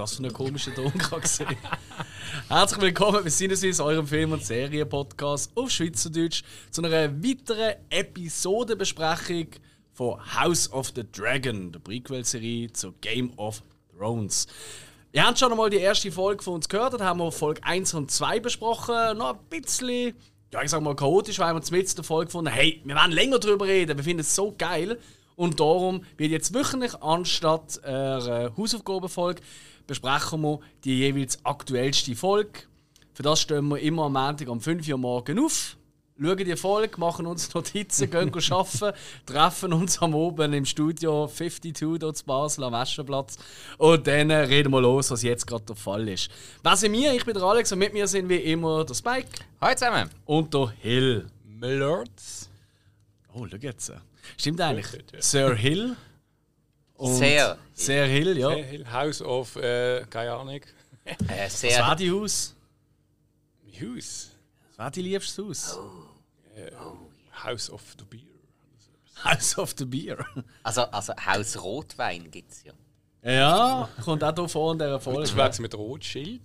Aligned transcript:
Das 0.00 0.16
für 0.16 0.22
ein 0.22 0.32
komischer 0.32 0.74
Ton 0.74 0.90
gesehen? 1.20 1.58
Herzlich 2.48 2.80
willkommen 2.80 3.22
bei 3.22 3.28
Sinneswiss, 3.28 3.80
eurem 3.80 4.06
Film- 4.06 4.32
und 4.32 4.42
Serien-Podcast 4.42 5.52
auf 5.54 5.70
Schweizerdeutsch, 5.70 6.42
zu 6.70 6.82
einer 6.82 7.22
weiteren 7.22 7.74
Episodenbesprechung 7.90 9.48
von 9.92 10.18
House 10.34 10.72
of 10.72 10.90
the 10.96 11.04
Dragon, 11.12 11.70
der 11.70 11.80
Prequel-Serie 11.80 12.72
zu 12.72 12.92
Game 13.02 13.34
of 13.36 13.62
Thrones. 13.94 14.46
Ihr 15.12 15.26
habt 15.26 15.38
schon 15.38 15.52
einmal 15.52 15.68
die 15.68 15.76
erste 15.76 16.10
Folge 16.10 16.42
von 16.42 16.54
uns 16.54 16.70
gehört, 16.70 16.98
da 16.98 17.04
haben 17.04 17.20
wir 17.20 17.30
Folge 17.30 17.62
1 17.62 17.92
und 17.92 18.10
2 18.10 18.40
besprochen. 18.40 19.18
Noch 19.18 19.34
ein 19.34 19.38
bisschen, 19.50 20.14
ja, 20.50 20.62
ich 20.62 20.70
sag 20.70 20.80
mal 20.80 20.96
chaotisch, 20.96 21.38
weil 21.40 21.52
wir 21.52 21.60
mit 21.60 21.98
der 21.98 22.04
Folge 22.04 22.28
gefunden 22.28 22.50
hey, 22.50 22.80
wir 22.86 22.96
wollen 22.96 23.12
länger 23.12 23.38
darüber 23.38 23.66
reden, 23.66 23.98
wir 23.98 24.04
finden 24.04 24.20
es 24.20 24.34
so 24.34 24.54
geil. 24.56 24.98
Und 25.36 25.60
darum 25.60 26.04
wird 26.16 26.32
jetzt 26.32 26.54
wöchentlich 26.54 27.02
anstatt 27.02 27.82
einer 27.84 28.52
Hausaufgabenfolge 28.56 29.42
besprechen 29.90 30.42
wir 30.42 30.60
die 30.84 30.98
jeweils 30.98 31.44
aktuellste 31.44 32.14
Folge. 32.14 32.60
Für 33.12 33.24
das 33.24 33.40
stehen 33.40 33.66
wir 33.66 33.80
immer 33.80 34.04
am 34.04 34.12
Montag 34.12 34.48
um 34.48 34.60
5 34.60 34.86
Uhr 34.86 34.98
morgen 34.98 35.44
auf, 35.44 35.76
schauen 36.16 36.36
die 36.36 36.54
Folge, 36.54 37.00
machen 37.00 37.26
uns 37.26 37.52
Notizen, 37.52 38.08
gehen 38.12 38.32
arbeiten, 38.32 38.96
treffen 39.26 39.72
uns 39.72 40.00
am 40.00 40.14
Oben 40.14 40.52
im 40.52 40.64
Studio 40.64 41.26
52 41.26 41.98
dort 41.98 42.18
zu 42.18 42.24
Basel 42.24 42.62
am 42.62 42.72
Westerplatz 42.72 43.36
und 43.78 44.06
dann 44.06 44.30
reden 44.30 44.72
wir 44.72 44.80
los, 44.80 45.10
was 45.10 45.24
jetzt 45.24 45.44
gerade 45.44 45.64
der 45.64 45.74
Fall 45.74 46.08
ist. 46.08 46.30
Wer 46.62 46.76
sind 46.76 46.92
wir? 46.92 47.12
Ich 47.12 47.24
bin 47.24 47.34
der 47.34 47.42
Alex 47.42 47.72
und 47.72 47.80
mit 47.80 47.92
mir 47.92 48.06
sind 48.06 48.28
wie 48.28 48.36
immer 48.36 48.84
der 48.84 48.94
Spike. 48.94 49.28
Hallo 49.60 49.74
zusammen. 49.74 50.08
Und 50.24 50.54
der 50.54 50.72
Hill. 50.78 51.26
Millards. 51.42 52.48
Oh, 53.34 53.44
schau 53.50 53.56
jetzt. 53.56 53.92
Stimmt 54.36 54.60
eigentlich. 54.60 54.86
Sir 55.18 55.56
Hill. 55.56 55.96
Und 57.00 57.14
Sehr. 57.16 57.56
Sehr 57.72 58.06
Hill, 58.06 58.36
ja. 58.38 58.50
House 58.92 59.22
of, 59.22 59.56
äh, 59.56 60.04
keine 60.10 60.32
Ahnung. 60.34 60.60
Äh, 61.04 61.14
Was 61.28 61.28
war 61.30 61.48
sehr. 61.48 61.94
die 61.96 62.10
Haus? 62.10 62.54
Hughes. 63.80 64.30
Was 64.68 64.78
war 64.78 64.90
die 64.90 65.02
liebste 65.02 65.42
Haus? 65.46 65.78
House 67.42 67.70
of 67.70 67.82
the 67.98 68.04
Beer. 68.04 68.20
House 69.24 69.56
of 69.58 69.74
the 69.78 69.84
Beer. 69.86 70.24
Also, 70.62 70.82
also 70.82 71.14
Haus 71.14 71.62
Rotwein 71.62 72.30
gibt 72.30 72.52
es 72.52 72.64
ja. 72.64 72.72
Ja, 73.22 73.88
kommt 74.04 74.22
auch 74.24 74.34
hier 74.34 74.48
vor 74.48 74.72
in 74.72 74.78
dieser 74.78 75.00
Folge. 75.00 75.26
schmeckt 75.26 75.58
mit 75.60 75.74
Rothschild. 75.74 76.40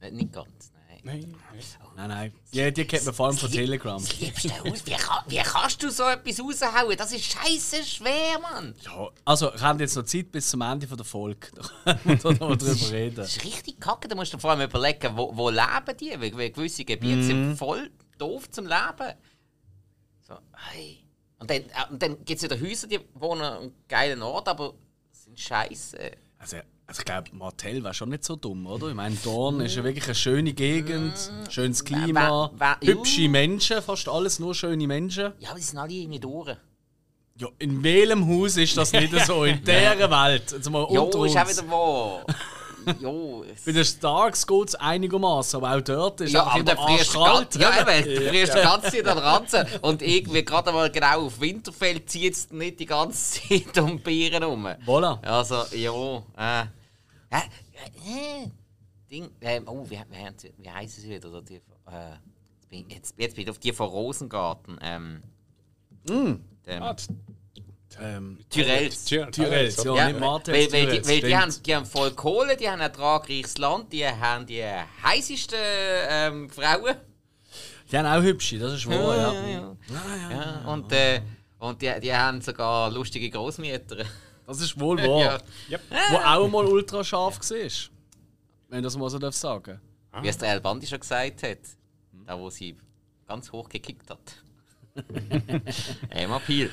Äh, 0.00 0.10
Nicht 0.10 0.32
ganz, 0.32 0.72
nein. 0.88 1.00
Nein. 1.04 1.36
Nein, 1.52 1.62
nein. 2.06 2.32
Die, 2.52 2.72
die 2.72 2.84
kennt 2.84 3.04
man 3.04 3.14
vor 3.14 3.26
allem 3.26 3.36
von 3.36 3.50
Telegram. 3.50 4.00
Das 4.00 4.20
liebste 4.20 4.58
Haus. 4.58 4.86
Wie, 4.86 4.92
kann, 4.92 5.24
wie 5.28 5.38
kannst 5.38 5.82
du 5.82 5.90
so 5.90 6.04
etwas 6.04 6.40
raushauen? 6.40 6.96
Das 6.96 7.12
ist 7.12 7.24
scheiße 7.24 7.84
schwer, 7.84 8.38
Mann. 8.40 8.74
Ja, 8.84 9.08
also, 9.24 9.52
wir 9.52 9.60
haben 9.60 9.78
jetzt 9.80 9.96
noch 9.96 10.04
Zeit 10.04 10.30
bis 10.30 10.50
zum 10.50 10.60
Ende 10.62 10.86
der 10.86 11.04
Folge. 11.04 11.48
Da 11.84 11.94
können 11.94 12.22
wir 12.22 12.48
noch 12.48 12.56
drüber 12.56 12.90
reden. 12.90 13.16
Das 13.16 13.36
ist 13.36 13.44
richtig 13.44 13.80
kacke. 13.80 14.08
Da 14.08 14.14
musst 14.14 14.32
du 14.32 14.38
vor 14.38 14.50
allem 14.50 14.62
überlegen, 14.62 15.16
wo, 15.16 15.36
wo 15.36 15.50
leben 15.50 15.96
die? 15.98 16.10
Weil, 16.10 16.36
weil 16.36 16.50
gewisse 16.50 16.84
Gebiete 16.84 17.22
sind 17.24 17.56
voll 17.56 17.90
doof 18.18 18.50
zum 18.50 18.66
Leben. 18.66 19.14
So, 20.26 20.38
hey. 20.72 21.04
Und 21.38 21.50
dann, 21.50 21.62
äh, 21.62 21.90
und 21.90 22.02
dann 22.02 22.24
gibt 22.24 22.42
es 22.42 22.42
wieder 22.42 22.60
Häuser, 22.60 22.86
die 22.86 23.00
wohnen 23.14 23.42
an 23.42 23.62
einem 23.62 23.72
geilen 23.88 24.22
Ort, 24.22 24.48
aber 24.48 24.74
sind 25.10 25.40
scheiße. 25.40 26.10
Also, 26.38 26.58
also 26.90 26.98
ich 27.02 27.04
glaube, 27.04 27.30
Martell 27.34 27.84
wäre 27.84 27.94
schon 27.94 28.08
nicht 28.08 28.24
so 28.24 28.34
dumm, 28.34 28.66
oder? 28.66 28.88
Ich 28.88 28.94
meine, 28.94 29.14
Dorn 29.22 29.60
ist 29.60 29.76
ja 29.76 29.84
wirklich 29.84 30.06
eine 30.06 30.14
schöne 30.16 30.52
Gegend, 30.52 31.12
schönes 31.48 31.84
Klima, 31.84 32.50
Wer- 32.58 32.76
wer- 32.80 32.94
hübsche 32.94 33.28
Menschen, 33.28 33.80
fast 33.80 34.08
alles 34.08 34.40
nur 34.40 34.56
schöne 34.56 34.88
Menschen. 34.88 35.32
Ja, 35.38 35.50
aber 35.50 35.58
die 35.60 35.64
sind 35.64 35.78
alle 35.78 35.92
irgendwie 35.92 36.18
durch. 36.18 36.56
Ja, 37.36 37.46
in 37.60 37.80
welchem 37.84 38.26
Haus 38.28 38.56
ist 38.56 38.76
das 38.76 38.90
nicht 38.92 39.14
so? 39.24 39.44
In 39.44 39.60
dieser 39.64 40.10
Welt? 40.10 40.50
Jetzt 40.50 40.68
mal 40.68 40.84
Jo, 40.92 41.04
unter 41.04 41.24
ist 41.26 41.36
auch 41.36 41.46
uns. 41.46 41.58
wieder 41.62 41.70
wahr. 41.70 42.26
jo, 43.00 43.44
Bei 43.64 43.72
den 43.72 43.84
Starks 43.84 44.44
geht 44.46 44.68
es 44.70 44.74
einigermaßen, 44.74 45.58
aber 45.62 45.76
auch 45.76 45.80
dort 45.82 46.20
ist 46.22 46.32
Ja, 46.32 46.42
aber 46.42 46.64
der 46.64 46.76
arschkalt. 46.76 47.50
ganz, 47.52 47.54
ja, 47.54 47.80
eben, 47.98 48.04
du 48.16 48.20
frierst 48.30 48.54
die 48.54 48.58
ganze 48.62 48.90
Zeit 48.90 49.06
an 49.06 49.16
den 49.16 49.24
Ranzen. 49.24 49.66
Und 49.82 50.02
irgendwie 50.02 50.44
gerade 50.44 50.72
mal 50.72 50.90
genau 50.90 51.26
auf 51.26 51.40
Winterfell 51.40 52.04
zieht 52.04 52.34
es 52.34 52.50
nicht 52.50 52.80
die 52.80 52.86
ganze 52.86 53.40
Zeit 53.48 53.78
um 53.78 54.00
Bieren 54.00 54.42
rum. 54.42 54.66
Voilà. 54.84 55.22
Also, 55.22 55.62
ja, 55.76 56.16
äh. 56.62 56.66
Äh, 57.30 57.38
äh, 57.38 58.48
Ding, 59.10 59.30
äh, 59.40 59.60
oh, 59.66 59.84
wie, 59.88 59.98
wie, 59.98 60.52
wie 60.58 60.70
heißen 60.70 61.02
sie 61.02 61.10
wieder? 61.10 61.42
Die, 61.42 61.54
äh, 61.56 61.60
jetzt, 62.60 62.68
bin 62.68 62.78
ich, 62.88 62.94
jetzt, 62.94 63.14
jetzt 63.16 63.34
bin 63.36 63.44
ich 63.44 63.50
auf 63.50 63.58
die 63.58 63.72
von 63.72 63.88
Rosengarten. 63.88 64.78
Ähm, 64.82 65.22
der, 66.66 66.82
Ah, 66.82 66.94
die- 66.94 67.64
Ähm, 68.00 68.38
Tyrells. 68.48 69.04
Tyrells, 69.04 69.82
ja, 69.82 70.08
Ja, 70.08 70.18
Martell. 70.18 70.54
weil, 70.54 70.72
weil, 70.72 71.00
die, 71.00 71.08
weil 71.08 71.20
die, 71.20 71.36
haben, 71.36 71.52
die 71.64 71.74
haben 71.74 71.84
voll 71.86 72.12
Kohle, 72.12 72.56
die 72.56 72.68
haben 72.70 72.80
ein 72.80 72.92
tragreiches 72.92 73.58
Land, 73.58 73.92
die 73.92 74.06
haben 74.06 74.46
die 74.46 74.62
heißesten 74.64 75.58
ähm, 76.08 76.50
Frauen. 76.50 76.94
Die 77.90 77.98
haben 77.98 78.06
auch 78.06 78.22
hübsche, 78.22 78.58
das 78.60 78.74
ist 78.74 78.86
wahr, 78.88 79.16
ja. 79.16 79.32
ja, 79.34 79.76
ja. 79.88 80.30
ja 80.30 80.72
und 80.72 80.92
äh, 80.92 81.20
und 81.58 81.82
die, 81.82 81.92
die 82.00 82.14
haben 82.14 82.40
sogar 82.40 82.90
lustige 82.92 83.28
Großmieter. 83.28 84.04
Das 84.50 84.60
ist 84.60 84.80
wohl 84.80 84.98
wahr. 84.98 85.40
ja. 85.68 85.78
Wo 86.10 86.16
auch 86.16 86.48
mal 86.48 86.66
ultra 86.66 87.04
scharf 87.04 87.38
war. 87.38 87.70
Wenn 88.68 88.82
das 88.82 88.96
mal 88.96 89.08
so 89.08 89.16
darf 89.20 89.36
sagen. 89.36 89.80
Wie 90.22 90.26
es 90.26 90.38
der 90.38 90.50
El 90.50 90.60
Bandi 90.60 90.88
schon 90.88 90.98
gesagt 90.98 91.44
hat, 91.44 91.58
da 92.26 92.36
wo 92.36 92.50
sie 92.50 92.76
ganz 93.28 93.52
hoch 93.52 93.68
gekickt 93.68 94.10
hat. 94.10 94.42
Emma 96.10 96.40
Peel. 96.40 96.68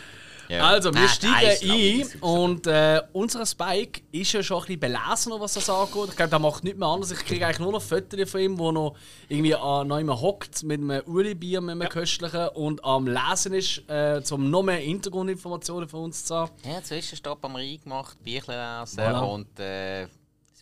Ja. 0.50 0.68
Also, 0.68 0.94
wir 0.94 1.02
Nein, 1.02 1.10
steigen 1.10 1.72
ein 1.72 2.22
und 2.22 2.68
äh, 2.68 3.02
unser 3.14 3.46
Spike 3.46 4.02
ist 4.12 4.32
ja 4.32 4.42
schon 4.42 4.58
ein 4.58 4.66
bisschen 4.66 4.80
belesener, 4.80 5.40
was 5.40 5.54
das 5.56 5.70
angeht. 5.70 6.10
Ich 6.10 6.16
glaube, 6.16 6.30
der 6.30 6.40
macht 6.40 6.64
nichts 6.64 6.80
mehr 6.80 6.88
anders. 6.88 7.12
Ich 7.12 7.20
kriege 7.20 7.46
eigentlich 7.46 7.60
nur 7.60 7.74
noch 7.74 7.82
Fotos 7.82 8.30
von 8.30 8.40
ihm, 8.42 8.58
wo 8.58 8.72
noch 8.72 8.96
irgendwie 9.28 9.56
an 9.56 9.88
noch 9.88 9.98
immer 9.98 10.20
hockt 10.20 10.64
mit 10.64 10.80
einem 10.82 11.02
Uli-Bier, 11.06 11.62
mit 11.62 11.72
einem 11.72 11.90
köstlichen 11.90 12.48
und 12.50 12.84
am 12.84 13.08
Lesen 13.08 13.54
ist, 13.54 13.84
äh, 13.90 14.22
um 14.32 14.50
noch 14.50 14.64
mehr 14.64 14.78
Hintergrundinformationen 14.78 15.90
von 15.90 16.06
uns 16.06 16.24
zu 16.26 16.36
haben. 16.36 16.52
Ja, 16.64 16.82
Zwischenstopp 16.82 17.44
am 17.44 17.56
Rhein 17.56 17.80
gemacht, 17.84 18.18
Bierchen 18.24 18.54
lesen 18.54 19.00
Voilà. 19.00 19.34
und 19.34 19.60
äh, 19.60 20.08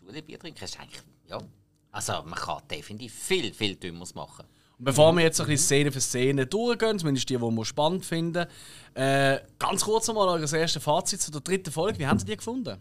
das 0.08 0.22
Bier 0.24 0.40
trinken. 0.40 0.60
Das 0.60 0.72
ist 0.72 0.80
eigentlich, 0.80 1.02
ja. 1.30 1.40
Also, 1.92 2.14
man 2.24 2.36
kann 2.36 2.62
definitiv 2.70 3.14
viel, 3.14 3.54
viel 3.54 3.76
Dümmeres 3.76 4.16
machen. 4.16 4.46
Und 4.78 4.86
bevor 4.86 5.14
wir 5.14 5.24
jetzt 5.24 5.40
ein 5.40 5.48
bisschen 5.48 5.66
Szene 5.66 5.92
für 5.92 6.02
Szene 6.02 6.46
durchgehen, 6.48 7.00
zumindest 7.00 7.30
die, 7.30 7.38
die 7.38 7.42
wir 7.42 7.66
spannend 7.66 8.06
finden, 8.06 8.46
äh, 8.94 9.40
ganz 9.58 9.84
kurz 9.84 10.08
nochmal 10.08 10.28
eure 10.28 10.58
erste 10.58 10.80
Fazit 10.80 11.22
zu 11.22 11.32
der 11.32 11.42
dritten 11.42 11.72
Folge. 11.72 12.00
Wie 12.00 12.08
haben 12.08 12.20
Sie 12.20 12.26
die 12.26 12.36
gefunden? 12.36 12.78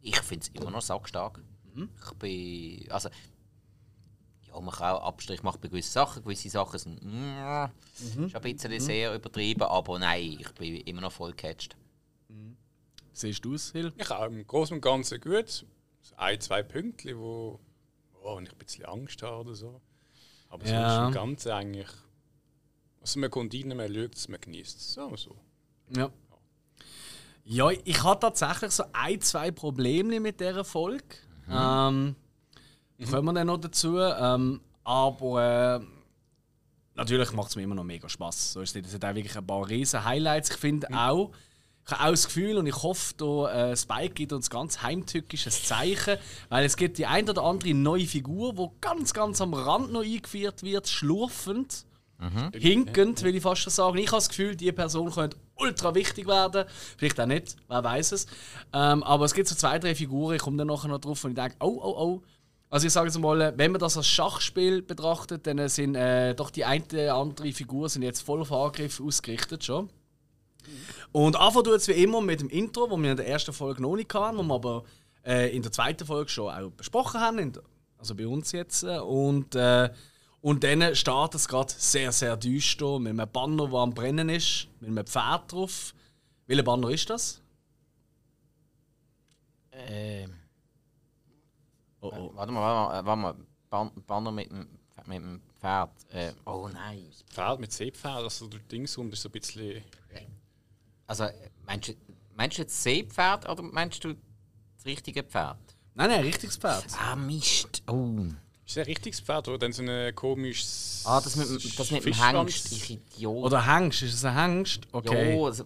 Ich 0.00 0.18
finde 0.20 0.46
es 0.46 0.60
immer 0.60 0.70
noch 0.70 0.82
sackstark. 0.82 1.40
Ich 1.74 2.12
bin. 2.14 2.90
Also. 2.90 3.10
Ja, 4.48 4.58
man 4.60 4.74
kann 4.74 4.96
auch 4.96 5.04
Abstrich 5.06 5.42
machen 5.42 5.60
bei 5.60 5.68
gewissen 5.68 5.92
Sachen. 5.92 6.22
Gewisse 6.22 6.48
Sachen 6.48 6.78
sind. 6.78 7.04
Mm, 7.04 7.66
Ist 8.24 8.34
ein 8.34 8.42
bisschen 8.42 8.80
sehr 8.80 9.14
übertrieben, 9.14 9.62
aber 9.62 9.98
nein, 9.98 10.38
ich 10.40 10.50
bin 10.54 10.76
immer 10.78 11.02
noch 11.02 11.12
voll 11.12 11.32
gecatcht. 11.32 11.76
Siehst 13.12 13.44
du 13.44 13.54
es, 13.54 13.72
Hill? 13.72 13.92
Ich 13.96 14.10
auch 14.10 14.26
im 14.26 14.46
Großen 14.46 14.76
und 14.76 14.80
Ganzen 14.80 15.20
gut. 15.20 15.66
Ein, 16.16 16.40
zwei 16.40 16.62
Punkte, 16.62 17.18
wo, 17.18 17.60
wo 18.22 18.38
ich 18.40 18.50
ein 18.50 18.58
bisschen 18.58 18.86
Angst 18.86 19.22
habe 19.22 19.40
oder 19.40 19.54
so. 19.54 19.80
Aber 20.48 20.66
Ja. 20.66 20.96
sonst 20.96 21.08
im 21.08 21.14
Ganzen 21.14 21.52
eigentlich. 21.52 21.88
Also 23.00 23.20
man 23.20 23.30
kommt 23.30 23.54
rein, 23.54 23.68
man 23.76 23.94
schaut 23.94 24.14
es, 24.14 24.28
man 24.28 24.40
genießt 24.40 24.78
es. 24.78 24.96
Wir 24.96 25.16
so. 25.16 25.36
Ja. 25.96 26.10
Ja, 27.44 27.70
ich 27.70 28.02
hatte 28.04 28.20
tatsächlich 28.20 28.72
so 28.72 28.84
ein, 28.92 29.20
zwei 29.22 29.50
Probleme 29.50 30.20
mit 30.20 30.40
dieser 30.40 30.64
Folge. 30.64 31.04
Ähm, 31.48 32.14
Kommen 33.10 33.24
wir 33.26 33.32
dann 33.32 33.46
noch 33.46 33.56
dazu. 33.58 33.96
Ähm, 33.98 34.60
aber 34.84 35.80
äh, 35.80 35.86
natürlich 36.94 37.32
macht 37.32 37.48
es 37.50 37.56
mir 37.56 37.62
immer 37.62 37.74
noch 37.74 37.84
mega 37.84 38.08
Spaß. 38.08 38.52
So 38.52 38.60
ist 38.60 38.76
es. 38.76 38.86
Es 38.88 38.94
hat 38.94 39.04
auch 39.04 39.14
wirklich 39.14 39.36
ein 39.36 39.46
paar 39.46 39.66
riesen 39.68 40.04
Highlights. 40.04 40.50
Ich 40.50 40.56
finde 40.56 40.88
auch, 40.92 41.30
ich 41.88 41.92
habe 41.94 42.04
auch 42.04 42.10
das 42.10 42.26
Gefühl 42.26 42.58
und 42.58 42.66
ich 42.66 42.82
hoffe, 42.82 43.14
da, 43.16 43.70
äh, 43.70 43.76
Spike 43.76 44.12
gibt 44.12 44.34
uns 44.34 44.50
ganz 44.50 44.82
heimtückisches 44.82 45.64
Zeichen, 45.64 46.18
weil 46.50 46.66
es 46.66 46.76
gibt 46.76 46.98
die 46.98 47.06
ein 47.06 47.28
oder 47.30 47.42
andere 47.42 47.72
neue 47.72 48.06
Figur, 48.06 48.52
die 48.52 48.68
ganz, 48.82 49.14
ganz 49.14 49.40
am 49.40 49.54
Rand 49.54 49.92
noch 49.92 50.02
eingeführt 50.02 50.62
wird, 50.62 50.86
schlurfend 50.86 51.86
hinkend, 52.52 53.22
will 53.22 53.36
ich 53.36 53.42
fast 53.42 53.62
schon 53.62 53.72
sagen. 53.72 53.96
Ich 53.96 54.08
habe 54.08 54.18
das 54.18 54.28
Gefühl, 54.28 54.54
die 54.54 54.70
Person 54.70 55.10
könnte 55.10 55.38
ultra 55.54 55.94
wichtig 55.94 56.26
werden. 56.26 56.66
Vielleicht 56.98 57.18
auch 57.20 57.26
nicht, 57.26 57.56
wer 57.68 57.82
weiß 57.82 58.12
es. 58.12 58.26
Ähm, 58.74 59.02
aber 59.02 59.24
es 59.24 59.32
gibt 59.32 59.48
so 59.48 59.54
zwei, 59.54 59.78
drei 59.78 59.94
Figuren, 59.94 60.36
ich 60.36 60.42
komme 60.42 60.58
dann 60.58 60.66
nachher 60.66 60.88
noch 60.88 60.98
drauf 60.98 61.24
und 61.24 61.30
ich 61.30 61.36
denke, 61.36 61.56
oh, 61.60 61.80
oh, 61.82 61.94
oh. 61.96 62.22
Also 62.68 62.86
ich 62.86 62.92
sage 62.92 63.06
jetzt 63.06 63.18
mal, 63.18 63.54
wenn 63.56 63.72
man 63.72 63.80
das 63.80 63.96
als 63.96 64.08
Schachspiel 64.08 64.82
betrachtet, 64.82 65.46
dann 65.46 65.66
sind 65.70 65.94
äh, 65.94 66.34
doch 66.34 66.50
die 66.50 66.66
eine 66.66 66.84
oder 66.92 67.14
andere 67.14 67.50
Figur 67.52 67.88
sind 67.88 68.02
jetzt 68.02 68.20
voll 68.20 68.42
auf 68.42 68.52
Angriff 68.52 69.00
ausgerichtet 69.00 69.64
schon. 69.64 69.88
Und 71.12 71.36
anfangen 71.36 71.64
tut 71.64 71.74
es 71.74 71.88
wie 71.88 71.92
immer 72.02 72.20
mit 72.20 72.40
dem 72.40 72.48
Intro, 72.50 72.86
das 72.86 72.98
wir 72.98 73.10
in 73.10 73.16
der 73.16 73.26
ersten 73.28 73.52
Folge 73.52 73.82
noch 73.82 73.96
nicht 73.96 74.12
hatten, 74.14 74.36
wo 74.38 74.42
wir 74.42 74.54
aber 74.54 74.84
äh, 75.24 75.54
in 75.54 75.62
der 75.62 75.72
zweiten 75.72 76.06
Folge 76.06 76.30
schon 76.30 76.52
auch 76.52 76.70
besprochen 76.70 77.20
haben, 77.20 77.38
in 77.38 77.52
der, 77.52 77.62
also 77.98 78.14
bei 78.14 78.26
uns 78.26 78.52
jetzt. 78.52 78.82
äh, 78.84 78.98
Und, 78.98 79.54
äh, 79.54 79.90
und 80.40 80.62
dann 80.62 80.94
startet 80.94 81.40
es 81.40 81.48
gerade 81.48 81.72
sehr, 81.76 82.12
sehr 82.12 82.36
düster 82.36 82.98
mit 82.98 83.10
einem 83.18 83.28
Banner, 83.30 83.66
der 83.68 83.78
am 83.78 83.94
Brennen 83.94 84.28
ist, 84.28 84.68
mit 84.80 84.90
einem 84.90 85.06
Pferd 85.06 85.50
drauf. 85.52 85.94
Welcher 86.46 86.62
Banner 86.62 86.90
ist 86.90 87.10
das? 87.10 87.40
Äh, 89.70 90.26
Oh, 92.00 92.12
oh. 92.14 92.30
warte 92.34 92.52
mal, 92.52 92.60
warte 92.62 93.02
mal, 93.02 93.04
warte 93.06 93.20
mal. 93.20 93.36
Ban 93.70 93.90
Banner 94.06 94.30
mit 94.30 94.50
dem, 94.50 94.68
mit 95.06 95.16
dem 95.18 95.40
Pferd. 95.60 95.90
Äh, 96.12 96.32
oh 96.46 96.68
nein. 96.72 97.10
Pferd 97.28 97.60
mit 97.60 97.72
Seepferd, 97.72 98.22
also 98.22 98.46
der 98.46 98.60
Dings 98.60 98.96
rum 98.96 99.10
ist 99.12 99.22
so 99.22 99.28
ein 99.28 99.32
bisschen. 99.32 99.82
Also, 101.08 101.26
meinst 101.66 101.88
du, 101.88 101.94
meinst 102.36 102.58
du 102.58 102.62
jetzt 102.62 102.80
Seepferd 102.82 103.48
oder 103.48 103.62
meinst 103.62 104.04
du 104.04 104.14
das 104.14 104.84
richtige 104.86 105.24
Pferd? 105.24 105.58
Nein, 105.94 106.10
nein, 106.10 106.20
richtiges 106.20 106.56
Pferd. 106.56 106.84
Ah, 106.96 107.16
Mist. 107.16 107.82
Oh. 107.88 108.14
Ist 108.64 108.76
das 108.76 108.82
ein 108.82 108.84
richtiges 108.84 109.20
Pferd 109.20 109.48
oder 109.48 109.58
dann 109.58 109.72
so 109.72 109.82
ein 109.82 110.14
komisches. 110.14 111.02
Ah, 111.06 111.20
das 111.20 111.34
mit, 111.36 111.48
dem- 111.48 111.76
das 111.76 111.90
mit 111.90 112.04
dem? 112.04 112.12
Hengst. 112.14 112.70
Ich 112.70 112.90
Idiot. 112.90 113.44
Oder 113.44 113.66
Hengst, 113.66 114.02
ist 114.02 114.14
es 114.14 114.24
ein 114.24 114.34
Hengst? 114.34 114.86
Okay. 114.92 115.36
Ja, 115.38 115.44
also, 115.44 115.64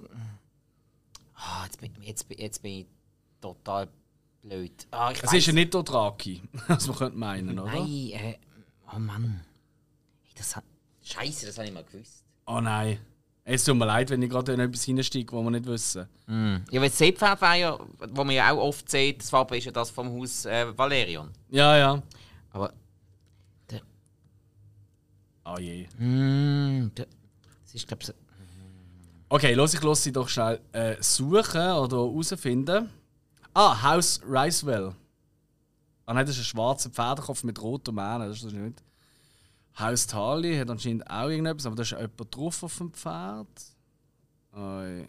ah, 1.35 1.65
jetzt, 1.65 1.81
bin, 1.81 1.93
jetzt, 2.03 2.29
bin- 2.29 2.39
jetzt 2.39 2.63
bin 2.63 2.73
ich 2.81 2.87
total 3.41 3.89
blöd. 4.43 4.87
Ah, 4.93 5.11
ich 5.11 5.23
es 5.23 5.33
ist 5.33 5.47
ja 5.47 5.53
nicht 5.53 5.75
Dothraki, 5.75 6.41
was 6.69 6.87
man 6.87 6.97
könnte 6.97 7.19
meinen, 7.19 7.59
oder? 7.59 7.73
Nein, 7.73 8.11
äh, 8.13 8.39
oh 8.95 8.99
Mann. 8.99 9.45
Hey, 10.23 10.33
das 10.37 10.55
hat. 10.57 10.65
Scheiße, 11.03 11.47
das 11.47 11.59
habe 11.59 11.67
ich 11.67 11.75
mal 11.75 11.83
gewusst. 11.85 12.25
Oh 12.47 12.61
nein. 12.61 13.01
Es 13.45 13.65
tut 13.65 13.77
mir 13.77 13.87
leid, 13.87 14.09
wenn 14.11 14.23
ich 14.23 14.31
gerade 14.31 14.53
in 14.53 14.61
etwas 14.61 14.85
hineinsteige, 14.85 15.33
was 15.37 15.43
wir 15.43 15.51
nicht 15.51 15.67
wissen. 15.67 16.09
Ja, 16.71 16.81
weil 16.81 16.89
das 16.89 16.99
Seepferd 16.99 17.41
war 17.41 17.57
ja, 17.57 17.79
wo 18.11 18.25
man 18.25 18.35
ja 18.35 18.53
auch 18.53 18.59
oft 18.59 18.89
sieht, 18.89 19.21
das 19.21 19.31
Farbe 19.31 19.59
ist 19.59 19.65
ja 19.65 19.73
das 19.73 19.91
vom 19.91 20.09
Haus 20.13 20.45
äh, 20.45 20.67
Valerion. 20.77 21.31
Ja, 21.51 21.77
ja. 21.77 22.03
Aber. 22.53 22.73
Oh 25.45 25.59
je. 25.59 25.89
Mm, 25.99 26.93
der, 26.95 27.07
das 27.65 27.75
ist, 27.75 27.89
glaube 27.89 28.03
ich, 28.03 28.07
so, 28.07 28.13
Okay, 29.29 29.55
los, 29.55 29.73
ich 29.73 29.83
lasse 29.83 30.03
sie 30.03 30.13
doch 30.13 30.29
schnell 30.29 30.61
äh, 30.73 30.97
suchen 31.01 31.73
oder 31.73 31.97
herausfinden. 31.97 32.91
Ah, 33.55 33.83
Haus 33.83 34.21
Ricewell. 34.29 34.95
Ah 36.05 36.13
nein, 36.13 36.27
das 36.27 36.37
ist 36.37 36.43
ein 36.43 36.45
schwarzer 36.45 36.91
Pferdekopf 36.91 37.43
mit 37.43 37.61
roten 37.63 37.95
Mähnen, 37.95 38.29
das 38.29 38.37
ist 38.37 38.45
das 38.45 38.53
nicht. 38.53 38.83
Haus 39.79 40.07
Tali 40.07 40.57
hat 40.57 40.71
anscheinend 40.71 41.09
auch 41.11 41.29
irgendetwas, 41.29 41.67
aber 41.67 41.77
da 41.77 41.83
ist 41.83 41.93
jemand 41.93 42.37
drauf 42.37 42.63
auf 42.63 42.77
dem 42.79 42.93
Pferd. 42.93 43.49
Oi. 44.55 45.07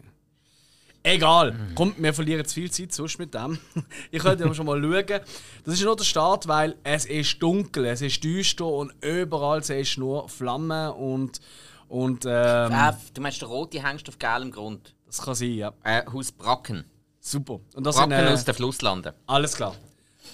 Egal, 1.06 1.54
kommt, 1.74 2.02
wir 2.02 2.14
verlieren 2.14 2.46
zu 2.46 2.54
viel 2.54 2.70
Zeit 2.70 2.92
sonst 2.92 3.18
mit 3.18 3.34
dem. 3.34 3.58
ich 4.10 4.22
könnte 4.22 4.44
aber 4.44 4.54
schon 4.54 4.64
mal 4.64 4.80
schauen. 4.80 5.20
Das 5.64 5.74
ist 5.74 5.84
nur 5.84 5.96
der 5.96 6.04
Start, 6.04 6.48
weil 6.48 6.76
es 6.82 7.04
ist 7.04 7.42
dunkel, 7.42 7.84
es 7.84 8.00
ist 8.00 8.24
düster 8.24 8.64
und 8.64 8.90
überall 9.02 9.62
siehst 9.62 9.96
du 9.96 10.00
nur 10.00 10.28
Flammen 10.30 10.92
und. 10.92 11.42
und 11.88 12.24
ähm, 12.24 12.72
Ah, 12.72 12.96
du 13.12 13.20
meinst 13.20 13.42
der 13.42 13.48
rote 13.48 13.86
Hengst 13.86 14.08
auf 14.08 14.18
gelbem 14.18 14.50
Grund? 14.50 14.94
das 15.06 15.20
kann 15.20 15.34
sein, 15.34 15.52
ja. 15.52 15.72
Äh, 15.82 16.10
Haus 16.10 16.32
Bracken. 16.32 16.84
Super. 17.20 17.60
Und 17.74 17.84
das 17.84 17.96
Bracken 17.96 18.10
sind, 18.12 18.26
äh, 18.26 18.32
aus 18.32 18.44
den 18.46 18.54
Flusslanden. 18.54 19.12
alles 19.26 19.54
klar. 19.54 19.76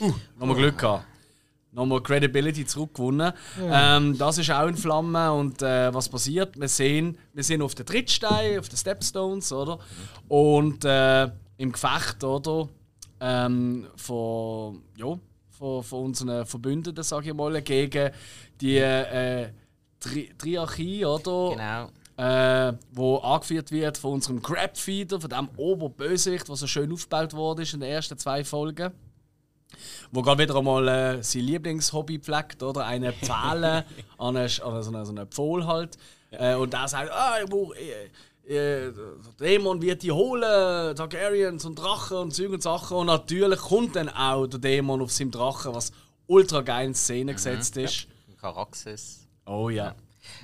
Uh, 0.01 0.13
nochmal 0.39 0.57
Glück 0.57 0.79
gehabt. 0.79 1.05
Nochmal 1.73 2.03
Credibility 2.03 2.67
zurückgewonnen. 2.67 3.33
Ähm, 3.63 4.19
das 4.19 4.39
ist 4.39 4.51
auch 4.51 4.67
in 4.67 4.77
Flammen 4.77 5.31
und 5.31 5.63
äh, 5.63 5.95
was 5.95 6.09
passiert? 6.09 6.59
Wir 6.59 6.67
sehen, 6.69 7.17
wir 7.33 7.45
sind 7.45 7.63
auf 7.63 7.77
den 7.77 7.87
Trittstein, 7.87 8.59
auf 8.59 8.69
den 8.69 8.77
Stepstones, 8.77 9.53
oder? 9.53 9.79
Und 10.27 10.85
äh, 10.85 11.31
im 11.59 11.71
Gefecht, 11.71 12.25
oder? 12.25 12.69
Ähm, 13.21 13.87
von, 13.97 14.83
ja, 14.97 15.17
von, 15.51 15.83
von 15.85 16.05
unseren 16.07 16.45
Verbündeten, 16.45 17.05
sage 17.05 17.29
ich 17.29 17.35
mal, 17.35 17.63
gegen 17.63 18.11
die 18.61 18.79
äh, 18.79 19.51
Tri 20.01 20.31
Triarchie, 20.37 21.05
oder? 21.05 21.51
Genau. 21.51 21.91
äh, 22.17 22.73
wo 22.91 23.19
angeführt 23.19 23.71
wird 23.71 23.97
von 23.97 24.15
unserem 24.15 24.43
Crabfeeder, 24.43 25.21
von 25.21 25.31
dem 25.31 25.49
Oberbösewicht, 25.57 26.49
der 26.49 26.57
so 26.57 26.67
schön 26.67 26.93
aufgebaut 26.93 27.33
wurde 27.35 27.63
in 27.63 27.79
den 27.79 27.91
ersten 27.91 28.19
zwei 28.19 28.43
Folgen. 28.43 28.91
Wo 30.13 30.23
gerade 30.23 30.43
wieder 30.43 30.57
einmal 30.57 30.89
äh, 30.89 31.23
sein 31.23 31.43
Lieblingshobby 31.43 32.19
pflegt, 32.19 32.63
oder? 32.63 32.85
Eine 32.87 33.13
Pfähle 33.13 33.85
an 34.19 34.37
eine, 34.37 34.43
an 34.45 34.49
so 34.49 34.91
eine, 34.91 35.07
so 35.07 35.13
eine 35.13 35.27
Pfohl 35.27 35.67
halt. 35.67 35.97
Äh, 36.31 36.55
und 36.55 36.73
der 36.73 36.89
sagt, 36.89 37.11
ah, 37.13 37.37
ich 37.43 37.49
brauch, 37.49 37.73
äh, 37.75 38.11
äh, 38.51 38.93
der 38.93 38.93
Dämon 39.39 39.81
wird 39.81 40.03
die 40.03 40.11
holen, 40.11 40.97
Targaryens 40.97 41.65
und 41.65 41.77
Drachen 41.77 42.17
und 42.17 42.35
Zeug 42.35 42.51
und 42.51 42.63
Sachen. 42.63 42.97
Und 42.97 43.07
natürlich 43.07 43.61
kommt 43.61 43.97
dann 43.97 44.09
auch 44.09 44.47
der 44.47 44.59
Dämon 44.59 45.01
auf 45.03 45.13
seinem 45.13 45.31
Drachen, 45.31 45.75
was 45.75 45.93
ultra 46.27 46.61
geil 46.63 46.87
in 46.87 46.95
Szene 46.95 47.35
gesetzt 47.35 47.77
ist. 47.77 48.09
Karaxes. 48.41 49.29
Oh 49.47 49.69
ja. 49.69 49.95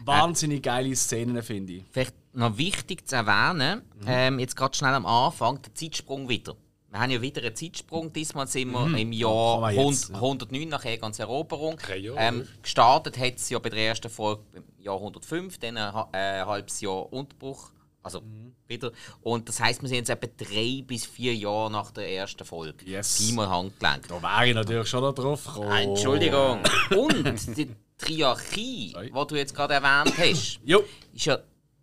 Wahnsinnig 0.04 0.62
geile 0.62 0.94
Szenen, 0.94 1.42
finde 1.42 1.74
ich. 1.74 1.84
Vielleicht 1.90 2.14
noch 2.32 2.56
wichtig 2.58 3.08
zu 3.08 3.16
erwähnen, 3.16 3.82
ähm, 4.06 4.38
jetzt 4.38 4.56
gerade 4.56 4.76
schnell 4.76 4.94
am 4.94 5.06
Anfang, 5.06 5.60
der 5.62 5.74
Zeitsprung 5.74 6.28
wieder. 6.28 6.54
Wir 6.90 7.00
haben 7.00 7.10
ja 7.10 7.20
wieder 7.20 7.42
einen 7.42 7.54
Zeitsprung. 7.54 8.12
Diesmal 8.12 8.46
sind 8.46 8.70
wir 8.70 8.96
im 8.96 9.12
Jahr 9.12 9.70
jetzt, 9.72 10.10
100, 10.10 10.14
109 10.14 10.68
nach 10.68 10.84
Egerns 10.84 11.18
Eroberung. 11.18 11.78
Ähm, 12.16 12.46
gestartet 12.62 13.18
hat 13.18 13.36
es 13.36 13.50
ja 13.50 13.58
bei 13.58 13.70
der 13.70 13.80
ersten 13.88 14.08
Folge 14.08 14.42
im 14.54 14.64
Jahr 14.78 14.96
105, 14.96 15.58
dann 15.58 15.76
ein, 15.76 15.94
äh, 16.12 16.40
ein 16.40 16.46
halbes 16.46 16.80
Jahr 16.80 17.12
Unterbruch. 17.12 17.70
Also 18.02 18.22
wieder. 18.68 18.92
Und 19.22 19.48
das 19.48 19.58
heisst, 19.60 19.82
wir 19.82 19.88
sind 19.88 19.98
jetzt 19.98 20.10
etwa 20.10 20.28
drei 20.36 20.82
bis 20.86 21.04
vier 21.04 21.34
Jahre 21.34 21.72
nach 21.72 21.90
der 21.90 22.08
ersten 22.08 22.44
Folge. 22.44 22.84
Yes. 22.84 23.18
Pi 23.18 23.32
mal 23.32 23.48
Handgelenk. 23.48 24.06
Da 24.06 24.22
wäre 24.22 24.48
ich 24.48 24.54
natürlich 24.54 24.88
schon 24.88 25.00
noch 25.02 25.12
drauf 25.12 25.44
gekommen. 25.44 25.72
Entschuldigung. 25.72 26.60
Und 26.96 27.56
die 27.58 27.68
Triarchie, 27.98 28.90
Sorry. 28.92 29.10
die 29.12 29.26
du 29.26 29.36
jetzt 29.36 29.54
gerade 29.54 29.74
erwähnt 29.74 30.16
hast, 30.16 30.60
Jo. 30.64 30.84
ist 31.12 31.24
ja, 31.24 31.38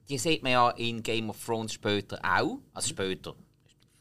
die 0.07 0.17
sieht 0.17 0.43
man 0.43 0.53
ja 0.53 0.69
in 0.71 1.03
Game 1.03 1.29
of 1.29 1.43
Thrones 1.45 1.73
später 1.73 2.19
auch. 2.23 2.59
Also 2.73 2.87
später. 2.87 3.35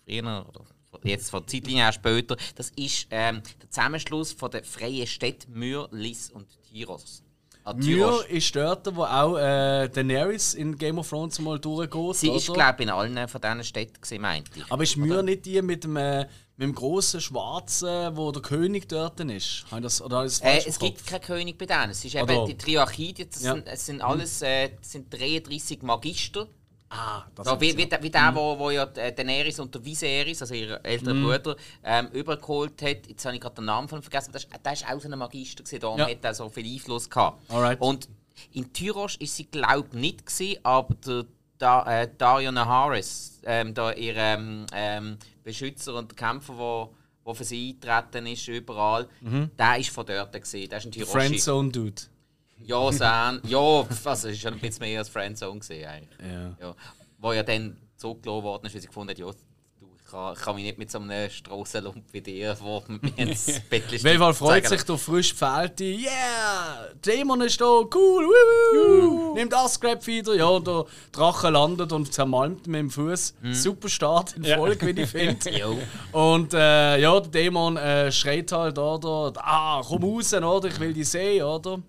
Früher 0.06 0.46
oder 0.48 0.64
jetzt 1.02 1.30
von 1.30 1.40
der 1.42 1.46
Zeitlinie 1.48 1.84
her 1.84 1.92
später. 1.92 2.36
Das 2.54 2.70
ist 2.76 3.06
ähm, 3.10 3.42
der 3.60 3.70
Zusammenschluss 3.70 4.32
von 4.32 4.50
den 4.50 4.64
freien 4.64 5.06
Städten 5.06 5.52
Myr, 5.58 5.88
Lis 5.92 6.30
und 6.30 6.46
Tyros. 6.70 7.22
Ah, 7.64 7.74
Myr 7.74 8.24
ist 8.28 8.56
dort, 8.56 8.94
wo 8.96 9.04
auch 9.04 9.36
äh, 9.38 9.88
Daenerys 9.88 10.54
in 10.54 10.76
Game 10.76 10.98
of 10.98 11.08
Thrones 11.08 11.38
mal 11.38 11.60
durchgeht. 11.60 12.16
Sie 12.16 12.28
ist, 12.30 12.50
oder? 12.50 12.58
glaube 12.58 12.82
ich, 12.82 12.88
in 12.88 12.90
allen 12.92 13.28
von 13.28 13.40
diesen 13.40 13.62
Städten 13.64 14.00
gesehen, 14.00 14.20
meinte 14.22 14.50
ich. 14.56 14.64
Aber 14.68 14.82
ist 14.82 14.96
Myr 14.96 15.22
nicht 15.22 15.46
die 15.46 15.62
mit 15.62 15.84
dem, 15.84 15.96
äh, 15.96 16.22
mit 16.56 16.68
dem 16.68 16.74
grossen 16.74 17.20
Schwarzen, 17.20 18.16
wo 18.16 18.32
der 18.32 18.42
König 18.42 18.88
dort 18.88 19.20
ist? 19.20 19.64
Habe 19.70 19.76
ich 19.80 19.82
das, 19.84 20.02
oder 20.02 20.24
das 20.24 20.40
Äh, 20.40 20.62
es 20.66 20.76
gibt 20.76 21.06
keinen 21.06 21.20
König 21.20 21.56
bei 21.56 21.66
denen. 21.66 21.90
Es 21.90 22.04
ist 22.04 22.16
eben 22.16 22.24
Oder- 22.24 22.46
die 22.46 22.58
Triarchie, 22.58 23.14
das 23.14 23.42
Ja. 23.44 23.54
sind, 23.54 23.68
es 23.68 23.86
sind 23.86 24.02
alles 24.02 24.42
äh, 24.42 24.70
sind 24.80 25.12
33 25.14 25.82
Magister. 25.82 26.48
Ah, 26.94 27.24
das 27.34 27.46
So, 27.46 27.58
wie, 27.58 27.74
wie, 27.76 27.86
der- 27.86 28.02
wie 28.02 28.10
der, 28.10 28.34
wo, 28.34 28.58
wo 28.58 28.68
ja 28.70 28.84
Daenerys 28.84 29.58
und 29.60 29.74
der 29.74 29.82
Viserys, 29.82 30.42
also 30.42 30.52
ihr 30.54 30.78
älterer 30.84 31.14
Bruder, 31.14 31.56
ähm, 31.82 32.08
übergeholt 32.08 32.82
hat. 32.82 33.06
Jetzt 33.08 33.24
habe 33.24 33.34
ich 33.34 33.40
gerade 33.40 33.54
den 33.54 33.64
Namen 33.64 33.88
von 33.88 34.00
ihm 34.00 34.02
vergessen, 34.02 34.30
aber 34.34 34.40
das, 34.62 34.82
war 34.82 34.94
auch 34.94 35.00
so 35.00 35.08
ein 35.10 35.18
Magister 35.18 35.64
gewesen, 35.64 35.80
darum 35.80 35.98
Ja. 35.98 36.08
hat 36.10 36.18
er 36.22 36.34
so 36.34 36.50
viel 36.50 36.66
Einfluss 36.70 37.08
gehabt. 37.08 37.50
Alright. 37.50 37.80
Und 37.80 38.08
in 38.52 38.70
Tyrosh 38.74 39.16
ist 39.16 39.34
sie, 39.36 39.46
glaube 39.46 39.88
ich, 39.92 39.98
nicht 39.98 40.26
gewesen, 40.26 40.58
aber 40.64 40.94
der 41.06 41.24
da, 41.58 42.02
äh, 42.02 42.08
Dario 42.18 42.50
Naharis, 42.50 43.40
ähm, 43.44 43.72
da 43.72 43.92
ihr 43.92 44.16
ähm, 44.16 44.66
ähm, 44.74 45.16
Beschützer 45.44 45.94
und 45.94 46.16
Kämpfer, 46.16 46.58
wo, 46.58 46.92
wo 47.24 47.34
für 47.34 47.44
sie 47.44 47.70
eingetreten 47.80 48.26
ist 48.26 48.48
überall, 48.48 49.08
der 49.20 49.78
ist 49.78 49.90
von 49.90 50.04
dort 50.04 50.32
gewesen. 50.32 50.68
Der 50.68 50.78
ist 50.78 50.86
ein 50.86 50.90
Tyroshi. 50.90 51.12
Friendzone 51.12 51.70
Dude. 51.70 52.02
Ja, 52.64 52.92
San. 52.92 53.40
Ja, 53.46 53.58
also 53.58 54.28
es 54.28 54.34
ist 54.34 54.40
schon 54.40 54.54
ein 54.54 54.60
bisschen 54.60 54.80
mehr 54.80 54.98
als 55.00 55.08
Friendzone 55.08 55.58
gesehen 55.60 55.88
eigentlich. 55.88 56.18
Ja. 56.32 56.56
Ja. 56.68 56.74
Wo 57.18 57.32
ja 57.32 57.42
dann 57.42 57.76
zurückgelassen 57.96 58.42
worden 58.44 58.66
ist, 58.66 58.74
weil 58.74 58.80
sie 58.80 58.86
gefunden 58.88 59.10
hat, 59.10 59.18
ja, 59.18 59.26
du, 59.26 59.86
ich 60.04 60.10
kann, 60.10 60.32
ich 60.34 60.40
kann 60.40 60.54
mich 60.56 60.64
nicht 60.64 60.78
mit 60.78 60.90
so 60.90 60.98
einem 60.98 61.30
Strassenlump 61.30 62.04
wie 62.12 62.20
dir, 62.20 62.54
der 62.54 62.82
mit 62.88 63.02
mir 63.16 63.22
ins 63.28 63.60
Bett 63.70 63.84
Auf 63.86 63.92
jeden 63.92 64.18
Fall 64.18 64.34
freut 64.34 64.66
sich 64.66 64.82
der 64.82 64.98
frisch 64.98 65.32
Pfählte. 65.32 65.84
Yeah! 65.84 66.88
Dämon 67.04 67.40
ist 67.42 67.60
da, 67.60 67.64
cool! 67.64 68.26
Woo! 68.74 69.34
Nimmt 69.34 69.52
das 69.52 69.74
Scrap 69.74 70.06
wieder. 70.06 70.34
Ja, 70.34 70.46
und 70.46 70.66
der 70.66 70.84
Drache 71.12 71.48
landet 71.50 71.92
und 71.92 72.12
zermalmt 72.12 72.66
mit 72.66 72.80
dem 72.80 72.90
Fuß. 72.90 73.34
Super 73.52 73.88
Start 73.88 74.36
in 74.36 74.44
Ja. 74.44 74.56
Folge, 74.58 74.86
wie 74.94 75.00
ich 75.00 75.08
finde. 75.10 75.78
Und 76.12 76.52
äh, 76.54 76.98
ja, 76.98 77.20
der 77.20 77.30
Dämon 77.30 77.76
äh, 77.76 78.10
schreit 78.12 78.52
halt, 78.52 78.78
oder? 78.78 79.32
Ah, 79.36 79.82
komm 79.86 80.04
raus, 80.04 80.34
oder? 80.34 80.68
Ich 80.68 80.78
will 80.80 80.92
dich 80.92 81.08
sehen, 81.08 81.42
oder? 81.44 81.80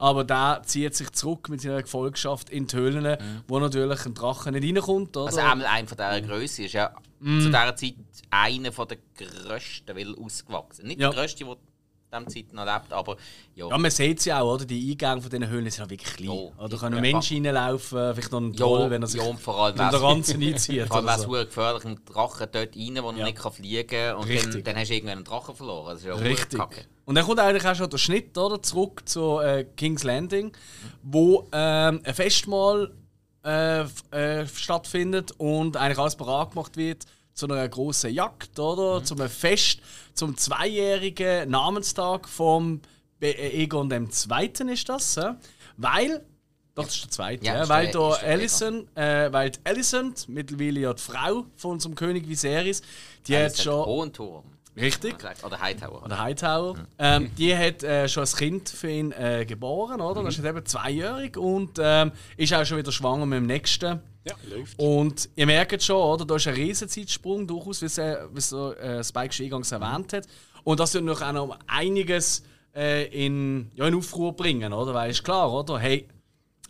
Aber 0.00 0.24
der 0.24 0.62
zieht 0.64 0.94
sich 0.96 1.10
zurück 1.12 1.48
mit 1.50 1.60
seiner 1.60 1.82
Gefolgschaft 1.82 2.48
in 2.50 2.66
die 2.66 2.74
Höhlen, 2.76 3.16
wo 3.46 3.58
natürlich 3.60 4.04
ein 4.06 4.14
Drache 4.14 4.50
nicht 4.50 4.64
reinkommt, 4.76 5.14
oder? 5.16 5.26
Also 5.26 5.40
einmal 5.40 5.66
einer 5.66 5.86
von 5.86 5.96
dieser 5.98 6.20
Größe 6.22 6.64
ist 6.64 6.72
ja 6.72 6.90
Mm. 7.22 7.40
zu 7.40 7.46
dieser 7.48 7.76
Zeit 7.76 7.94
einer 8.30 8.72
von 8.72 8.88
der 8.88 8.96
grössten, 9.18 9.94
weil 9.94 10.14
ausgewachsen. 10.16 10.86
Nicht 10.86 11.00
Ja. 11.00 11.10
der 11.10 11.20
größte, 11.20 11.44
der 11.44 11.56
in 12.12 12.24
dieser 12.26 12.46
Zeit 12.46 12.52
noch 12.52 12.64
lebt, 12.64 12.92
aber 12.92 13.16
ja. 13.54 13.68
ja, 13.68 13.78
man 13.78 13.90
sieht 13.90 14.18
es 14.18 14.24
ja 14.24 14.40
auch, 14.40 14.54
oder? 14.54 14.64
Die 14.64 14.90
Eingänge 14.92 15.20
von 15.22 15.30
diesen 15.30 15.48
Höhlen 15.48 15.70
sind 15.70 15.84
ja 15.84 15.90
wirklich 15.90 16.14
klein. 16.14 16.30
Ja, 16.58 16.64
oder 16.64 16.76
können 16.78 16.96
ja. 16.96 17.00
Menschen 17.00 17.46
reinlaufen, 17.46 18.14
vielleicht 18.14 18.32
noch 18.32 18.40
ein 18.40 18.52
Ja, 18.52 18.58
Troll, 18.66 18.90
wenn 18.90 19.02
er 19.02 19.08
sich 19.08 19.20
ja, 19.22 19.28
und 19.28 19.40
vor 19.40 19.58
allem 19.58 19.78
wär's- 19.78 20.02
Ranzen 20.02 20.42
einzieht. 20.46 20.86
Vor 20.88 20.96
allem 20.96 21.06
wäre 21.06 21.16
es 21.16 21.22
so. 21.22 21.30
gefährlich, 21.30 21.84
ein 21.84 22.00
Drache 22.04 22.46
dort 22.46 22.76
rein, 22.76 22.98
wo 23.02 23.10
er 23.10 23.16
Ja. 23.18 23.24
nicht 23.24 23.38
kann 23.38 23.52
fliegen 23.52 23.86
kann. 23.88 24.16
Und 24.16 24.28
dann, 24.28 24.64
dann 24.64 24.76
hast 24.76 24.88
du 24.90 24.94
irgendwann 24.94 25.16
einen 25.18 25.24
Drachen 25.24 25.54
verloren. 25.54 25.92
Das 25.92 26.00
ist 26.00 26.06
ja 26.06 26.14
Richtig. 26.14 26.58
Kacke. 26.58 26.84
Und 27.04 27.14
dann 27.16 27.24
kommt 27.24 27.40
eigentlich 27.40 27.66
auch 27.66 27.74
schon 27.74 27.90
der 27.90 27.98
Schnitt 27.98 28.36
oder, 28.38 28.62
zurück 28.62 29.02
zu 29.08 29.38
äh, 29.40 29.64
King's 29.76 30.04
Landing, 30.04 30.52
wo 31.02 31.48
ähm, 31.52 32.00
ein 32.04 32.14
Festmahl 32.14 32.92
äh, 33.44 33.80
äh, 34.10 34.46
stattfindet 34.46 35.32
und 35.38 35.76
eigentlich 35.76 35.98
alles 35.98 36.14
bereit 36.16 36.50
gemacht 36.50 36.76
wird 36.76 37.04
zu 37.34 37.46
einer 37.46 37.68
großen 37.68 38.12
Jagd, 38.12 38.58
oder? 38.58 39.02
Zum 39.04 39.18
Fest, 39.28 39.80
zum 40.14 40.36
zweijährigen 40.36 41.50
Namenstag 41.50 42.28
vom 42.28 42.80
äh, 43.20 43.62
Egon 43.62 43.88
dem 43.88 44.10
Zweiten 44.10 44.68
ist 44.68 44.88
das, 44.88 45.14
ja? 45.16 45.36
weil 45.76 46.24
doch, 46.74 46.84
das 46.84 46.94
ist 46.94 47.04
der 47.04 47.10
zweite, 47.10 47.44
Ja, 47.44 47.54
ja, 47.56 47.68
weil 47.68 47.86
der- 47.86 47.92
da 48.00 48.08
Alison, 48.10 48.88
äh, 48.96 49.32
weil 49.32 49.50
die 49.50 49.58
Alicent, 49.64 50.28
mittlerweile 50.28 50.80
ja 50.80 50.94
die 50.94 51.02
Frau 51.02 51.44
von 51.56 51.72
unserem 51.72 51.94
König 51.94 52.28
Viserys, 52.28 52.80
die 53.26 53.36
hat 53.36 53.58
schon 53.58 53.84
Richtig 54.80 55.16
Oder 55.44 55.60
Hightower. 55.60 56.04
oder 56.04 56.18
Hightower. 56.18 56.74
Ähm, 56.98 57.30
die 57.36 57.56
hat 57.56 57.82
äh, 57.82 58.08
schon 58.08 58.24
ein 58.24 58.32
Kind 58.32 58.68
für 58.68 58.90
ihn 58.90 59.12
äh, 59.12 59.44
geboren, 59.46 60.00
oder? 60.00 60.22
Das 60.22 60.34
ist 60.34 60.44
jetzt 60.44 60.46
eben 60.46 60.64
zweijährig 60.64 61.36
und 61.36 61.78
ähm, 61.80 62.12
ist 62.36 62.52
auch 62.54 62.64
schon 62.64 62.78
wieder 62.78 62.92
schwanger 62.92 63.26
mit 63.26 63.38
dem 63.38 63.46
nächsten. 63.46 64.00
Ja, 64.24 64.34
läuft. 64.48 64.78
Und 64.78 65.28
ihr 65.36 65.46
merkt 65.46 65.82
schon, 65.82 65.96
oder? 65.96 66.24
Da 66.24 66.36
ist 66.36 66.46
ein 66.46 66.54
Riesenzeitsprung 66.54 67.46
durchaus, 67.46 67.82
wie 67.82 68.00
äh, 68.00 68.98
äh, 68.98 69.04
Spike 69.04 69.32
schon 69.32 69.44
eingangs 69.44 69.72
erwähnt 69.72 70.12
hat. 70.12 70.26
Und 70.64 70.80
das 70.80 70.94
wird 70.94 71.04
noch 71.04 71.22
auch 71.22 71.32
noch 71.32 71.58
einiges 71.66 72.42
äh, 72.74 73.06
in, 73.06 73.70
ja, 73.74 73.86
in 73.86 73.94
Aufruhr 73.94 74.34
bringen, 74.34 74.72
oder? 74.72 74.94
Weil 74.94 75.10
ist 75.10 75.24
klar, 75.24 75.52
oder? 75.52 75.78
Hey, 75.78 76.06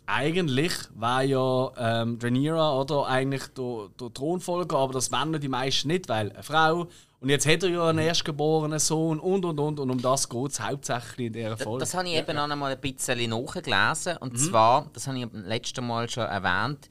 eigentlich 0.05 0.73
war 0.95 1.23
ja 1.23 1.71
ähm, 1.77 2.19
Rhaenyra 2.21 2.79
oder 2.79 3.05
eigentlich 3.07 3.47
der, 3.57 3.89
der 3.99 4.13
Thronfolger, 4.13 4.77
aber 4.77 4.93
das 4.93 5.11
wollen 5.11 5.39
die 5.39 5.47
meisten 5.47 5.87
nicht, 5.89 6.09
weil 6.09 6.31
eine 6.31 6.43
Frau 6.43 6.87
und 7.21 7.29
jetzt 7.29 7.45
hat 7.47 7.63
er 7.63 7.69
ja 7.69 7.87
einen 7.89 7.99
erstgeborenen 7.99 8.79
Sohn 8.79 9.19
und 9.19 9.45
und 9.45 9.59
und 9.59 9.79
und 9.79 9.89
um 9.89 10.01
das 10.01 10.27
geht 10.27 10.51
es 10.51 10.59
hauptsächlich 10.59 11.27
in 11.27 11.33
dieser 11.33 11.49
Das, 11.51 11.63
Folge. 11.63 11.79
das 11.79 11.93
habe 11.93 12.07
ich 12.09 12.15
eben 12.15 12.37
auch 12.37 12.47
noch 12.47 12.55
mal 12.57 12.71
ein 12.73 12.81
bisschen 12.81 13.29
nachgelesen. 13.29 14.17
Und 14.17 14.33
Mhm. 14.33 14.37
zwar, 14.37 14.87
das 14.93 15.07
habe 15.07 15.19
ich 15.19 15.25
beim 15.27 15.45
letzten 15.45 15.85
Mal 15.87 16.09
schon 16.09 16.23
erwähnt, 16.25 16.89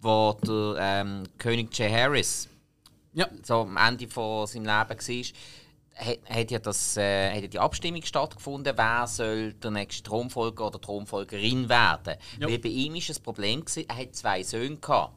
wo 0.00 0.36
der 0.46 0.76
ähm, 0.78 1.24
König 1.38 1.76
Jay 1.76 1.90
Harris 1.90 2.48
ja, 3.12 3.26
so 3.42 3.62
am 3.62 3.76
Ende 3.76 4.06
von 4.06 4.46
seinem 4.46 4.64
Leben 4.66 5.00
war, 5.00 6.06
hat, 6.06 6.18
hat, 6.28 6.50
ja 6.50 6.58
das, 6.60 6.96
äh, 6.96 7.34
hat 7.34 7.42
ja 7.42 7.48
die 7.48 7.58
Abstimmung 7.58 8.02
stattgefunden, 8.02 8.72
wer 8.76 9.06
soll 9.06 9.52
der 9.54 9.70
nächste 9.72 10.02
Thronfolger 10.04 10.68
oder 10.68 10.80
Thronfolgerin 10.80 11.68
werden. 11.68 12.14
Ja. 12.38 12.48
Weil 12.48 12.58
bei 12.58 12.68
ihm 12.68 12.94
war 12.94 13.00
das 13.08 13.18
Problem, 13.18 13.60
gewesen, 13.64 13.84
er 13.88 13.96
hat 13.98 14.14
zwei 14.14 14.42
Söhne. 14.42 14.76
Gehabt. 14.76 15.14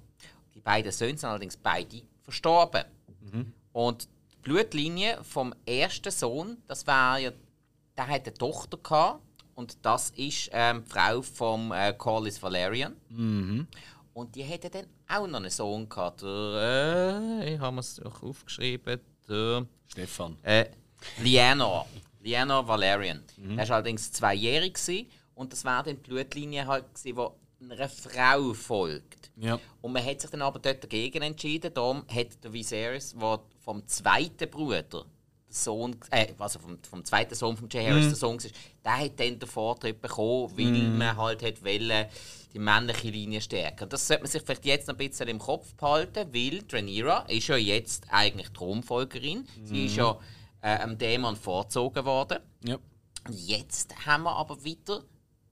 Die 0.55 0.59
beiden 0.59 0.91
Söhne 0.91 1.17
sind 1.17 1.29
allerdings 1.29 1.55
beide 1.57 2.01
verstorben. 2.23 2.83
Und 3.73 4.03
die 4.03 4.07
Blutlinie 4.43 5.23
vom 5.23 5.53
ersten 5.65 6.11
Sohn, 6.11 6.57
das 6.67 6.85
war 6.85 7.17
ja, 7.17 7.31
der 7.97 8.07
hat 8.07 8.27
eine 8.27 8.33
Tochter 8.33 8.77
gehabt, 8.77 9.21
und 9.55 9.77
das 9.83 10.09
ist 10.11 10.49
ähm, 10.51 10.83
die 10.83 10.91
Frau 10.91 11.21
von 11.21 11.71
äh, 11.71 11.93
Corlys 11.97 12.41
Valerian. 12.41 12.95
Und 14.13 14.35
die 14.35 14.47
hatte 14.47 14.69
dann 14.69 14.85
auch 15.07 15.27
noch 15.27 15.39
einen 15.39 15.49
Sohn 15.49 15.87
gehabt. 15.87 16.21
Der, 16.23 17.19
äh, 17.41 17.53
ich 17.53 17.59
habe 17.59 17.79
es 17.79 17.95
doch 17.95 18.21
aufgeschrieben. 18.23 18.99
Der, 19.29 19.65
Stefan. 19.87 20.37
äh, 20.43 20.65
Lianor. 21.21 21.87
Lianor 22.21 22.67
Valerian. 22.67 23.23
Mhm. 23.37 23.59
Er 23.59 23.67
war 23.69 23.75
allerdings 23.75 24.11
zweijährig 24.11 24.73
gewesen, 24.73 25.07
und 25.35 25.51
das 25.51 25.63
war 25.65 25.83
dann 25.83 25.95
die 26.01 26.09
Blutlinie 26.09 26.65
halt, 26.65 26.85
gewesen, 26.93 27.15
die 27.59 27.71
einer 27.71 27.89
Frau 27.89 28.53
folgt. 28.53 29.31
Ja. 29.37 29.59
Und 29.81 29.93
man 29.93 30.05
hat 30.05 30.21
sich 30.21 30.29
dann 30.29 30.41
aber 30.41 30.59
dort 30.59 30.83
dagegen 30.83 31.23
entschieden. 31.23 31.73
Darum 31.73 32.05
hat 32.07 32.43
der 32.43 32.53
Viserys, 32.53 33.15
der 33.19 33.39
vom 33.63 33.87
zweiten 33.87 34.49
Bruder, 34.49 34.83
der 34.83 35.05
Sohn, 35.49 35.95
äh, 36.09 36.33
also 36.39 36.59
vom, 36.59 36.77
vom 36.83 37.05
zweiten 37.05 37.35
Sohn 37.35 37.55
von 37.55 37.69
Jay 37.69 37.85
Harris, 37.87 38.07
der 38.07 38.15
Sohn 38.15 38.41
war, 38.43 38.49
der 38.83 38.97
hat 39.05 39.19
dann 39.19 39.39
den 39.39 39.47
Vortritt 39.49 40.01
bekommen, 40.01 40.51
weil 40.57 40.71
man 40.97 41.15
halt 41.17 41.43
hat 41.43 41.63
wollen, 41.63 42.05
die 42.53 42.59
männliche 42.59 43.09
Linie 43.09 43.41
stärken. 43.41 43.87
Das 43.89 44.07
sollte 44.07 44.23
man 44.23 44.31
sich 44.31 44.41
vielleicht 44.43 44.65
jetzt 44.65 44.87
noch 44.87 44.95
ein 44.95 45.07
bisschen 45.09 45.27
im 45.27 45.39
Kopf 45.39 45.73
behalten, 45.75 46.33
weil 46.33 46.63
Rhaenyra 46.71 47.25
ist 47.27 47.47
ja 47.47 47.55
jetzt 47.55 48.05
eigentlich 48.09 48.49
Thronfolgerin. 48.49 49.47
Sie 49.63 49.85
ist 49.85 49.95
ja 49.95 50.17
äh, 50.61 50.67
einem 50.67 50.97
Dämon 50.97 51.35
vorgezogen 51.35 52.05
worden. 52.05 52.39
Und 53.27 53.33
jetzt 53.47 54.05
haben 54.05 54.23
wir 54.23 54.35
aber 54.35 54.63
wieder 54.63 55.03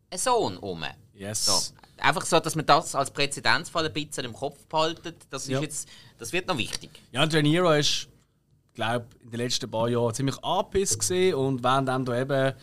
einen 0.10 0.20
Sohn 0.20 0.58
um. 0.58 0.84
Yes. 1.13 1.46
So. 1.46 1.74
Einfach 1.98 2.25
so, 2.25 2.39
dass 2.39 2.56
man 2.56 2.65
das 2.65 2.96
als 2.96 3.12
Präzedenzfall 3.12 3.86
ein 3.86 3.94
bisschen 3.94 4.25
im 4.25 4.34
Kopf 4.34 4.65
behaltet. 4.65 5.18
Das, 5.30 5.44
ist 5.44 5.50
Ja. 5.50 5.62
jetzt, 5.62 5.88
das 6.21 6.31
wird 6.31 6.47
noch 6.47 6.57
wichtig. 6.57 6.91
Ja, 7.11 7.23
und 7.23 7.33
Rhaenyra 7.33 7.77
ist, 7.77 8.07
glaube 8.75 9.07
in 9.23 9.31
den 9.31 9.39
letzten 9.39 9.69
paar 9.69 9.89
Jahren 9.89 10.13
ziemlich 10.13 10.41
angepisst 10.43 10.99
gewesen 10.99 11.33
und 11.33 11.63
während 11.63 11.87
dann 11.87 12.05
da 12.05 12.21
eben 12.21 12.53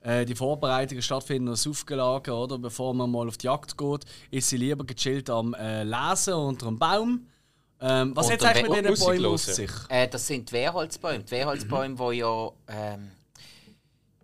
äh, 0.00 0.24
die 0.26 0.34
Vorbereitungen 0.34 1.00
stattfinden, 1.00 1.46
das 1.46 1.66
Aufgelagert, 1.66 2.28
oder, 2.28 2.58
bevor 2.58 2.92
man 2.92 3.10
mal 3.10 3.28
auf 3.28 3.38
die 3.38 3.46
Jagd 3.46 3.78
geht, 3.78 4.04
ist 4.32 4.48
sie 4.48 4.56
lieber 4.56 4.84
gechillt 4.84 5.30
am 5.30 5.54
äh, 5.54 5.84
Lesen 5.84 6.34
unter 6.34 6.66
einem 6.66 6.78
Baum. 6.78 7.26
Ähm, 7.80 8.16
was 8.16 8.30
hat 8.30 8.40
es 8.40 8.46
eigentlich 8.46 8.68
mit 8.68 8.72
diesen 8.78 8.90
Musik 8.90 9.06
Bäumen 9.06 9.26
auf 9.26 9.42
sich? 9.42 9.70
Äh, 9.88 10.08
das 10.08 10.26
sind 10.26 10.50
Wehrholzbäume. 10.50 11.22
Die 11.22 11.30
Wehrholzbäume, 11.30 11.94
die 11.94 12.18
ja. 12.18 12.50
Ähm, 12.66 13.10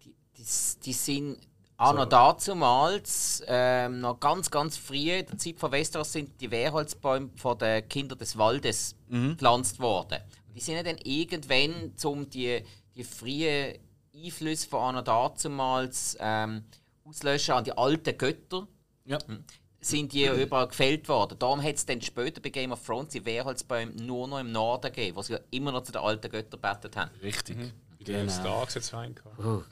die, 0.05 0.15
die, 0.37 0.45
die 0.85 0.93
sind 0.93 1.39
auch 1.81 1.95
noch 1.95 2.07
dazumals, 2.07 3.43
ähm, 3.47 4.01
noch 4.01 4.21
ganz, 4.21 4.51
ganz 4.51 4.77
früh, 4.77 5.11
in 5.13 5.27
der 5.27 5.39
Zeit 5.39 5.59
von 5.59 5.73
Westeros, 5.73 6.13
sind 6.13 6.41
die 6.41 6.51
Wehrholzbäume 6.51 7.31
von 7.37 7.59
den 7.59 7.89
Kindern 7.89 8.19
des 8.19 8.37
Waldes 8.37 8.95
gepflanzt 9.09 9.81
worden. 9.81 10.19
Die 10.55 10.61
sind 10.61 10.75
ja 10.77 10.83
dann 10.83 10.99
irgendwann, 10.99 11.93
um 12.05 12.29
die, 12.29 12.63
die 12.95 13.05
frühen 13.05 13.79
Einflüsse 14.15 14.69
von 14.69 14.81
Anno 14.81 15.03
dazumals 15.03 16.17
ähm, 16.21 16.65
auszulöschen 17.05 17.55
an 17.55 17.65
die 17.65 17.73
alten 17.77 18.19
Götter, 18.19 18.67
Ja. 19.07 19.19
sind 19.81 20.13
die 20.13 20.27
überall 20.27 20.69
gefällt 20.69 21.09
worden. 21.09 21.39
Darum 21.39 21.63
hat 21.63 21.77
es 21.77 21.87
dann 21.87 22.03
später 22.03 22.41
bei 22.43 22.51
Game 22.51 22.73
of 22.73 22.85
Thrones 22.85 23.11
die 23.13 23.25
Wehrholzbäume 23.25 23.93
nur 24.03 24.29
noch 24.29 24.41
im 24.41 24.53
Norden 24.53 24.93
gegeben, 24.93 25.17
wo 25.17 25.23
sie 25.23 25.33
ja 25.35 25.41
immer 25.51 25.73
noch 25.73 25.83
zu 25.83 25.93
den 25.93 26.03
alten 26.03 26.31
Göttern 26.31 26.61
gebetet 26.61 26.97
haben. 26.97 27.11
Richtig. 27.23 27.57
Bei 27.99 28.05
den 28.05 28.29
Starks 28.29 28.75
jetzt 28.75 28.93
einen 28.93 29.15
gehabt. 29.15 29.39
Uh, 29.39 29.63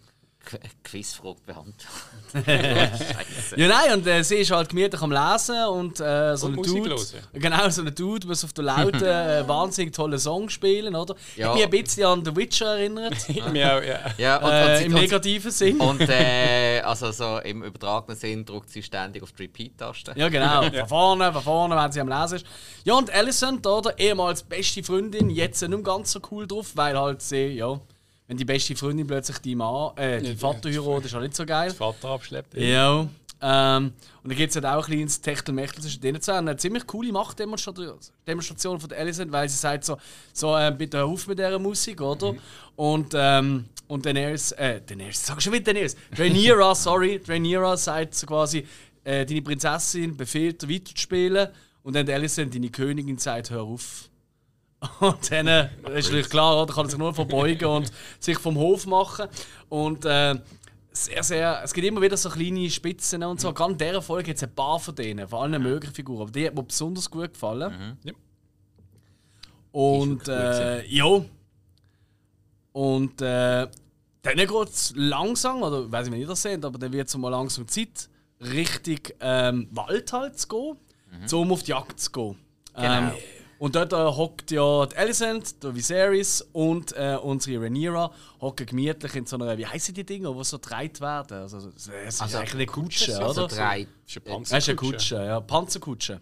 Qu- 0.46 0.58
Quizfrage 0.84 1.38
beantwortet. 1.44 1.86
Ja, 3.56 3.68
nein, 3.68 3.92
und 3.94 4.06
äh, 4.06 4.22
sie 4.22 4.36
ist 4.36 4.50
halt 4.50 4.68
gemütlich 4.68 5.00
am 5.00 5.10
Lesen 5.10 5.64
und 5.68 5.98
äh, 6.00 6.36
so 6.36 6.46
Und 6.46 6.52
ein 6.52 6.56
Musik 6.56 6.84
Dude. 6.84 6.90
hören. 6.90 7.04
Genau, 7.32 7.68
so 7.70 7.82
ein 7.82 7.94
Dude 7.94 8.26
muss 8.26 8.44
auf 8.44 8.52
der 8.52 8.64
lauten, 8.64 9.02
äh, 9.02 9.46
wahnsinnig 9.48 9.94
tollen 9.94 10.18
Song 10.18 10.48
spielen, 10.48 10.94
oder? 10.94 11.14
Ja. 11.36 11.48
Hat 11.48 11.54
mich 11.54 11.64
ein 11.64 11.70
bisschen 11.70 12.04
an 12.06 12.24
The 12.24 12.34
Witcher 12.36 12.76
erinnert. 12.78 13.16
Mir 13.52 13.76
auch, 13.76 13.82
ja. 13.82 13.98
Ja, 14.18 14.36
und, 14.38 14.50
äh, 14.52 14.76
und, 14.78 14.84
Im 14.86 14.92
negativen 14.92 15.50
Sinn. 15.50 15.80
und 15.80 16.00
äh, 16.08 16.80
also 16.80 17.10
so 17.12 17.38
im 17.38 17.62
übertragenen 17.62 18.16
Sinn 18.18 18.44
drückt 18.44 18.70
sie 18.70 18.82
ständig 18.82 19.22
auf 19.22 19.32
die 19.32 19.42
Repeat-Taste. 19.44 20.12
Ja, 20.16 20.28
genau. 20.28 20.62
Von 20.62 20.88
vorne, 20.88 21.32
von 21.32 21.42
vorne, 21.42 21.76
wenn 21.76 21.92
sie 21.92 22.00
am 22.00 22.08
Lesen 22.08 22.36
ist. 22.36 22.46
Ja, 22.84 22.94
und 22.94 23.10
Alicent, 23.10 23.66
oder? 23.66 23.98
Ehemals 23.98 24.42
beste 24.42 24.82
Freundin, 24.82 25.30
jetzt 25.30 25.60
nicht 25.62 25.70
mehr 25.70 25.80
ganz 25.80 26.12
so 26.12 26.20
cool 26.30 26.46
drauf, 26.46 26.72
weil 26.74 26.98
halt 26.98 27.22
sie, 27.22 27.46
ja, 27.48 27.80
wenn 28.28 28.36
die 28.36 28.44
beste 28.44 28.76
Freundin 28.76 29.06
plötzlich 29.06 29.38
die 29.38 29.56
Mann, 29.56 29.96
äh, 29.96 30.20
die 30.20 30.36
Vater 30.36 30.68
heiratet, 30.68 31.06
ist 31.06 31.14
halt 31.14 31.24
nicht 31.24 31.36
so 31.36 31.46
geil. 31.46 31.70
Vater 31.70 32.10
abschleppt. 32.10 32.54
Ja. 32.54 33.08
Ähm, 33.40 33.92
und 34.22 34.30
dann 34.30 34.36
gibt 34.36 34.50
es 34.50 34.56
halt 34.56 34.66
auch 34.66 34.86
ein 34.86 34.92
kleines 34.92 35.20
Techtelmechtel 35.20 35.82
zwischen 35.82 36.00
denen 36.00 36.20
zwei. 36.20 36.34
Eine 36.34 36.56
ziemlich 36.56 36.86
coole 36.86 37.10
Machtdemonstration 37.10 37.94
Demonstration 38.26 38.80
von 38.80 38.88
der 38.88 38.98
Alicent, 38.98 39.32
weil 39.32 39.48
sie 39.48 39.56
sagt 39.56 39.84
so, 39.84 39.96
so 40.32 40.56
äh, 40.56 40.74
bitte 40.76 40.98
hör 40.98 41.06
auf 41.06 41.26
mit 41.26 41.38
dieser 41.38 41.58
Musik, 41.58 42.00
oder? 42.00 42.34
Und, 42.76 43.12
ähm, 43.14 43.64
und 43.86 44.04
Daenerys, 44.04 44.52
äh, 44.52 44.80
Daenerys, 44.84 45.24
sag 45.24 45.40
schon 45.40 45.52
wieder 45.52 45.72
Daenerys, 45.72 45.96
Rhaenyra, 46.18 46.74
sorry, 46.74 47.20
Rhaenyra 47.26 47.76
sagt 47.76 48.14
so 48.14 48.26
quasi, 48.26 48.66
äh, 49.04 49.24
deine 49.24 49.40
Prinzessin 49.40 50.16
befiehlt 50.16 50.60
dir 50.60 50.68
weiterzuspielen 50.68 51.48
und 51.82 51.94
dann 51.94 52.10
Alicent, 52.10 52.54
deine 52.54 52.68
Königin, 52.68 53.18
sagt, 53.18 53.50
hör 53.50 53.62
auf. 53.62 54.07
Und 55.00 55.30
dann 55.32 55.46
äh, 55.48 55.68
ist 55.96 56.06
natürlich 56.06 56.28
klar, 56.28 56.62
oder, 56.62 56.72
kann 56.72 56.86
er 56.86 56.90
sich 56.90 56.98
nur 56.98 57.12
verbeugen 57.12 57.68
und 57.68 57.92
sich 58.20 58.38
vom 58.38 58.56
Hof 58.56 58.86
machen. 58.86 59.28
Und 59.68 60.04
äh, 60.04 60.36
sehr, 60.92 61.22
sehr, 61.22 61.60
es 61.64 61.72
gibt 61.72 61.86
immer 61.86 62.00
wieder 62.00 62.16
so 62.16 62.28
kleine 62.28 62.70
Spitzen 62.70 63.22
und 63.24 63.40
so. 63.40 63.52
Gerade 63.52 63.72
in 63.72 63.78
dieser 63.78 64.02
Folge 64.02 64.24
gibt 64.24 64.36
es 64.38 64.44
ein 64.44 64.54
paar 64.54 64.78
von 64.78 64.94
denen, 64.94 65.26
von 65.26 65.40
allen 65.40 65.62
möglichen 65.62 65.94
Figuren. 65.94 66.22
Aber 66.22 66.30
die 66.30 66.46
hat 66.46 66.54
mir 66.54 66.62
besonders 66.62 67.10
gut 67.10 67.32
gefallen. 67.32 67.98
Ja. 68.04 68.12
Und 69.72 70.28
äh, 70.28 70.84
ja. 70.86 71.24
Und 72.72 73.20
äh, 73.20 73.68
dann 74.22 74.36
geht 74.36 74.50
es 74.50 74.92
langsam, 74.96 75.62
oder 75.62 75.84
ich 75.86 75.92
weiß 75.92 76.08
nicht, 76.08 76.18
wie 76.18 76.22
ihr 76.22 76.26
das 76.28 76.42
seht, 76.42 76.64
aber 76.64 76.78
dann 76.78 76.92
wird 76.92 77.08
es 77.08 77.16
mal 77.16 77.30
langsam 77.30 77.66
Zeit, 77.66 78.08
Richtung 78.40 78.98
ähm, 79.20 79.68
Wald 79.72 80.12
halt 80.12 80.38
zu 80.38 80.48
gehen, 80.48 80.76
um 81.32 81.52
auf 81.52 81.62
die 81.62 81.70
Jagd 81.70 81.98
zu 81.98 82.12
gehen. 82.12 82.36
Ähm, 82.76 83.10
und 83.58 83.74
dort 83.74 83.92
äh, 83.92 83.96
hockt 83.96 84.50
ja 84.50 84.86
die 84.86 84.96
Alicent, 84.96 85.62
der 85.62 85.74
Viserys 85.74 86.42
und 86.52 86.92
äh, 86.96 87.16
unsere 87.20 87.62
Rhaenyra 87.62 88.12
hocken 88.40 88.66
gemütlich 88.66 89.14
in 89.16 89.26
so 89.26 89.36
einer, 89.36 89.56
wie 89.58 89.66
heißen 89.66 89.94
die 89.94 90.04
Dinger, 90.04 90.32
die 90.32 90.44
so 90.44 90.58
getragen 90.58 91.00
werden? 91.00 91.38
Also, 91.42 91.58
es 91.74 91.88
ist 91.88 92.20
Also, 92.22 92.38
eigentlich 92.38 92.54
eine 92.54 92.66
Kutsche, 92.66 93.18
Also 93.24 93.44
oder? 93.44 93.54
drei. 93.54 93.86
Das 94.04 94.16
ist 94.16 94.26
eine 94.26 94.38
Das 94.38 94.48
ist 94.48 94.52
eine 94.52 94.76
Panzerkutsche. 94.76 94.92
Kutsche, 94.92 95.14
ja. 95.16 95.40
Panzerkutsche. 95.40 96.20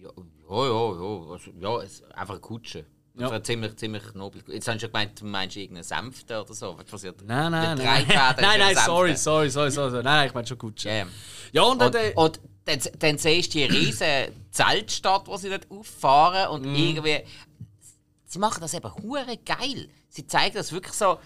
Ja, 0.00 0.08
ja, 0.50 0.64
ja. 0.64 0.92
ja, 0.92 1.32
also, 1.32 1.50
ja 1.58 1.82
es, 1.82 2.02
einfach 2.12 2.34
eine 2.34 2.40
Kutsche. 2.40 2.84
Ja. 3.16 3.30
Ja. 3.30 3.42
Ziemlich, 3.42 3.76
ziemlich 3.76 4.02
nobel. 4.14 4.42
Jetzt 4.48 4.66
hast 4.66 4.76
du 4.76 4.80
schon 4.80 4.92
gemeint, 4.92 5.20
du 5.20 5.24
meinst 5.24 5.56
irgendeinen 5.56 5.84
Sänfte 5.84 6.40
oder 6.42 6.52
so. 6.52 6.76
Was 6.76 6.84
passiert? 6.86 7.22
Nein, 7.24 7.52
nein, 7.52 7.78
nein. 7.82 8.04
Nein, 8.08 8.34
nein, 8.40 8.60
ein 8.62 8.76
sorry, 8.76 9.16
sorry, 9.16 9.50
sorry, 9.50 9.70
sorry. 9.70 9.92
Nein, 9.92 10.04
nein, 10.04 10.26
ich 10.28 10.34
meine 10.34 10.46
schon 10.46 10.58
Kutsche. 10.58 10.88
Ja. 10.88 11.06
Ja, 11.52 11.62
und 11.62 11.80
dann. 11.80 11.94
Und, 11.94 12.16
und 12.16 12.40
dann, 12.64 12.80
dann 12.98 13.18
siehst 13.18 13.54
du 13.54 13.58
die 13.58 13.64
riesige 13.64 14.32
Zeltstadt, 14.50 15.28
die 15.28 15.38
sie 15.38 15.50
dort 15.50 15.70
auffahren 15.70 16.48
und 16.50 16.64
Mhm. 16.66 16.74
irgendwie. 16.76 17.22
sie 18.24 18.38
machen 18.38 18.60
das 18.62 18.74
eben 18.74 18.92
hure 19.02 19.36
geil. 19.44 19.88
Sie 20.08 20.26
zeigen 20.26 20.56
das 20.56 20.72
wirklich 20.72 20.94
so, 20.94 21.18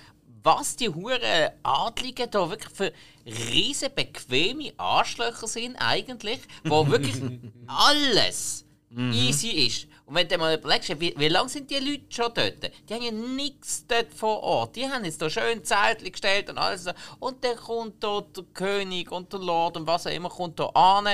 was 0.43 0.77
die 0.77 0.89
hure 0.91 1.53
Adligen 1.63 2.31
da 2.31 2.51
wirklich 2.51 2.73
für 2.75 2.93
riesen 3.25 3.89
bequeme 3.95 4.73
Arschlöcher 4.77 5.47
sind 5.47 5.77
eigentlich, 5.77 6.41
wo 6.65 6.87
wirklich 6.89 7.15
alles 7.67 8.65
easy 8.97 9.49
ist. 9.67 9.87
Und 10.09 10.15
wenn 10.15 10.27
du 10.27 10.39
mal 10.39 10.55
überlegst, 10.57 10.89
wie, 11.01 11.15
wie 11.19 11.29
lange 11.29 11.49
sind 11.51 11.71
die 11.71 11.77
Leute 11.77 12.05
schon 12.09 12.33
dort? 12.35 12.71
Die 12.89 12.95
haben 12.95 13.03
ja 13.03 13.11
nichts 13.13 13.87
dort 13.87 14.13
vor 14.15 14.43
Ort. 14.43 14.75
Die 14.77 14.89
haben 14.89 15.05
jetzt 15.05 15.21
da 15.21 15.29
schön 15.29 15.63
Zeltchen 15.63 16.11
gestellt 16.11 16.49
und 16.49 16.57
alles. 16.59 16.85
so. 16.85 16.93
Und 17.21 17.45
dann 17.45 17.57
kommt 17.57 18.03
da 18.03 18.23
der 18.35 18.45
König 18.55 19.13
und 19.13 19.31
der 19.33 19.41
Lord 19.41 19.77
und 19.77 19.87
was 19.87 20.07
auch 20.07 20.11
immer 20.11 20.31
kommt 20.31 20.59
da 20.59 20.67
an. 20.69 21.09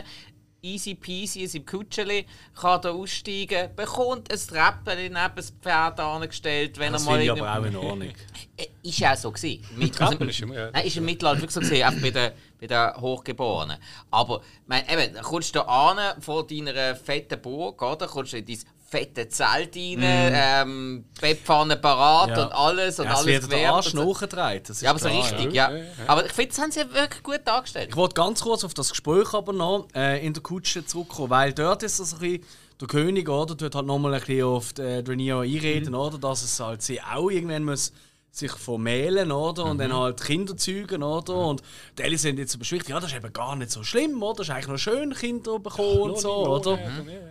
Easy 0.62 0.94
peasy 0.94 1.42
in 1.42 1.48
seinem 1.48 1.66
Kutscheli, 1.66 2.24
kann 2.58 2.80
da 2.80 2.92
aussteigen, 2.92 3.68
bekommt 3.76 4.32
ein 4.32 4.38
Treppchen 4.38 5.12
neben 5.12 5.32
das 5.36 5.50
Pferd 5.60 6.00
angestellt, 6.00 6.78
wenn 6.78 6.94
Das 6.94 7.02
er 7.02 7.10
mal 7.10 7.18
finde 7.18 7.22
ich 7.24 7.28
irgend- 7.38 7.42
aber 7.46 7.60
auch 7.60 7.66
in 7.66 7.76
Ordnung. 7.76 8.12
Äh, 8.56 8.66
Ist 8.84 8.98
ja 9.00 9.12
auch 9.12 9.16
so 9.16 9.32
gewesen. 9.32 9.62
Mit, 9.76 10.00
also, 10.00 10.16
ist 10.24 10.40
immer, 10.40 10.54
ja. 10.54 10.70
Nein, 10.70 10.86
ist 10.86 10.96
im 10.96 11.04
Mittelalter 11.04 11.40
wirklich 11.40 11.52
so 11.54 11.58
gesehen, 11.60 11.84
auch 11.88 12.00
bei 12.00 12.10
den, 12.10 12.30
bei 12.60 12.66
den 12.68 12.96
Hochgeborenen. 13.00 13.76
Aber, 14.12 14.42
mein, 14.66 14.84
eben, 14.88 15.12
dann 15.12 15.24
kommst 15.24 15.54
du 15.56 15.58
da 15.58 15.64
an 15.66 16.22
vor 16.22 16.46
deiner 16.46 16.94
fetten 16.94 17.42
Burg, 17.42 17.82
oder? 17.82 18.06
Kommst 18.06 18.32
du 18.32 18.38
in 18.38 18.46
dein 18.46 18.58
fette 18.96 19.28
Zelt 19.28 19.74
rein, 19.76 19.98
ähm, 20.02 21.04
Bettpfanne 21.20 21.76
parat 21.76 22.30
Ja. 22.36 22.44
und 22.44 22.52
alles 22.52 22.98
und 22.98 23.06
Ja, 23.06 23.12
es 23.12 23.16
alles 23.18 23.42
wird 23.42 23.52
der 23.52 23.72
Arsch 23.72 23.90
so. 23.92 24.04
nachgedreht. 24.12 24.68
Ja, 24.80 24.90
aber 24.90 24.98
so 24.98 25.08
klar, 25.08 25.18
richtig, 25.22 25.52
ja. 25.52 25.70
ja. 25.70 25.70
Ja, 25.70 25.76
ja, 25.76 25.84
ja. 25.84 25.90
Aber 26.06 26.24
ich 26.26 26.32
finde, 26.32 26.48
das 26.50 26.58
haben 26.60 26.70
sie 26.70 26.80
wirklich 26.92 27.22
gut 27.22 27.40
dargestellt. 27.44 27.88
Ich 27.90 27.96
wollte 27.96 28.14
ganz 28.14 28.40
kurz 28.40 28.64
auf 28.64 28.74
das 28.74 28.90
Gespräch 28.90 29.32
aber 29.34 29.52
noch 29.52 29.88
äh, 29.94 30.24
in 30.24 30.32
der 30.32 30.42
Kutsche 30.42 30.84
zurückkommen, 30.86 31.30
weil 31.30 31.52
dort 31.52 31.82
ist 31.82 31.98
das 32.00 32.14
ein 32.14 32.18
bisschen, 32.20 32.44
der 32.80 32.88
König, 32.88 33.28
oder, 33.28 33.56
tut 33.56 33.74
halt 33.74 33.86
nochmal 33.86 34.14
ein 34.14 34.20
bisschen 34.20 34.44
auf 34.44 34.76
äh, 34.78 35.02
Draeneo 35.02 35.40
einreden, 35.40 35.90
Mhm. 35.92 35.98
oder, 35.98 36.18
dass 36.18 36.42
es 36.42 36.58
halt 36.60 36.82
sie 36.82 37.00
auch 37.00 37.30
irgendwann 37.30 37.64
muss 37.64 37.92
sich 38.32 38.50
vermählen, 38.50 39.30
oder, 39.30 39.64
und 39.66 39.74
Mhm. 39.76 39.78
dann 39.78 39.92
halt 39.96 40.20
Kinder 40.20 40.56
zeugen, 40.56 41.04
oder, 41.04 41.36
und 41.36 41.62
die 41.96 42.02
Eltern 42.02 42.18
sind 42.18 42.38
jetzt 42.40 42.58
beschwichtigt, 42.58 42.90
ja, 42.90 42.98
das 42.98 43.10
ist 43.12 43.16
eben 43.16 43.32
gar 43.32 43.54
nicht 43.54 43.70
so 43.70 43.84
schlimm, 43.84 44.20
oder, 44.20 44.38
das 44.38 44.48
ist 44.48 44.54
eigentlich 44.54 44.66
noch 44.68 44.78
schön, 44.78 45.14
Kinder 45.14 45.60
bekommen 45.60 46.00
und 46.10 46.18
so, 46.18 46.32
oder. 46.48 46.78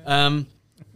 Ähm, 0.05 0.45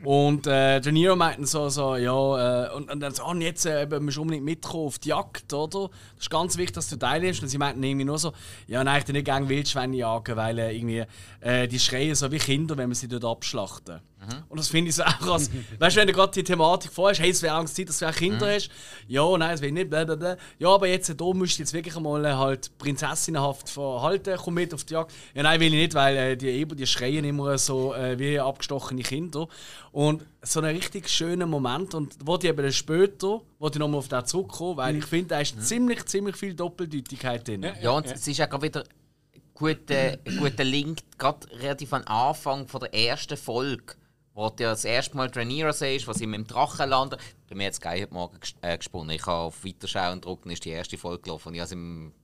und 0.03 0.45
äh, 0.45 0.79
der 0.79 0.91
Nero 0.91 1.15
meint 1.15 1.39
dann 1.39 1.45
so, 1.45 1.69
so 1.69 1.95
ja, 1.95 2.67
äh, 2.67 2.73
und, 2.73 2.91
und 2.91 2.99
dann 2.99 3.13
so, 3.13 3.23
ah, 3.23 3.31
und 3.31 3.41
jetzt 3.41 3.65
äh, 3.65 3.87
musst 3.99 4.17
du 4.17 4.21
unbedingt 4.21 4.45
mitkommen 4.45 4.85
auf 4.85 4.99
die 4.99 5.09
Jagd, 5.09 5.51
oder? 5.53 5.89
Das 6.15 6.25
ist 6.25 6.29
ganz 6.29 6.55
wichtig, 6.57 6.75
dass 6.75 6.89
du 6.89 6.97
teilnimmst. 6.97 7.41
Und 7.41 7.49
sie 7.49 7.57
meinten 7.57 7.81
irgendwie 7.81 8.05
nur 8.05 8.19
so, 8.19 8.31
ja, 8.67 8.83
nein, 8.83 9.01
ich 9.01 9.07
will 9.07 9.13
nicht 9.13 9.25
gerne 9.25 9.49
Wildschweine 9.49 9.97
jagen, 9.97 10.35
weil 10.35 10.59
äh, 10.59 10.75
irgendwie, 10.75 11.03
äh, 11.41 11.67
die 11.67 11.79
schreien 11.79 12.13
so 12.13 12.31
wie 12.31 12.37
Kinder, 12.37 12.77
wenn 12.77 12.89
man 12.89 12.95
sie 12.95 13.07
dort 13.07 13.25
abschlachten. 13.25 13.99
Und 14.49 14.59
das 14.59 14.67
finde 14.67 14.89
ich 14.89 14.95
so 14.95 15.03
auch 15.05 15.33
als, 15.33 15.49
weißt 15.79 15.95
du, 15.95 16.01
wenn 16.01 16.07
du 16.07 16.13
gerade 16.13 16.31
die 16.31 16.43
Thematik 16.43 16.91
vorhast, 16.91 17.19
hey, 17.19 17.29
es 17.29 17.41
wäre 17.41 17.55
Angst, 17.55 17.77
dass 17.77 17.99
du 17.99 18.07
auch 18.07 18.13
Kinder 18.13 18.53
hast. 18.53 18.69
Ja, 19.07 19.37
nein, 19.37 19.53
es 19.53 19.61
will 19.61 19.69
ich 19.69 19.73
nicht, 19.73 19.89
blablabla. 19.89 20.37
Ja, 20.59 20.69
aber 20.69 20.87
jetzt, 20.87 21.09
da 21.09 21.25
musst 21.25 21.57
du 21.57 21.63
jetzt 21.63 21.73
wirklich 21.73 21.95
einmal 21.95 22.25
äh, 22.25 22.33
halt 22.33 22.77
prinzessinnenhaft 22.77 23.69
verhalten, 23.69 24.37
komm 24.43 24.55
mit 24.55 24.73
auf 24.73 24.83
die 24.83 24.93
Jagd. 24.93 25.13
Ja, 25.33 25.43
nein, 25.43 25.59
will 25.59 25.73
ich 25.73 25.79
nicht, 25.79 25.93
weil 25.93 26.17
äh, 26.17 26.37
die 26.37 26.47
Eber, 26.47 26.75
die 26.75 26.87
schreien 26.87 27.25
immer 27.25 27.57
so 27.57 27.93
äh, 27.93 28.17
wie 28.19 28.39
abgestochene 28.39 29.03
Kinder. 29.03 29.47
Und 29.91 30.25
so 30.41 30.59
ein 30.61 30.65
richtig 30.65 31.09
schöner 31.09 31.45
Moment. 31.45 31.93
Und 31.93 32.15
wo 32.23 32.37
die 32.37 32.47
eben 32.47 32.61
dann 32.61 32.71
später, 32.71 33.41
wo 33.59 33.67
ich 33.67 33.75
nochmal 33.75 33.99
auf 33.99 34.07
den 34.07 34.25
zurückkommen, 34.25 34.77
weil 34.77 34.95
ich 34.95 35.05
finde, 35.05 35.29
da 35.29 35.39
ist 35.39 35.61
ziemlich, 35.65 36.05
ziemlich 36.05 36.35
viel 36.35 36.53
Doppeldeutigkeit 36.53 37.47
drin. 37.47 37.65
Ja, 37.81 37.91
und 37.91 38.05
es 38.05 38.27
ist 38.27 38.37
ja 38.37 38.45
gerade 38.45 38.63
wieder 38.63 38.83
ein 38.83 39.41
guter, 39.53 40.17
guter 40.39 40.63
Link, 40.63 40.99
gerade 41.17 41.47
relativ 41.59 41.93
am 41.93 42.03
Anfang 42.05 42.67
von 42.67 42.81
der 42.81 42.93
ersten 42.93 43.37
Folge, 43.37 43.95
wo 44.37 44.49
du 44.51 44.63
ja 44.63 44.69
das 44.69 44.85
erste 44.85 45.17
Mal 45.17 45.29
Rhaenyra 45.35 45.73
siehst, 45.73 46.07
was 46.07 46.17
sie 46.19 46.27
mit 46.27 46.37
dem 46.39 46.45
Drachen 46.47 46.87
landet. 46.89 47.19
Bei 47.49 47.55
mir 47.55 47.63
jetzt 47.63 47.81
geil 47.81 48.01
heute 48.03 48.13
Morgen 48.13 48.37
ges- 48.37 48.53
äh, 48.61 48.77
gesponnen. 48.77 49.09
Ich 49.15 49.25
habe 49.25 49.39
auf 49.39 49.65
Weiterschauen 49.65 50.21
gedrückt 50.21 50.45
und 50.45 50.51
ist 50.51 50.63
die 50.63 50.69
erste 50.69 50.95
Folge 50.95 51.23
gelaufen. 51.23 51.47
Und 51.49 51.55
ich 51.55 51.61
habe 51.61 51.73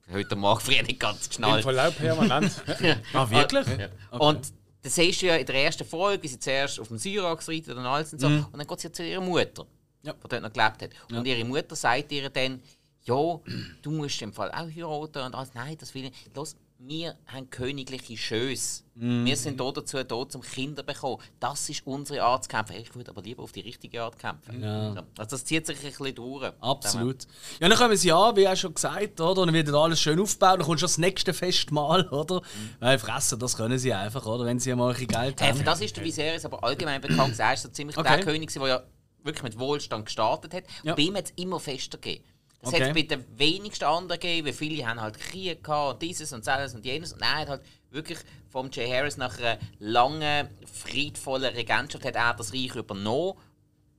es 0.08 0.14
heute 0.14 0.36
Morgen 0.36 0.60
früh 0.62 0.80
nicht 0.84 1.00
ganz 1.00 1.24
Im 1.24 1.30
geschnallt. 1.30 1.64
Verlauf 1.64 1.98
permanent. 1.98 2.62
Ah, 3.14 3.28
wirklich? 3.32 3.66
Und 4.12 4.54
dann 4.84 4.92
siehst 4.92 5.24
du 5.24 5.26
ja 5.26 5.38
in 5.38 5.46
der 5.48 5.56
ersten 5.56 5.86
Folge, 5.86 6.22
wie 6.22 6.28
sie 6.28 6.38
zuerst 6.38 6.80
auf 6.80 6.88
dem 6.90 7.00
Syrax 7.00 7.50
reitet 7.50 7.70
und 7.76 7.80
alles 7.86 8.14
und 8.14 8.20
so. 8.20 8.28
Und 8.28 8.48
dann 8.58 8.68
geht 8.68 8.80
sie 8.80 8.88
ja 8.90 8.94
zu 8.94 9.04
ihrer 9.08 9.22
Mutter, 9.22 9.66
Ja. 10.04 10.14
die 10.14 10.28
dort 10.30 10.42
noch 10.44 10.54
gelebt 10.54 10.82
hat. 10.84 10.90
Und 11.12 11.26
ihre 11.26 11.44
Mutter 11.46 11.76
sagt 11.76 12.12
ihr 12.12 12.30
dann, 12.30 12.62
ja, 13.06 13.40
du 13.82 13.92
musst 13.92 14.22
im 14.22 14.32
Fall 14.32 14.52
auch 14.52 14.70
heiraten 14.70 15.24
und 15.24 15.34
alles. 15.36 15.54
Nein, 15.56 15.76
das 15.80 15.94
will 15.96 16.06
ich 16.06 16.12
nicht. 16.12 16.36
Los, 16.36 16.56
wir 16.86 17.16
haben 17.28 17.50
königliche 17.50 18.18
Schöße. 18.18 18.84
Wir 18.96 19.36
sind 19.38 19.60
da 19.60 19.72
dazu 19.72 20.04
da, 20.04 20.16
um 20.16 20.42
Kinder 20.42 20.82
zu 20.82 20.86
bekommen. 20.86 21.18
Das 21.40 21.68
ist 21.70 21.86
unsere 21.88 22.22
Art 22.24 22.44
zu 22.44 22.50
kämpfen. 22.50 22.76
Ich 22.76 22.94
würde 22.94 23.10
aber 23.12 23.22
lieber 23.22 23.42
auf 23.44 23.52
die 23.52 23.62
richtige 23.62 24.04
Art 24.04 24.20
kämpfen. 24.20 24.62
Ja. 24.62 24.90
Also 25.18 25.30
das 25.32 25.46
zieht 25.46 25.66
sich 25.66 25.78
ein 25.84 25.90
bisschen 25.92 26.16
durch. 26.16 26.52
Absolut. 26.60 27.24
Ja, 27.60 27.70
dann 27.70 27.78
kommen 27.78 27.96
sie 27.98 28.12
an, 28.12 28.36
wie 28.36 28.48
auch 28.48 28.56
schon 28.56 28.74
gesagt, 28.74 29.20
oder? 29.22 29.42
Und 29.42 29.48
dann 29.48 29.54
wird 29.56 29.70
alles 29.74 30.00
schön 30.02 30.20
aufgebaut, 30.20 30.60
dann 30.60 30.66
kommt 30.66 30.80
schon 30.80 30.88
das 30.88 30.98
nächste 30.98 31.34
Festmahl, 31.34 32.08
oder? 32.12 32.42
Weil 32.80 33.00
fressen, 33.00 33.40
das 33.40 33.56
können 33.58 33.80
sie 33.80 33.94
einfach, 33.94 34.26
oder? 34.26 34.46
Wenn 34.46 34.60
sie 34.60 34.76
mal 34.76 34.88
ein 34.90 34.94
bisschen 34.94 35.08
Geld 35.08 35.42
Äh, 35.42 35.46
haben. 35.50 35.58
für 35.58 35.64
das 35.64 35.82
ist 35.82 35.96
der 35.98 36.04
Viserys 36.04 36.46
aber 36.46 36.64
allgemein 36.64 37.02
bekannt. 37.02 37.40
Er 37.40 37.54
ist 37.54 37.64
so 37.64 37.70
ziemlich 37.70 37.98
Okay. 37.98 38.18
der 38.18 38.26
König, 38.26 38.52
der 38.54 38.68
ja 38.68 38.84
wirklich 39.24 39.44
mit 39.44 39.58
Wohlstand 39.58 40.06
gestartet 40.06 40.54
hat. 40.54 40.64
Ja. 40.84 40.92
Und 40.92 40.98
bei 40.98 41.04
ihm 41.04 41.16
hat 41.16 41.26
es 41.26 41.32
immer 41.38 41.60
fester 41.60 41.98
gegeben. 41.98 42.26
Es 42.66 42.70
Okay. 42.70 42.86
hat 42.86 42.94
bei 42.94 43.02
den 43.02 43.26
wenigsten 43.38 43.84
anderen 43.84 44.20
gegeben, 44.20 44.48
weil 44.48 44.54
viele 44.54 44.88
haben 44.88 45.00
halt 45.02 45.20
Krieg 45.20 45.62
gehabt 45.64 45.94
und 45.96 46.02
dieses 46.02 46.32
und 46.32 46.48
das 46.48 46.74
und 46.74 46.86
jenes. 46.86 47.12
Und 47.14 47.22
er 47.22 47.36
hat 47.36 47.50
halt 47.50 47.62
wirklich 47.92 48.18
vom 48.50 48.70
Jay 48.72 48.90
Harris 48.90 49.18
nach 49.18 49.38
einer 49.38 49.60
langen, 49.80 50.48
friedvollen 50.66 51.54
Regentschaft 51.54 52.06
hat 52.06 52.16
er 52.16 52.34
das 52.34 52.54
Reich 52.54 52.74
übernommen. 52.76 53.38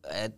Äh, 0.02 0.30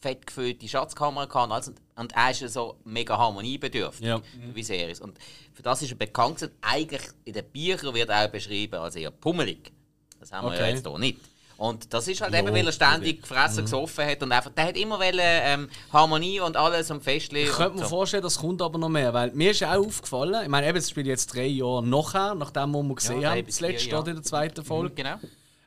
fett 0.00 0.26
gefüllte 0.26 0.66
Schatzkammer 0.68 1.26
gehabt 1.26 1.46
und 1.46 1.52
alles. 1.52 1.72
Und- 1.96 2.12
er 2.12 2.30
ist 2.30 2.40
ja 2.40 2.48
so 2.48 2.76
mega 2.84 3.16
harmoniebedürftig, 3.18 4.06
Ja. 4.06 4.20
der 4.34 4.54
Viserys. 4.54 5.00
Und 5.00 5.18
für 5.52 5.62
das 5.62 5.82
ist 5.82 5.90
er 5.90 5.96
bekannt. 5.96 6.50
Eigentlich 6.62 7.02
in 7.24 7.32
den 7.34 7.44
Büchern 7.50 7.94
wird 7.94 8.08
er 8.08 8.24
auch 8.26 8.30
beschrieben 8.30 8.76
als 8.76 8.96
eher 8.96 9.10
pummelig. 9.10 9.72
Das 10.18 10.32
haben 10.32 10.46
wir 10.48 10.54
ja 10.54 10.60
Okay. 10.64 10.70
jetzt 10.74 10.86
hier 10.86 10.98
nicht. 10.98 11.18
Und 11.60 11.92
das 11.92 12.08
ist 12.08 12.22
halt 12.22 12.32
Ja, 12.32 12.38
eben, 12.38 12.54
weil 12.54 12.64
er 12.64 12.72
ständig 12.72 13.20
gefressen, 13.20 13.64
gesoffen 13.64 14.06
hat 14.06 14.22
und 14.22 14.32
einfach, 14.32 14.50
der 14.50 14.68
hat 14.68 14.78
immer 14.78 14.98
wollen, 14.98 15.20
ähm, 15.20 15.68
Harmonie 15.92 16.40
und 16.40 16.56
alles 16.56 16.90
und 16.90 17.02
Festli. 17.02 17.42
Ich 17.42 17.52
könnte 17.52 17.76
mir 17.76 17.82
so. 17.82 17.90
vorstellen, 17.90 18.22
das 18.22 18.38
kommt 18.38 18.62
aber 18.62 18.78
noch 18.78 18.88
mehr, 18.88 19.12
weil 19.12 19.30
mir 19.32 19.50
ist 19.50 19.62
auch 19.62 19.86
aufgefallen, 19.86 20.42
ich 20.42 20.48
meine, 20.48 20.66
eben, 20.66 20.78
es 20.78 20.88
spielt 20.88 21.06
jetzt 21.06 21.34
drei 21.34 21.44
Jahre 21.44 21.86
nachher, 21.86 22.34
nachdem 22.34 22.70
wir 22.70 22.94
gesehen 22.94 23.20
drei 23.20 23.42
haben, 23.42 23.52
vier 23.52 23.68
dort 23.68 23.82
Jahre. 23.84 24.08
in 24.08 24.16
der 24.16 24.24
zweiten 24.24 24.64
Folge. 24.64 24.94
Genau. 24.94 25.16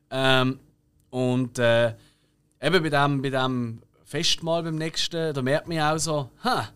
Ähm, 0.10 0.60
und 1.12 1.60
äh, 1.60 1.94
eben 2.60 2.84
bei 2.84 2.90
dem, 2.90 3.22
bei 3.22 3.30
dem 3.30 3.84
Festmahl 4.04 4.64
beim 4.64 4.78
nächsten, 4.78 5.32
da 5.32 5.42
merkt 5.44 5.68
man 5.68 5.78
ja 5.78 5.94
auch 5.94 6.00
so, 6.00 6.32
ha, 6.44 6.70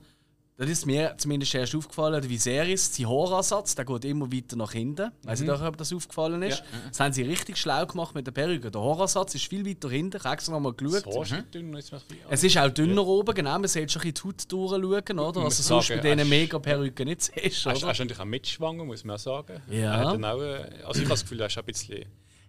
das 0.57 0.69
ist 0.69 0.85
mir 0.87 1.13
zumindest 1.17 1.53
erst 1.53 1.75
aufgefallen, 1.75 2.19
der 2.19 2.29
Viserys, 2.29 2.95
sein 2.95 3.07
Haaransatz, 3.07 3.75
der 3.75 3.85
geht 3.85 4.05
immer 4.05 4.31
weiter 4.31 4.55
nach 4.55 4.71
hinten. 4.71 5.11
Weiß 5.23 5.41
nicht, 5.41 5.49
ob 5.51 5.77
das 5.77 5.93
aufgefallen 5.93 6.41
ist. 6.41 6.63
Das 6.89 6.99
haben 6.99 7.13
sie 7.13 7.21
richtig 7.21 7.57
schlau 7.57 7.85
gemacht 7.85 8.15
mit 8.15 8.25
der 8.25 8.31
Perücke. 8.31 8.71
Der 8.71 8.81
Haaransatz 8.81 9.35
ist 9.35 9.45
viel 9.45 9.65
weiter 9.65 9.89
hinten. 9.89 10.17
Ich 10.17 10.23
habe 10.23 10.33
extra 10.33 10.53
noch 10.53 10.59
mal 10.59 10.73
geschaut. 10.73 11.03
So 11.13 11.21
ist 11.21 11.31
nicht 11.31 11.53
dünn, 11.53 11.73
ist 11.75 11.93
es 12.29 12.43
ist 12.43 12.57
auch 12.57 12.69
dünner 12.69 13.05
oben, 13.05 13.35
genau. 13.35 13.51
Man 13.59 13.67
sieht 13.67 13.91
schon 13.91 14.01
ein 14.01 14.11
bisschen 14.11 14.33
die 14.47 14.55
Haut 14.57 14.71
durchschauen, 14.71 15.19
oder? 15.19 15.25
Also 15.27 15.39
muss 15.41 15.57
sonst 15.57 15.89
bei 15.89 15.97
diesen 15.97 16.19
hast- 16.21 16.27
mega 16.29 16.57
Perücken 16.59 17.07
nicht 17.07 17.21
siehst, 17.21 17.65
er 17.65 17.71
oder? 17.71 17.75
ist 17.77 17.83
natürlich 17.85 18.19
auch 18.19 18.25
mitschwanger, 18.25 18.83
muss 18.83 19.03
man 19.03 19.15
auch 19.17 19.19
sagen. 19.19 19.61
Ja. 19.69 20.11
Auch, 20.11 20.13
äh, 20.41 20.69
also 20.85 20.99
ich 20.99 21.05
habe 21.05 21.09
das 21.09 21.21
Gefühl, 21.21 21.39
er 21.41 21.47
ist 21.47 21.57
ein 21.59 21.65
bisschen... 21.65 22.05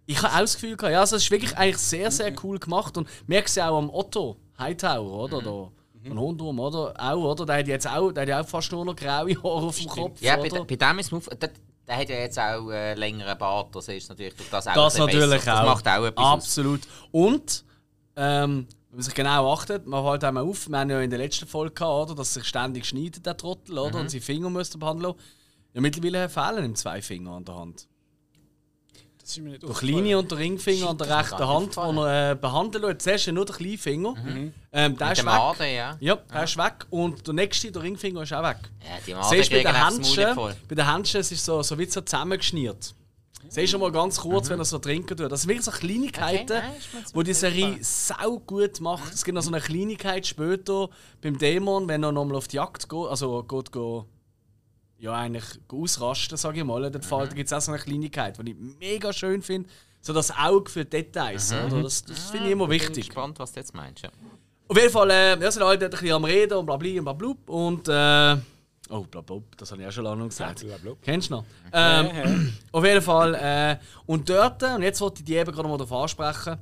Ich 0.07 0.23
habe 0.23 0.35
auch 0.35 0.40
das 0.40 0.55
Gefühl 0.55 0.75
gehabt, 0.79 0.92
ja, 0.94 1.01
also 1.01 1.16
es 1.16 1.25
ist 1.25 1.31
wirklich 1.31 1.55
eigentlich 1.59 1.77
sehr, 1.77 2.11
sehr 2.11 2.33
cool 2.42 2.59
gemacht 2.59 2.97
und 2.97 3.07
merkst 3.27 3.59
ja 3.59 3.68
auch 3.68 3.77
am 3.77 3.90
Otto 3.90 4.38
Hightower, 4.59 5.25
oder? 5.25 5.42
Da, 5.42 5.71
von 6.07 6.19
Hundrum, 6.19 6.59
oder? 6.61 6.95
Auch, 6.99 7.17
oder? 7.33 7.47
Der 7.47 7.59
hat 7.59 7.69
jetzt 7.69 7.87
auch, 7.89 8.13
der 8.13 8.23
hat 8.23 8.29
ja 8.29 8.41
auch 8.41 8.49
fast 8.49 8.71
nur 8.73 8.85
noch 8.85 8.97
graue 8.97 9.35
Haare 9.37 9.45
auf 9.67 9.77
dem 9.79 9.89
Kopf, 9.89 10.21
Ja, 10.21 10.37
bei, 10.37 10.49
bei 10.49 10.77
dem 10.77 10.99
ist 10.99 11.13
es 11.13 11.25
der, 11.39 11.51
der 11.87 11.97
hat 11.97 12.09
ja 12.09 12.17
jetzt 12.17 12.39
auch 12.39 12.71
äh, 12.71 12.95
längeren 12.95 13.37
Bart, 13.39 13.75
das 13.75 13.89
ist 13.89 14.09
natürlich 14.09 14.35
durch 14.35 14.51
das 14.51 14.67
auch 14.67 14.75
Das 14.75 15.01
ein 15.01 15.07
bisschen 15.07 15.21
natürlich 15.21 15.45
besser. 15.45 15.55
auch. 15.55 15.65
Das 15.65 15.85
macht 15.85 15.89
auch 15.89 16.05
etwas 16.05 16.25
aus. 16.25 16.33
Absolut. 16.35 16.81
Und, 17.11 17.65
ähm, 18.17 18.67
wenn 18.91 18.97
man 18.97 19.03
sich 19.03 19.15
genau 19.15 19.53
achtet, 19.53 19.87
man 19.87 20.05
fällt 20.05 20.25
einmal 20.25 20.45
auf, 20.45 20.69
wir 20.69 20.79
haben 20.79 20.91
ja 20.91 21.01
in 21.01 21.11
der 21.11 21.19
letzten 21.19 21.47
Folge 21.47 21.75
gehabt, 21.75 22.11
oder, 22.11 22.15
dass 22.15 22.35
sich 22.35 22.45
ständig 22.45 22.87
schneidet, 22.87 23.25
der 23.27 23.37
Trottel, 23.37 23.79
oder? 23.79 23.97
Mhm. 23.97 24.01
Und 24.03 24.11
seine 24.11 24.23
Finger 24.23 24.51
müsste 24.51 24.79
behandeln. 24.79 25.15
Ja, 25.75 25.81
mittlerweile 25.81 26.29
fehlen 26.29 26.65
ihm 26.65 26.75
zwei 26.75 27.03
Finger 27.03 27.33
an 27.33 27.45
der 27.45 27.55
Hand. 27.55 27.87
Das 28.93 28.99
ist 28.99 29.05
mir 29.05 29.09
nicht 29.18 29.18
Der 29.37 29.75
kleine 29.75 30.19
und 30.19 30.31
der 30.31 30.38
Ringfinger 30.38 30.91
an 30.91 30.99
der 30.99 31.07
ist 31.07 31.12
rechten 31.12 31.47
Hand, 31.47 31.77
den 31.77 31.97
er 31.99 32.31
äh, 32.31 32.35
behandeln 32.35 32.85
lässt. 32.85 33.03
Zuerst 33.03 33.27
ja 33.27 33.33
nur 33.33 33.45
der 33.45 33.57
kleine 33.57 33.79
Finger. 33.79 34.14
Ähm, 34.73 34.97
der 34.97 35.09
Mit 35.09 35.19
ist 35.19 35.25
weg. 35.25 35.33
Aden, 35.33 35.75
ja. 35.75 35.97
Ja, 36.01 36.17
der 36.17 36.45
ist 36.45 36.57
weg. 36.57 36.87
Und 36.91 37.27
der 37.27 37.35
nächste, 37.35 37.71
der 37.71 37.83
Ringfinger, 37.83 38.23
ist 38.23 38.33
auch 38.33 38.43
weg. 38.43 38.59
ja 38.83 38.99
die 39.07 39.14
Aden 39.14 39.29
Siehst 39.29 39.51
du 39.51 39.57
bei 39.57 39.62
den 39.62 39.85
Händchen, 39.85 40.35
voll. 40.35 40.57
bei 40.69 40.75
den 40.75 40.91
Händchen 40.93 41.21
es 41.21 41.33
ist 41.33 41.45
so, 41.45 41.62
so 41.62 41.79
wie 41.79 41.85
so 41.87 42.01
zusammengeschnürt. 42.01 42.95
Siehst 43.51 43.73
du 43.73 43.79
mal 43.79 43.93
ganz 43.93 44.19
kurz, 44.21 44.51
wenn 44.51 44.59
er 44.59 44.64
so 44.64 44.79
trinken 44.79 45.17
tut. 45.17 45.31
Das 45.31 45.43
sind 45.43 45.49
wirklich 45.49 45.64
so 45.64 45.71
Kleinigkeiten, 45.71 46.53
Okay, 46.53 46.62
nein, 46.93 47.03
ist 47.03 47.14
wo 47.14 47.23
die 47.23 47.33
Serie 47.33 47.79
sau 47.81 48.38
gut 48.41 48.81
macht. 48.81 49.14
Es 49.14 49.25
gibt 49.25 49.35
noch 49.35 49.43
so 49.43 49.51
eine 49.51 49.61
Kleinigkeit 49.61 50.27
später 50.27 50.88
beim 51.23 51.38
Dämon, 51.38 51.88
wenn 51.88 52.03
er 52.03 52.12
nochmal 52.12 52.37
auf 52.37 52.49
die 52.49 52.57
Jagd 52.57 52.88
geht, 52.88 53.07
also 53.07 53.43
geht, 53.45 53.73
geht 53.73 54.05
ja 54.99 55.13
eigentlich 55.15 55.45
ausrasten, 55.69 56.37
sage 56.37 56.59
ich 56.59 56.65
mal. 56.65 56.91
Fall 57.03 57.27
Mhm. 57.27 57.35
gibt 57.35 57.47
es 57.47 57.53
auch 57.53 57.61
so 57.61 57.73
eine 57.73 57.81
Kleinigkeit, 57.81 58.37
die 58.45 58.51
ich 58.51 58.57
mega 58.79 59.13
schön 59.13 59.43
finde. 59.43 59.69
So 60.01 60.13
das 60.13 60.31
Auge 60.37 60.71
für 60.71 60.85
Details, 60.85 61.53
Mhm. 61.53 61.73
oder? 61.73 61.83
Das, 61.83 62.05
das 62.05 62.31
finde 62.31 62.47
ich 62.47 62.53
immer 62.53 62.65
Ich 62.65 62.71
bin 62.71 62.81
wichtig. 62.89 63.07
gespannt, 63.09 63.39
was 63.39 63.53
du 63.53 63.61
jetzt 63.61 63.75
meinst. 63.75 64.03
Ja. 64.03 64.11
Auf 64.69 64.77
jeden 64.77 64.91
Fall, 64.93 65.11
äh, 65.11 65.41
ja, 65.41 65.51
sind 65.51 65.63
alle 65.63 65.79
dort 65.79 65.95
ein 65.95 66.01
bisschen 66.01 66.15
am 66.15 66.25
Reden 66.25 66.59
und 66.59 66.67
bla 66.67 66.77
bla 66.77 66.89
und 66.99 67.05
bla 67.05 67.13
bla. 67.15 67.35
Und, 67.47 67.89
äh, 67.89 68.37
oh, 68.91 69.01
bla 69.11 69.21
bla, 69.23 69.39
das 69.57 69.73
habe 69.73 69.83
ich 69.83 69.89
auch 69.89 69.93
schon 69.93 70.05
lange 70.05 70.29
gesagt. 70.29 70.61
Blablabla. 70.61 70.93
Kennst 71.03 71.31
du 71.31 71.35
noch? 71.37 71.45
Ähm, 71.73 72.53
auf 72.73 72.85
jeden 72.85 73.03
Fall, 73.03 73.35
äh, 73.35 73.77
und 74.07 74.29
dort, 74.29 74.63
und 74.63 74.83
jetzt 74.83 75.01
wollte 75.01 75.21
ich 75.21 75.25
die 75.25 75.35
eben 75.35 75.51
gerade 75.53 75.69
mal 75.69 75.77
darauf 75.79 75.93
ansprechen, 76.03 76.59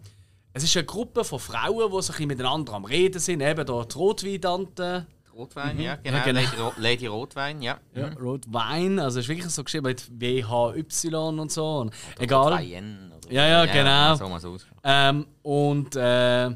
es 0.53 0.65
ist 0.65 0.75
eine 0.77 0.87
Gruppe 0.87 1.23
von 1.25 1.39
Frauen, 1.39 1.91
die 1.91 1.97
bisschen 1.97 2.27
miteinander 2.29 2.73
am 2.73 2.85
Reden 2.87 3.19
sind, 3.19 3.41
eben 3.43 3.67
da 3.67 3.85
die 3.85 3.95
Rotwein-Tante. 3.99 5.07
Rotwein, 5.37 5.79
ja, 5.81 5.97
genau. 5.97 6.17
Ja, 6.17 6.25
genau. 6.25 6.41
Lady, 6.41 6.57
Ro 6.57 6.73
Lady 6.79 7.07
Rotwein, 7.09 7.61
ja. 7.63 7.79
Ja, 7.95 8.09
Rotwein, 8.19 8.99
also 8.99 9.19
es 9.19 9.27
ist 9.27 9.29
wirklich 9.29 9.53
so 9.53 9.63
geschrieben 9.63 9.87
mit 9.87 10.09
WHY 10.19 11.15
und 11.15 11.53
so. 11.53 11.79
Und 11.81 11.95
egal. 12.19 12.53
Rotwein 12.55 13.13
oder 13.17 13.33
Ja, 13.33 13.47
ja, 13.47 13.67
genau. 13.67 14.15
So 14.15 14.29
mal 14.29 14.41
so 14.41 14.53
aus. 14.55 14.67
Ähm, 14.83 15.27
und 15.43 15.95
äh, 15.97 16.51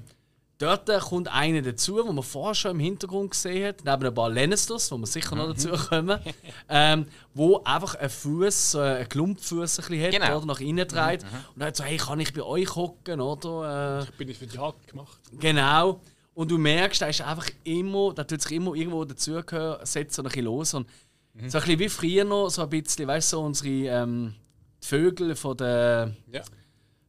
dort 0.58 0.88
kommt 1.00 1.28
einer 1.28 1.60
dazu, 1.62 1.96
wo 2.06 2.10
man 2.12 2.24
vorher 2.24 2.54
schon 2.54 2.70
im 2.72 2.80
Hintergrund 2.80 3.32
gesehen 3.32 3.68
hat, 3.68 3.84
neben 3.84 4.06
ein 4.06 4.14
paar 4.14 4.30
Lannisters, 4.30 4.90
wo 4.90 4.96
wir 4.98 5.06
sicher 5.06 5.36
noch 5.36 5.48
dazu 5.48 5.70
kommen, 5.70 6.18
ähm, 6.70 7.06
wo 7.34 7.62
einfach 7.64 7.96
ein 7.96 8.08
Fuß, 8.08 8.74
äh, 8.74 8.80
ein 9.00 9.08
Klumpfuß 9.08 9.78
ein 9.80 9.84
bisschen 9.88 10.02
hat, 10.04 10.12
Genau. 10.12 10.36
oder 10.38 10.46
nach 10.46 10.60
innen 10.60 10.88
dreht. 10.88 11.22
Und 11.54 11.60
dann 11.60 11.74
so, 11.74 11.84
hey, 11.84 11.98
kann 11.98 12.18
ich 12.20 12.32
bei 12.32 12.42
euch 12.42 12.74
hocken, 12.74 13.20
oder? 13.20 14.00
Äh, 14.08 14.16
Bin 14.16 14.28
ich 14.30 14.38
für 14.38 14.46
die 14.46 14.56
Jagd 14.56 14.86
gemacht? 14.88 15.18
Genau. 15.38 16.00
Und 16.40 16.50
du 16.50 16.56
merkst, 16.56 17.02
der 17.02 17.10
ist 17.10 17.20
einfach 17.20 17.50
immer, 17.64 18.14
der 18.14 18.26
tut 18.26 18.40
sich 18.40 18.52
immer 18.52 18.74
irgendwo 18.74 19.04
dazugehören, 19.04 19.84
setzt 19.84 20.14
so 20.14 20.22
ein 20.22 20.24
bisschen 20.24 20.46
los. 20.46 20.72
Und 20.72 20.88
so 21.34 21.42
ein 21.42 21.50
bisschen 21.50 21.78
wie 21.78 21.88
früher 21.90 22.24
noch, 22.24 22.48
so 22.48 22.62
ein 22.62 22.70
bisschen, 22.70 23.06
weißt 23.06 23.34
du, 23.34 23.36
so 23.36 23.42
unsere 23.42 23.68
ähm, 23.68 24.34
Vögel 24.80 25.36
von 25.36 25.54
der, 25.58 26.16
Ja. 26.32 26.40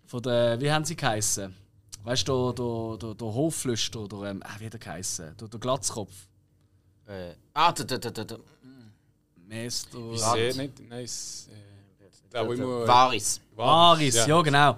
von 0.05 0.21
der, 0.21 0.59
wie 0.59 0.69
haben 0.69 0.83
sie 0.83 0.97
geheißen? 0.97 1.55
Weißt 2.03 2.27
du, 2.27 2.51
der, 2.51 2.97
der, 3.07 3.15
der, 3.15 3.27
Hofflüster 3.33 4.01
oder, 4.01 4.31
ähm, 4.31 4.43
ah, 4.43 4.59
wie 4.59 4.65
hat 4.65 4.73
er 4.73 4.79
geheißen? 4.79 5.37
Der, 5.39 5.47
der 5.47 5.59
Glatzkopf. 5.61 6.11
Äh, 7.07 7.35
ah, 7.53 7.71
der, 7.71 7.85
der, 7.85 7.99
der, 7.99 8.11
der, 8.11 8.25
der 8.25 8.39
Meister. 9.47 9.97
Ich 10.11 10.19
sehe 10.19 10.57
nicht. 10.57 10.89
Nein, 10.89 11.05
es, 11.05 11.47
äh, 11.49 12.33
der, 12.33 12.45
wo 12.45 12.51
immer. 12.51 12.85
Varis. 12.85 13.39
Aris, 13.55 14.27
ja. 14.27 14.41
genau. 14.41 14.77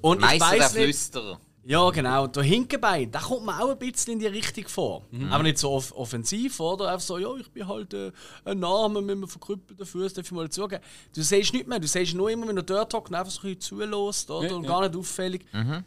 Und 0.00 0.20
ich 0.20 0.24
Meister 0.24 0.50
der 0.52 0.60
weiß 0.60 0.72
nicht, 0.72 0.84
Flüsterer. 0.84 1.40
Ja, 1.64 1.90
genau. 1.90 2.26
Der 2.26 2.42
Hinkenbein, 2.42 3.10
da 3.10 3.20
kommt 3.20 3.44
man 3.44 3.60
auch 3.60 3.70
ein 3.70 3.78
bisschen 3.78 4.14
in 4.14 4.18
die 4.18 4.26
Richtung 4.26 4.66
vor. 4.66 5.06
Mhm. 5.10 5.30
Aber 5.32 5.42
nicht 5.42 5.58
so 5.58 5.70
off 5.70 5.92
offensiv, 5.92 6.58
oder? 6.58 6.88
Einfach 6.88 7.06
so, 7.06 7.18
ja, 7.18 7.34
ich 7.36 7.50
bin 7.50 7.68
halt 7.68 7.92
äh, 7.92 8.12
ein 8.44 8.58
Name 8.58 9.02
mit 9.02 9.16
einem 9.16 9.28
verkrüppelten 9.28 9.84
Fuß, 9.84 10.14
darf 10.14 10.24
ich 10.24 10.32
mal 10.32 10.48
zugeben. 10.48 10.82
Du 11.14 11.22
siehst 11.22 11.52
nicht 11.52 11.66
mehr, 11.66 11.78
du 11.78 11.86
siehst 11.86 12.14
nur 12.14 12.30
immer, 12.30 12.48
wenn 12.48 12.56
er 12.56 12.62
dort 12.62 12.94
hockt 12.94 13.10
und 13.10 13.14
einfach 13.14 13.30
so 13.30 13.40
ein 13.40 13.54
bisschen 13.56 13.78
zulässt, 13.78 14.30
oder? 14.30 14.48
Ja, 14.48 14.54
und 14.56 14.64
ja. 14.64 14.68
gar 14.70 14.80
nicht 14.88 14.96
auffällig. 14.96 15.44
Mhm. 15.52 15.84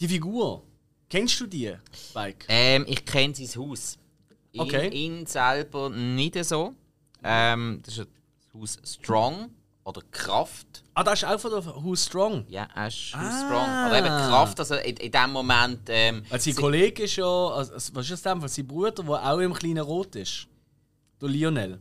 Die 0.00 0.08
Figur, 0.08 0.62
kennst 1.10 1.38
du 1.40 1.46
die, 1.46 1.74
Spike? 1.92 2.46
Ähm, 2.48 2.84
ich 2.88 3.04
kenne 3.04 3.34
sein 3.34 3.62
Haus. 3.62 3.98
Ihn, 4.52 4.60
Okay. 4.60 4.88
ihn 4.88 5.26
selber 5.26 5.90
nicht 5.90 6.42
so. 6.44 6.74
Ähm, 7.22 7.80
das 7.84 7.98
ist 7.98 8.08
das 8.08 8.60
Haus 8.60 8.78
Strong 8.84 9.50
oder 9.84 10.00
Kraft. 10.10 10.84
Ah, 10.94 11.02
das 11.02 11.22
ist 11.22 11.28
auch 11.28 11.40
von 11.40 11.50
der 11.50 11.64
Who 11.66 11.96
Strong. 11.96 12.44
Ja, 12.48 12.68
er 12.74 12.86
ist 12.88 13.14
Haus 13.14 13.22
Ah. 13.24 13.44
Strong. 13.46 13.68
Aber 13.68 13.98
eben 13.98 14.06
Kraft, 14.06 14.60
also 14.60 14.74
in, 14.76 14.96
in 14.96 15.10
dem 15.10 15.30
Moment. 15.32 15.80
Ähm, 15.88 16.22
Weil 16.28 16.40
sein 16.40 16.54
Kollege 16.54 17.02
ist 17.04 17.16
ja, 17.16 17.24
also, 17.26 17.72
was 17.94 18.10
ist 18.10 18.10
das 18.10 18.22
denn? 18.22 18.46
Sein 18.48 18.66
Bruder, 18.66 18.90
der 19.02 19.04
auch 19.32 19.38
im 19.38 19.52
kleinen 19.54 19.78
Rot 19.82 20.14
ist. 20.16 20.46
Der 21.20 21.28
Lionel. 21.28 21.80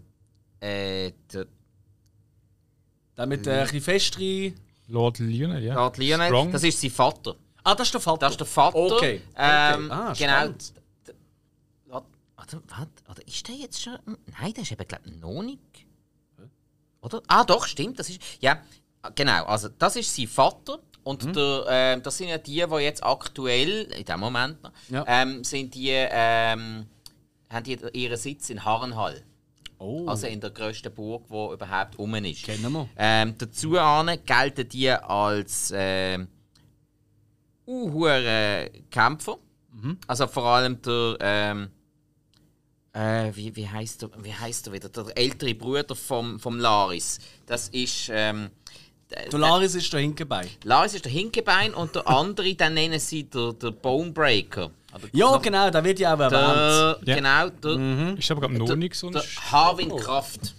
äh, 0.59 1.11
der 1.33 1.45
Der 3.17 3.25
mit 3.25 3.45
der 3.45 3.53
äh, 3.53 3.57
ein 3.59 3.63
bisschen 3.65 3.81
festeren. 3.81 4.55
Lord 4.87 5.19
Lionel, 5.19 5.63
ja. 5.63 5.75
Lord 5.75 5.97
Lionel, 5.97 6.27
Strong. 6.27 6.51
das 6.51 6.63
ist 6.63 6.81
sein 6.81 6.91
Vater. 6.91 7.35
Ah, 7.63 7.75
das 7.75 7.87
ist 7.87 7.93
der 7.93 8.01
Vater. 8.01 8.17
Das 8.25 8.31
ist 8.33 8.39
der 8.39 8.47
Vater. 8.47 8.77
Okay. 8.77 9.21
Ähm, 9.37 9.85
okay. 9.85 9.91
Ah, 9.91 10.13
genau. 10.17 10.33
spannend. 10.33 10.73
Warte, 12.35 12.59
warte, 13.07 13.21
ist 13.27 13.47
der 13.47 13.55
jetzt 13.55 13.81
schon. 13.81 13.97
Nein, 14.39 14.51
der 14.53 14.63
ist 14.63 14.71
eben, 14.71 14.87
glaube 14.87 15.03
ich, 15.07 15.15
noch 15.21 15.43
nicht. 15.43 15.59
Oder? 17.01 17.21
Ah, 17.27 17.43
doch, 17.43 17.65
stimmt. 17.65 17.99
Das 17.99 18.09
ist. 18.09 18.21
Ja, 18.39 18.61
genau. 19.15 19.45
Also, 19.45 19.69
das 19.69 19.95
ist 19.95 20.15
sein 20.15 20.27
Vater. 20.27 20.79
Und 21.03 21.25
Mhm. 21.25 21.33
der, 21.33 21.65
ähm, 21.69 22.03
das 22.03 22.17
sind 22.17 22.27
ja 22.29 22.37
die, 22.37 22.63
die 22.63 22.75
jetzt 22.83 23.03
aktuell, 23.03 23.91
in 23.91 24.05
dem 24.05 24.19
Moment 24.19 24.61
noch, 24.61 24.71
Ja. 24.89 25.03
ähm, 25.07 25.43
sind 25.43 25.73
die, 25.73 25.89
ähm, 25.91 26.85
haben 27.49 27.63
die 27.63 27.79
ihren 27.93 28.17
Sitz 28.17 28.51
in 28.51 28.63
Harrenhall. 28.63 29.23
Oh, 29.79 30.05
Also 30.07 30.27
in 30.27 30.39
der 30.39 30.51
grössten 30.51 30.93
Burg, 30.93 31.25
die 31.27 31.53
überhaupt 31.53 31.97
rum 31.97 32.13
ist. 32.15 32.43
kennen 32.43 32.71
wir. 32.71 32.87
Ähm, 32.97 33.33
dazu 33.35 33.71
gelten 33.71 34.69
die 34.69 34.91
als 34.91 35.73
unhure 37.65 38.69
Kämpfer. 38.91 39.37
Also 40.05 40.27
vor 40.27 40.43
allem 40.45 40.81
der 40.83 41.17
ähm, 41.19 41.69
äh, 42.93 43.31
wie, 43.35 43.55
wie 43.55 43.67
heißt 43.67 44.03
er 44.03 44.09
wie 44.23 44.33
heißt 44.33 44.67
er 44.67 44.73
wieder 44.73 44.89
der 44.89 45.17
ältere 45.17 45.53
Bruder 45.55 45.95
vom, 45.95 46.39
vom 46.39 46.59
Laris. 46.59 47.19
Das 47.45 47.69
ist 47.69 48.09
ähm, 48.11 48.49
der- 49.09 49.39
Laris 49.39 49.75
ist 49.75 49.91
der 49.93 49.99
Hinkenbein. 50.01 50.47
Laris 50.63 50.93
ist 50.93 51.05
der 51.05 51.11
Hinkebein 51.11 51.73
und 51.73 51.95
der 51.95 52.07
andere, 52.07 52.53
dann 52.55 52.73
nennen 52.73 52.99
sie 52.99 53.23
der, 53.23 53.53
der 53.53 53.71
Bonebreaker. 53.71 54.71
Oder 54.93 55.03
Ja, 55.13 55.37
genau, 55.37 55.69
da 55.69 55.83
wird 55.83 55.99
ja 55.99 56.13
auch 56.15 56.19
erwähnt. 56.19 56.31
der, 57.07 57.15
Ja. 57.15 57.15
Genau, 57.15 57.49
der, 57.49 57.77
Mhm. 57.77 58.17
Ist 58.17 58.29
aber, 58.31 58.49
ich, 58.51 58.57
noch 58.57 58.65
der, 58.67 58.75
nicht 58.75 58.95
so 58.95 59.07
ein 59.07 59.13
der 59.13 59.23
Harwin 59.51 59.95
Kraft. 59.95 60.53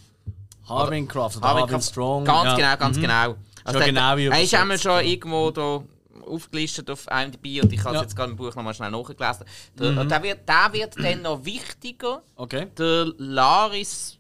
Harvin 0.68 1.06
Kraft. 1.08 1.38
Strong. 1.84 2.24
Ganz 2.24 2.44
ja. 2.46 2.56
genau, 2.56 2.76
ganz 2.76 2.96
Mhm. 2.96 3.00
genau. 3.02 3.24
Schon 3.64 3.72
der- 3.74 3.86
genau 3.86 4.16
wie 4.16 4.26
Er 4.26 4.42
ist 4.42 4.54
einmal 4.54 4.78
schon 4.78 5.04
irgendwo 5.04 5.50
da 5.50 5.82
aufgelistet 6.26 6.88
auf 6.90 7.06
IMDb 7.10 7.62
und 7.62 7.72
ich 7.72 7.82
habe 7.84 7.90
es 7.90 7.94
Ja. 7.94 8.00
Mhm. 8.00 8.02
jetzt 8.02 8.16
gerade 8.16 8.30
im 8.30 8.36
Buch 8.36 8.54
nochmal 8.54 8.74
schnell 8.74 8.90
nachgelesen. 8.90 9.44
Der, 9.78 10.00
und 10.00 10.08
der, 10.10 10.22
wird, 10.22 10.48
der 10.48 10.68
wird 10.72 10.98
dann 10.98 11.22
noch 11.22 11.44
wichtiger. 11.44 12.22
Okay. 12.36 12.66
Der 12.78 13.12
Laris, 13.18 14.18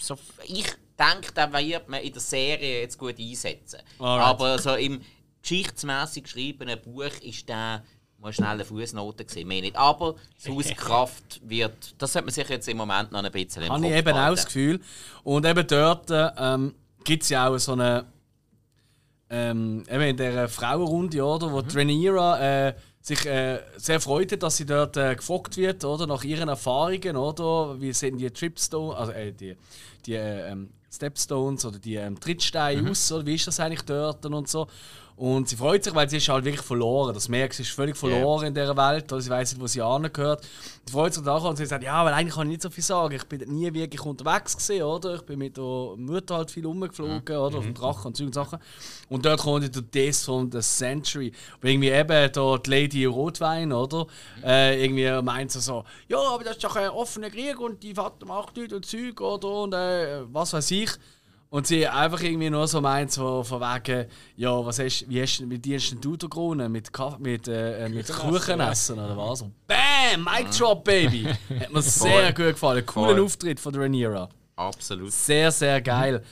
so, 0.00 0.16
ich 0.46 0.66
denke, 0.98 1.32
den 1.32 1.52
wird 1.52 1.88
man 1.88 2.00
in 2.00 2.12
der 2.12 2.20
Serie 2.22 2.80
jetzt 2.80 2.98
gut 2.98 3.18
einsetzen. 3.18 3.80
Alright. 3.98 4.26
Aber 4.26 4.58
so 4.58 4.74
im 4.74 5.00
geschichtsmässig 5.42 6.24
geschriebenen 6.24 6.80
Buch 6.80 7.10
ist 7.22 7.48
der 7.48 7.82
mal 8.18 8.32
schnell 8.32 8.48
eine 8.48 8.64
Fußnote 8.64 9.24
gesehen, 9.24 9.46
mehr 9.48 9.60
nicht. 9.60 9.76
Aber 9.76 10.14
das 10.42 10.48
Haus 10.54 10.68
Kraft 10.76 11.40
wird, 11.44 11.94
das 11.98 12.12
sollte 12.12 12.26
man 12.26 12.34
sich 12.34 12.48
jetzt 12.48 12.68
im 12.68 12.78
Moment 12.78 13.12
noch 13.12 13.22
ein 13.22 13.30
bisschen 13.30 13.64
im 13.64 13.72
Habe 13.72 13.86
ich 13.86 13.92
eben 13.92 14.16
auch 14.16 14.30
das 14.30 14.46
Gefühl. 14.46 14.80
Und 15.22 15.44
eben 15.44 15.66
dort 15.66 16.06
ähm, 16.10 16.74
gibt 17.04 17.22
es 17.24 17.28
ja 17.28 17.48
auch 17.48 17.58
so 17.58 17.72
eine. 17.72 18.06
Ähm, 19.30 19.84
eben 19.90 20.02
in 20.02 20.16
der 20.16 20.48
Frauenrunde, 20.48 21.24
oder, 21.24 21.52
wo 21.52 21.62
die 21.62 21.76
Rhaenyra 21.76 22.68
äh, 22.68 22.74
sich 23.04 23.26
äh, 23.26 23.60
sehr 23.76 24.00
freut, 24.00 24.42
dass 24.42 24.56
sie 24.56 24.64
dort 24.64 24.96
äh, 24.96 25.14
gefragt 25.14 25.58
wird, 25.58 25.84
oder, 25.84 26.06
nach 26.06 26.24
ihren 26.24 26.48
Erfahrungen, 26.48 27.16
oder, 27.16 27.78
wie 27.78 27.92
sehen 27.92 28.16
die 28.16 28.30
Tripstones, 28.30 28.96
also 28.96 29.12
äh, 29.12 29.30
die, 29.30 29.56
die 30.06 30.14
äh, 30.14 30.50
ähm, 30.50 30.70
Stepstones 30.90 31.66
oder 31.66 31.78
die 31.78 31.96
ähm, 31.96 32.18
Trittsteine 32.18 32.90
aus, 32.90 33.12
oder 33.12 33.26
wie 33.26 33.34
ist 33.34 33.46
das 33.46 33.60
eigentlich 33.60 33.82
dort 33.82 34.24
und 34.24 34.48
so. 34.48 34.66
Und 35.16 35.48
sie 35.48 35.54
freut 35.54 35.84
sich, 35.84 35.94
weil 35.94 36.10
sie 36.10 36.16
ist 36.16 36.28
halt 36.28 36.44
wirklich 36.44 36.64
verloren. 36.64 37.14
Das 37.14 37.28
merkt 37.28 37.54
sie 37.54 37.62
ist 37.62 37.70
völlig 37.70 37.96
verloren 37.96 38.48
in 38.48 38.54
dieser 38.54 38.76
Welt. 38.76 39.12
Oder 39.12 39.20
sie 39.20 39.30
weiß 39.30 39.52
nicht, 39.52 39.62
wo 39.62 39.66
sie 39.68 39.80
angehört. 39.80 40.44
Sie 40.84 40.92
freut 40.92 41.14
sich 41.14 41.22
nachher 41.22 41.48
und 41.50 41.56
sie 41.56 41.66
sagt, 41.66 41.84
ja, 41.84 42.04
weil 42.04 42.12
eigentlich 42.12 42.34
kann 42.34 42.48
ich 42.48 42.54
nicht 42.54 42.62
so 42.62 42.70
viel 42.70 42.82
sagen. 42.82 43.14
Ich 43.14 43.24
bin 43.24 43.40
nie 43.52 43.72
wirklich 43.72 44.04
unterwegs 44.04 44.56
gewesen, 44.56 44.82
oder? 44.82 45.14
Ich 45.14 45.22
bin 45.22 45.38
mit 45.38 45.56
der 45.56 45.62
Mutter 45.62 46.36
halt 46.36 46.50
viel 46.50 46.66
rumgeflogen, 46.66 47.36
oder? 47.36 47.58
Auf 47.58 47.64
dem 47.64 47.74
Drachen 47.74 48.08
und 48.08 48.20
und 48.20 48.34
Sachen. 48.34 48.58
Und 49.08 49.24
dort 49.24 49.40
kommt 49.40 49.72
der 49.72 49.82
Diss 49.82 50.24
von 50.24 50.50
The 50.50 50.60
Century. 50.60 51.30
Wo 51.60 51.68
irgendwie 51.68 51.90
eben 51.90 52.32
da 52.32 52.58
die 52.58 52.70
Lady 52.70 52.93
Rotwein, 53.02 53.72
oder? 53.72 54.06
Äh, 54.44 54.84
irgendwie 54.84 55.10
meint 55.22 55.50
sie 55.50 55.60
so, 55.60 55.84
ja, 56.06 56.18
aber 56.20 56.44
das 56.44 56.52
ist 56.56 56.62
doch 56.64 56.76
ein 56.76 56.90
offener 56.90 57.30
Krieg 57.30 57.58
und 57.58 57.82
die 57.82 57.94
Vater 57.94 58.24
macht 58.26 58.56
nichts 58.56 58.72
und 58.72 58.86
Zeug, 58.86 59.20
oder? 59.20 59.48
Und 59.48 59.74
äh, 59.74 60.22
was 60.32 60.52
weiß 60.52 60.70
ich. 60.70 60.90
Und 61.50 61.66
sie 61.68 61.86
einfach 61.86 62.20
irgendwie 62.20 62.50
nur 62.50 62.66
so 62.66 62.80
meint, 62.80 63.12
so 63.12 63.44
von 63.44 63.60
wegen, 63.60 64.08
ja, 64.36 64.66
was 64.66 64.80
hast, 64.80 65.08
wie, 65.08 65.22
hast, 65.22 65.48
wie 65.48 65.58
dienst 65.58 65.92
denn 65.92 66.00
du 66.00 66.16
da 66.16 66.26
Kronen? 66.26 66.70
Mit, 66.72 66.92
Kaff- 66.92 67.18
mit, 67.20 67.46
äh, 67.46 67.88
mit 67.88 68.08
Kuchen 68.12 68.58
essen 68.58 68.98
oder 68.98 69.16
was? 69.16 69.42
Und 69.42 69.54
BAM! 69.66 70.24
Mic 70.24 70.50
Drop, 70.56 70.82
Baby! 70.82 71.24
Hat 71.60 71.72
mir 71.72 71.80
sehr 71.82 72.32
gut 72.32 72.46
gefallen. 72.54 72.84
Cooler 72.84 73.14
Voll. 73.14 73.20
Auftritt 73.24 73.60
von 73.60 73.72
der 73.72 73.82
Rhaenyra. 73.82 74.28
Absolut. 74.56 75.12
Sehr, 75.12 75.52
sehr 75.52 75.80
geil. 75.80 76.24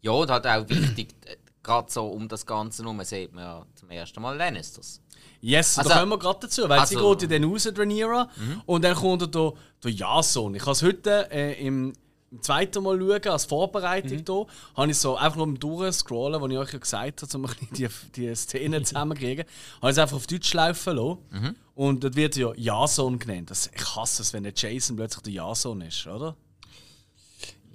Ja, 0.00 0.12
und 0.12 0.30
halt 0.30 0.46
auch 0.46 0.66
wichtig, 0.70 1.14
äh, 1.26 1.36
gerade 1.62 1.90
so 1.90 2.06
um 2.06 2.26
das 2.26 2.46
Ganze 2.46 2.82
herum 2.82 3.04
sieht 3.04 3.34
man 3.34 3.44
ja 3.44 3.66
zum 3.74 3.90
ersten 3.90 4.22
Mal 4.22 4.38
Lannisters. 4.38 5.02
Yes, 5.42 5.78
Also- 5.78 5.88
da 5.90 6.00
kommen 6.00 6.12
wir 6.12 6.18
gerade 6.18 6.38
dazu, 6.42 6.68
weil 6.68 6.86
sie 6.86 6.96
also- 6.96 7.14
geht 7.14 7.30
ja 7.30 7.38
dann 7.38 7.50
raus, 7.50 7.66
Rhaenyra, 7.66 8.28
und 8.66 8.84
dann 8.84 8.94
kommt 8.94 9.34
der, 9.34 9.52
der 9.82 9.90
Jason. 9.90 10.54
Ich 10.54 10.62
habe 10.62 10.72
es 10.72 10.82
heute 10.82 11.30
äh, 11.30 11.66
im, 11.66 11.92
im 12.30 12.42
zweiten 12.42 12.82
Mal 12.82 12.98
schauen, 12.98 13.32
als 13.32 13.44
Vorbereitung 13.46 14.22
hier, 14.24 14.46
habe 14.76 14.90
ich 14.90 14.98
so 14.98 15.16
einfach 15.16 15.36
nur 15.38 15.54
durchscrollen, 15.58 16.40
was 16.40 16.50
ich 16.50 16.58
euch 16.58 16.72
ja 16.74 16.78
gesagt 16.78 17.22
habe, 17.22 17.36
um 17.38 17.46
ein 17.46 17.52
die, 17.72 17.88
die 18.14 18.34
Szenen 18.36 18.84
zusammenzukriegen, 18.84 19.44
habe 19.80 19.90
ich 19.90 19.96
es 19.96 19.98
einfach 19.98 20.16
auf 20.16 20.26
Deutsch 20.26 20.52
laufen 20.52 20.96
lassen. 20.96 21.56
Und 21.74 22.04
dort 22.04 22.14
wird 22.16 22.36
ja 22.36 22.52
Jason 22.54 23.18
genannt. 23.18 23.50
Das, 23.50 23.70
ich 23.74 23.96
hasse 23.96 24.20
es, 24.22 24.32
wenn 24.34 24.42
der 24.42 24.52
Jason 24.54 24.96
plötzlich 24.96 25.22
der 25.22 25.32
Jason 25.32 25.80
ist, 25.80 26.06
oder? 26.06 26.36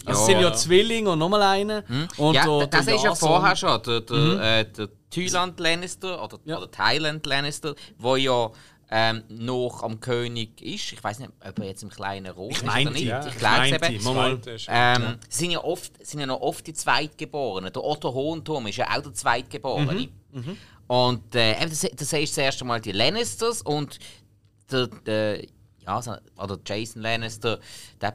Also 0.05 0.19
es 0.21 0.25
sind 0.27 0.39
ja 0.39 0.53
Zwillinge 0.53 1.09
und 1.09 1.17
nochmal 1.19 1.41
einer. 1.41 1.83
Und 2.17 2.35
ja, 2.35 2.45
der, 2.45 2.67
das 2.67 2.85
der 2.85 2.95
ist 2.95 3.03
ja 3.03 3.15
vorher 3.15 3.55
schon. 3.55 3.81
Der, 3.81 4.01
der, 4.01 4.59
äh, 4.59 4.65
der 4.71 4.89
Thailand 5.15 5.59
Lannister 5.59 6.23
oder, 6.23 6.39
Ja. 6.45 6.57
oder 6.57 6.69
Thailand 6.71 7.25
Lannister, 7.25 7.75
wo 7.97 8.15
ja 8.15 8.51
ähm, 8.91 9.23
noch 9.29 9.81
am 9.81 9.99
König 9.99 10.61
ist. 10.61 10.93
Ich 10.93 11.03
weiß 11.03 11.19
nicht, 11.19 11.31
ob 11.43 11.57
er 11.59 11.65
jetzt 11.65 11.81
im 11.83 11.89
kleinen 11.89 12.31
Rot 12.31 12.51
ist 12.51 12.63
oder 12.63 12.91
nicht. 12.91 13.05
ja. 13.05 13.25
ich 13.25 13.35
glaube 13.37 13.69
es 13.69 13.89
eben. 13.91 14.03
Mal, 14.03 14.39
Ähm, 14.67 15.17
sind 15.27 15.51
ja 15.51 15.63
oft 15.63 16.05
sind 16.05 16.19
ja 16.19 16.27
noch 16.27 16.41
oft 16.41 16.67
die 16.67 16.73
Zweitgeborenen. 16.73 17.73
Der 17.73 17.83
Otto 17.83 18.13
Hohenturm 18.13 18.67
ist 18.67 18.77
ja 18.77 18.87
auch 18.95 19.01
der 19.01 19.13
Zweitgeborene. 19.13 20.09
Und 20.87 21.33
äh, 21.35 21.55
das, 21.67 21.81
das 21.81 22.13
ist 22.13 22.31
das 22.33 22.37
erste 22.37 22.63
Mal 22.65 22.79
die 22.79 22.91
Lannisters 22.91 23.63
und 23.63 23.97
der, 24.71 24.87
der 24.87 25.43
ja, 25.85 26.01
oder 26.37 26.59
Jason 26.65 27.01
Lannister, 27.01 27.59
der 28.01 28.11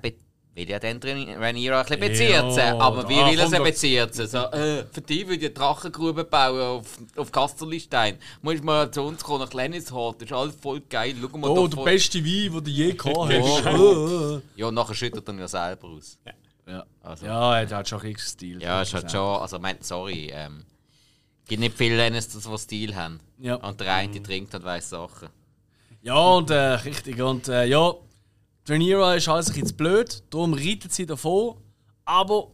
will 0.55 0.69
ja 0.69 0.79
dann 0.79 0.99
Rhaenyra 1.01 1.81
ein 1.83 1.87
bisschen 1.87 2.01
bezirzen. 2.01 2.59
Ja, 2.59 2.79
aber 2.79 3.09
wie 3.09 3.15
da 3.17 3.31
will 3.31 3.39
er 3.39 3.49
sie 3.49 3.59
bezirzen? 3.59 4.27
So, 4.27 4.39
äh, 4.39 4.85
für 4.91 5.01
dich 5.01 5.23
würde 5.27 5.37
ich 5.37 5.45
eine 5.47 5.51
Drachengrube 5.55 6.25
bauen 6.25 6.61
auf, 6.61 6.87
auf 7.17 7.31
Kasterlistein. 7.33 8.19
Musst 8.43 8.65
mal 8.65 8.91
zu 8.91 9.03
uns 9.03 9.23
kommen 9.23 9.41
nach 9.45 9.53
Lannishort, 9.53 10.21
das 10.23 10.27
ist 10.31 10.33
alles 10.37 10.55
voll 10.61 10.81
geil. 10.89 11.15
Schau 11.21 11.39
mal 11.39 11.51
Oh, 11.51 11.67
der 11.69 11.77
voll- 11.77 11.85
beste 11.85 12.19
Wein, 12.25 12.53
den 12.53 12.65
du 12.65 12.71
je 12.71 12.93
gehabt 12.93 13.17
hast. 13.33 13.65
Ja. 13.65 14.41
Ja, 14.57 14.67
und 14.67 14.75
nachher 14.75 14.95
schüttet 14.95 15.27
er 15.27 15.35
ihn 15.35 15.41
ja 15.41 15.49
selber 15.49 15.89
aus. 15.89 16.19
Ja, 16.67 16.85
Also. 17.03 17.27
ja 17.27 17.61
er 17.61 17.71
hat 17.71 17.89
schon 17.89 18.01
richtig 18.01 18.27
Stil. 18.27 18.63
Ja, 18.63 18.83
ist 18.83 18.93
halt 18.95 19.11
schon. 19.11 19.21
Also, 19.41 19.59
mein, 19.59 19.77
sorry. 19.81 20.31
Ähm, 20.33 20.65
gibt 21.49 21.61
nicht 21.61 21.77
viele 21.77 21.97
Lannisters, 21.97 22.43
die 22.45 22.59
Stil 22.59 22.95
haben. 22.97 23.21
Ja. 23.39 23.55
Und 23.57 23.81
der 23.81 23.95
eine 23.95 24.13
die 24.13 24.23
trinkt 24.23 24.53
halt 24.53 24.65
weiße 24.65 24.91
Sachen. 24.91 25.29
Ja, 26.03 26.15
und 26.17 26.51
äh, 26.51 26.55
richtig. 26.55 27.21
Und 27.21 27.49
äh, 27.49 27.65
ja, 27.67 27.93
Rhaenyra 28.69 29.15
ist 29.15 29.29
alles 29.29 29.49
ein 29.49 29.61
bisschen 29.61 29.77
blöd, 29.77 30.23
darum 30.31 30.55
reitet 30.55 30.93
sie 30.93 31.07
davon. 31.07 31.57
Aber, 32.05 32.49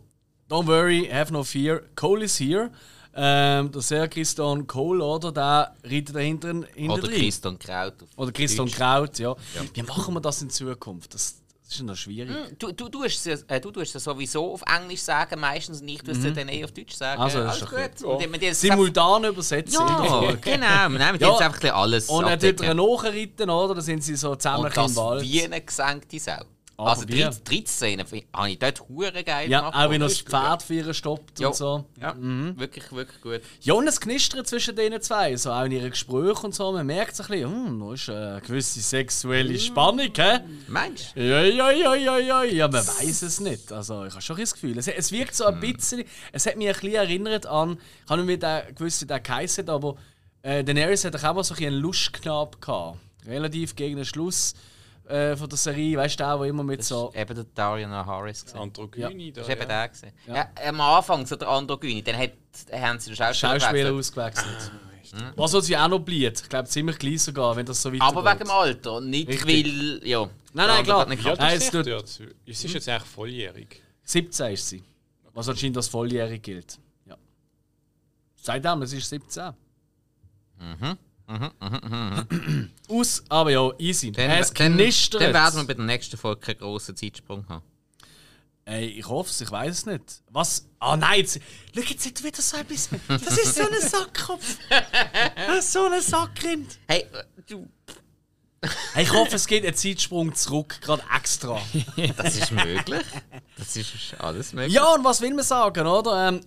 don't 0.49 0.67
worry, 0.67 1.09
have 1.11 1.33
no 1.33 1.43
fear, 1.45 1.83
Cole 1.95 2.25
is 2.25 2.39
here. 2.39 2.71
Ähm, 3.19 3.73
der 3.73 3.81
Sir 3.81 4.09
Christian 4.09 4.67
Cole, 4.67 5.03
oder? 5.03 5.33
Der 5.33 5.75
reitet 5.83 6.15
da 6.15 6.19
hinten 6.19 6.67
hinten 6.75 6.91
Oder. 6.91 7.09
Christian 7.09 7.59
Kraut. 7.59 7.95
Oder 8.17 8.31
Christian 8.31 8.67
Deutsch. 8.67 8.77
Kraut, 8.77 9.19
ja. 9.19 9.35
Wie 9.73 9.83
machen 9.83 10.13
wir 10.13 10.21
das 10.21 10.43
in 10.43 10.51
Zukunft? 10.51 11.15
Das, 11.15 11.41
das 11.67 11.75
ist 11.75 11.81
ja 11.81 11.85
noch 11.85 11.97
schwierig. 11.97 12.59
Du, 12.61 12.71
du, 12.71 12.89
du, 12.89 13.03
hast 13.03 13.27
es, 13.27 13.43
äh, 13.49 13.61
du 13.61 13.73
tust 13.73 13.95
es 13.97 14.05
sowieso 14.05 14.53
auf 14.53 14.63
Englisch 14.73 15.01
sagen, 15.01 15.41
meistens 15.41 15.81
und 15.81 15.89
ich 15.89 16.01
tue 16.01 16.13
es 16.13 16.21
dir 16.21 16.31
dann 16.33 16.49
eh 16.49 16.63
auf 16.65 16.71
Deutsch 16.71 16.95
sagen. 16.95 17.21
Also, 17.21 17.39
das 17.39 17.47
alles 17.49 17.63
ist 17.63 17.73
doch 18.03 18.09
gut. 18.09 18.31
gut. 18.31 18.43
Das 18.43 18.61
Simultan 18.61 19.25
übersetzen. 19.25 19.75
Ja, 19.75 20.33
genau. 20.41 20.89
Wir 20.89 20.89
nehmen 20.91 21.19
Ja. 21.21 21.31
jetzt 21.31 21.43
einfach 21.43 21.75
alles 21.75 22.09
Und 22.09 22.25
er 22.27 22.39
tut 22.39 22.61
er 22.61 22.75
nachreiten, 22.75 23.51
oder? 23.51 23.75
Da 23.75 23.81
sind 23.81 24.05
sie 24.05 24.15
so 24.15 24.37
zusammen 24.37 24.67
Und 24.67 24.77
das 24.77 24.91
im 24.93 24.97
Wald. 24.97 25.23
wie 25.23 25.43
eine 25.45 25.61
gesenkte 25.61 26.21
Sau. 26.21 26.39
Aber 26.79 26.91
also 26.91 27.07
die 27.07 27.27
dritte 27.45 27.71
Szene 27.71 28.05
find- 28.05 28.27
habe 28.35 28.51
ich 28.51 28.59
dort 28.59 28.83
hure 28.89 29.25
geil 29.25 29.49
Ja, 29.51 29.61
gemacht. 29.61 29.77
auch 29.77 29.91
wenn 29.91 30.03
er 30.03 30.09
das. 30.09 30.21
Pferd 30.21 30.63
für 30.63 30.75
ihr 30.75 30.93
stoppt 30.93 31.41
Ja. 31.41 31.47
und 31.49 31.57
so. 31.57 31.87
Ja, 31.99 32.15
wirklich, 32.19 32.93
wirklich 32.93 33.21
gut. 33.23 33.41
Ja, 33.63 33.73
und 33.75 33.89
es 33.89 33.99
knistert 33.99 34.47
zwischen 34.47 34.77
den 34.77 35.01
zwei, 35.01 35.35
so 35.37 35.53
auch 35.53 35.65
in 35.65 35.73
ihren 35.73 35.89
Gesprächen 35.91 36.45
und 36.45 36.55
so. 36.55 36.71
Man 36.73 36.87
merkt 36.87 37.17
so 37.17 37.23
ein 37.23 37.29
bisschen, 37.31 37.51
hm, 37.51 37.81
da 37.81 37.95
ist 37.95 38.11
eine 38.11 38.41
gewisse 38.43 38.81
sexuelle 38.81 39.59
Spannung, 39.59 40.11
hä? 40.17 40.41
Meinst 40.69 41.17
du? 41.17 41.21
Ja, 41.23 41.41
ja, 41.43 41.71
ja, 41.71 41.95
ja, 41.95 42.19
ja, 42.19 42.43
ja, 42.45 42.69
man 42.69 42.87
weiß 42.87 43.23
es 43.23 43.41
nicht. 43.41 43.73
Also, 43.73 44.05
ich 44.05 44.13
habe 44.13 44.21
schon 44.23 44.37
das 44.37 44.53
Gefühl. 44.53 44.77
Es, 44.77 44.87
es 44.87 45.11
wirkt 45.13 45.35
so 45.35 45.47
ein 45.47 45.59
bisschen, 45.59 46.05
es 46.33 46.45
hat 46.45 46.57
mich 46.57 46.67
ein 46.69 46.75
bisschen 46.75 46.95
erinnert 46.95 47.47
an, 47.47 47.79
ich 48.05 48.11
habe 48.11 48.23
nicht 48.23 48.43
mehr 48.43 48.67
gewusst, 48.75 49.01
wie 49.01 49.07
der 49.07 49.21
geheißen 49.21 49.67
aber 49.71 49.97
äh, 50.43 50.63
Daenerys 50.63 51.05
hat 51.07 51.17
auch 51.17 51.35
mal 51.35 51.43
so 51.43 51.55
ein 51.55 51.57
bisschen 51.57 51.73
einen 51.73 51.83
Lustknapp 51.83 52.61
gehabt. 52.61 52.99
Relativ 53.27 53.75
gegen 53.75 53.97
den 53.97 54.05
Schluss 54.05 54.53
äh, 55.09 55.37
von 55.37 55.49
der 55.49 55.59
Serie, 55.59 55.97
weißt 55.97 56.19
du, 56.19 56.25
der, 56.25 56.37
der 56.39 56.47
immer 56.47 56.63
mit 56.65 56.83
so. 56.85 57.13
Eben 57.15 57.35
der 57.35 57.45
Darian 57.55 57.91
Harris. 57.93 58.45
gewesen. 58.45 58.59
Androgyni 58.59 59.33
da. 59.33 59.41
Das 59.41 59.49
war 59.49 59.57
eben 59.57 59.63
ja. 59.63 59.69
der. 59.69 59.89
gewesen. 59.89 60.13
Ja. 60.27 60.49
am 60.69 60.81
Anfang, 60.81 61.27
so 61.27 61.37
der 61.37 61.49
Androgyni, 61.49 62.03
dann 62.03 62.17
hat, 62.19 62.33
haben 62.73 62.99
sie 62.99 63.11
den 63.11 63.17
Schauspieler, 63.17 63.61
Schauspieler 63.61 63.91
gewechselt. 63.91 63.99
ausgewechselt. 63.99 64.73
Was 65.37 65.55
uns 65.55 65.69
ja 65.69 65.85
auch 65.85 65.89
noch 65.89 66.01
blieb. 66.01 66.33
Ich 66.35 66.49
glaube, 66.49 66.69
ziemlich 66.69 66.99
klein 66.99 67.17
sogar, 67.19 67.55
wenn 67.55 67.65
das 67.65 67.81
so 67.81 67.91
weitergeht. 67.93 68.09
Aber 68.17 68.25
wegen 68.29 68.39
dem 68.41 68.51
Alter, 68.51 69.01
nicht 69.01 69.29
Richtig. 69.29 69.65
weil. 69.67 70.09
Ja. 70.09 70.29
Nein, 70.53 70.67
nein, 70.67 70.85
klar. 70.85 71.07
Nicht 71.09 71.23
Ja. 71.23 71.31
Nein, 71.37 71.39
das 71.39 71.55
es 71.55 71.65
ist 71.65 71.71
tut- 71.73 71.87
dazu. 71.87 72.23
Es 72.45 72.65
ist 72.65 72.75
jetzt 72.75 72.89
eigentlich 72.89 73.09
volljährig. 73.09 73.83
17 74.03 74.53
ist 74.53 74.69
sie. 74.69 74.83
Was 75.33 75.49
anscheinend 75.49 75.77
als 75.77 75.87
volljährig 75.89 76.43
gilt. 76.43 76.79
Ja. 77.07 77.17
Seitdem, 78.35 78.83
es 78.83 78.93
ist 78.93 79.09
17. 79.09 79.53
Aus, 82.89 83.25
aber 83.29 83.51
ja, 83.51 83.71
easy. 83.79 84.13
Dann, 84.13 84.31
es 84.31 84.53
dann, 84.53 84.75
knistert. 84.75 85.21
dann 85.21 85.35
werden 85.35 85.57
wir 85.61 85.67
bei 85.67 85.75
der 85.75 85.85
nächsten 85.85 86.17
Folge 86.17 86.41
keinen 86.41 86.59
grossen 86.59 86.97
Zeitsprung 86.97 87.49
haben. 87.49 87.65
Ey, 88.65 88.87
ich 88.87 89.07
hoffe 89.07 89.31
es, 89.31 89.41
ich 89.41 89.51
weiß 89.51 89.73
es 89.73 89.87
nicht. 89.87 90.03
Was? 90.31 90.67
Ah 90.81 90.97
nein, 90.97 91.21
jetzt, 91.21 91.41
schau, 91.73 91.81
jetzt 91.83 92.07
hat 92.07 92.25
wieder 92.25 92.43
so 92.43 92.57
etwas. 92.57 92.89
Das 93.07 93.39
ist 93.39 93.55
so 93.55 93.63
ein 93.63 93.81
Sackkopf. 93.81 94.59
So 95.61 95.85
ein 95.87 96.01
Sackrind. 96.01 96.79
Hey, 96.89 97.03
äh, 97.13 97.25
du. 97.47 97.69
Hey, 98.95 99.05
ich 99.05 99.13
hoffe, 99.13 99.37
es 99.37 99.47
geht 99.47 99.65
einen 99.65 99.77
Zeitsprung 99.77 100.35
zurück, 100.35 100.81
gerade 100.81 101.03
extra. 101.15 101.61
Das 102.17 102.37
ist 102.37 102.51
möglich. 102.51 103.05
Das 103.57 103.77
ist 103.77 103.93
alles 104.19 104.53
möglich. 104.53 104.75
Ja, 104.75 104.95
und 104.95 105.05
was 105.05 105.21
will 105.21 105.35
man 105.35 105.45
sagen, 105.45 105.87
oder? 105.87 106.29
Ähm, 106.29 106.41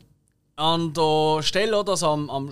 an 0.58 0.94
der 0.94 1.42
Stelle, 1.42 1.80
oder, 1.80 1.92
also 1.92 2.10
am, 2.10 2.30
am 2.30 2.52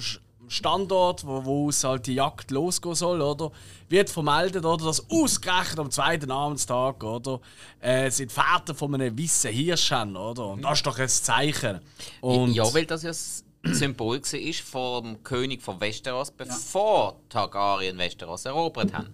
Standort, 0.50 1.26
wo, 1.26 1.46
wo 1.46 1.70
es 1.70 1.84
halt 1.84 2.08
die 2.08 2.16
Jagd 2.16 2.52
losgehen 2.52 2.96
soll, 2.96 3.22
oder, 3.22 3.52
wird 3.90 4.10
vermeldet, 4.10 4.66
oder, 4.66 4.86
dass 4.86 5.10
ausgerechnet 5.10 5.80
am 5.80 5.92
zweiten 5.92 6.32
Abendstag, 6.32 7.04
oder, 7.04 7.40
äh, 7.80 8.10
sind 8.10 8.32
Väter 8.32 8.74
von 8.76 8.94
einem 8.96 9.18
weißen 9.18 9.52
Hirsch 9.52 9.92
haben, 9.92 10.16
oder? 10.16 10.48
Und 10.48 10.62
das 10.64 10.80
ist 10.80 10.86
doch 10.86 10.98
ein 10.98 11.10
Zeichen. 11.10 11.80
Und 12.22 12.54
ja, 12.54 12.72
weil 12.74 12.86
das 12.86 13.04
ja 13.04 13.10
das 13.10 13.44
Symbol 13.80 14.22
war 14.22 14.54
vom 14.64 15.24
König 15.24 15.62
von 15.62 15.80
Westeros, 15.82 16.32
bevor 16.32 17.20
Targaryen 17.30 17.98
Westeros 17.98 18.46
erobert 18.46 18.94
haben. 18.94 19.14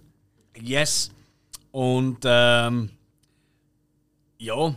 Yes. 0.60 1.10
Und 1.72 2.18
ähm, 2.24 2.90
ja, 4.38 4.74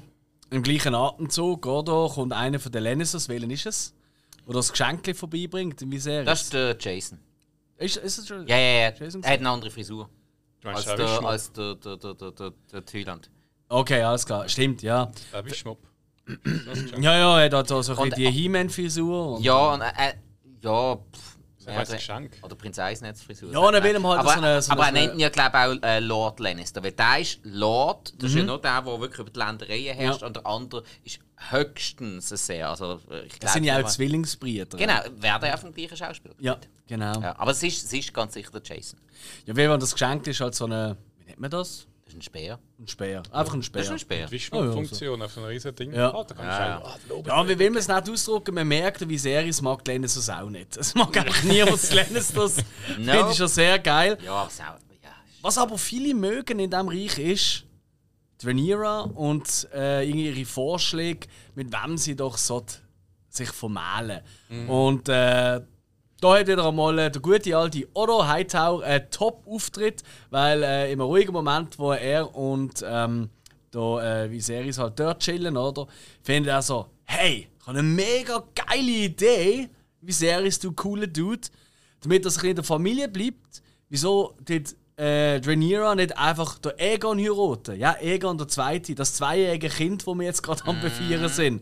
im 0.50 0.64
gleichen 0.64 0.96
Atemzug, 0.96 1.66
oder, 1.66 2.10
kommt 2.14 2.34
einer 2.34 2.60
von 2.60 2.72
den 2.72 2.84
Lannisters, 2.84 3.30
welchen 3.30 3.52
ist 3.52 3.66
es? 3.66 3.94
Der 4.48 4.54
das 4.54 4.72
Geschenk 4.72 5.16
vorbeibringt, 5.16 5.82
wie 5.86 6.00
sehr 6.00 6.24
Das 6.24 6.44
ist 6.44 6.54
der 6.54 6.78
Jason. 6.80 7.20
ist, 7.78 7.98
ist 7.98 8.18
es 8.18 8.28
schon? 8.28 8.48
Ja, 8.48 8.58
ja, 8.58 8.90
ja. 8.90 8.94
Jason 8.98 9.22
Er 9.24 9.34
hat 9.34 9.40
eine 9.40 9.50
andere 9.50 9.72
Frisur 9.72 10.10
Du 10.62 10.70
als 10.70 10.86
meinst, 10.86 11.00
der, 11.00 11.06
der 11.06 11.22
als 11.28 11.52
der, 11.52 11.76
der, 11.76 11.98
der, 11.98 12.14
der, 12.14 12.32
der, 12.32 12.54
der 12.72 12.86
Thailand. 12.86 13.30
Okay, 13.70 14.02
alles 14.02 14.26
klar. 14.26 14.48
Stimmt, 14.48 14.82
ja. 14.82 15.12
wie 15.44 15.54
Schmupp. 15.54 15.80
Ja, 17.00 17.18
ja, 17.18 17.42
er 17.42 17.58
hat 17.58 17.72
da 17.72 17.84
so 17.84 17.96
ein 17.96 18.10
die 18.12 18.30
He-Man-Frisur. 18.30 19.40
Ja, 19.42 19.74
und 19.74 19.82
äh, 19.82 20.14
ja. 20.62 20.96
Pff, 20.96 21.37
Geschenk. 21.96 22.32
Oder 22.42 22.56
Prinz 22.56 22.80
Eisenherz-Frisur. 22.80 23.52
Ja, 23.52 23.60
und 23.60 23.74
er 23.74 23.84
will 23.84 23.96
ihm 23.96 24.08
halt 24.08 24.20
aber, 24.20 24.34
so 24.34 24.38
eine- 24.40 24.62
so 24.62 24.72
aber 24.72 24.86
er 24.86 24.92
nennt 24.92 25.14
ihn 25.14 25.20
ja, 25.20 25.30
glaube 25.30 25.52
ich, 25.76 25.84
auch 25.84 25.88
äh, 25.88 26.00
Lord 26.00 26.40
Lannister. 26.40 26.84
Weil 26.84 26.92
der 26.94 27.20
ist 27.20 27.40
Lord, 27.44 28.14
das 28.18 28.32
ist 28.32 28.38
ja 28.38 28.44
nur 28.44 28.62
der, 28.62 28.82
der 28.82 29.00
wirklich 29.00 29.20
über 29.20 29.30
die 29.30 29.40
Ländereien 29.40 29.96
herrscht, 29.98 30.20
Mhm. 30.20 30.22
Ja. 30.22 30.28
und 30.28 30.36
der 30.36 30.46
andere 30.46 30.84
ist 31.04 31.20
höchstens 31.52 32.32
ein 32.32 32.38
sehr. 32.38 32.70
Also, 32.70 33.00
äh, 33.12 33.26
ich 33.26 33.40
Das 33.40 33.54
sind 33.54 33.64
ja 33.64 33.76
auch 33.76 33.80
glaub, 33.80 33.92
Zwillingsbrüder. 33.92 34.66
Genau, 34.78 35.00
werden 35.18 35.48
ja 35.50 35.58
vom 35.58 35.74
gleichen 35.74 35.98
Schauspieler. 35.98 36.36
Ja, 36.40 36.58
genau. 36.88 37.14
Ja. 37.16 37.22
Ja, 37.22 37.40
aber 37.40 37.52
es 37.52 37.62
ist, 37.64 37.86
es 37.86 37.94
ist 37.94 38.14
ganz 38.14 38.34
sicher 38.34 38.52
der 38.52 38.62
Jason. 38.64 39.00
wie 39.46 39.68
man 39.68 39.80
das 39.80 39.92
geschenkt 39.94 40.28
ist, 40.28 40.40
halt 40.42 40.56
so 40.56 40.66
eine. 40.66 40.98
Wie 41.20 41.26
nennt 41.26 41.40
man 41.40 41.50
das? 41.52 41.86
Das 42.08 42.14
ist 42.14 42.20
ein 42.20 42.22
Speer. 42.22 42.60
Ein 42.80 42.88
Speer. 42.88 43.24
Einfach 43.32 43.54
ein 43.54 43.64
Speer. 43.64 43.82
Das 43.82 43.86
ist 43.88 43.92
ein 43.94 44.00
Speer. 44.00 44.32
Wie 44.32 44.36
Oh, 44.36 44.40
ja, 44.40 44.40
Schmuckfunktion 44.64 45.22
auf 45.22 45.32
so 45.34 45.42
einem 45.42 45.50
riesen 45.50 45.76
Ding. 45.76 45.94
Ja. 45.94 46.10
Ah, 46.14 46.24
da 46.24 46.36
kannst 46.36 46.40
du 46.40 46.42
Ja, 46.42 46.78
auch- 46.82 47.00
ah. 47.28 47.44
Ja, 47.44 47.50
wie 47.50 47.60
will 47.60 47.70
man 47.70 47.80
es 47.80 47.88
nicht 47.90 48.10
ausdrücken? 48.10 48.56
Man 48.56 48.68
merkt, 48.68 49.08
wie 49.10 49.18
sehr 49.18 49.46
es 49.46 49.62
mag 49.62 49.86
Lennis 49.86 50.16
das 50.16 50.30
auch 50.30 50.50
nicht. 50.50 50.78
Es 50.78 50.96
mag 50.96 51.16
einfach 51.18 51.44
niemand 51.44 51.92
Lennis 51.94 52.32
das. 52.34 52.58
No. 52.98 53.12
Finde 53.14 53.32
ich 53.32 53.38
schon 53.38 53.48
sehr 53.50 53.78
geil. 53.80 54.18
Ja, 54.24 54.44
auch, 54.44 54.50
ja. 54.58 54.78
Was 55.42 55.58
aber 55.58 55.78
viele 55.78 56.14
mögen 56.16 56.60
in 56.60 56.70
diesem 56.70 56.88
Reich 56.88 57.20
ist, 57.20 57.66
die 58.42 58.46
Rhaenyra 58.48 59.02
und 59.02 59.68
äh, 59.74 60.04
ihre 60.10 60.46
Vorschläge, 60.46 61.28
mit 61.56 61.72
wem 61.74 61.98
sie 61.98 62.16
doch 62.16 62.38
sich 62.38 63.50
vermählen. 63.52 64.22
Und 64.68 65.10
äh, 65.10 65.62
da 66.20 66.38
hat 66.38 66.48
wieder 66.48 66.66
einmal 66.66 66.98
äh, 67.00 67.12
der 67.12 67.22
gute 67.22 67.56
alte 67.56 67.88
Otto 67.94 68.28
Hightower 68.28 68.84
einen 68.84 69.10
Top-Auftritt, 69.12 70.04
weil 70.30 70.64
äh, 70.64 70.92
im 70.92 71.02
ruhigen 71.02 71.34
Moment, 71.34 71.78
wo 71.78 71.92
er 71.92 72.36
und 72.36 72.84
ähm, 72.88 73.30
da, 73.72 74.24
äh, 74.24 74.32
Viserys 74.32 74.80
halt 74.80 75.00
dort 75.00 75.22
chillen, 75.22 75.58
oder, 75.58 75.88
findet 76.24 76.52
er 76.52 76.62
so, 76.62 76.88
hey, 77.06 77.48
ich 77.60 77.68
habe 77.68 77.80
eine 77.80 77.88
mega 77.88 78.44
geile 78.56 78.90
Idee, 78.90 79.70
Viserys, 80.02 80.60
du 80.60 80.72
cooler 80.72 81.08
Dude, 81.08 81.48
damit 82.02 82.26
er 82.26 82.32
sich 82.32 82.44
in 82.44 82.56
der 82.56 82.64
Familie 82.64 83.08
bleibt, 83.08 83.62
wieso 83.90 84.36
dort 84.44 84.76
äh, 84.96 85.40
Rhaenyra 85.46 85.96
nicht 85.96 86.18
einfach 86.18 86.58
der 86.60 86.76
Aegon 86.80 87.20
heiraten? 87.20 87.80
Ja, 87.80 87.96
Aegon 88.02 88.38
der 88.38 88.48
Zweite, 88.48 88.96
das 88.96 89.14
zweijährige 89.14 89.70
Kind, 89.70 90.08
das 90.08 90.16
wir 90.16 90.26
jetzt 90.26 90.42
gerade 90.42 90.66
am 90.66 90.82
Befeiern 90.82 91.30
sind. 91.30 91.62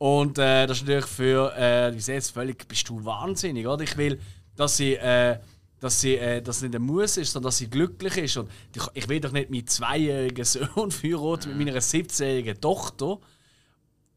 Und 0.00 0.38
äh, 0.38 0.66
das 0.66 0.78
ist 0.78 0.84
natürlich 0.84 1.04
für, 1.04 1.54
äh, 1.58 1.92
wie 1.94 2.12
jetzt 2.12 2.30
völlig, 2.30 2.66
bist 2.66 2.88
du 2.88 3.04
wahnsinnig, 3.04 3.66
oder? 3.66 3.84
Ich 3.84 3.98
will, 3.98 4.18
dass 4.56 4.78
sie, 4.78 4.94
äh, 4.94 5.38
dass 5.78 6.00
sie, 6.00 6.16
äh, 6.16 6.40
dass 6.40 6.62
nicht 6.62 6.74
ein 6.74 6.80
Muss 6.80 7.18
ist, 7.18 7.32
sondern 7.32 7.48
dass 7.48 7.58
sie 7.58 7.68
glücklich 7.68 8.16
ist. 8.16 8.38
Und 8.38 8.50
ich, 8.74 8.82
ich 8.94 9.08
will 9.10 9.20
doch 9.20 9.32
nicht 9.32 9.50
meinen 9.50 9.66
zweijährigen 9.66 10.44
Sohn 10.46 10.90
heiraten 10.90 11.54
mit 11.58 11.66
meiner 11.66 11.80
17-jährigen 11.80 12.58
Tochter. 12.62 13.18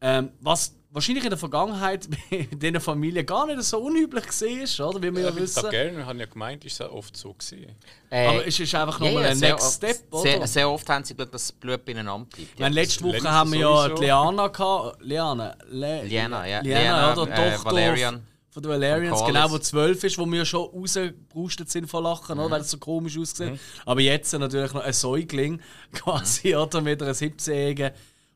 Ähm, 0.00 0.30
was, 0.40 0.74
wahrscheinlich 0.94 1.24
in 1.24 1.30
der 1.30 1.38
Vergangenheit 1.38 2.08
in 2.30 2.58
diesen 2.58 2.80
Familien 2.80 3.26
gar 3.26 3.46
nicht 3.46 3.62
so 3.64 3.78
unüblich 3.80 4.26
gesehen 4.26 4.62
ist, 4.62 4.80
oder? 4.80 5.02
Wie 5.02 5.14
wir 5.14 5.22
ja 5.24 5.28
Ja, 5.30 5.36
wissen. 5.36 5.60
Targaryen 5.62 6.06
haben 6.06 6.18
ja 6.20 6.26
gemeint, 6.26 6.64
ist 6.64 6.78
ja 6.78 6.88
oft 6.90 7.14
so 7.16 7.34
gewesen. 7.34 7.66
Äh, 8.08 8.26
Aber 8.28 8.46
es 8.46 8.58
ist 8.58 8.74
einfach 8.74 8.98
ja, 9.00 9.06
nochmal 9.06 9.24
ja, 9.24 9.30
ein 9.30 9.38
Next 9.38 9.66
oft- 9.66 9.74
Step, 9.74 9.98
oder? 10.12 10.22
Sehr, 10.22 10.46
sehr 10.46 10.70
oft 10.70 10.88
haben 10.88 11.04
sie 11.04 11.14
dass 11.14 11.30
das 11.30 11.52
Blut 11.52 11.84
beieinander 11.84 12.24
bleibt. 12.34 12.58
Meine, 12.58 12.74
letzte 12.74 13.02
Woche 13.04 13.18
Lannister 13.18 13.32
haben 13.32 13.52
wir 13.52 13.58
ja 13.60 13.88
die 13.90 14.02
Liana 14.04 14.46
gehabt. 14.48 15.02
Liana. 15.02 15.56
Le 15.68 16.02
Liana, 16.04 16.46
ja. 16.46 16.60
Liana, 16.60 16.80
Liana, 17.10 17.22
oder? 17.22 17.32
äh, 17.32 17.50
Tochter 17.52 17.64
Valerian. 17.70 18.26
Von 18.50 18.62
den 18.62 18.70
Valerians, 18.70 19.18
Von 19.18 19.26
genau, 19.26 19.50
wo 19.50 19.58
zwölf 19.58 20.04
ist, 20.04 20.16
wo 20.16 20.26
wir 20.30 20.44
schon 20.44 20.70
rausgebrustet 20.70 21.68
sind 21.70 21.90
vor 21.90 22.02
Lachen, 22.02 22.38
oder? 22.38 22.50
weil 22.52 22.60
es 22.60 22.70
so 22.70 22.78
komisch 22.78 23.18
aussieht. 23.18 23.50
Mhm. 23.50 23.58
Aber 23.84 24.00
jetzt 24.00 24.32
natürlich 24.32 24.72
noch 24.72 24.84
ein 24.84 24.92
Säugling, 24.92 25.60
quasi, 25.92 26.54
oder? 26.54 26.80
Mit 26.80 27.02
einer 27.02 27.10
17-Jährigen. 27.14 27.90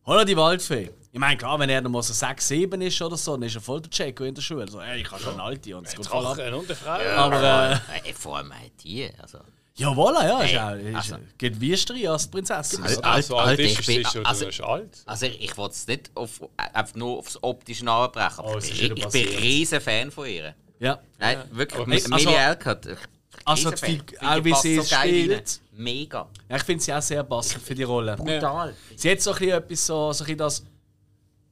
Hallo, 0.04 0.24
die 0.24 0.36
Waldfee. 0.36 0.90
Ich 1.10 1.18
meine, 1.18 1.36
klar, 1.38 1.58
wenn 1.58 1.70
er 1.70 1.80
dann 1.80 1.90
mal 1.90 2.02
so 2.02 2.12
6, 2.12 2.48
7 2.48 2.80
ist 2.82 3.00
oder 3.00 3.16
so, 3.16 3.32
dann 3.32 3.42
ist 3.44 3.54
er 3.54 3.60
voll 3.62 3.80
der 3.80 3.90
Checo 3.90 4.24
in 4.24 4.34
der 4.34 4.42
Schule. 4.42 4.68
So, 4.70 4.80
ey, 4.80 5.00
ich 5.00 5.08
kann 5.08 5.18
schon 5.18 5.32
eine 5.34 5.42
alte 5.42 5.76
und 5.76 5.86
es 5.86 5.94
geht 5.96 6.06
voll 6.06 6.26
ab. 6.26 6.32
Und 6.36 6.40
eine 6.40 6.74
Frau. 6.74 6.90
Aber, 7.16 7.80
äh, 8.04 8.12
vor 8.12 8.36
allem 8.36 8.52
halt 8.52 8.72
die. 8.84 9.08
Also. 9.20 9.38
ja, 9.76 9.88
voilà, 9.88 10.26
ja, 10.26 10.40
ist 10.42 10.58
auch, 10.58 10.72
ist, 11.00 11.12
also- 11.12 11.24
geht 11.38 11.60
wüster 11.60 11.94
als 12.10 12.24
die 12.24 12.30
Prinzessin. 12.30 12.82
Also- 12.82 13.00
Ah, 13.02 13.22
so 13.22 13.36
alt 13.38 13.48
Alter, 13.48 13.62
ist 13.62 13.80
ich 13.80 13.86
bin- 13.86 14.04
sie 14.04 14.10
schon, 14.10 14.26
also- 14.26 14.40
du 14.40 14.46
bist 14.48 14.60
alt. 14.60 15.02
Also 15.06 15.26
ich, 15.26 15.56
wollte 15.56 15.74
es 15.74 15.86
nicht 15.86 16.10
auf, 16.14 16.40
einfach 16.56 16.94
nur 16.94 17.18
aufs 17.18 17.42
Optische 17.42 17.88
aber 17.88 18.30
Oh, 18.44 18.58
ich, 18.58 18.82
ich 18.82 18.94
bin 18.94 19.28
ein 19.28 19.38
riesen 19.38 19.80
Fan 19.80 20.10
von 20.10 20.26
ihr. 20.28 20.54
Ja. 20.78 20.98
Nein, 21.18 21.38
wirklich. 21.52 21.80
Aber 21.80 21.92
also- 21.92 22.08
Millie 22.10 22.36
Elkert. 22.36 22.86
ich- 22.86 22.98
Also 23.44 23.70
die 23.70 24.02
auch 24.20 24.44
wie 24.44 24.54
sie 24.54 24.76
so 24.76 24.82
geil 24.94 25.08
spielt. 25.08 25.60
Mega. 25.72 26.26
ja, 26.50 26.56
ich 26.56 26.62
finde 26.64 26.82
sie 26.82 26.92
auch 26.92 27.00
sehr 27.00 27.22
passend 27.22 27.62
für 27.62 27.74
die 27.74 27.84
Rolle. 27.84 28.14
Brutal. 28.16 28.74
Sie 28.96 29.10
hat 29.10 29.22
so 29.22 29.30
ein 29.30 29.38
bisschen 29.38 29.56
etwas 29.58 29.86
so, 29.86 30.12
so 30.12 30.24
ein 30.24 30.26
bisschen 30.26 30.38
das. 30.38 30.64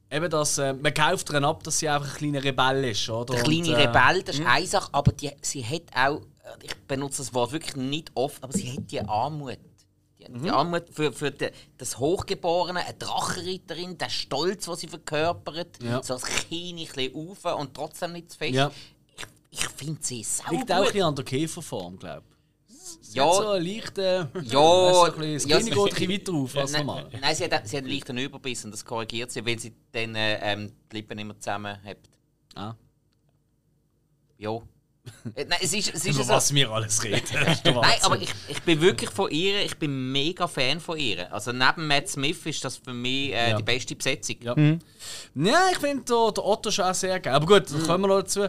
Eben 0.09 0.29
das, 0.29 0.57
äh, 0.57 0.73
man 0.73 0.93
kauft 0.93 1.29
ihr 1.31 1.43
ab, 1.43 1.63
dass 1.63 1.79
sie 1.79 1.89
einfach 1.89 2.11
ein 2.13 2.17
kleiner 2.17 2.43
Rebell 2.43 2.85
ist, 2.85 3.09
oder? 3.09 3.33
Der 3.35 3.43
kleine 3.43 3.67
Und, 3.67 3.73
äh, 3.73 3.87
Rebell, 3.87 4.23
das 4.23 4.39
ist 4.39 4.45
eine 4.45 4.65
Sache, 4.67 4.89
aber 4.93 5.11
die, 5.11 5.31
sie 5.41 5.65
hat 5.65 5.81
auch, 5.93 6.21
ich 6.63 6.73
benutze 6.87 7.17
das 7.23 7.33
Wort 7.33 7.51
wirklich 7.51 7.75
nicht 7.75 8.11
oft, 8.15 8.41
aber 8.41 8.53
sie 8.53 8.71
hat 8.71 8.89
die 8.89 9.01
Armut. 9.01 9.57
Die, 10.19 10.31
die 10.31 10.49
Armut 10.49 10.85
für, 10.91 11.11
für 11.11 11.31
die, 11.31 11.49
das 11.77 11.99
Hochgeborene, 11.99 12.85
eine 12.85 12.93
Drachenritterin, 12.93 13.97
der 13.97 14.09
Stolz, 14.09 14.65
den 14.65 14.75
sie 14.75 14.87
verkörpert, 14.87 15.83
Ja. 15.83 16.01
so 16.01 16.15
ein 16.15 16.21
bisschen 16.49 17.13
auf 17.13 17.59
und 17.59 17.73
trotzdem 17.73 18.13
nicht 18.13 18.31
zu 18.31 18.37
fest. 18.37 18.53
Ja. 18.53 18.71
Ich, 19.17 19.25
ich 19.59 19.67
finde 19.69 19.99
sie 20.01 20.23
sau 20.23 20.49
Liegt 20.51 20.71
auch 20.71 20.77
ein 20.77 20.83
bisschen 20.85 21.03
an 21.03 21.15
der 21.15 21.25
Käferform, 21.25 21.99
glaube 21.99 22.23
ich. 22.29 22.36
Sie 23.09 23.17
Ja. 23.17 23.25
hat 23.27 23.33
so 23.35 23.47
einen 23.49 23.65
leichten. 23.65 24.27
Ja, 24.43 24.93
so 24.93 25.03
ein 25.03 25.13
bisschen, 25.17 25.49
ja, 25.49 25.59
geht 25.59 25.73
ein 25.77 25.83
bisschen 25.85 26.09
weiter 26.11 26.33
auf 26.33 26.57
als 26.57 26.71
Nein, 26.73 26.85
normal. 26.85 27.09
nein, 27.21 27.35
sie 27.35 27.43
hat, 27.45 27.67
sie 27.67 27.77
hat 27.77 27.83
einen 27.83 27.93
leichten 27.93 28.17
Überbiss 28.17 28.65
und 28.65 28.71
das 28.71 28.83
korrigiert 28.83 29.31
sie, 29.31 29.45
weil 29.45 29.57
sie 29.59 29.73
dann 29.91 30.15
äh, 30.15 30.39
ähm, 30.53 30.71
die 30.91 30.95
Lippen 30.97 31.17
immer 31.19 31.39
zusammen 31.39 31.77
hat. 31.83 31.97
Ah. 32.55 32.75
Ja. 34.37 34.57
Äh, 35.35 35.45
Nein, 35.45 35.59
es 35.61 35.71
ist, 35.73 35.93
es 35.93 36.03
ist 36.05 36.15
Über 36.15 36.23
so. 36.25 36.33
was 36.33 36.53
wir 36.53 36.69
alles 36.69 37.01
reden. 37.01 37.21
Nein, 37.63 37.95
aber 38.01 38.21
ich, 38.21 38.29
ich 38.49 38.61
bin 38.63 38.81
wirklich 38.81 39.09
von 39.09 39.31
ihr, 39.31 39.63
ich 39.63 39.77
bin 39.77 40.11
mega 40.11 40.47
Fan 40.49 40.81
von 40.81 40.97
ihr. 40.97 41.31
Also 41.33 41.53
neben 41.53 41.87
Matt 41.87 42.09
Smith 42.09 42.45
ist 42.45 42.63
das 42.65 42.75
für 42.77 42.93
mich 42.93 43.31
äh, 43.31 43.51
Ja. 43.51 43.57
die 43.57 43.63
beste 43.63 43.95
Besetzung. 43.95 44.35
Ja. 44.41 44.53
Ja, 45.35 45.69
ich 45.71 45.77
finde 45.77 46.03
der, 46.03 46.31
der 46.33 46.45
Otto 46.45 46.71
schon 46.71 46.85
auch 46.85 46.93
sehr 46.93 47.19
geil. 47.21 47.33
Aber 47.35 47.45
gut, 47.45 47.71
Mhm. 47.71 47.83
kommen 47.87 48.03
wir 48.03 48.07
noch 48.09 48.19
dazu. 48.19 48.47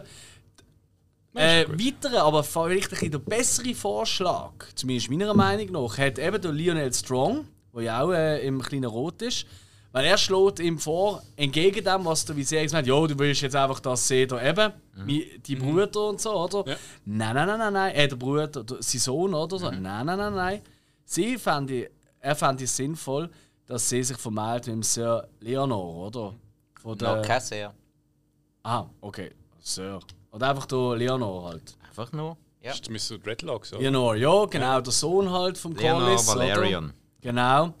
Äh, 1.35 1.65
weiterer, 1.67 2.23
aber 2.23 2.43
vielleicht 2.43 2.85
ein 2.85 2.89
bisschen 2.89 3.11
der 3.11 3.19
bessere 3.19 3.75
Vorschlag, 3.75 4.51
zumindest 4.75 5.11
meiner 5.11 5.33
Meinung 5.33 5.71
nach, 5.71 5.97
hat 5.97 6.17
eben 6.17 6.41
der 6.41 6.51
Lionel 6.51 6.91
Strong, 6.93 7.47
der 7.73 7.81
ja 7.83 8.01
auch 8.01 8.11
äh, 8.11 8.45
im 8.45 8.61
kleinen 8.61 8.85
Rot 8.85 9.21
ist. 9.21 9.45
Weil 9.91 10.05
er 10.05 10.17
schlägt 10.17 10.59
ihm 10.59 10.77
vor, 10.77 11.23
entgegen 11.35 11.83
dem, 11.83 12.05
was 12.05 12.23
der 12.23 12.35
Viserys 12.35 12.73
meint, 12.73 12.85
ja, 12.85 13.07
du 13.07 13.17
willst 13.17 13.41
jetzt 13.41 13.55
einfach 13.55 13.79
das 13.79 14.07
sehen, 14.07 14.29
da 14.29 14.41
eben, 14.47 14.71
wie 15.05 15.39
die 15.39 15.55
Brüder 15.55 16.09
und 16.09 16.21
so, 16.21 16.31
oder? 16.31 16.71
Ja. 16.71 16.77
Nein, 17.05 17.35
nein, 17.35 17.47
nein, 17.47 17.57
nein, 17.57 17.73
nein, 17.73 17.95
äh, 17.95 18.07
der 18.07 18.15
Bruder, 18.15 18.47
der, 18.47 18.77
sein 18.81 19.01
Sohn, 19.01 19.33
oder 19.33 19.57
so. 19.57 19.71
Nein, 19.71 19.81
nein, 19.81 20.05
nein, 20.05 20.35
nein. 20.35 20.61
Sie 21.05 21.37
fand 21.39 21.71
ich, 21.71 21.89
er 22.19 22.35
fand 22.35 22.61
es 22.61 22.75
sinnvoll, 22.75 23.31
dass 23.65 23.89
sie 23.89 24.03
sich 24.03 24.17
vermählt 24.17 24.67
mit 24.67 24.75
dem 24.75 24.83
Sir 24.83 25.27
Leonor, 25.39 26.07
oder? 26.07 26.35
Von 26.79 26.97
der, 26.97 27.15
Noch 27.15 27.25
kein 27.25 27.41
sehr. 27.41 27.73
Ah, 28.61 28.85
okay. 29.01 29.31
Sir. 29.59 29.99
Oder 30.31 30.49
einfach 30.49 30.65
der 30.65 30.95
Leonor 30.95 31.49
halt. 31.49 31.77
Einfach 31.87 32.11
nur. 32.11 32.37
Ja. 32.61 32.71
Das 32.71 32.81
ist 32.87 33.11
Mr. 33.11 33.17
Dreadlocks, 33.17 33.73
oder? 33.73 33.81
Leonor, 33.81 34.15
ja, 34.15 34.45
genau, 34.45 34.81
der 34.81 34.91
Sohn 34.93 35.29
halt 35.31 35.57
vom 35.57 35.75
Leonor 35.75 36.01
Corlys. 36.01 36.27
Valerian. 36.27 36.85
Oder? 36.85 36.93
Genau. 37.21 37.73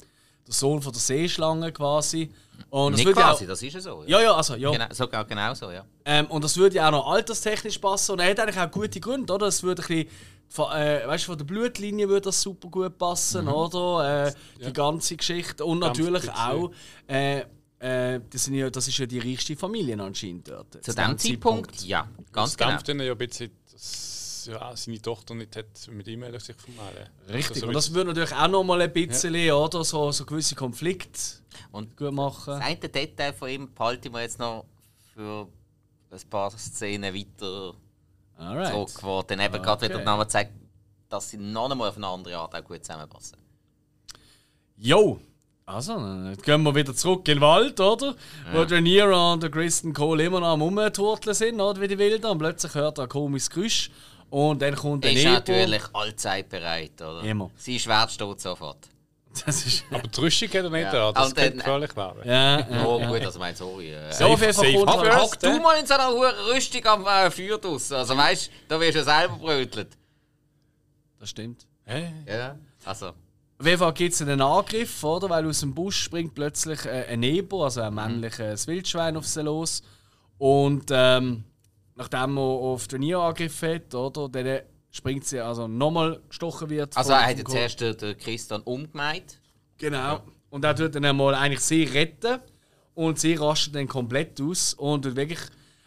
Der 0.47 0.53
Sohn 0.53 0.81
von 0.81 0.91
der 0.91 1.01
Seeschlange 1.01 1.71
quasi. 1.71 2.31
Und 2.69 2.91
das 2.93 2.97
Nicht 2.99 3.07
würde 3.07 3.19
ja 3.21 3.27
quasi, 3.29 3.43
auch, 3.45 3.49
das 3.49 3.61
ist 3.63 3.73
ja 3.73 3.79
so. 3.81 4.03
Ja, 4.05 4.21
ja, 4.21 4.33
also, 4.33 4.55
ja. 4.55 4.71
Genau, 4.71 4.85
so, 4.91 5.07
genau 5.07 5.53
so, 5.53 5.71
ja. 5.71 5.85
Ähm, 6.05 6.25
und 6.27 6.43
das 6.43 6.57
würde 6.57 6.75
ja 6.77 6.87
auch 6.87 6.91
noch 6.91 7.07
alterstechnisch 7.11 7.77
passen. 7.77 8.13
Und 8.13 8.19
er 8.19 8.31
hat 8.31 8.39
eigentlich 8.39 8.59
auch 8.59 8.71
gute 8.71 8.99
Gründe, 8.99 9.31
oder? 9.33 9.47
Es 9.47 9.63
würde 9.63 9.81
ein 9.81 9.87
bisschen, 9.87 10.09
von, 10.49 10.71
äh, 10.71 11.07
weißt 11.07 11.23
du, 11.25 11.27
von 11.27 11.37
der 11.37 11.45
Blutlinie 11.45 12.09
würde 12.09 12.21
das 12.21 12.41
super 12.41 12.67
gut 12.69 12.97
passen, 12.97 13.45
Mhm. 13.45 13.53
oder? 13.53 14.27
Äh, 14.27 14.33
Die 14.65 14.73
ganze 14.73 15.15
Geschichte. 15.15 15.63
Und 15.63 15.79
natürlich 15.79 16.29
auch, 16.31 16.71
äh, 17.07 17.43
äh, 17.79 18.19
das, 18.29 18.45
sind 18.45 18.55
ja, 18.55 18.69
das 18.69 18.87
ist 18.87 18.97
ja 18.97 19.05
die 19.05 19.19
reichste 19.19 19.55
Familie 19.55 19.99
anscheinend 20.01 20.47
dort. 20.49 20.83
Zu 20.83 20.93
dem 20.93 21.17
Zeitpunkt, 21.17 21.81
ja, 21.83 22.07
ganz 22.31 22.51
Das 22.51 22.57
genau. 22.57 22.69
dämpft 22.71 22.87
dann 22.89 22.99
ja 22.99 23.11
ein 23.11 23.17
bisschen, 23.17 23.51
dass 23.71 24.45
ja, 24.45 24.75
seine 24.75 25.01
Tochter 25.01 25.35
nicht 25.35 25.55
hat 25.55 25.87
mit 25.91 26.07
ihm 26.07 26.23
sich 26.39 26.55
vermählen 26.55 27.09
Richtig, 27.29 27.57
Also, 27.57 27.67
und 27.67 27.73
das 27.73 27.93
würde 27.93 28.09
natürlich 28.09 28.33
auch 28.33 28.47
noch 28.47 28.63
mal 28.63 28.81
ein 28.81 28.91
bisschen, 28.91 29.51
oder, 29.51 29.83
so, 29.83 30.11
so 30.11 30.25
gewisse 30.25 30.55
Konflikte 30.55 31.19
Und 31.71 31.95
gut 31.97 32.13
machen. 32.13 32.53
das 32.53 32.61
eine 32.61 32.77
Detail 32.77 33.33
von 33.33 33.49
ihm 33.49 33.73
behalte 33.73 34.07
ich 34.07 34.13
mir 34.13 34.21
jetzt 34.21 34.39
noch 34.39 34.65
für 35.13 35.47
ein 36.11 36.29
paar 36.29 36.51
Szenen 36.57 37.13
weiter 37.13 37.75
Alright. 38.37 38.71
zurück, 38.71 39.03
wo 39.03 39.21
dann 39.23 39.39
eben 39.41 39.61
gerade 39.61 39.81
wieder 39.85 39.95
Okay. 39.95 40.05
nochmal 40.05 40.27
zeigt, 40.29 40.53
dass 41.09 41.29
sie 41.29 41.37
noch 41.37 41.69
einmal 41.69 41.89
auf 41.89 41.97
eine 41.97 42.07
andere 42.07 42.37
Art 42.37 42.55
auch 42.55 42.63
gut 42.63 42.83
zusammenpassen. 42.83 43.37
Jo! 44.77 45.19
Also, 45.71 45.93
dann 45.93 46.35
gehen 46.41 46.63
wir 46.63 46.73
wieder 46.73 46.95
zurück 46.95 47.27
in 47.27 47.35
den 47.35 47.41
Wald, 47.41 47.79
oder? 47.79 48.15
Wo 48.51 48.65
der 48.65 48.81
Nira 48.81 49.33
und 49.33 49.43
der 49.43 49.51
Kristen 49.51 49.93
Cole 49.93 50.23
immer 50.25 50.39
noch 50.39 50.47
am 50.47 50.63
Rumturteln 50.63 51.35
sind, 51.35 51.61
oder? 51.61 51.79
Wie 51.79 51.87
die 51.87 51.97
Wilden. 51.99 52.25
Und 52.25 52.39
plötzlich 52.39 52.73
hört 52.73 52.97
er 52.97 53.03
ein 53.03 53.09
komisches 53.09 53.51
Geräusch. 53.51 53.91
Und 54.31 54.61
dann 54.63 54.75
kommt 54.75 55.03
der 55.03 55.11
ist 55.11 55.23
Nebo. 55.23 55.33
natürlich 55.35 55.83
allzeit 55.93 56.49
bereit, 56.49 56.99
oder? 57.01 57.21
Immer. 57.23 57.51
Sein 57.55 57.77
Schwert 57.79 58.11
steht 58.11 58.41
sofort. 58.41 58.87
Das 59.45 59.63
ist. 59.63 59.83
Aber 59.91 60.07
die 60.07 60.19
Rüstung 60.21 60.47
hat 60.49 60.55
er 60.55 60.69
nicht 60.71 60.91
Ja. 60.91 61.07
an, 61.09 61.13
das 61.13 61.35
könnte 61.35 61.57
gefährlich 61.57 61.95
werden. 61.95 62.21
Ja, 62.25 62.59
ja, 62.61 62.85
Oh 62.85 62.99
ja. 62.99 63.07
gut, 63.11 63.21
also 63.25 63.37
mein 63.37 63.55
sorry. 63.55 63.91
Äh, 63.93 64.11
So, 64.11 64.25
auf 64.25 64.41
jeden 64.41 64.53
Fall 64.55 64.65
safe 64.71 64.85
kommt 64.85 65.05
first. 65.05 65.05
er. 65.13 65.21
Hock 65.21 65.39
du 65.39 65.59
mal 65.61 65.77
in 65.79 65.85
so 65.85 65.93
einer 65.93 66.07
hohen 66.09 66.33
Rüstung 66.51 66.85
am 66.87 67.05
äh, 67.05 67.29
Feuer 67.29 67.59
draussen. 67.59 67.93
Also 67.95 68.17
weißt 68.17 68.47
du, 68.47 68.51
da 68.69 68.79
wirst 68.79 68.95
du 68.95 68.99
ja 68.99 69.05
selber 69.05 69.35
brötelt. 69.35 69.89
Das 71.19 71.29
stimmt. 71.29 71.67
Hä? 71.85 72.11
Ja. 72.27 72.57
Also, 72.85 73.11
Auf 73.59 73.65
jeden 73.65 73.77
Fall 73.79 73.93
gibt 73.93 74.13
es 74.13 74.21
einen 74.21 74.39
Angriff, 74.41 75.03
oder? 75.03 75.29
Weil 75.29 75.45
aus 75.45 75.59
dem 75.59 75.73
Busch 75.75 75.97
springt 76.01 76.33
plötzlich 76.33 76.85
äh, 76.85 77.07
ein 77.09 77.19
Nebo, 77.19 77.63
also 77.65 77.81
ein 77.81 77.93
männliches 77.93 78.67
Wildschwein, 78.67 79.17
auf 79.17 79.27
sie 79.27 79.41
los. 79.43 79.81
Und 80.37 80.85
ähm, 80.91 81.43
nachdem 81.95 82.37
er 82.37 82.41
auf 82.43 82.87
den 82.87 83.01
Nira 83.01 83.27
Angriff 83.27 83.61
hat, 83.61 83.93
oder? 83.93 84.29
Dann 84.29 84.61
springt 84.91 85.25
sie, 85.25 85.41
also 85.41 85.67
nochmal 85.67 86.21
gestochen 86.29 86.69
wird. 86.69 86.95
also 86.95 87.11
er 87.11 87.19
hat 87.27 87.31
vom 87.31 87.37
jetzt 87.37 87.47
Ko- 87.79 87.83
erst 87.87 88.01
den, 88.01 88.17
Christian 88.17 88.61
umgemeint. 88.61 89.39
Genau. 89.77 90.21
Und 90.49 90.63
er 90.63 90.75
tut 90.75 90.95
dann 90.95 91.03
einmal 91.03 91.35
eigentlich 91.35 91.59
sie 91.59 91.83
retten. 91.83 92.39
Und 92.95 93.19
sie 93.19 93.33
rastet 93.35 93.75
dann 93.75 93.87
komplett 93.89 94.39
aus. 94.41 94.73
Und 94.73 95.15
wirklich, 95.17 95.39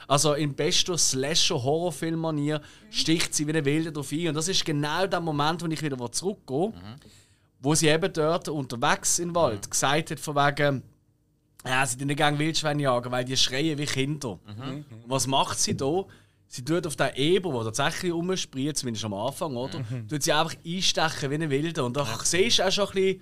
also 0.08 0.34
in 0.34 0.54
bester 0.54 0.98
Slasher-Horrorfilm-Manier, 0.98 2.60
sticht 2.90 3.34
sie 3.34 3.46
wie 3.46 3.52
eine 3.52 3.64
Wilde 3.64 3.92
drauf 3.92 4.12
ein. 4.12 4.28
Und 4.28 4.34
das 4.34 4.48
ist 4.48 4.62
genau 4.64 5.06
der 5.06 5.20
Moment, 5.20 5.62
wo 5.62 5.66
ich 5.68 5.82
wieder 5.82 6.12
zurückgehe. 6.12 6.72
Wo 7.62 7.74
sie 7.76 7.88
eben 7.88 8.12
dort 8.12 8.48
unterwegs 8.48 9.20
im 9.20 9.34
Wald 9.34 9.70
gesagt 9.70 10.10
hat, 10.10 10.18
von 10.20 10.34
wegen, 10.34 10.82
ja, 11.64 11.86
sie 11.86 11.96
den 11.96 12.14
Gang 12.16 12.38
Wildschweine 12.38 12.82
jagen, 12.82 13.12
weil 13.12 13.24
die 13.24 13.36
schreien 13.36 13.78
wie 13.78 13.86
Kinder. 13.86 14.40
Und 14.58 14.84
Was 15.06 15.28
macht 15.28 15.60
sie 15.60 15.76
da? 15.76 16.04
Sie 16.48 16.64
tut 16.64 16.86
auf 16.86 16.96
den 16.96 17.14
Eber, 17.14 17.52
der 17.52 17.72
tatsächlich 17.72 18.12
rumspricht, 18.12 18.76
zumindest 18.76 19.04
am 19.04 19.14
Anfang, 19.14 19.56
oder? 19.56 19.80
Tut 20.08 20.22
sie 20.22 20.32
einfach 20.32 20.56
einstechen 20.66 21.30
wie 21.30 21.34
eine 21.36 21.48
Wilde. 21.50 21.84
Und 21.84 21.96
da 21.96 22.04
siehst 22.24 22.58
du 22.58 22.66
auch 22.66 22.72
schon 22.72 22.88
ein 22.88 22.94
bisschen. 22.94 23.20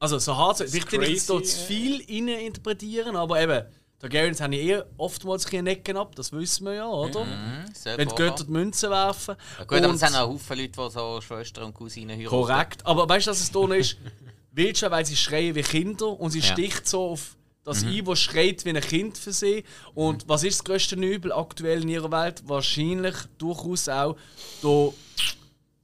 Also, 0.00 0.18
so 0.18 0.36
hart. 0.36 0.60
Will 0.60 0.66
ich 0.66 0.74
jetzt 0.74 0.90
hier 0.90 0.98
crazy, 0.98 1.42
zu 1.44 1.66
viel 1.66 2.02
rein 2.08 2.28
interpretieren, 2.28 3.14
aber 3.14 3.40
eben, 3.42 3.66
der 4.02 4.08
Garens 4.08 4.40
haben 4.40 4.52
ja 4.52 4.78
eh 4.78 4.82
oftmals 4.96 5.46
ein 5.52 5.64
Necken 5.64 5.96
ab, 5.96 6.14
das 6.16 6.32
wissen 6.32 6.64
wir 6.66 6.74
ja, 6.74 6.88
oder? 6.88 7.26
Sehr 7.74 7.98
Wenn 7.98 8.08
die. 8.08 8.14
Götter 8.14 8.44
die 8.44 8.50
Münzen 8.50 8.90
werfen. 8.90 9.36
Ja, 9.58 9.64
gut, 9.64 9.78
aber 9.78 9.88
Und- 9.88 9.94
es 9.94 10.00
sind 10.00 10.14
auch 10.16 10.28
Haufen 10.28 10.58
Leute, 10.58 10.72
die 10.72 10.90
so 10.90 11.20
Schwestern 11.20 11.64
und 11.64 11.74
Cousinen 11.74 12.16
heiraten. 12.16 12.28
Korrekt. 12.30 12.86
Aber 12.86 13.08
weißt 13.08 13.26
du, 13.26 13.30
was 13.32 13.40
es 13.40 13.50
da 13.52 13.74
ist? 13.74 13.96
Wildschwein, 14.52 14.90
weil 14.90 15.06
sie 15.06 15.16
schreien 15.16 15.54
wie 15.54 15.62
Kinder 15.62 16.08
und 16.18 16.30
sie 16.30 16.40
Ja. 16.40 16.46
sticht 16.46 16.88
so 16.88 17.10
auf 17.10 17.36
das 17.62 17.84
ein, 17.84 18.04
das 18.04 18.18
schreit 18.18 18.64
wie 18.64 18.70
ein 18.70 18.80
Kind 18.80 19.18
für 19.18 19.32
sie. 19.32 19.64
Und 19.94 20.26
was 20.28 20.42
ist 20.44 20.58
das 20.60 20.64
größte 20.64 20.96
Übel 20.96 21.30
aktuell 21.30 21.82
in 21.82 21.88
ihrer 21.90 22.10
Welt? 22.10 22.42
Wahrscheinlich 22.46 23.14
durchaus 23.38 23.88
auch 23.88 24.16
der 24.62 24.92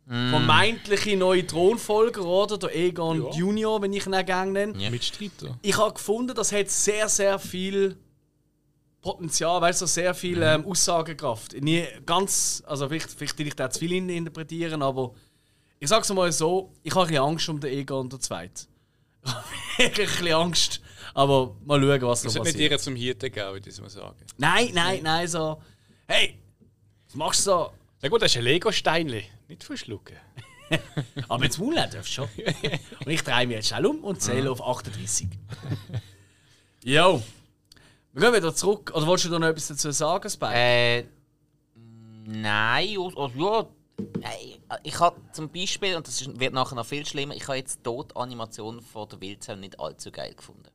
vermeintliche 0.08 1.16
neue 1.16 1.46
Thronfolger, 1.46 2.24
oder? 2.24 2.58
Der 2.58 2.74
Egon 2.76 3.22
Ja. 3.24 3.30
Junior, 3.32 3.82
wenn 3.82 3.92
ich 3.92 4.06
ihn 4.06 4.14
auch 4.14 4.24
gerne 4.24 4.52
nenne. 4.52 4.78
Ja. 4.82 4.90
Mitstreiter. 4.90 5.58
Ich 5.62 5.76
habe 5.76 5.94
gefunden, 5.94 6.34
das 6.34 6.52
hat 6.52 6.70
sehr, 6.70 7.08
sehr 7.08 7.38
viel 7.38 7.96
Potenzial, 9.12 9.60
weißt 9.60 9.82
du, 9.82 9.86
so 9.86 9.92
sehr 9.92 10.14
viel 10.14 10.42
ähm, 10.42 10.64
Aussagekraft. 10.66 11.52
Nie 11.60 11.84
ganz, 12.04 12.62
also 12.66 12.88
vielleicht, 12.88 13.10
vielleicht 13.10 13.38
will 13.38 13.46
ich 13.46 13.54
da 13.54 13.70
zu 13.70 13.78
viel 13.78 13.92
in- 13.92 14.08
interpretieren, 14.08 14.82
aber 14.82 15.14
ich 15.78 15.88
sag's 15.88 16.12
mal 16.12 16.32
so, 16.32 16.72
ich 16.82 16.92
habe 16.94 17.02
ein 17.04 17.08
bisschen 17.08 17.22
Angst 17.24 17.48
um 17.48 17.60
den 17.60 17.72
Egon 17.72 18.08
der 18.08 18.20
Zweit. 18.20 18.66
Ich 19.78 19.84
habe 19.84 19.96
wirklich 19.96 20.08
ein 20.08 20.14
bisschen 20.22 20.34
Angst. 20.34 20.80
Aber 21.14 21.54
mal 21.64 21.80
schauen, 21.80 22.02
was 22.02 22.22
Das 22.22 22.32
so 22.32 22.38
sollte 22.38 22.48
nicht 22.48 22.54
passiert. 22.56 22.72
ihr 22.72 22.78
zum 22.78 22.96
Hirten 22.96 23.30
gehen, 23.32 23.52
würde 23.52 23.68
ich 23.70 23.80
mal 23.80 23.90
sagen. 23.90 24.16
Nein, 24.38 24.70
nein, 24.74 25.00
nein, 25.02 25.28
so. 25.28 25.60
Hey, 26.08 26.38
was 27.06 27.14
machst 27.14 27.40
du 27.46 27.50
so? 27.50 27.72
Na 28.02 28.08
gut, 28.08 28.22
das 28.22 28.32
ist 28.32 28.38
ein 28.38 28.44
Lego-Steinchen. 28.44 29.22
Nicht 29.48 29.64
verschlucken. 29.64 30.16
Aber 31.28 31.44
jetzt 31.44 31.58
Maul 31.58 31.74
darfst 31.74 31.94
du 31.94 32.04
schon. 32.04 32.28
Und 33.04 33.10
ich 33.10 33.22
drehe 33.22 33.46
mich 33.46 33.56
jetzt 33.56 33.68
schnell 33.68 33.86
um 33.86 34.02
und 34.02 34.20
zähle 34.20 34.50
auf 34.50 34.60
38. 34.62 35.28
Jo. 36.84 37.22
Wir 38.16 38.30
gehen 38.30 38.34
wieder 38.42 38.54
zurück. 38.54 38.92
Oder 38.94 39.06
wolltest 39.06 39.26
du 39.26 39.30
da 39.30 39.38
noch 39.38 39.48
etwas 39.48 39.68
dazu 39.68 39.90
sagen, 39.90 40.30
Spike? 40.30 40.54
Äh, 40.54 41.04
nein, 42.24 42.96
also, 42.98 43.30
ja. 43.36 43.66
Nein, 44.20 44.54
Ich 44.84 44.98
habe 45.00 45.20
zum 45.32 45.50
Beispiel, 45.50 45.94
und 45.96 46.08
das 46.08 46.26
wird 46.38 46.54
nachher 46.54 46.76
noch 46.76 46.86
viel 46.86 47.04
schlimmer, 47.04 47.34
ich 47.36 47.46
habe 47.46 47.58
jetzt 47.58 47.80
die 47.80 47.82
Totanimation 47.82 48.80
von 48.80 49.06
der 49.10 49.20
Wildsau 49.20 49.56
nicht 49.56 49.78
allzu 49.78 50.10
geil 50.10 50.32
gefunden. 50.34 50.70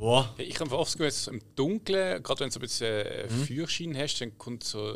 Ja. 0.00 0.32
Ich 0.38 0.60
habe 0.60 0.78
oft 0.78 0.96
gehört, 0.96 1.26
im 1.26 1.40
Dunkeln, 1.56 2.22
gerade 2.22 2.40
wenn 2.40 2.48
du 2.50 2.52
so 2.54 2.60
ein 2.60 2.62
bisschen 2.62 3.26
Mhm. 3.40 3.44
Feuerschein 3.44 3.96
hast, 3.98 4.20
dann 4.20 4.38
kommt 4.38 4.62
so 4.62 4.94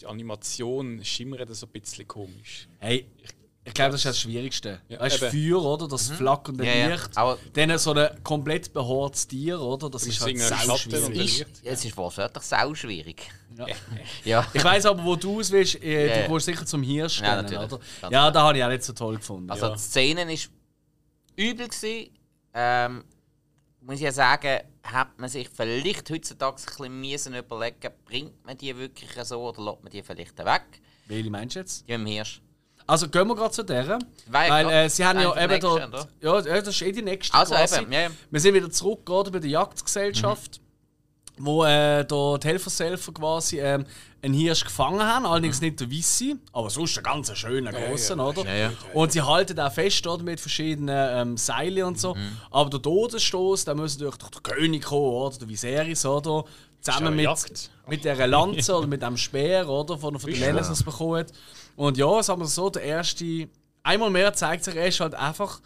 die 0.00 0.06
Animation 0.06 1.04
schimmert 1.04 1.52
so 1.56 1.66
ein 1.66 1.72
bisschen 1.72 2.06
komisch. 2.06 2.68
Hey, 2.78 3.06
ich 3.16 3.30
glaube, 3.74 3.92
das 3.92 4.00
ist 4.00 4.06
das 4.06 4.20
Schwierigste. 4.20 4.80
Ja, 4.88 5.00
weißt 5.00 5.20
du, 5.22 5.26
eben. 5.26 5.50
Feuer, 5.52 5.62
oder? 5.64 5.88
Das 5.88 6.10
flackernde 6.10 6.64
Ja, 6.66 6.74
ja. 6.74 6.86
Licht. 6.88 7.16
Aber- 7.16 7.38
Dann 7.52 7.78
so 7.78 7.92
ein 7.92 8.22
komplett 8.22 8.72
behaartes 8.72 9.26
Tier, 9.26 9.60
oder? 9.60 9.90
Das 9.90 10.02
Du 10.02 10.08
ist 10.08 10.20
halt 10.20 10.38
sau 10.38 10.76
schwierig. 10.76 11.40
Ist, 11.40 11.46
es 11.64 11.84
ist 11.84 11.96
wortwörtlich 11.96 12.44
sau 12.44 12.74
schwierig. 12.74 13.30
Ja. 13.56 13.66
Ja. 14.24 14.46
Ich 14.54 14.62
weiß 14.64 14.86
aber, 14.86 15.04
wo 15.04 15.16
du 15.16 15.40
es 15.40 15.50
willst. 15.50 15.82
Äh, 15.82 16.08
Ja, 16.08 16.16
ja. 16.22 16.26
Du 16.28 16.32
willst 16.34 16.46
sicher 16.46 16.64
zum 16.66 16.82
Hirsch 16.82 17.20
Ja, 17.20 17.40
gehen, 17.42 17.50
natürlich. 17.50 17.72
oder? 18.02 18.10
Ja, 18.10 18.30
da 18.30 18.42
habe 18.42 18.58
ich 18.58 18.64
auch 18.64 18.68
nicht 18.68 18.84
so 18.84 18.92
toll 18.92 19.16
gefunden. 19.16 19.50
Also 19.50 19.66
Ja. 19.66 19.72
die 19.74 19.78
Szene 19.80 20.26
war 20.28 20.36
übel. 21.36 21.68
Gewesen. 21.68 22.10
Ähm, 22.54 23.04
muss 23.80 23.96
ich 23.96 24.00
ja 24.02 24.12
sagen, 24.12 24.60
hat 24.82 25.18
man 25.18 25.28
sich 25.28 25.48
vielleicht 25.48 26.10
heutzutage 26.10 26.56
ein 26.82 27.00
bisschen 27.02 27.34
überlegen, 27.34 27.90
bringt 28.04 28.44
man 28.44 28.56
die 28.56 28.76
wirklich 28.76 29.10
so 29.24 29.40
oder 29.48 29.62
lässt 29.62 29.82
man 29.82 29.92
die 29.92 30.02
vielleicht 30.02 30.38
weg? 30.38 30.62
Welche 31.06 31.30
meinst 31.30 31.56
du 31.56 31.60
jetzt? 31.60 31.88
Die 31.88 31.92
im 31.92 32.04
Hirsch. 32.06 32.42
Also 32.88 33.08
gehen 33.08 33.28
wir 33.28 33.36
gerade 33.36 33.50
zu 33.52 33.62
der. 33.62 33.98
Weil- 34.28 34.50
Weil 34.50 34.70
äh, 34.70 34.88
sie 34.88 35.04
haben 35.04 35.20
ja 35.20 35.30
eben 35.44 35.54
die 35.54 35.60
da. 35.60 36.08
Ja, 36.22 36.40
das 36.40 36.68
ist 36.68 36.82
eh 36.82 36.90
die 36.90 37.02
nächste. 37.02 37.34
Also 37.36 37.54
quasi. 37.54 37.82
eben, 37.82 37.92
ja, 37.92 38.00
ja. 38.00 38.08
Wir 38.30 38.40
sind 38.40 38.54
wieder 38.54 38.70
zurück 38.70 39.04
gerade 39.04 39.30
bei 39.30 39.38
der 39.40 39.50
Jagdgesellschaft, 39.50 40.60
wo 41.40 41.64
äh, 41.64 42.04
da 42.04 42.38
die 42.38 42.48
Helfershelfer 42.48 43.12
quasi 43.12 43.60
ähm, 43.60 43.84
einen 44.22 44.34
Hirsch 44.34 44.64
gefangen 44.64 45.02
haben. 45.02 45.26
Allerdings 45.26 45.60
nicht 45.60 45.80
der 45.80 45.90
Wissi, 45.90 46.36
aber 46.52 46.70
sonst 46.70 46.96
einen 46.98 47.04
ganz 47.04 47.36
schönen, 47.36 47.72
großen, 47.72 48.18
oder? 48.18 48.44
Ja, 48.44 48.54
ja. 48.54 48.72
Und 48.92 49.12
sie 49.12 49.22
halten 49.22 49.58
auch 49.60 49.72
fest 49.72 50.06
oder, 50.06 50.22
mit 50.22 50.40
verschiedenen 50.40 51.28
ähm, 51.28 51.36
Seilen 51.36 51.84
und 51.84 52.00
so. 52.00 52.14
Mhm. 52.14 52.36
Aber 52.50 52.70
der 52.70 52.82
Todesstoß, 52.82 53.64
da 53.64 53.74
muss 53.74 53.94
natürlich 53.98 54.16
durch 54.16 54.30
den 54.30 54.42
König 54.42 54.84
kommen, 54.84 55.12
oder? 55.12 55.38
Der 55.38 55.48
Viserys, 55.48 56.04
oder? 56.04 56.44
Zusammen 56.80 57.16
mit, 57.16 57.24
Jagd. 57.24 57.70
mit 57.88 58.04
dieser 58.04 58.26
Lanze 58.26 58.76
oder 58.76 58.86
mit 58.86 59.02
dem 59.02 59.16
Speer, 59.16 59.68
oder? 59.68 59.98
Von, 59.98 60.18
von 60.18 60.30
den 60.30 60.40
Lannisters 60.40 60.82
bekommen. 60.82 61.26
Und 61.76 61.96
ja, 61.96 62.22
sagen 62.22 62.40
wir 62.40 62.46
so, 62.46 62.70
der 62.70 62.82
erste. 62.82 63.48
Einmal 63.82 64.10
mehr 64.10 64.32
zeigt 64.34 64.64
sich, 64.64 64.76
er 64.76 64.88
ist 64.88 65.00
halt 65.00 65.14
einfach 65.14 65.60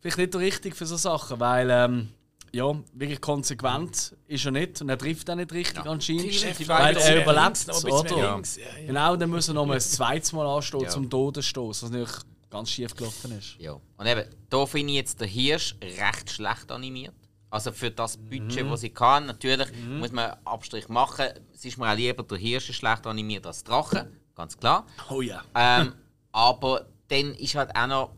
vielleicht 0.00 0.18
nicht 0.18 0.34
der 0.34 0.40
Richtige 0.40 0.74
für 0.74 0.86
so 0.86 0.96
Sachen, 0.96 1.40
weil 1.40 1.70
ähm, 1.70 2.08
ja, 2.56 2.74
wirklich 2.92 3.20
konsequent 3.20 4.16
ist 4.26 4.44
er 4.44 4.50
nicht 4.50 4.80
und 4.80 4.88
er 4.88 4.98
trifft 4.98 5.28
auch 5.30 5.34
nicht 5.36 5.52
richtig 5.52 5.86
anscheinend, 5.86 6.34
Chef, 6.34 6.68
weil 6.68 6.96
er 6.96 7.22
überlebt 7.22 7.56
es, 7.56 7.84
oder? 7.84 8.10
Ja, 8.16 8.36
ja. 8.38 8.86
Genau, 8.86 9.16
dann 9.16 9.30
muss 9.30 9.48
er 9.48 9.54
nochmal 9.54 9.76
ein 9.76 9.80
zweites 9.80 10.32
Mal 10.32 10.46
anstehen 10.46 10.80
Ja. 10.80 10.88
zum 10.88 11.08
Todesstoß, 11.08 11.82
was 11.82 11.90
natürlich 11.90 12.14
ganz 12.50 12.70
schief 12.70 12.94
gelaufen 12.94 13.32
ist. 13.38 13.56
Ja. 13.58 13.72
Und 13.96 14.06
eben, 14.06 14.24
da 14.48 14.66
finde 14.66 14.92
ich 14.92 14.96
jetzt 14.98 15.20
der 15.20 15.28
Hirsch 15.28 15.76
recht 15.82 16.30
schlecht 16.30 16.70
animiert. 16.72 17.14
Also 17.50 17.70
für 17.72 17.90
das 17.90 18.16
Budget, 18.16 18.70
das 18.70 18.80
sie 18.80 18.90
kann. 18.90 19.26
Natürlich 19.26 19.68
muss 19.88 20.10
man 20.12 20.32
einen 20.32 20.46
Abstrich 20.46 20.88
machen. 20.88 21.26
Es 21.54 21.64
ist 21.64 21.78
mir 21.78 21.90
auch 21.90 21.96
lieber, 21.96 22.22
der 22.22 22.38
Hirsch 22.38 22.70
ist 22.70 22.76
schlecht 22.76 23.06
animiert 23.06 23.46
als 23.46 23.62
Drache, 23.62 24.10
ganz 24.34 24.56
klar. 24.58 24.86
Oh 25.10 25.20
ja. 25.22 25.42
Ähm, 25.54 25.92
aber 26.32 26.86
dann 27.08 27.34
ist 27.34 27.54
halt 27.54 27.74
auch 27.76 27.86
noch. 27.86 28.12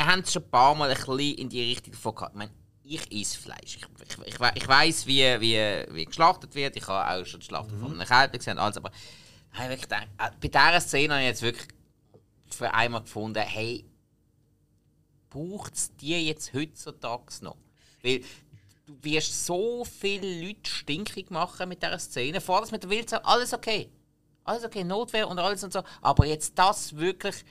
Wir 0.00 0.06
haben 0.06 0.20
es 0.20 0.32
schon 0.32 0.44
ein 0.44 0.50
paar 0.50 0.74
Mal 0.74 0.90
ein 0.90 0.96
bisschen 0.96 1.34
in 1.34 1.50
die 1.50 1.60
Richtung 1.60 1.92
davon 1.92 2.14
gehabt. 2.14 2.32
Ich, 2.32 2.38
meine, 2.38 2.50
ich 2.84 3.20
esse 3.20 3.38
Fleisch. 3.38 3.76
Ich, 3.76 3.86
ich, 4.02 4.28
ich, 4.28 4.40
ich 4.54 4.68
weiß, 4.68 5.06
wie, 5.06 5.24
wie, 5.42 5.94
wie 5.94 6.06
geschlachtet 6.06 6.54
wird. 6.54 6.74
Ich 6.74 6.88
habe 6.88 7.20
auch 7.20 7.26
schon 7.26 7.40
die 7.40 7.44
Schlacht 7.44 7.70
von 7.70 7.92
einem 7.92 8.08
Kälber 8.08 8.38
gesehen. 8.38 8.54
und 8.54 8.60
Alles, 8.60 8.78
aber 8.78 8.92
habe 9.52 9.68
wirklich 9.68 9.82
gedacht, 9.82 10.08
äh, 10.16 10.30
bei 10.40 10.48
dieser 10.48 10.80
Szene 10.80 11.12
habe 11.12 11.22
ich 11.24 11.28
jetzt 11.28 11.42
wirklich 11.42 11.68
für 12.50 12.72
einmal 12.72 13.02
gefunden, 13.02 13.42
hey, 13.42 13.84
braucht 15.28 15.74
es 15.74 15.94
die 15.96 16.28
jetzt 16.28 16.54
heutzutage 16.54 17.34
noch? 17.42 17.58
Weil 18.02 18.20
du 18.86 18.96
wirst 19.02 19.44
so 19.44 19.84
viele 19.84 20.46
Leute 20.46 20.70
stinkig 20.70 21.30
machen 21.30 21.68
mit 21.68 21.82
dieser 21.82 21.98
Szene. 21.98 22.40
Vor 22.40 22.62
das 22.62 22.70
mit 22.70 22.84
der 22.84 22.88
Wildsau, 22.88 23.18
alles 23.18 23.52
okay. 23.52 23.90
Alles 24.44 24.64
okay, 24.64 24.82
Notwehr 24.82 25.28
und 25.28 25.38
alles 25.38 25.62
und 25.62 25.74
so. 25.74 25.82
Aber 26.00 26.24
jetzt 26.24 26.58
das 26.58 26.96
wirklich, 26.96 27.44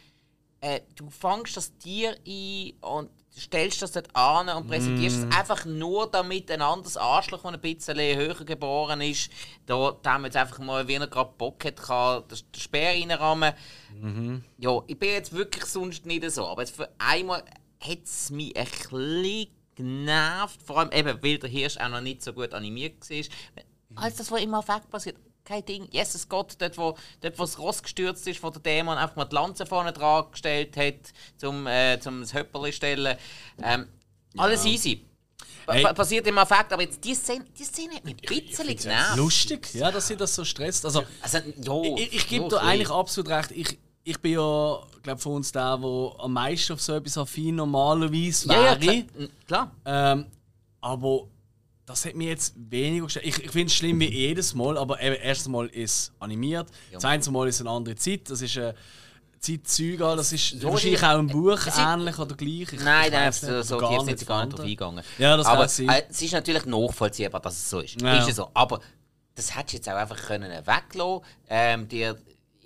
äh, 0.61 0.81
du 0.95 1.09
fangst 1.09 1.57
das 1.57 1.77
Tier 1.77 2.17
ein 2.27 2.73
und 2.81 3.09
stellst 3.37 3.81
das 3.81 3.93
dort 3.93 4.13
an 4.15 4.49
und 4.49 4.67
präsentierst 4.67 5.17
es 5.23 5.37
einfach 5.37 5.65
nur, 5.65 6.09
damit 6.09 6.51
ein 6.51 6.61
anderes 6.61 6.97
Arschloch, 6.97 7.43
das 7.43 7.53
ein 7.53 7.61
bisschen 7.61 8.17
höher 8.17 8.43
geboren 8.43 9.01
ist, 9.01 9.31
da, 9.65 9.97
jetzt 10.23 10.35
einfach 10.35 10.59
mal, 10.59 10.87
wie 10.87 10.95
er 10.95 11.07
gerade 11.07 11.31
Bock 11.37 11.63
hat, 11.63 11.77
kann 11.77 12.23
den 12.27 12.37
den 12.53 12.59
Speer 12.59 12.89
reinrammen. 12.89 13.53
Ja, 14.57 14.81
ich 14.87 14.99
bin 14.99 15.09
jetzt 15.09 15.31
wirklich 15.33 15.65
sonst 15.65 16.05
nicht 16.05 16.29
so, 16.31 16.47
aber 16.47 16.63
jetzt 16.63 16.75
für 16.75 16.89
einmal 16.97 17.43
hat 17.79 18.03
es 18.03 18.29
mich 18.29 18.55
ein 18.57 18.65
bisschen 18.65 19.47
genervt, 19.75 20.61
vor 20.61 20.79
allem 20.79 20.91
eben, 20.91 21.23
weil 21.23 21.37
der 21.37 21.49
Hirsch 21.49 21.77
auch 21.77 21.89
noch 21.89 22.01
nicht 22.01 22.21
so 22.21 22.33
gut 22.33 22.53
animiert 22.53 23.09
war. 23.09 23.23
Als 23.95 24.17
das, 24.17 24.29
was 24.31 24.41
im 24.41 24.53
Effekt 24.53 24.89
passiert, 24.89 25.15
kein 25.49 25.65
Ding. 25.65 25.87
Jesus 25.91 26.29
Gott, 26.29 26.55
dort 26.59 26.77
wo, 26.77 26.95
dort, 27.21 27.39
wo 27.39 27.43
das 27.43 27.57
Ross 27.57 27.81
gestürzt 27.81 28.27
ist, 28.27 28.41
wo 28.43 28.49
der 28.51 28.61
Dämon 28.61 28.97
einfach 28.97 29.15
mal 29.15 29.25
die 29.25 29.33
Lanze 29.35 29.65
vorne 29.65 29.91
dran 29.91 30.25
gestellt 30.31 30.77
hat, 30.77 30.95
zum, 31.37 31.65
äh, 31.67 31.99
zum 31.99 32.21
das 32.21 32.33
Höpperli 32.33 32.71
stellen. 32.71 33.17
Ähm, 33.61 33.87
alles 34.37 34.63
easy. 34.65 35.03
Hey. 35.67 35.83
pa- 35.83 35.93
passiert 35.93 36.25
im 36.27 36.37
Effekt, 36.37 36.71
aber 36.73 36.81
jetzt 36.83 37.03
die 37.03 37.13
Szene, 37.15 37.45
die 37.57 37.63
Szene 37.63 37.95
hat 37.95 38.05
mich 38.05 38.15
ein 38.15 38.45
bisschen 38.47 38.75
genervt. 38.75 39.17
Lustig, 39.17 39.73
ja, 39.73 39.91
dass 39.91 40.07
sie 40.07 40.15
das 40.17 40.33
so 40.35 40.43
stresst. 40.45 40.85
Also, 40.85 41.03
Also, 41.21 41.37
ja, 41.37 41.95
ich, 41.97 42.13
ich 42.13 42.27
gebe 42.27 42.43
ja, 42.43 42.49
dir 42.49 42.61
eigentlich 42.61 42.89
absolut 42.89 43.29
recht. 43.31 43.51
Ich, 43.51 43.77
ich 44.03 44.19
bin 44.19 44.33
ja, 44.33 44.79
glaube 45.03 45.19
von 45.21 45.33
uns 45.33 45.51
der, 45.51 45.77
der 45.77 46.13
am 46.19 46.33
meisten 46.33 46.73
auf 46.73 46.81
so 46.81 46.93
etwas 46.95 47.17
affin 47.19 47.55
normalerweise 47.55 48.47
Ja, 48.49 48.73
ja, 48.73 48.81
wäre. 48.81 49.03
klar. 49.47 49.71
klar. 49.83 50.11
Ähm, 50.13 50.25
aber 50.81 51.27
das 51.89 52.05
hat 52.05 52.15
mir 52.15 52.29
jetzt 52.29 52.53
weniger 52.55 53.05
gestört. 53.05 53.25
Ich, 53.25 53.43
ich 53.43 53.51
finde 53.51 53.65
es 53.67 53.73
schlimm 53.73 53.99
wie 53.99 54.09
jedes 54.09 54.53
Mal, 54.53 54.77
aber 54.77 55.01
eben, 55.01 55.15
erstes 55.15 55.47
Mal 55.47 55.65
ist 55.67 55.91
es 55.91 56.11
animiert, 56.19 56.67
das 56.91 57.01
zweite 57.01 57.31
Mal 57.31 57.47
ist 57.47 57.59
eine 57.61 57.71
andere 57.71 57.95
Zeit. 57.95 58.29
Das 58.29 58.41
ist 58.41 58.57
ein 58.57 58.73
Zeitzeuge, 59.39 60.15
das 60.17 60.31
ist 60.33 60.61
wahrscheinlich 60.63 60.99
die- 60.99 61.05
auch 61.05 61.17
im 61.19 61.27
Buch 61.27 61.65
es 61.65 61.77
ähnlich 61.77 62.19
oder 62.19 62.35
gleich. 62.35 62.73
Ich- 62.73 62.79
Nein, 62.83 63.05
ich 63.07 63.11
nein, 63.13 63.31
so, 63.31 63.61
so 63.61 63.79
tief 63.87 64.01
sind 64.03 64.19
sie 64.19 64.25
gar 64.25 64.45
nicht 64.45 64.53
drauf 64.57 64.65
eingegangen. 64.65 65.03
Ja, 65.17 65.37
das 65.37 65.45
aber 65.47 65.63
äh, 65.63 66.03
es 66.09 66.21
ist 66.21 66.33
natürlich 66.33 66.65
nachvollziehbar, 66.65 67.39
dass 67.41 67.53
es 67.53 67.69
so 67.69 67.79
ist. 67.79 68.01
Ja. 68.01 68.17
Ist 68.19 68.27
ja 68.27 68.33
so. 68.33 68.49
Aber 68.53 68.81
das 69.35 69.55
hättest 69.55 69.73
du 69.73 69.77
jetzt 69.77 69.89
auch 69.89 69.93
einfach 69.95 70.17
können 70.17 70.51
weglassen 70.51 71.21
ähm, 71.49 71.87
dir 71.87 72.17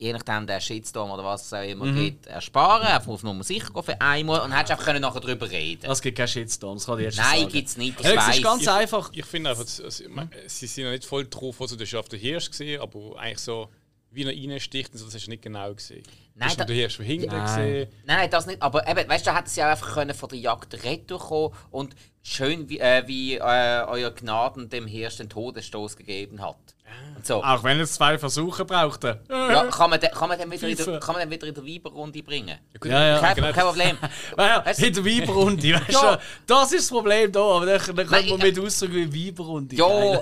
je 0.04 0.12
nachdem 0.14 0.46
der 0.46 0.60
Shitstorm 0.60 1.10
oder 1.12 1.24
was 1.24 1.46
es 1.46 1.54
auch 1.54 1.64
immer 1.64 1.86
Mhm. 1.86 1.96
gibt, 1.96 2.28
ersparen, 2.28 2.86
einfach 2.88 3.08
auf 3.08 3.24
Nummer 3.24 3.44
sicher 3.44 3.72
gehen 3.74 3.84
für 3.84 4.02
einmal 4.02 4.42
und 4.42 4.52
hättest 4.52 4.72
einfach 4.72 4.86
können 4.86 5.02
nachher 5.02 5.22
darüber 5.22 5.50
reden 5.50 5.84
Das 5.88 6.02
gibt 6.02 6.18
keinen 6.18 6.28
Shitstorm, 6.28 6.76
das 6.78 6.86
kann 6.86 7.00
ich 7.00 7.06
jetzt 7.06 7.18
Nein, 7.18 7.40
sagen. 7.42 7.52
gibt's 7.52 7.78
nicht, 7.78 8.00
ich 8.00 8.06
Ja, 8.06 8.12
es 8.12 8.28
weiss. 8.28 8.36
ist 8.38 8.44
ganz 8.44 8.68
einfach. 8.68 9.10
Ich 9.14 9.26
finde 9.26 9.50
einfach, 9.52 9.64
also, 9.66 10.04
ich 10.04 10.10
meine, 10.10 10.30
sie 10.48 10.68
sind 10.68 10.84
ja 10.84 10.92
nicht 10.92 11.06
voll 11.06 11.26
drauf, 11.30 11.60
also 11.62 11.76
du 11.78 12.00
auf 12.00 12.10
der 12.10 12.20
Hirsch 12.20 12.50
gesehen, 12.52 12.82
aber 12.82 13.18
eigentlich 13.18 13.40
so, 13.40 13.70
wie 14.12 14.24
er 14.24 14.52
reinsticht 14.52 14.96
so, 14.98 15.06
das 15.06 15.16
hast 15.16 15.26
du 15.26 15.30
nicht 15.32 15.42
genau 15.42 15.74
gesehen. 15.74 16.04
Nein, 16.36 16.48
hast 16.50 16.56
du 16.56 16.60
da- 16.60 16.66
den 16.66 16.76
Hirsch 16.76 16.96
von 16.98 17.06
hinten 17.06 17.28
Nein. 17.28 17.46
gesehen. 17.46 17.88
Nein, 18.06 18.18
nein, 18.18 18.30
das 18.30 18.46
nicht. 18.46 18.62
Aber 18.62 18.88
eben, 18.88 19.08
weißt 19.10 19.26
du, 19.26 19.32
da 19.32 19.38
hätten 19.38 19.50
sie 19.50 19.64
auch 19.64 19.68
einfach 19.68 19.94
können 19.94 20.14
von 20.14 20.30
der 20.30 20.38
Jagd 20.40 20.76
kommen 21.18 21.54
und 21.72 21.96
schön, 22.22 22.68
wie, 22.70 22.80
äh, 22.80 23.04
wie 23.08 23.36
äh, 23.36 23.40
euer 23.88 24.12
Gnaden 24.12 24.70
dem 24.70 24.86
Hirsch 24.86 25.18
den 25.18 25.30
Todesstoß 25.30 25.96
gegeben 25.96 26.42
hat. 26.42 26.73
Und 27.16 27.26
so. 27.26 27.44
Auch 27.44 27.64
wenn 27.64 27.80
es 27.80 27.94
zwei 27.94 28.18
Versuche 28.18 28.66
brauchte. 28.66 29.22
Ja, 29.30 29.66
kann 29.66 29.90
man, 29.90 30.00
den, 30.00 30.12
kann, 30.12 30.30
man 30.30 30.38
den 30.38 30.52
wieder 30.52 30.68
in 30.68 30.76
der, 30.76 31.00
kann 31.00 31.16
man 31.16 31.22
den 31.22 31.32
wieder 31.32 31.48
in 31.48 31.54
der 31.54 31.64
Weiberrunde 31.66 32.22
bringen? 32.24 32.58
Ja, 32.84 33.06
ja. 33.08 33.20
Kein, 33.20 33.36
genau. 33.36 33.52
kein 33.52 33.64
Problem. 33.66 33.98
Ja, 34.38 34.58
in 34.60 34.94
der 34.94 35.06
Weiberrunde, 35.06 35.74
weißt 35.74 35.90
Ja. 35.92 36.16
du? 36.16 36.22
Das 36.48 36.72
ist 36.72 36.82
das 36.82 36.90
Problem 36.90 37.32
da, 37.32 37.40
aber 37.42 37.66
dann, 37.66 37.96
dann 37.96 38.08
Nein, 38.10 38.28
kommt 38.28 38.30
man 38.30 38.48
mit 38.48 38.60
Ausdruck 38.60 38.92
wie 38.94 39.28
Weiberrunde. 39.28 39.76
Ja, 39.76 39.88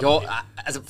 Ja, 0.00 0.20
Ja, 0.22 0.44
also. 0.64 0.80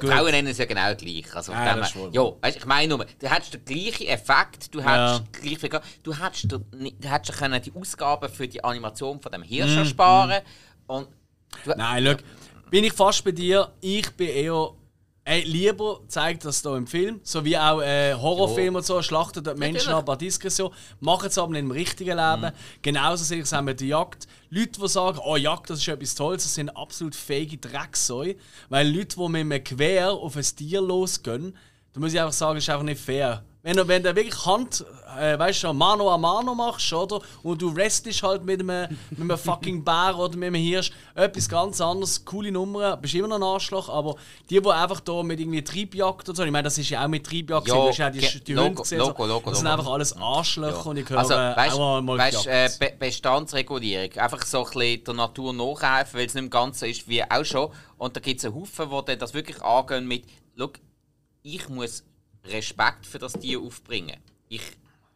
Frauen 0.00 0.30
nennen 0.30 0.48
es 0.48 0.58
ja 0.58 0.64
genau 0.64 0.94
gleich. 0.94 1.34
Also, 1.34 1.52
Ja, 1.52 1.76
das 1.76 1.94
ja, 2.12 2.22
weißt, 2.40 2.56
ich 2.56 2.64
meine 2.66 2.96
nur, 2.96 3.04
du 3.04 3.28
hättest 3.30 3.54
den 3.54 3.64
gleichen 3.64 4.06
Effekt, 4.08 4.74
du 4.74 4.80
hättest 4.82 5.32
gleich 5.32 5.58
viel, 5.58 5.70
du 6.02 6.12
hättest, 6.16 6.50
du 6.52 7.08
hättest 7.08 7.38
können 7.38 7.62
die 7.62 7.72
Ausgaben 7.74 8.28
für 8.28 8.48
die 8.48 8.62
Animation 8.64 9.20
von 9.20 9.30
dem 9.32 9.42
Hirsch 9.42 9.72
Mhm, 9.72 9.78
ersparen 9.78 10.42
und 10.86 11.08
du, 11.64 11.70
Nein, 11.76 12.04
schau, 12.06 12.24
bin 12.70 12.84
ich 12.84 12.92
fast 12.92 13.24
bei 13.24 13.32
dir. 13.32 13.72
Ich 13.80 14.10
bin 14.10 14.28
eher. 14.28 14.70
Ey, 15.24 15.42
lieber 15.42 16.00
zeigt 16.08 16.46
das 16.46 16.62
hier 16.62 16.74
im 16.74 16.86
Film, 16.86 17.20
so 17.22 17.44
wie 17.44 17.58
auch 17.58 17.82
äh, 17.82 18.14
Horrorfilme 18.14 18.78
und 18.78 18.86
so, 18.86 19.02
schlachten 19.02 19.44
dort 19.44 19.58
Menschen 19.58 19.92
ab, 19.92 20.06
bei 20.06 20.16
Diskretion, 20.16 20.72
machen 21.00 21.26
es 21.26 21.36
aber 21.36 21.52
nicht 21.52 21.60
im 21.60 21.70
richtigen 21.70 22.16
Leben. 22.16 22.50
Genauso 22.80 23.24
sehe 23.24 23.36
ich 23.36 23.44
es 23.44 23.52
auch 23.52 23.60
mit 23.60 23.78
der 23.80 23.88
Jagd. 23.88 24.26
Leute, 24.48 24.80
die 24.80 24.88
sagen, 24.88 25.18
oh 25.22 25.36
Jagd, 25.36 25.68
das 25.68 25.80
ist 25.80 25.88
etwas 25.88 26.14
Tolles, 26.14 26.44
das 26.44 26.54
sind 26.54 26.70
absolut 26.70 27.14
fähige 27.14 27.58
Drecksäue. 27.58 28.36
Weil 28.70 28.88
Leute, 28.90 29.16
die 29.16 29.28
mit 29.28 29.40
einem 29.42 29.62
Gewehr 29.62 30.12
auf 30.12 30.34
ein 30.34 30.42
Tier 30.42 30.80
losgehen, 30.80 31.54
da 31.92 32.00
muss 32.00 32.14
ich 32.14 32.20
einfach 32.20 32.32
sagen, 32.32 32.54
das 32.54 32.64
ist 32.64 32.70
einfach 32.70 32.84
nicht 32.84 33.00
fair. 33.00 33.44
Wenn 33.62 33.76
du, 33.76 33.88
wenn 33.88 34.02
du 34.04 34.14
wirklich 34.14 34.46
Hand, 34.46 34.84
äh, 35.18 35.36
weißt 35.36 35.64
du, 35.64 35.72
Mano 35.72 36.08
a 36.12 36.16
Mano 36.16 36.54
machst, 36.54 36.92
oder? 36.92 37.20
Und 37.42 37.60
du 37.60 37.70
restest 37.70 38.22
halt 38.22 38.44
mit 38.44 38.60
einem, 38.60 38.96
mit 39.10 39.20
einem 39.20 39.36
fucking 39.36 39.82
Bär 39.82 40.16
oder 40.16 40.36
mit 40.36 40.46
einem 40.46 40.62
Hirsch, 40.62 40.92
etwas 41.16 41.48
ganz 41.48 41.80
anderes, 41.80 42.24
coole 42.24 42.52
Nummern, 42.52 43.00
bist 43.00 43.14
immer 43.14 43.26
noch 43.26 43.36
ein 43.36 43.42
Arschloch, 43.42 43.88
aber 43.88 44.14
die, 44.48 44.60
die 44.60 44.68
einfach 44.68 45.00
da 45.00 45.24
mit 45.24 45.40
irgendwie 45.40 45.64
Triebjagd 45.64 46.28
und 46.28 46.36
so, 46.36 46.44
ich 46.44 46.52
meine, 46.52 46.64
das 46.64 46.78
ist 46.78 46.88
ja 46.88 47.04
auch 47.04 47.08
mit 47.08 47.26
Triebjagd, 47.26 47.66
Ja, 47.66 47.74
du 47.74 47.88
hast 47.88 47.98
ja 47.98 48.10
die, 48.10 48.20
die 48.20 48.56
Hunde 48.56 48.74
gesehen, 48.80 49.00
so. 49.00 49.40
Das 49.44 49.58
sind 49.58 49.66
einfach 49.66 49.88
alles 49.88 50.16
Arschlöcher 50.16 50.86
und 50.86 50.96
ich 50.98 51.04
gehöre 51.04 51.18
also, 51.20 51.34
weißt, 51.34 51.76
auch 51.76 52.00
mal 52.00 52.16
weißt, 52.16 52.46
äh. 52.46 52.70
Be 52.78 52.92
Bestandsregulierung, 52.96 54.12
einfach 54.18 54.46
so 54.46 54.64
ein 54.64 54.70
bisschen 54.72 55.04
der 55.04 55.14
Natur 55.14 55.52
nachhelfen, 55.52 56.20
weil 56.20 56.26
es 56.26 56.34
nicht 56.34 56.42
mehr 56.42 56.50
ganz 56.50 56.78
so 56.78 56.86
ist 56.86 57.08
wie 57.08 57.24
auch 57.28 57.44
schon. 57.44 57.70
Und 57.96 58.14
da 58.14 58.20
gibt 58.20 58.38
es 58.38 58.44
einen 58.46 58.54
Haufen, 58.54 58.88
die 59.08 59.16
das 59.18 59.34
wirklich 59.34 59.60
angehen 59.62 60.06
mit, 60.06 60.24
schau, 60.56 60.70
ich 61.42 61.68
muss 61.68 62.04
Respekt 62.44 63.06
für 63.06 63.18
das 63.18 63.32
Tier 63.34 63.60
aufbringen. 63.60 64.16
Ich 64.48 64.62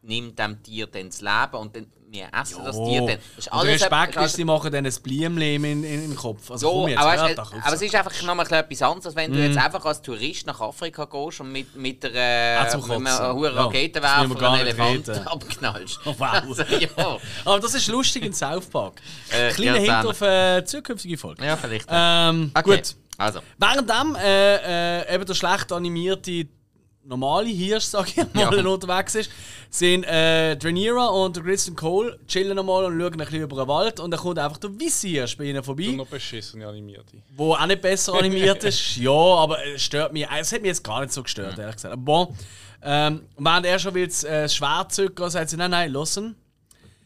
nehme 0.02 0.32
dem 0.32 0.62
Tier 0.62 0.86
dann 0.86 1.06
das 1.08 1.20
Leben 1.20 1.54
und 1.54 1.76
dann, 1.76 1.86
wir 2.10 2.28
essen 2.38 2.62
das 2.64 2.76
Tier 2.76 3.06
dann. 3.06 3.18
Das 3.36 3.46
und 3.48 3.64
der 3.64 3.74
Respekt 3.74 4.16
ist, 4.16 4.34
sie 4.36 4.44
machen 4.44 4.70
dann 4.72 4.84
ein 4.84 4.92
Blümchen 5.02 5.40
in, 5.40 5.64
in, 5.64 5.84
in 5.84 6.00
den 6.10 6.16
Kopf. 6.16 6.50
Also 6.50 6.68
so, 6.68 6.80
komm 6.80 6.88
jetzt, 6.88 6.98
aber, 6.98 7.22
weißt, 7.22 7.38
doch 7.38 7.52
aber 7.54 7.74
es 7.74 7.82
ist 7.82 7.94
einfach 7.94 8.22
noch 8.24 8.34
mal 8.34 8.52
etwas 8.52 8.82
anderes, 8.82 9.06
als 9.06 9.16
wenn 9.16 9.32
du 9.32 9.38
Mhm. 9.38 9.44
jetzt 9.46 9.56
einfach 9.58 9.84
als 9.86 10.02
Tourist 10.02 10.46
nach 10.46 10.60
Afrika 10.60 11.04
gehst 11.06 11.40
und 11.40 11.52
mit, 11.52 11.74
mit, 11.76 12.02
der, 12.02 12.64
Auch 12.66 12.68
zum 12.68 12.80
mit 12.80 12.90
hohen 12.90 13.06
Ja, 13.06 13.62
Raketenwerfer 13.62 14.20
einen 14.20 14.28
nicht 14.28 14.42
Elefant 14.60 15.08
reden. 15.08 15.26
abknallst. 15.28 16.00
Oh, 16.04 16.14
wow. 16.18 16.32
Also, 16.48 16.62
ja. 16.64 17.18
aber 17.44 17.60
das 17.60 17.74
ist 17.74 17.86
lustig 17.86 18.24
in 18.24 18.32
South 18.34 18.66
Park. 18.66 19.00
Äh, 19.30 19.50
Kleiner 19.52 19.78
ja, 19.80 20.00
Hint 20.02 20.10
auf 20.10 20.20
äh, 20.20 20.64
zukünftige 20.64 21.16
Folgen. 21.16 21.44
ja, 21.44 21.56
vielleicht. 21.56 21.86
Ähm, 21.88 22.50
okay. 22.54 22.76
Gut. 22.76 22.96
Also, 23.16 23.38
Währenddem 23.56 24.16
äh, 24.16 25.00
äh, 25.02 25.14
eben 25.14 25.24
der 25.24 25.34
schlecht 25.34 25.70
animierte 25.72 26.46
normale 27.04 27.48
Hirsch, 27.48 27.84
sag 27.84 28.08
ich 28.08 28.16
mal, 28.34 28.56
Ja. 28.56 28.66
unterwegs 28.72 29.14
ist, 29.14 29.30
sind 29.70 30.04
äh, 30.04 30.52
Rhaenyra 30.52 31.06
und 31.08 31.42
Kristen 31.42 31.74
Cole 31.76 32.18
chillen 32.26 32.58
einmal 32.58 32.84
und 32.84 32.98
schauen 33.00 33.12
ein 33.12 33.18
bisschen 33.18 33.42
über 33.42 33.56
den 33.56 33.68
Wald 33.68 34.00
und 34.00 34.10
dann 34.10 34.20
kommt 34.20 34.38
einfach 34.38 34.58
der 34.58 34.70
Vissi-Hirsch 34.78 35.36
bei 35.36 35.44
ihnen 35.44 35.62
vorbei, 35.62 35.86
noch 35.88 36.06
beschissen 36.06 36.62
animierte. 36.62 37.16
wo 37.36 37.54
auch 37.54 37.66
nicht 37.66 37.80
besser 37.82 38.14
animiert 38.14 38.62
ist. 38.64 38.96
Ja, 38.96 39.10
aber 39.10 39.64
es 39.66 39.82
stört 39.82 40.12
mich, 40.12 40.26
es 40.38 40.52
hat 40.52 40.60
mich 40.62 40.68
jetzt 40.68 40.84
gar 40.84 41.00
nicht 41.00 41.12
so 41.12 41.22
gestört, 41.22 41.58
ehrlich 41.58 41.76
gesagt. 41.76 41.92
Aber 41.94 42.02
bon, 42.02 42.36
ähm, 42.82 43.22
und 43.36 43.44
während 43.44 43.66
er 43.66 43.78
schon 43.78 43.94
will 43.94 44.06
das 44.06 44.24
äh, 44.24 44.48
Schwert 44.48 44.92
zücken, 44.92 45.30
sagt 45.30 45.50
sie, 45.50 45.56
nein, 45.56 45.70
nein, 45.70 45.92
lassen. 45.92 46.36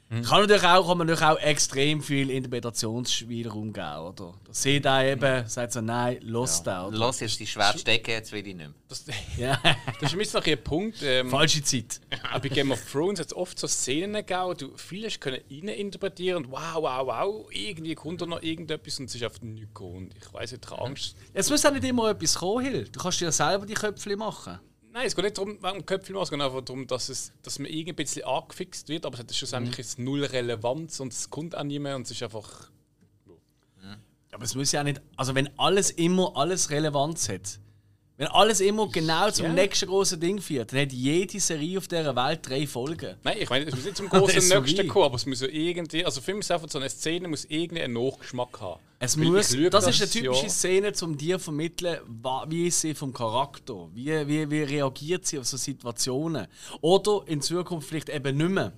Kann 0.08 0.42
natürlich 0.42 0.62
auch, 0.62 0.86
kann 0.86 0.98
man 0.98 1.08
natürlich 1.08 1.28
auch 1.28 1.38
extrem 1.40 2.00
viel 2.00 2.30
Interpretationsspielraum 2.30 3.72
geben, 3.72 3.98
oder? 3.98 4.34
Da 4.44 4.54
sieht 4.54 4.84
er 4.84 5.04
eben, 5.04 5.48
sagt 5.48 5.72
so, 5.72 5.80
nein, 5.80 6.18
ja. 6.64 6.80
den, 6.80 6.86
oder? 6.88 6.96
los 6.96 7.18
jetzt 7.18 7.40
die 7.40 7.46
Schwert 7.46 7.80
stecken, 7.80 8.12
jetzt 8.12 8.30
will 8.30 8.46
ich 8.46 8.54
nicht 8.54 8.56
mehr. 8.56 8.72
Das, 8.88 9.04
Ja, 9.36 9.60
das 9.62 10.02
ist 10.02 10.10
für 10.10 10.16
mich 10.16 10.30
so 10.30 10.38
ein 10.38 10.62
Punkt. 10.62 11.02
Ähm, 11.02 11.28
falsche 11.28 11.60
Zeit. 11.60 12.00
auch 12.32 12.38
bei 12.38 12.48
Game 12.48 12.70
of 12.70 12.80
Thrones 12.88 13.18
hat 13.18 13.26
es 13.26 13.34
oft 13.34 13.58
so 13.58 13.66
Szenen 13.66 14.24
gegeben, 14.24 14.54
du 14.56 14.76
vieles 14.76 15.18
können 15.18 15.40
interpretieren 15.48 16.44
und 16.44 16.52
wow, 16.52 16.76
wow, 16.76 17.06
wow, 17.06 17.46
irgendwie 17.50 17.96
kommt 17.96 18.20
da 18.22 18.26
noch 18.26 18.42
irgendetwas 18.42 19.00
und 19.00 19.06
es 19.06 19.16
ist 19.16 19.24
einfach 19.24 19.42
nichts 19.42 19.66
gekommen. 19.74 20.10
Ich 20.20 20.32
weiß 20.32 20.52
nicht, 20.52 20.64
ich 20.64 20.78
Angst. 20.78 21.16
Es 21.34 21.50
muss 21.50 21.66
auch 21.66 21.72
nicht 21.72 21.84
immer 21.84 22.10
etwas 22.10 22.36
kommen, 22.36 22.64
Hill. 22.64 22.88
Du 22.92 23.00
kannst 23.00 23.20
dir 23.20 23.24
ja 23.24 23.32
selber 23.32 23.66
die 23.66 23.74
Köpfe 23.74 24.16
machen. 24.16 24.60
Nein, 24.96 25.08
es 25.08 25.14
geht 25.14 25.26
nicht 25.26 25.36
darum, 25.36 25.62
wegen 25.62 25.84
Köpfchen 25.84 26.16
es 26.16 26.30
geht 26.30 26.40
einfach 26.40 26.62
darum, 26.62 26.86
dass, 26.86 27.10
es, 27.10 27.30
dass 27.42 27.58
man 27.58 27.70
irgendwie 27.70 27.90
ein 27.90 27.96
bisschen 27.96 28.24
angefixt 28.24 28.88
wird, 28.88 29.04
aber 29.04 29.12
es 29.16 29.20
hat 29.20 29.34
schlussendlich 29.34 29.76
jetzt 29.76 29.98
null 29.98 30.24
Relevanz 30.24 31.00
und 31.00 31.12
es 31.12 31.28
kommt 31.28 31.54
auch 31.54 31.64
nicht 31.64 31.80
mehr 31.80 31.96
und 31.96 32.06
es 32.06 32.12
ist 32.12 32.22
einfach. 32.22 32.70
Aber 34.32 34.42
es 34.42 34.54
muss 34.54 34.72
ja 34.72 34.80
auch 34.80 34.84
nicht. 34.84 35.02
Also, 35.18 35.34
wenn 35.34 35.50
alles 35.58 35.90
immer 35.90 36.34
alles 36.34 36.70
Relevanz 36.70 37.28
hat, 37.28 37.60
wenn 38.18 38.28
alles 38.28 38.60
immer 38.60 38.88
genau 38.88 39.30
zum 39.30 39.46
Ja. 39.46 39.52
nächsten 39.52 39.86
großen 39.88 40.18
Ding 40.18 40.40
führt, 40.40 40.72
dann 40.72 40.80
hat 40.80 40.92
jede 40.92 41.38
Serie 41.38 41.76
auf 41.78 41.86
dieser 41.86 42.16
Welt 42.16 42.40
drei 42.48 42.66
Folgen. 42.66 43.16
Nein, 43.22 43.36
ich 43.40 43.50
meine, 43.50 43.66
es 43.66 43.74
muss 43.74 43.84
nicht 43.84 43.96
zum 43.96 44.08
Das 44.10 44.20
großen 44.20 44.40
so 44.40 44.60
Nächsten 44.60 44.82
wie. 44.84 44.86
kommen, 44.86 45.04
aber 45.04 45.16
es 45.16 45.26
muss 45.26 45.40
ja 45.42 45.48
irgendwie. 45.48 46.04
Also 46.04 46.20
für 46.22 46.32
mich 46.32 46.40
ist 46.40 46.50
einfach 46.50 46.68
so 46.70 46.78
eine 46.78 46.88
Szene 46.88 47.28
muss 47.28 47.44
irgendeinen 47.44 47.92
Nachgeschmack 47.92 48.58
haben. 48.60 48.80
Es 48.98 49.18
Weil 49.18 49.26
muss, 49.26 49.50
schaue 49.54 49.68
das 49.68 49.86
ist 49.86 49.96
eine 50.00 50.06
das 50.06 50.10
typische 50.10 50.42
ja- 50.44 50.48
Szene, 50.48 50.92
um 51.02 51.16
dir 51.18 51.38
zu 51.38 51.44
vermitteln, 51.44 51.98
wie 52.48 52.68
ist 52.68 52.80
sie 52.80 52.94
vom 52.94 53.12
Charakter, 53.12 53.88
wie, 53.92 54.26
wie, 54.26 54.50
wie 54.50 54.62
reagiert 54.62 55.26
sie 55.26 55.38
auf 55.38 55.44
so 55.46 55.58
Situationen. 55.58 56.46
Oder 56.80 57.20
in 57.26 57.42
Zukunft 57.42 57.88
vielleicht 57.88 58.08
eben 58.08 58.36
nicht 58.38 58.48
mehr. 58.50 58.72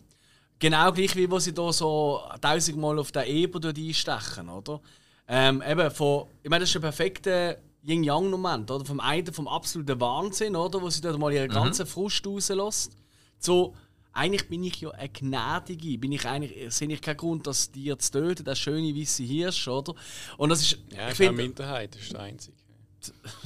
Genau 0.59 0.91
gleich 0.91 1.15
wie 1.15 1.31
wo 1.31 1.39
sie 1.39 1.55
da 1.55 1.73
so 1.73 2.21
tausendmal 2.41 2.99
auf 2.99 3.13
Eber 3.15 3.61
dort 3.61 3.79
einstechen, 3.79 4.49
oder? 4.49 4.81
Ähm, 5.29 5.63
eben 5.65 5.89
von, 5.93 6.27
ich 6.43 6.51
meine, 6.51 6.63
das 6.63 6.71
ist 6.71 6.77
ein 6.77 6.83
perfekter 6.83 7.59
Yin-Yang-Moment, 7.89 8.71
oder? 8.71 8.85
Vom 8.85 9.01
einen 9.01 9.33
vom 9.33 9.49
absoluten 9.49 10.01
Wahnsinn, 10.01 10.55
oder? 10.55 10.81
Wo 10.83 10.91
sie 10.91 11.01
dort 11.01 11.19
mal 11.19 11.33
ihren 11.33 11.49
ganzen 11.49 11.87
Frust 11.87 12.27
rauslässt. 12.27 12.93
So, 13.39 13.75
eigentlich 14.13 14.49
bin 14.49 14.65
ich 14.65 14.81
ja 14.81 14.91
eine 14.91 15.09
Gnädige. 15.09 15.99
Bin 15.99 16.13
ich 16.13 16.27
eigentlich, 16.27 16.75
sehe 16.75 16.89
ich 16.89 17.01
keinen 17.01 17.17
Grund, 17.17 17.47
das 17.47 17.71
Tier 17.71 17.99
zu 17.99 18.13
töten, 18.13 18.45
das 18.45 18.59
schöne 18.59 18.95
weiße 18.95 19.23
Hirsch, 19.23 19.69
oder? 19.69 19.95
Und 20.37 20.51
das 20.51 20.63
ist, 20.63 20.79
Ja, 20.91 21.07
ich 21.07 21.13
ich 21.13 21.17
finde, 21.17 21.33
eine 21.35 21.43
Minderheit, 21.43 21.95
das 21.95 22.03
ist 22.03 22.13
der 22.13 22.21
einzige. 22.21 22.57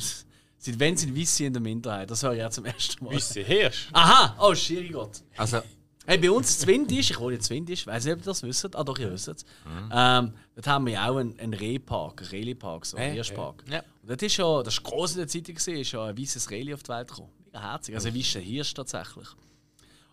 seit 0.58 0.80
wann 0.80 0.96
sind 0.96 1.16
Weiße 1.16 1.44
in 1.44 1.52
der 1.52 1.62
Minderheit? 1.62 2.10
Das 2.10 2.22
höre 2.22 2.32
ich 2.32 2.38
ja 2.38 2.50
zum 2.50 2.64
ersten 2.64 3.04
Mal. 3.04 3.14
Weisse 3.14 3.42
Hirsch. 3.42 3.88
Aha! 3.92 4.36
Oh, 4.40 4.54
Schirigott. 4.54 5.22
Also, 5.36 5.60
Hey, 6.04 6.18
bei 6.18 6.30
uns 6.30 6.62
in 6.62 6.68
Windisch, 6.68 7.10
ich 7.10 7.20
wohne 7.20 7.36
in 7.36 7.48
Windisch, 7.48 7.86
weiß 7.86 8.04
nicht, 8.04 8.14
ob 8.14 8.20
ihr 8.20 8.24
das 8.24 8.42
wisst. 8.42 8.74
Ah, 8.74 8.82
doch, 8.82 8.98
ihr 8.98 9.12
wisst 9.12 9.28
es. 9.28 9.44
Ähm, 9.92 10.32
dort 10.54 10.66
haben 10.66 10.86
wir 10.86 10.94
ja 10.94 11.08
auch 11.08 11.16
einen, 11.16 11.38
einen 11.38 11.54
Rehpark, 11.54 12.22
einen 12.22 12.30
Rehpark, 12.44 12.84
so 12.86 12.96
einen 12.96 13.08
Ja, 13.08 13.14
Hirschpark. 13.14 13.62
ja. 13.70 13.78
Und 14.02 14.10
dort 14.10 14.22
ist 14.22 14.36
ja, 14.36 14.62
das 14.64 14.74
ist 14.74 14.82
groß 14.82 15.12
in 15.12 15.18
der 15.18 15.28
Zeitung, 15.28 15.54
gewesen, 15.54 15.76
ist 15.76 15.92
ja 15.92 16.04
ein 16.04 16.18
weißes 16.18 16.50
Reh 16.50 16.74
auf 16.74 16.82
die 16.82 16.88
Welt 16.88 17.08
gekommen. 17.08 17.28
Mega 17.46 17.60
herzig. 17.72 17.94
Also 17.94 18.08
ein 18.08 18.14
weißer 18.16 18.40
Hirsch 18.40 18.74
tatsächlich. 18.74 19.28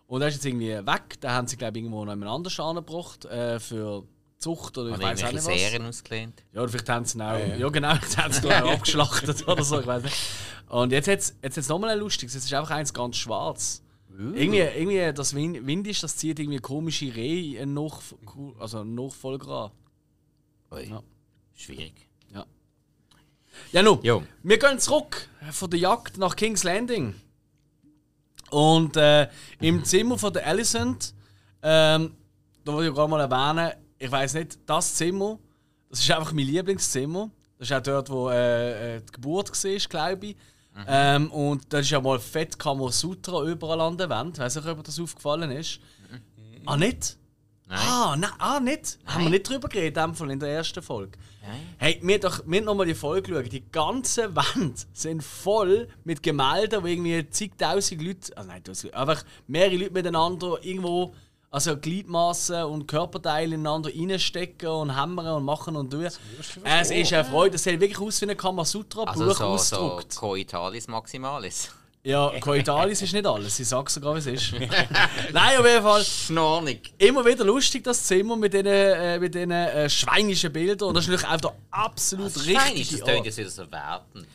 Und 0.06 0.20
der 0.20 0.28
ist 0.28 0.34
jetzt 0.36 0.46
irgendwie 0.46 0.68
weg. 0.86 1.20
Da 1.20 1.32
haben 1.32 1.46
sie, 1.48 1.56
glaube 1.56 1.78
ich, 1.78 1.82
irgendwo 1.84 2.04
noch 2.04 2.12
jemand 2.12 2.30
anders 2.30 2.58
angebracht 2.60 3.24
äh, 3.24 3.58
für 3.58 4.04
Zucht 4.38 4.78
oder 4.78 4.90
ich 4.90 5.02
weiß 5.02 5.24
auch 5.24 5.32
nicht 5.32 5.36
was. 5.36 5.44
Serien 5.44 5.86
ausgelehnt. 5.86 6.42
Ja, 6.52 6.62
oder 6.62 6.70
vielleicht 6.70 6.88
haben 6.88 7.04
sie 7.04 7.18
ihn 7.18 7.22
auch. 7.22 7.38
Ja, 7.58 7.68
genau, 7.68 7.94
vielleicht 8.00 8.16
haben 8.16 8.32
sie 8.32 8.46
ihn 8.46 8.52
abgeschlachtet 8.52 9.46
oder 9.48 9.62
so, 9.64 9.80
ich 9.80 9.86
weiß 9.86 10.02
nicht. 10.04 10.16
Und 10.68 10.92
jetzt 10.92 11.08
hat 11.08 11.18
es 11.18 11.34
jetzt 11.42 11.56
hat's 11.56 11.68
nochmal 11.68 11.90
ein 11.90 11.98
lustiges. 11.98 12.34
Es 12.36 12.44
ist 12.44 12.54
einfach 12.54 12.70
eins 12.70 12.94
ganz 12.94 13.16
schwarz. 13.16 13.82
Irgendwie, 14.18 14.58
irgendwie 14.58 15.12
das 15.12 15.34
Wind, 15.34 15.66
Windisch, 15.66 16.00
das 16.00 16.16
zieht 16.16 16.38
irgendwie 16.38 16.58
komische 16.58 17.14
Rehe 17.14 17.60
in 17.60 17.74
Nach 17.74 18.00
also 18.58 18.84
Nachfolger 18.84 19.48
an. 19.48 19.70
Ui. 20.72 20.88
Ja. 20.88 21.02
Schwierig. 21.54 22.10
Ja, 23.72 23.82
nun, 23.82 24.00
Jo. 24.02 24.22
wir 24.42 24.58
gehen 24.58 24.78
zurück 24.78 25.28
von 25.52 25.70
der 25.70 25.80
Jagd 25.80 26.18
nach 26.18 26.34
King's 26.34 26.64
Landing. 26.64 27.14
Und 28.50 28.96
äh, 28.96 29.28
im 29.60 29.84
Zimmer 29.84 30.18
von 30.18 30.32
der 30.32 30.46
Alicent, 30.46 31.14
ähm, 31.62 32.16
da 32.64 32.72
wollte 32.72 32.88
ich 32.88 32.94
gerade 32.94 33.10
mal 33.10 33.20
erwähnen, 33.20 33.72
ich 33.98 34.10
weiß 34.10 34.34
nicht, 34.34 34.58
das 34.66 34.94
Zimmer, 34.94 35.38
das 35.88 36.00
ist 36.00 36.10
einfach 36.10 36.32
mein 36.32 36.46
Lieblingszimmer. 36.46 37.30
Das 37.58 37.70
ist 37.70 37.76
auch 37.76 37.82
dort, 37.82 38.10
wo 38.10 38.30
äh, 38.30 38.96
äh, 38.96 39.00
die 39.02 39.12
Geburt 39.12 39.50
war, 39.50 39.88
glaube 39.88 40.26
ich. 40.26 40.36
Ähm, 40.86 41.30
und 41.30 41.72
da 41.72 41.80
ist 41.80 41.90
ja 41.90 42.00
mal 42.00 42.18
fett 42.18 42.58
Kamasutra 42.58 43.44
überall 43.44 43.80
an 43.80 43.98
der 43.98 44.08
Wand. 44.08 44.36
Ich 44.36 44.42
weiß 44.42 44.56
nicht, 44.56 44.68
ob 44.68 44.82
das 44.84 44.98
aufgefallen 44.98 45.50
ist. 45.50 45.80
Ah, 46.66 46.76
nicht? 46.76 47.16
Nein. 47.66 47.78
Ah, 47.80 48.16
nein, 48.18 48.30
ah, 48.38 48.60
nicht? 48.60 48.98
Haben 49.06 49.24
wir 49.24 49.30
nicht 49.30 49.48
drüber 49.48 49.68
geredet, 49.68 49.96
in 49.96 50.02
dem 50.02 50.14
Fall 50.14 50.30
in 50.32 50.40
der 50.40 50.48
ersten 50.48 50.82
Folge. 50.82 51.18
Nein. 51.40 51.60
Hey, 51.78 52.00
wir 52.02 52.14
haben 52.14 52.20
doch 52.20 52.42
wir 52.44 52.58
haben 52.58 52.64
noch 52.64 52.74
mal 52.74 52.86
die 52.86 52.94
Folge 52.94 53.32
geschaut. 53.32 53.52
Die 53.52 53.70
ganze 53.70 54.34
Wand 54.34 54.86
sind 54.92 55.22
voll 55.22 55.88
mit 56.02 56.22
Gemälden, 56.22 56.82
wo 56.82 56.86
irgendwie 56.86 57.28
zigtausend 57.30 58.02
Leute, 58.02 58.36
also 58.36 58.50
nein, 58.50 58.92
einfach 58.92 59.24
mehrere 59.46 59.76
Leute 59.76 59.92
miteinander 59.92 60.58
irgendwo, 60.62 61.14
also 61.50 61.76
Gliedmaßen 61.76 62.64
und 62.64 62.86
Körperteile 62.86 63.56
ineinander 63.56 63.90
reinstecken 63.92 64.68
und 64.68 64.96
hämmern 64.98 65.26
und 65.26 65.44
machen 65.44 65.76
und 65.76 65.90
tun. 65.90 66.04
Es 66.04 66.90
ist 66.90 67.12
eine 67.12 67.24
Freude. 67.24 67.56
Es 67.56 67.64
sieht 67.64 67.80
wirklich 67.80 68.00
aus 68.00 68.20
wie 68.20 68.30
ein 68.30 68.36
Kamasutra-Buch 68.36 69.10
Also 69.10 69.26
so, 69.26 69.34
so 69.34 69.44
ausgedruckt. 69.44 70.16
Coitalis 70.16 70.86
Maximalis. 70.86 71.70
Ja, 72.02 72.32
Coitalis 72.40 73.02
ist 73.02 73.12
nicht 73.12 73.26
alles. 73.26 73.60
Ich 73.60 73.68
sag's 73.68 73.92
sogar, 73.92 74.14
wie 74.14 74.20
es 74.20 74.26
ist. 74.26 74.52
Nein, 75.32 75.58
auf 75.58 75.66
jeden 75.66 75.82
Fall. 75.82 76.02
Schnornig. 76.02 76.94
Immer 76.96 77.26
wieder 77.26 77.44
lustig, 77.44 77.84
das 77.84 78.04
Zimmer 78.04 78.36
mit 78.36 78.54
diesen 78.54 78.66
äh, 78.66 79.18
mit 79.18 79.34
den, 79.34 79.50
äh, 79.50 79.90
schweinischen 79.90 80.50
Bildern. 80.50 80.88
Und 80.88 80.94
das 80.94 81.04
ist 81.04 81.10
natürlich 81.10 81.34
auch 81.34 81.40
der 81.40 81.52
absolut 81.70 82.26
Das 82.34 82.36
ist 82.36 82.56
fein, 82.56 82.72
richtige 82.72 83.00
das 83.02 83.08
tönt 83.10 83.26
jetzt 83.26 83.36
wieder 83.36 83.50
so 83.50 83.70
wertend. 83.70 84.26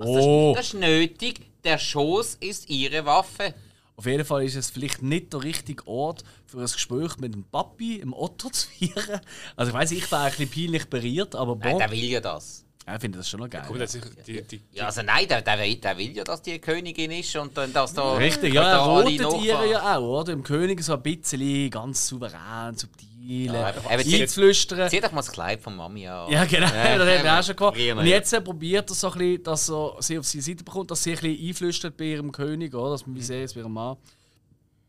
Oh. 0.00 0.54
Das 0.56 0.68
ist 0.68 0.74
nötig. 0.74 1.40
Der 1.64 1.76
Schoß 1.76 2.36
ist 2.40 2.70
ihre 2.70 3.04
Waffe. 3.04 3.52
Auf 3.98 4.06
jeden 4.06 4.24
Fall 4.24 4.44
ist 4.44 4.54
es 4.54 4.70
vielleicht 4.70 5.02
nicht 5.02 5.32
der 5.32 5.42
richtige 5.42 5.84
Ort 5.88 6.22
für 6.46 6.58
ein 6.58 6.66
Gespräch 6.66 7.16
mit 7.16 7.34
dem 7.34 7.42
Papi 7.42 7.96
im 7.96 8.12
Otto 8.14 8.48
zu 8.52 8.68
führen. 8.68 9.20
Also 9.56 9.70
ich 9.70 9.74
weiß, 9.74 9.90
ich 9.90 10.12
war 10.12 10.22
ein 10.22 10.30
bisschen 10.30 10.48
peinlich 10.48 10.84
berührt, 10.88 11.34
aber 11.34 11.56
Nein, 11.56 11.70
bon, 11.72 11.78
der 11.78 11.90
will 11.90 12.04
ja 12.04 12.20
das. 12.20 12.64
Ja, 12.88 12.94
ich 12.94 13.00
finde 13.02 13.18
das 13.18 13.28
schon 13.28 13.40
noch 13.40 13.50
geil. 13.50 13.62
Jetzt 13.78 13.92
sicher 13.92 14.08
die, 14.26 14.42
die, 14.42 14.62
Ja, 14.72 14.86
also 14.86 15.02
nein, 15.02 15.28
der, 15.28 15.42
der, 15.42 15.58
will, 15.58 15.76
der 15.76 15.98
will 15.98 16.16
ja, 16.16 16.24
dass 16.24 16.40
die 16.40 16.58
Königin 16.58 17.10
ist 17.10 17.36
und 17.36 17.54
dann 17.54 17.70
dass 17.70 17.92
da. 17.92 18.14
Richtig, 18.14 18.54
ja, 18.54 18.62
er 18.62 18.78
rotet 18.78 19.42
ihr 19.42 19.66
ja 19.66 19.98
auch, 19.98 20.20
oder? 20.20 20.32
Im 20.32 20.42
König 20.42 20.82
so 20.82 20.94
ein 20.94 21.02
bisschen 21.02 21.68
ganz 21.68 22.08
souverän, 22.08 22.74
subtil, 22.76 23.52
Ja, 23.52 23.74
einzuflüstern. 23.88 24.88
Zieh 24.88 25.00
doch 25.00 25.12
mal 25.12 25.18
das 25.20 25.30
Kleid 25.30 25.60
von 25.60 25.76
Mami 25.76 26.08
an. 26.08 26.32
Ja, 26.32 26.46
genau, 26.46 26.66
Ja, 26.66 26.96
das 26.96 27.08
haben 27.18 27.24
wir 27.24 27.38
auch 27.38 27.42
schon 27.42 27.56
gemacht. 27.56 28.00
Und 28.00 28.06
jetzt 28.06 28.32
äh, 28.32 28.40
probiert 28.40 28.90
er 28.90 28.94
so 28.94 29.12
ein 29.12 29.18
bisschen, 29.18 29.42
dass 29.42 29.68
er 29.68 29.96
sie 29.98 30.18
auf 30.18 30.24
seine 30.26 30.42
Seite 30.42 30.64
bekommt, 30.64 30.90
dass 30.90 31.02
sie 31.02 31.10
ein 31.10 31.20
bisschen 31.20 31.46
einflüstert 31.48 31.96
bei 31.98 32.04
ihrem 32.04 32.32
König, 32.32 32.74
oder? 32.74 32.92
Dass 32.92 33.06
man 33.06 33.16
wie 33.16 33.22
sehr 33.22 33.44
ist 33.44 33.52
bei 33.52 33.60
ihrem 33.60 33.74
Mann. 33.74 33.98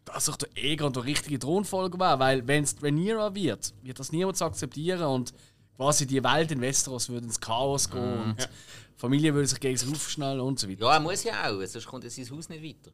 Dass 0.06 0.26
sich 0.26 0.38
der 0.38 0.48
Egon 0.56 0.94
der 0.94 1.04
richtige 1.04 1.38
Thronfolger 1.38 2.00
war, 2.00 2.18
weil 2.18 2.48
wenn 2.48 2.64
es 2.64 2.82
Rhaenyra 2.82 3.36
wird, 3.36 3.74
wird 3.84 4.00
das 4.00 4.14
niemand 4.14 4.42
akzeptieren 4.42 5.04
und 5.04 5.34
quasi 5.80 6.06
die 6.06 6.22
Welt 6.22 6.52
in 6.52 6.60
Westeros 6.60 7.08
würde 7.08 7.26
ins 7.26 7.40
Chaos 7.40 7.90
gehen 7.90 8.22
und 8.22 8.36
die 8.38 9.00
Familie 9.00 9.34
würde 9.34 9.48
sich 9.48 9.62
gegen 9.62 9.78
sich 9.78 9.90
aufschnallen 9.90 10.42
und 10.42 10.60
so 10.60 10.68
weiter. 10.68 10.82
Ja, 10.82 10.94
er 10.96 11.00
muss 11.00 11.24
ja 11.24 11.50
auch, 11.50 11.66
sonst 11.66 11.88
kommt 11.88 12.04
ja 12.04 12.10
sein 12.10 12.30
Haus 12.30 12.50
nicht 12.50 12.62
weiter. 12.62 12.92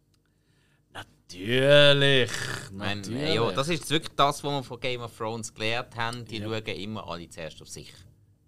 Natürlich! 0.93 2.29
Ich 2.29 2.71
meine, 2.71 3.01
Natürlich. 3.01 3.33
ja, 3.33 3.51
das 3.53 3.69
ist 3.69 3.89
wirklich 3.89 4.15
das, 4.15 4.43
was 4.43 4.51
wir 4.51 4.63
von 4.63 4.79
Game 4.79 5.01
of 5.01 5.17
Thrones 5.17 5.51
gelernt 5.51 5.95
haben. 5.95 6.25
Die 6.25 6.39
schauen 6.39 6.63
immer 6.63 7.07
alle 7.07 7.27
zuerst 7.27 7.59
auf 7.59 7.69
sich. 7.69 7.91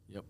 Ja. 0.07 0.21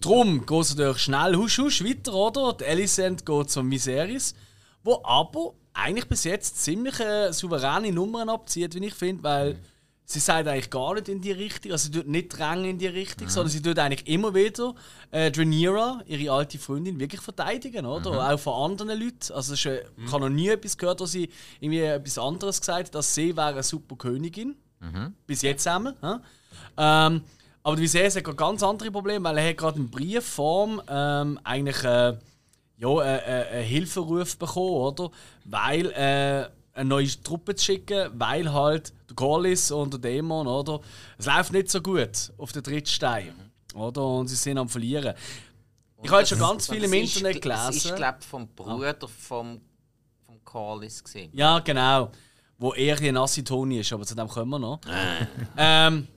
Drum 0.00 0.44
geht 0.44 0.60
es 0.60 0.74
natürlich 0.74 0.98
schnell 0.98 1.36
husch 1.36 1.58
husch 1.58 1.84
weiter, 1.84 2.12
oder? 2.12 2.54
Die 2.54 2.64
Alicent 2.64 3.24
geht 3.24 3.50
zum 3.50 3.70
Viserys, 3.70 4.34
wo 4.82 5.00
aber 5.04 5.54
eigentlich 5.74 6.08
bis 6.08 6.24
jetzt 6.24 6.60
ziemlich 6.60 6.98
äh, 6.98 7.32
souveräne 7.32 7.92
Nummern 7.92 8.28
abzieht, 8.28 8.74
wie 8.74 8.84
ich 8.84 8.94
finde, 8.94 9.22
weil 9.22 9.60
sie 10.04 10.18
sagt 10.20 10.48
eigentlich 10.48 10.70
gar 10.70 10.94
nicht 10.94 11.08
in 11.08 11.20
die 11.20 11.32
Richtung, 11.32 11.72
also 11.72 11.86
sie 11.86 11.98
tut 11.98 12.08
nicht 12.08 12.28
drängen 12.28 12.64
in 12.64 12.78
die 12.78 12.86
Richtung, 12.86 13.28
sondern 13.28 13.50
sie 13.50 13.62
tut 13.62 13.78
eigentlich 13.78 14.06
immer 14.06 14.34
wieder 14.34 14.74
äh, 15.10 15.30
Rhaenyra, 15.34 16.02
ihre 16.06 16.32
alte 16.32 16.58
Freundin, 16.58 16.98
wirklich 17.00 17.20
verteidigen, 17.20 17.86
oder? 17.86 18.32
Auch 18.32 18.38
von 18.38 18.70
anderen 18.70 19.00
Leuten. 19.00 19.32
Also 19.32 19.54
äh, 19.68 19.84
ich 20.04 20.12
habe 20.12 20.24
noch 20.24 20.28
nie 20.28 20.48
etwas 20.48 20.76
gehört, 20.76 21.00
wo 21.00 21.06
sie 21.06 21.28
irgendwie 21.60 21.80
etwas 21.80 22.18
anderes 22.18 22.60
gesagt 22.60 22.88
hat, 22.88 22.94
dass 22.94 23.14
sie 23.14 23.36
wäre 23.36 23.48
eine 23.48 23.62
super 23.62 23.96
Königin. 23.96 24.56
Bis 25.26 25.42
jetzt 25.42 25.62
zusammen. 25.62 25.94
hä? 26.02 26.16
Ähm, 26.76 27.22
aber 27.64 27.76
der 27.76 27.82
Viserys 27.82 28.16
hat 28.16 28.36
ganz 28.36 28.62
andere 28.62 28.90
Probleme, 28.90 29.24
weil 29.28 29.38
er 29.38 29.50
hat 29.50 29.56
gerade 29.56 29.78
in 29.78 29.88
Briefform 29.88 30.82
ähm, 30.88 31.38
eigentlich 31.44 31.84
äh, 31.84 32.16
ja, 32.78 33.02
äh, 33.02 33.16
äh, 33.16 33.48
einen 33.58 33.64
Hilferuf 33.64 34.36
bekommen, 34.36 34.74
oder? 34.74 35.10
Weil 35.44 35.86
äh, 35.92 36.48
eine 36.74 36.88
neue 36.88 37.08
Truppe 37.22 37.54
zu 37.54 37.64
schicken, 37.64 38.10
weil 38.14 38.52
halt 38.52 38.92
der 39.08 39.16
Corlys 39.16 39.70
und 39.70 39.92
der 39.92 40.00
Dämon, 40.00 40.46
oder? 40.46 40.80
Es 41.18 41.26
läuft 41.26 41.52
nicht 41.52 41.70
so 41.70 41.80
gut 41.82 42.32
auf 42.38 42.52
den 42.52 42.62
dritten 42.62 42.86
Stein, 42.88 43.34
oder? 43.74 44.02
Und 44.06 44.28
sie 44.28 44.36
sind 44.36 44.58
am 44.58 44.68
verlieren. 44.68 45.14
Ich 46.02 46.10
habe 46.10 46.20
jetzt 46.20 46.30
schon 46.30 46.38
ganz 46.38 46.68
viel 46.68 46.82
im 46.82 46.90
Das 46.90 47.00
ist- 47.00 47.16
Internet 47.16 47.44
Das 47.44 47.76
ist, 47.76 47.82
gelesen. 47.82 47.96
glaube 47.96 48.18
ich, 48.20 48.26
vom 48.26 48.48
Bruder 48.48 48.96
vom, 49.08 49.60
vom 50.26 50.44
Corlys 50.44 51.04
gesehen. 51.04 51.30
Ja, 51.32 51.58
genau. 51.60 52.10
Wo 52.58 52.72
eher 52.74 52.98
ein 52.98 53.14
nassi 53.14 53.44
Toni 53.44 53.80
ist, 53.80 53.92
aber 53.92 54.04
zu 54.06 54.14
dem 54.14 54.28
kommen 54.28 54.50
wir 54.50 54.58
noch. 54.58 54.80
ähm, 55.56 56.08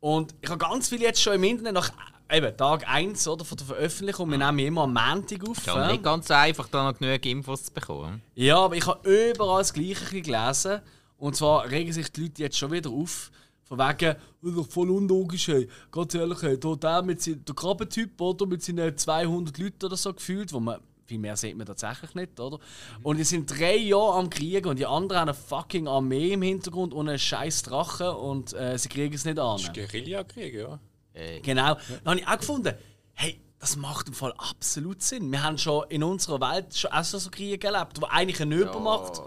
und 0.00 0.34
ich 0.40 0.48
habe 0.48 0.58
ganz 0.58 0.88
viel 0.88 1.00
jetzt 1.02 1.20
schon 1.20 1.34
im 1.34 1.44
Internet 1.44 1.74
nach 1.74 1.90
eben, 2.32 2.56
Tag 2.56 2.88
1 2.88 3.26
oder, 3.28 3.44
von 3.44 3.58
der 3.58 3.66
Veröffentlichung. 3.66 4.30
Wir 4.30 4.38
nehmen 4.38 4.58
immer 4.58 4.82
am 4.82 4.94
Montag 4.94 5.48
auf. 5.48 5.64
Ja, 5.66 5.82
ja. 5.82 5.92
nicht 5.92 6.02
ganz 6.02 6.30
einfach, 6.30 6.68
da 6.68 6.90
noch 6.90 6.98
genug 6.98 7.24
Infos 7.26 7.64
zu 7.64 7.72
bekommen. 7.72 8.22
Ja, 8.34 8.58
aber 8.58 8.76
ich 8.76 8.86
habe 8.86 9.30
überall 9.30 9.60
das 9.60 9.72
Gleiche 9.72 10.22
gelesen. 10.22 10.80
Und 11.18 11.36
zwar 11.36 11.70
regen 11.70 11.92
sich 11.92 12.10
die 12.10 12.22
Leute 12.22 12.42
jetzt 12.42 12.56
schon 12.58 12.72
wieder 12.72 12.90
auf. 12.90 13.30
Von 13.64 13.78
wegen, 13.78 14.16
das 14.42 14.50
ist 14.50 14.56
doch 14.56 14.68
voll 14.68 14.90
unlogisch, 14.90 15.48
hey. 15.48 15.68
Ganz 15.92 16.14
ehrlich, 16.14 16.42
hey. 16.42 16.58
Da, 16.58 16.74
der, 16.74 17.02
mit 17.02 17.22
sein, 17.22 17.44
der 17.46 17.54
Krabbentyp, 17.54 18.20
oder? 18.20 18.46
Mit 18.46 18.62
seinen 18.62 18.96
200 18.96 19.58
Leuten 19.58 19.84
oder 19.84 19.96
so 19.96 20.12
gefühlt, 20.12 20.52
wo 20.52 20.60
man. 20.60 20.80
Viel 21.06 21.18
mehr 21.18 21.36
sieht 21.36 21.56
man 21.56 21.66
tatsächlich 21.66 22.14
nicht, 22.14 22.38
oder? 22.38 22.60
Und 23.02 23.18
die 23.18 23.24
sind 23.24 23.50
drei 23.50 23.76
Jahre 23.76 24.18
am 24.18 24.30
Kriegen 24.30 24.68
und 24.68 24.78
die 24.78 24.86
anderen 24.86 25.20
haben 25.20 25.28
eine 25.28 25.34
fucking 25.34 25.88
Armee 25.88 26.34
im 26.34 26.42
Hintergrund 26.42 26.94
und 26.94 27.08
einen 27.08 27.18
scheiß 27.18 27.62
Drachen 27.62 28.10
und 28.10 28.52
äh, 28.52 28.78
sie 28.78 28.88
kriegen 28.88 29.12
es 29.12 29.24
nicht 29.24 29.38
an. 29.40 29.60
Guerillakrieg, 29.74 30.54
ja. 30.54 30.78
Äh, 31.14 31.40
Genau. 31.40 31.76
Dann 32.04 32.12
habe 32.12 32.20
ich 32.20 32.26
auch 32.26 32.38
gefunden, 32.38 32.74
hey, 33.14 33.40
das 33.58 33.76
macht 33.76 34.08
im 34.08 34.14
Fall 34.14 34.32
absolut 34.38 35.02
Sinn. 35.02 35.30
Wir 35.30 35.42
haben 35.42 35.58
schon 35.58 35.84
in 35.90 36.02
unserer 36.02 36.40
Welt 36.40 36.74
schon 36.74 36.90
auch 36.92 37.04
so 37.04 37.30
Kriege 37.30 37.66
erlebt, 37.66 38.00
wo 38.00 38.06
eigentlich 38.06 38.40
eine 38.40 38.54
Übermacht 38.54 39.20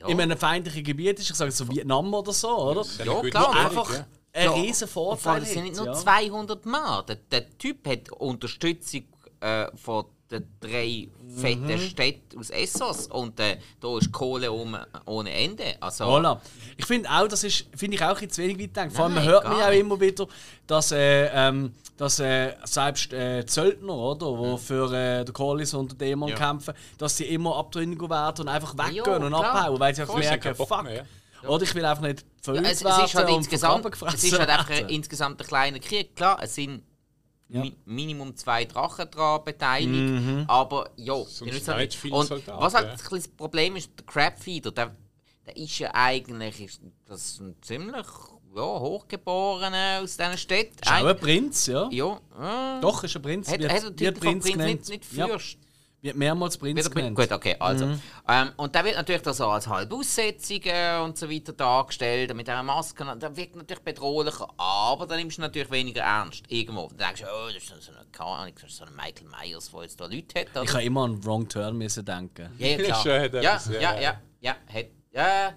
ja. 0.00 0.06
in 0.06 0.20
einem 0.20 0.38
feindlichen 0.38 0.84
Gebiet 0.84 1.18
ist. 1.18 1.30
Ich 1.30 1.36
sage 1.36 1.50
so 1.50 1.68
Vietnam 1.68 2.14
oder 2.14 2.32
so, 2.32 2.56
oder? 2.56 2.86
Ja, 3.04 3.20
klar. 3.22 3.54
Einfach 3.56 3.92
ja. 3.92 4.06
einen 4.32 4.44
Ja, 4.44 4.52
riesen 4.52 4.88
Vorteil 4.88 5.40
das 5.40 5.52
sind 5.52 5.64
nicht 5.64 5.76
nur 5.76 5.86
ja. 5.86 5.94
200 5.94 6.64
Mann. 6.64 7.06
Der, 7.06 7.16
der 7.16 7.58
Typ 7.58 7.86
hat 7.88 8.12
Unterstützung 8.12 9.02
äh, 9.40 9.66
von 9.76 10.04
den 10.30 10.46
drei 10.60 11.08
fetten 11.36 11.66
Mhm. 11.66 11.78
Städten 11.78 12.38
aus 12.38 12.50
Essos 12.50 13.06
und 13.06 13.38
äh, 13.40 13.58
da 13.80 13.98
ist 13.98 14.12
Kohle 14.12 14.50
um, 14.52 14.76
ohne 15.06 15.30
Ende. 15.32 15.76
Also, 15.80 16.04
Voilà. 16.04 16.38
Ich 16.76 16.86
finde 16.86 17.08
auch, 17.10 17.26
das 17.28 17.44
ist, 17.44 17.66
finde 17.76 17.96
ich 17.96 18.02
auch 18.04 18.20
ein 18.20 18.30
zu 18.30 18.42
wenig 18.42 18.58
weit 18.58 18.74
gedacht. 18.74 18.92
Vor 18.92 19.04
allem, 19.04 19.14
man 19.14 19.24
Nein, 19.24 19.32
hört 19.32 19.44
gar 19.44 19.54
mich 19.54 19.64
auch 19.64 19.70
immer 19.80 20.00
wieder, 20.00 20.26
dass, 20.66 20.92
äh, 20.92 21.26
ähm, 21.32 21.74
dass 21.96 22.18
äh, 22.20 22.54
selbst 22.64 23.12
äh, 23.12 23.44
Zöldner, 23.46 23.94
oder, 23.94 24.56
die 24.56 24.62
für 24.62 24.92
äh, 24.92 25.24
den 25.24 25.32
Corlys 25.32 25.72
und 25.74 25.92
den 25.92 25.98
Dämon 25.98 26.28
Ja. 26.30 26.36
kämpfen, 26.36 26.74
dass 26.98 27.16
sie 27.16 27.24
immer 27.24 27.56
abtrünnig 27.56 28.00
werden 28.00 28.42
und 28.42 28.48
einfach 28.48 28.74
weggehen 28.76 29.04
Ja, 29.04 29.16
und 29.16 29.28
klar. 29.28 29.54
abhauen, 29.54 29.80
weil 29.80 29.94
sie 29.94 30.02
einfach 30.02 30.16
merken, 30.16 30.54
fuck. 30.54 30.82
mehr, 30.84 31.06
Oder 31.46 31.62
ich 31.64 31.74
will 31.74 31.84
einfach 31.84 32.02
nicht 32.02 32.20
Ja, 32.20 32.26
verrückt 32.42 32.66
es, 32.66 32.72
es 32.78 32.84
werden 32.84 33.04
ist 33.04 33.14
halt 33.14 33.28
und 33.28 33.34
insgesamt, 33.36 33.86
es 34.14 34.24
ist 34.24 34.38
halt 34.38 34.48
einfach 34.48 34.70
ein, 34.70 34.88
insgesamt 34.88 35.40
ein 35.40 35.46
kleiner 35.46 35.78
Krieg. 35.78 36.14
Klar, 36.16 36.38
es 36.42 36.54
sind 36.54 36.82
Ja. 37.52 37.60
mi 37.60 37.76
Minimum 37.84 38.34
zwei 38.36 38.64
Drachen 38.64 39.08
daran 39.10 39.44
beteiligt, 39.44 39.90
Mhm. 39.92 40.44
aber 40.48 40.90
ja. 40.96 41.14
halt- 41.14 41.98
Und 42.10 42.26
Soldaten, 42.26 42.60
was 42.62 42.74
halt 42.74 42.84
ja. 42.86 42.90
ein 42.92 42.96
bisschen 42.96 43.16
das 43.18 43.28
Problem 43.28 43.76
ist, 43.76 43.90
der 43.98 44.06
Crabfeeder, 44.06 44.70
der, 44.72 44.94
der 45.46 45.56
ist 45.56 45.78
ja 45.78 45.90
eigentlich 45.94 46.60
ist 46.62 46.80
das 47.06 47.38
ein 47.40 47.54
ziemlich 47.62 48.06
ja, 48.54 48.62
hochgeborener 48.62 50.00
aus 50.02 50.16
diesen 50.16 50.36
Städten. 50.38 50.76
Ist 50.82 50.90
auch 50.90 51.04
ein 51.06 51.18
Prinz, 51.18 51.66
ja. 51.66 51.88
ja, 51.90 52.20
äh, 52.76 52.80
Doch, 52.80 53.02
ist 53.04 53.16
ein 53.16 53.22
Prinz. 53.22 53.50
Hat, 53.50 53.60
wird, 53.60 53.72
hat 53.72 53.82
der 53.82 53.98
wird 54.08 54.20
Prinz 54.20 54.44
Prinz 54.44 54.44
genannt. 54.58 54.88
nicht, 54.88 54.88
nicht 54.88 55.12
Ja, 55.14 55.26
Fürst? 55.28 55.58
Wird 56.02 56.16
mehrmals 56.16 56.58
Prinz 56.58 56.78
Wieder 56.84 56.90
genannt. 56.90 57.16
Gut, 57.16 57.30
okay, 57.30 57.56
also. 57.60 57.96
Ähm, 58.28 58.50
und 58.56 58.74
der 58.74 58.84
wird 58.84 58.96
natürlich 58.96 59.22
so 59.24 59.46
als 59.46 59.68
halbe 59.68 59.94
Aussetzung 59.94 60.60
äh, 60.64 60.98
und 60.98 61.16
so 61.16 61.30
weiter 61.30 61.52
dargestellt, 61.52 62.34
mit 62.34 62.48
dieser 62.48 62.62
Maske. 62.62 63.04
Der 63.16 63.36
wirkt 63.36 63.54
natürlich 63.54 63.84
bedrohlicher, 63.84 64.48
aber 64.56 65.06
dann 65.06 65.18
nimmst 65.18 65.38
du 65.38 65.42
natürlich 65.42 65.70
weniger 65.70 66.02
ernst. 66.02 66.42
Irgendwo. 66.48 66.88
Dann 66.88 66.98
denkst 66.98 67.20
du, 67.22 67.26
oh, 67.28 67.46
das 67.46 67.62
ist 67.62 67.68
so 67.86 67.92
eine, 67.92 68.04
keine 68.10 68.30
Ahnung, 68.30 68.54
das 68.60 68.70
ist 68.70 68.76
so 68.78 68.84
ein 68.84 68.94
Michael 68.96 69.28
Myers, 69.28 69.70
der 69.70 69.82
jetzt 69.82 70.00
da 70.00 70.06
Leute 70.06 70.40
hat. 70.40 70.50
Oder? 70.50 70.62
Ich 70.64 70.72
habe 70.72 70.82
immer 70.82 71.04
an 71.04 71.24
Wrong 71.24 71.48
Turn 71.48 71.78
müssen 71.78 72.04
denken. 72.04 72.50
ja, 72.58 72.66
ja, 72.66 72.76
klar. 72.78 73.06
Ja, 73.32 73.40
ja, 73.40 73.80
ja. 73.80 74.00
ja, 74.00 74.20
ja, 74.40 74.56
hat, 74.74 74.86
ja. 75.12 75.52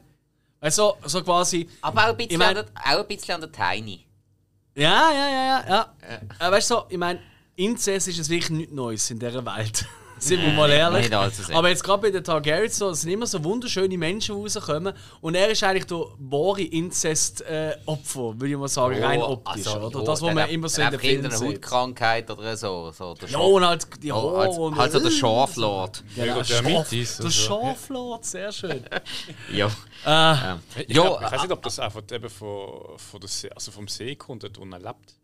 Also, 0.60 0.98
so 1.06 1.24
quasi. 1.24 1.68
Aber 1.82 2.04
auch 2.04 2.10
ein 2.10 2.18
bisschen, 2.18 2.32
Ich 2.34 2.38
mein- 2.38 2.56
an, 2.58 2.66
der, 2.66 2.94
auch 2.96 3.00
ein 3.02 3.08
bisschen 3.08 3.36
an 3.36 3.42
der 3.42 3.52
Tiny. 3.52 4.06
Ja, 4.76 5.12
ja, 5.12 5.30
ja, 5.30 5.46
ja. 5.46 5.66
ja. 6.40 6.48
Äh, 6.48 6.52
weißt 6.52 6.70
du, 6.70 6.76
so, 6.76 6.86
ich 6.90 6.98
meine, 6.98 7.20
Inzest 7.56 8.10
ist 8.10 8.20
es 8.20 8.30
wirklich 8.30 8.52
nichts 8.52 8.74
Neues 8.74 9.10
in 9.10 9.18
dieser 9.20 9.44
Welt. 9.44 9.86
Sind 10.18 10.42
wir 10.42 10.52
mal 10.54 10.70
ehrlich. 10.70 11.08
sehr. 11.08 11.56
Aber 11.56 11.70
jetzt 11.70 11.84
gerade 11.84 12.02
bei 12.02 12.10
den 12.10 12.24
Targaryens 12.24 12.78
so, 12.78 12.90
es 12.90 13.02
sind 13.02 13.12
immer 13.12 13.28
so 13.28 13.44
wunderschöne 13.44 13.98
Menschen, 13.98 14.36
die 14.36 14.42
rauskommen. 14.42 14.94
Und 15.22 15.36
er 15.36 15.50
ist 15.50 15.64
eigentlich 15.64 15.86
der 15.86 16.06
wahre 16.20 16.62
Inzest-Opfer, 16.62 18.40
würde 18.40 18.48
ich 18.48 18.58
mal 18.58 18.68
sagen, 18.68 19.04
rein 19.04 19.22
optisch. 19.22 19.68
also, 19.68 19.80
oder? 19.80 20.00
ja, 20.00 20.06
das, 20.06 20.08
was 20.08 20.20
der 20.22 20.34
man 20.34 20.50
immer 20.50 20.70
so 20.70 20.82
in 20.82 20.92
den 20.92 21.00
Filmen 21.00 21.32
sieht. 21.32 21.48
Hautkrankheit 21.48 22.32
oder 22.32 22.56
so. 22.58 22.92
so 22.92 23.14
der 23.14 23.30
Ja, 23.30 23.40
und 23.40 23.66
halt 23.66 23.88
die 24.02 24.12
oh, 24.12 24.16
Haare 24.16 24.38
als, 24.40 24.58
und... 24.58 24.80
also 24.80 25.00
der 25.00 25.12
Schaflord. 25.12 26.04
Genau, 26.16 26.36
der 26.36 26.44
Schaf, 26.44 26.64
Mythis 26.64 27.18
der 27.18 27.26
und 27.26 27.32
so. 27.32 27.42
Schaflord, 27.48 28.26
sehr 28.26 28.52
schön. 28.52 28.84
Ja. 29.52 29.68
Äh, 30.06 30.56
Ich, 30.82 30.96
ja, 30.96 31.04
glaub, 31.04 31.22
ich 31.22 31.32
weiß 31.32 31.42
nicht, 31.42 31.52
ob 31.52 31.62
das 31.62 31.80
einfach 31.80 32.02
eben 32.12 32.30
von, 32.30 32.98
von 32.98 33.20
der 33.20 33.30
See, 33.30 33.50
also 33.50 33.72
vom 33.72 33.88
See 33.88 34.16
kommt, 34.16 34.44
unten 34.44 34.72
lebt. 34.72 35.16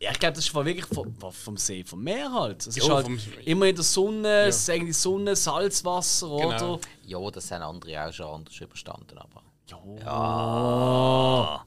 Ja, 0.00 0.10
ich 0.12 0.18
glaube, 0.18 0.34
das 0.36 0.44
ist 0.44 0.54
wirklich 0.54 0.86
vom, 0.86 1.14
vom 1.32 1.56
See, 1.56 1.84
vom 1.84 2.02
Meer 2.02 2.32
halt. 2.32 2.60
Es 2.66 2.76
ist 2.76 2.86
Ja, 2.86 2.94
halt 2.94 3.06
vom- 3.06 3.18
immer 3.44 3.66
in 3.66 3.74
der 3.74 3.84
Sonne, 3.84 4.28
es 4.46 4.56
ist 4.58 4.70
eigentlich 4.70 4.96
Sonne, 4.96 5.34
Salzwasser, 5.36 6.26
Genau. 6.28 6.74
oder? 6.74 6.80
ja, 7.04 7.30
das 7.30 7.50
haben 7.50 7.62
andere 7.62 8.06
auch 8.06 8.12
schon 8.12 8.26
anders 8.26 8.60
überstanden, 8.60 9.18
aber. 9.18 9.42
Ja. 9.68 9.78
Ja. 10.04 11.64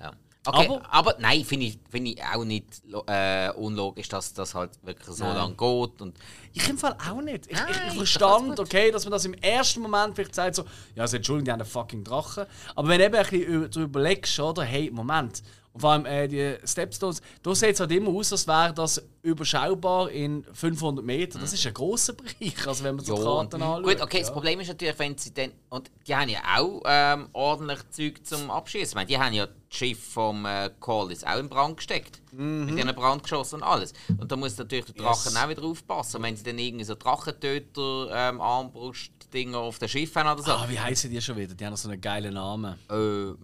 ja. 0.00 0.12
Okay, 0.46 0.68
Aber- 0.68 0.82
aber, 0.94 1.16
nein, 1.18 1.44
finde 1.44 1.66
ich, 1.66 1.78
find 1.90 2.08
ich 2.08 2.22
auch 2.24 2.44
nicht 2.44 2.64
äh, 3.06 3.50
unlogisch, 3.50 4.08
dass 4.08 4.32
das 4.32 4.54
halt 4.54 4.70
wirklich 4.82 5.14
so 5.14 5.24
lange 5.24 5.54
geht. 5.54 6.00
Und 6.00 6.16
Ich 6.54 6.66
im 6.68 6.78
Fall 6.78 6.96
auch 7.10 7.20
nicht. 7.20 7.46
Ich, 7.46 7.52
Nein, 7.58 7.66
ich, 7.70 7.88
ich 7.88 7.94
verstand, 7.98 8.48
gut. 8.56 8.60
okay, 8.60 8.90
dass 8.90 9.04
man 9.04 9.12
das 9.12 9.24
im 9.26 9.34
ersten 9.34 9.80
Moment 9.80 10.14
vielleicht 10.16 10.34
sagt, 10.34 10.54
so, 10.56 10.64
ja, 10.94 11.02
also, 11.02 11.16
Entschuldigung, 11.18 11.44
die 11.44 11.52
haben 11.52 11.60
einen 11.60 11.68
fucking 11.70 12.04
Drachen. 12.04 12.46
Aber 12.74 12.88
wenn 12.88 12.98
du 13.00 13.04
eben 13.04 13.14
ein 13.16 13.22
bisschen 13.22 13.42
über- 13.42 13.80
überlegst, 13.80 14.40
oder, 14.40 14.62
hey, 14.62 14.90
Moment. 14.90 15.42
Und 15.72 15.80
vor 15.82 15.90
allem 15.92 16.04
äh, 16.06 16.26
die 16.26 16.56
Stepstones, 16.64 17.20
da 17.42 17.54
sieht 17.54 17.74
es 17.74 17.80
halt 17.80 17.92
immer 17.92 18.10
aus, 18.10 18.32
als 18.32 18.46
wäre 18.46 18.74
das 18.74 19.00
überschaubar 19.22 20.10
in 20.10 20.44
500 20.52 21.04
Metern. 21.04 21.40
Das 21.40 21.52
ist 21.52 21.64
ein 21.64 21.72
grosser 21.74 22.12
Bereich, 22.14 22.66
also 22.66 22.82
wenn 22.82 22.96
man 22.96 23.04
so 23.04 23.16
Ja, 23.16 23.22
Karten 23.22 23.62
anschaut. 23.62 23.84
Gut, 23.84 24.00
okay, 24.00 24.18
das 24.18 24.28
ja. 24.28 24.32
Problem 24.34 24.58
ist 24.60 24.68
natürlich, 24.68 24.98
wenn 24.98 25.16
sie 25.16 25.32
dann. 25.32 25.52
Und 25.68 25.90
die 26.08 26.14
haben 26.16 26.28
ja 26.28 26.40
auch 26.58 26.82
ähm, 26.86 27.28
ordentlich 27.32 27.78
Zeug 27.90 28.26
zum 28.26 28.50
Abschießen. 28.50 28.88
Ich 28.88 28.94
meine, 28.96 29.06
die 29.06 29.18
haben 29.18 29.32
ja 29.32 29.46
das 29.46 29.54
Schiff 29.68 30.12
vom 30.12 30.44
äh, 30.44 30.70
Callis 30.80 31.22
auch 31.22 31.38
in 31.38 31.48
Brand 31.48 31.76
gesteckt. 31.76 32.20
Mit 32.32 32.76
diesen 32.76 32.94
Brandgeschossen 32.94 33.56
und 33.56 33.62
alles. 33.62 33.92
Und 34.18 34.30
da 34.32 34.36
muss 34.36 34.56
natürlich 34.58 34.86
der 34.86 34.94
Drachen 34.96 35.32
Yes. 35.32 35.36
auch 35.36 35.48
wieder 35.48 35.62
aufpassen. 35.62 36.16
Und 36.16 36.22
wenn 36.24 36.36
sie 36.36 36.42
dann 36.44 36.58
irgendwie 36.58 36.84
so 36.84 36.94
Drachentöter, 36.96 38.08
ähm, 38.12 38.40
Armbrust-Dinger 38.40 39.58
auf 39.58 39.78
dem 39.78 39.88
Schiff 39.88 40.14
haben 40.16 40.28
oder 40.32 40.42
so. 40.42 40.50
Ah, 40.52 40.66
wie 40.68 40.78
heißen 40.80 41.10
die 41.10 41.20
schon 41.20 41.36
wieder? 41.36 41.54
Die 41.54 41.64
haben 41.64 41.76
so 41.76 41.88
einen 41.88 42.00
geilen 42.00 42.34
Namen. 42.34 42.74
Äh, 42.88 42.94
we 42.94 43.36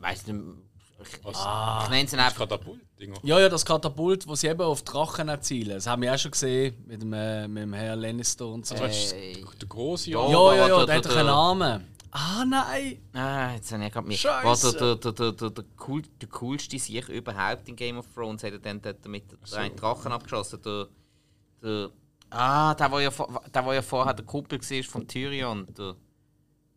weißt 0.00 0.28
du, 0.28 0.54
ich, 1.04 1.24
Was? 1.24 1.84
ich 1.84 1.90
nenne 1.90 2.08
sie 2.08 2.16
einfach. 2.16 2.38
Katapult-Dinger. 2.38 3.16
Ja, 3.22 3.40
ja, 3.40 3.48
das 3.48 3.64
Katapult, 3.64 4.28
das 4.28 4.40
sie 4.40 4.48
eben 4.48 4.60
auf 4.62 4.82
Drachen 4.82 5.28
erzielen. 5.28 5.70
Das 5.74 5.86
haben 5.86 6.02
wir 6.02 6.12
auch 6.14 6.18
schon 6.18 6.30
gesehen 6.30 6.82
mit 6.86 7.02
dem, 7.02 7.12
äh, 7.12 7.46
mit 7.48 7.62
dem 7.64 7.72
Herrn 7.74 8.00
Lannister 8.00 8.46
und 8.46 8.66
so. 8.66 8.74
Das 8.74 8.96
ist 8.96 9.12
Äh, 9.12 9.44
der 9.60 9.68
große 9.68 10.10
Ja. 10.10 10.28
ja, 10.28 10.54
ja, 10.54 10.68
ja, 10.68 10.86
der 10.86 10.96
hat 10.96 11.06
doch 11.06 11.16
einen 11.16 11.26
Namen. 11.26 11.88
Ah, 12.14 12.44
nein! 12.44 12.98
Ah, 13.14 13.54
jetzt 13.54 13.72
habe 13.72 13.86
ich 13.86 13.92
gerade 13.92 14.06
mich. 14.06 14.22
Was 14.24 14.60
der, 14.60 14.96
der, 14.96 15.12
der, 15.12 15.32
der, 15.32 15.50
der, 15.50 15.64
cool, 15.88 16.02
der 16.20 16.28
coolste 16.28 16.78
Sieg 16.78 17.08
überhaupt 17.08 17.66
in 17.68 17.74
Game 17.76 17.96
of 17.96 18.06
Thrones 18.14 18.42
hat 18.44 18.52
er 18.52 18.58
dann 18.58 18.82
dort 18.82 19.02
mit 19.08 19.24
den 19.32 19.76
Drachen 19.76 20.12
abgeschossen. 20.12 20.60
Der, 20.62 20.88
der, 21.62 21.90
ah, 22.28 22.74
der, 22.74 22.92
war 22.92 23.00
ja, 23.00 23.10
vor- 23.10 23.42
der, 23.54 23.64
war 23.64 23.74
ja 23.74 23.80
vorher 23.80 24.12
der 24.12 24.26
Kumpel 24.26 24.60
war 24.60 24.82
von 24.84 25.08
Tyrion. 25.08 25.66
Der, 25.74 25.94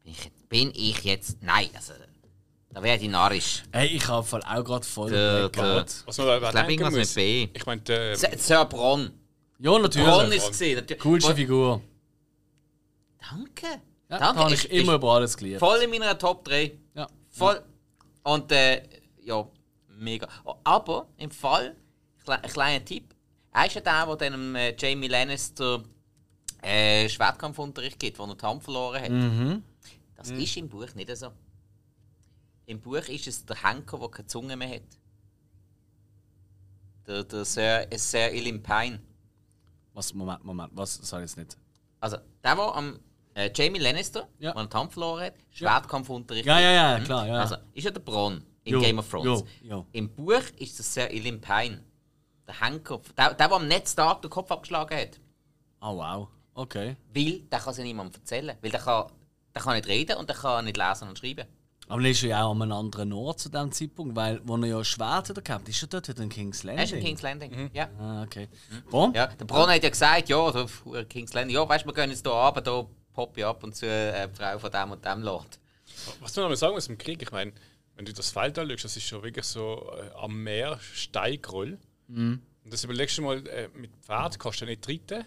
bin, 0.03 0.13
ich, 0.13 0.23
jetzt- 0.23 0.47
bin 0.49 0.71
ich 0.73 1.03
jetzt. 1.03 1.43
Nein, 1.43 1.67
also. 1.75 1.91
Da 2.75 2.83
wäre 2.83 2.97
die 2.97 3.07
narrisch. 3.07 3.63
Hey, 3.71 3.87
ich 3.87 4.05
habe 4.09 4.27
voll 4.27 4.41
auch 4.43 4.61
gerade 4.65 4.85
voll 4.85 5.09
Der- 5.09 5.47
Blackout. 5.47 6.03
Was 6.07 6.17
man 6.17 6.27
da 6.27 6.35
Ich 6.35 6.41
glaube, 6.51 6.71
irgendwas 6.73 6.93
muss. 6.93 7.15
mit 7.15 7.15
B. 7.15 7.47
Ich 7.53 7.65
meine, 7.65 7.79
der. 7.81 8.17
Sir- 8.17 8.65
Bronn. 8.65 9.13
Ja, 9.59 9.79
natürlich. 9.79 10.05
Bronn 10.05 10.31
ist 10.33 10.43
es. 10.43 10.49
gesehen. 10.49 10.85
Coolste 10.99 11.31
Wo- 11.31 11.35
Figur. 11.35 11.81
Danke. 13.29 13.65
Ja, 14.09 14.19
Danke. 14.19 14.33
da 14.35 14.35
habe 14.43 14.53
Ist- 14.53 14.65
ich 14.65 14.71
immer 14.71 14.95
über 14.95 15.13
alles 15.13 15.37
geliebt. 15.37 15.59
Voll 15.59 15.77
in 15.83 15.89
meiner 15.89 16.17
Top 16.17 16.43
3. 16.43 16.77
Ja. 16.95 17.07
Voll. 17.29 17.61
Und 18.23 18.51
äh, 18.51 18.83
ja, 19.23 19.47
mega. 19.97 20.27
Aber 20.65 21.07
im 21.15 21.31
Fall, 21.31 21.77
ein 22.27 22.41
kleiner 22.41 22.83
Tipp, 22.83 23.15
er 23.53 23.67
ist 23.67 23.75
ja 23.75 23.81
der, 23.81 24.15
der 24.17 24.29
dem 24.31 24.53
äh, 24.55 24.75
Jamie 24.77 25.07
Lannister 25.07 25.81
äh, 26.61 27.07
Schwertkampfunterricht 27.07 27.97
gibt, 27.99 28.19
wo 28.19 28.25
er 28.25 28.35
die 28.35 28.45
Hand 28.45 28.63
verloren 28.63 29.01
hat. 29.01 29.09
Mhm. 29.11 29.63
Das 30.17 30.29
ist 30.31 30.57
im 30.57 30.67
Buch 30.67 30.93
nicht 30.93 31.15
so. 31.15 31.31
Im 32.65 32.79
Buch 32.81 32.95
ist 33.07 33.27
es 33.27 33.45
der 33.45 33.61
Henker, 33.63 33.97
der 33.99 34.09
keine 34.09 34.27
Zunge 34.27 34.55
mehr 34.57 34.69
hat. 34.75 34.81
Der, 37.07 37.23
der 37.23 37.45
Sir, 37.45 37.87
äh, 37.91 37.97
Sir 37.97 38.31
Ilim 38.31 38.61
Pine. 38.63 38.99
Was, 39.93 40.13
Moment, 40.13 40.43
Moment, 40.43 40.71
was 40.75 40.95
sag 40.95 41.19
ich 41.19 41.29
jetzt 41.29 41.37
nicht? 41.37 41.57
Also, 41.99 42.17
der, 42.43 42.55
der 42.55 42.75
am 42.75 42.99
äh, 43.35 43.51
Jamie 43.53 43.79
Lannister, 43.79 44.27
Ja. 44.39 44.53
der 44.53 44.65
die 44.65 44.75
Hand 44.77 44.91
verloren 44.91 45.25
hat, 45.25 45.33
Schwertkampfunterricht 45.51 46.45
Ja, 46.45 46.59
ja, 46.59 46.71
ja, 46.97 46.99
klar, 47.03 47.27
ja. 47.27 47.35
Also, 47.41 47.55
ist 47.73 47.83
ja 47.83 47.91
der 47.91 47.99
Bronn 48.01 48.43
in 48.63 48.73
Jo, 48.73 48.81
Game 48.81 48.97
of 48.99 49.09
Thrones. 49.09 49.43
jo, 49.61 49.69
jo. 49.69 49.85
Im 49.91 50.09
Buch 50.09 50.41
ist 50.57 50.79
das 50.79 50.93
Sir 50.93 51.09
Ilim 51.11 51.39
Pine. 51.39 51.83
Der 52.47 52.59
Henker, 52.61 52.99
der, 53.17 53.33
der, 53.33 53.47
der 53.47 53.51
am 53.55 53.67
letzten 53.67 53.97
Tag 53.97 54.21
den 54.21 54.29
Kopf 54.29 54.51
abgeschlagen 54.51 54.97
hat. 54.97 55.19
Oh, 55.81 55.97
wow. 55.97 56.27
Okay. 56.55 56.95
Weil 57.13 57.41
der 57.41 57.59
kann 57.59 57.71
es 57.71 57.77
ja 57.77 57.83
niemandem 57.83 58.19
erzählen. 58.19 58.57
Weil 58.61 58.71
der 58.71 58.79
kann, 58.79 59.11
der 59.53 59.61
kann 59.61 59.75
nicht 59.75 59.87
reden 59.87 60.17
und 60.17 60.29
der 60.29 60.35
kann 60.37 60.65
nicht 60.65 60.77
lesen 60.77 61.07
und 61.09 61.17
schreiben. 61.19 61.45
Aber 61.87 62.01
er 62.01 62.09
ist 62.09 62.21
ja 62.21 62.43
auch 62.43 62.51
an 62.51 62.63
einem 62.63 62.71
anderen 62.71 63.13
Ort 63.13 63.39
zu 63.39 63.49
diesem 63.49 63.71
Zeitpunkt, 63.71 64.15
weil, 64.15 64.41
wo 64.43 64.55
er 64.57 64.65
ja 64.65 64.83
Schwert 64.83 65.33
gehabt 65.45 65.69
ist 65.69 65.81
er 65.83 65.87
dort 65.87 66.07
wieder 66.07 66.23
in 66.23 66.29
King's 66.29 66.63
Landing. 66.63 66.79
Er 66.79 66.83
ist 66.85 66.93
in 66.93 67.03
King's 67.03 67.21
Landing. 67.21 67.69
Ja. 67.73 67.89
Ah, 67.99 68.23
okay. 68.23 68.47
Bon? 68.89 69.13
ja. 69.13 69.27
Der 69.27 69.45
Bronn 69.45 69.69
hat 69.69 69.83
ja 69.83 69.89
gesagt, 69.89 70.29
ja, 70.29 70.51
da, 70.51 70.67
äh, 70.93 71.05
King's 71.05 71.33
Landing, 71.33 71.55
ja, 71.55 71.67
weißt 71.67 71.85
du, 71.85 71.89
wir 71.89 71.93
gehen 71.93 72.09
jetzt 72.09 72.25
hier 72.25 72.33
runter, 72.33 72.61
da 72.61 72.85
poppe 73.13 73.39
ich 73.41 73.45
ab 73.45 73.63
und 73.63 73.75
zu 73.75 73.85
äh, 73.85 74.27
die 74.27 74.35
Frau 74.35 74.57
von 74.57 74.71
dem 74.71 74.91
und 74.91 75.05
dem 75.05 75.21
Lord. 75.21 75.59
Was 76.21 76.35
man 76.35 76.43
noch 76.43 76.49
mal 76.49 76.55
sagen 76.55 76.73
muss 76.73 76.87
im 76.87 76.97
Krieg, 76.97 77.21
ich 77.21 77.31
meine, 77.31 77.53
wenn 77.95 78.05
du 78.05 78.13
das 78.13 78.31
Feld 78.31 78.57
anschaust, 78.57 78.83
das 78.85 78.97
ist 78.97 79.05
schon 79.05 79.23
wirklich 79.23 79.45
so 79.45 79.89
äh, 79.95 80.09
am 80.17 80.43
Meer 80.43 80.79
Steigroll. 80.93 81.77
Und 82.65 82.73
das 82.73 82.83
überlegst 82.83 83.17
du 83.17 83.21
mal, 83.21 83.45
äh, 83.47 83.69
mit 83.73 83.91
Pferd 84.01 84.39
kannst 84.39 84.61
du 84.61 84.65
nicht 84.65 84.87
reiten. 84.89 85.23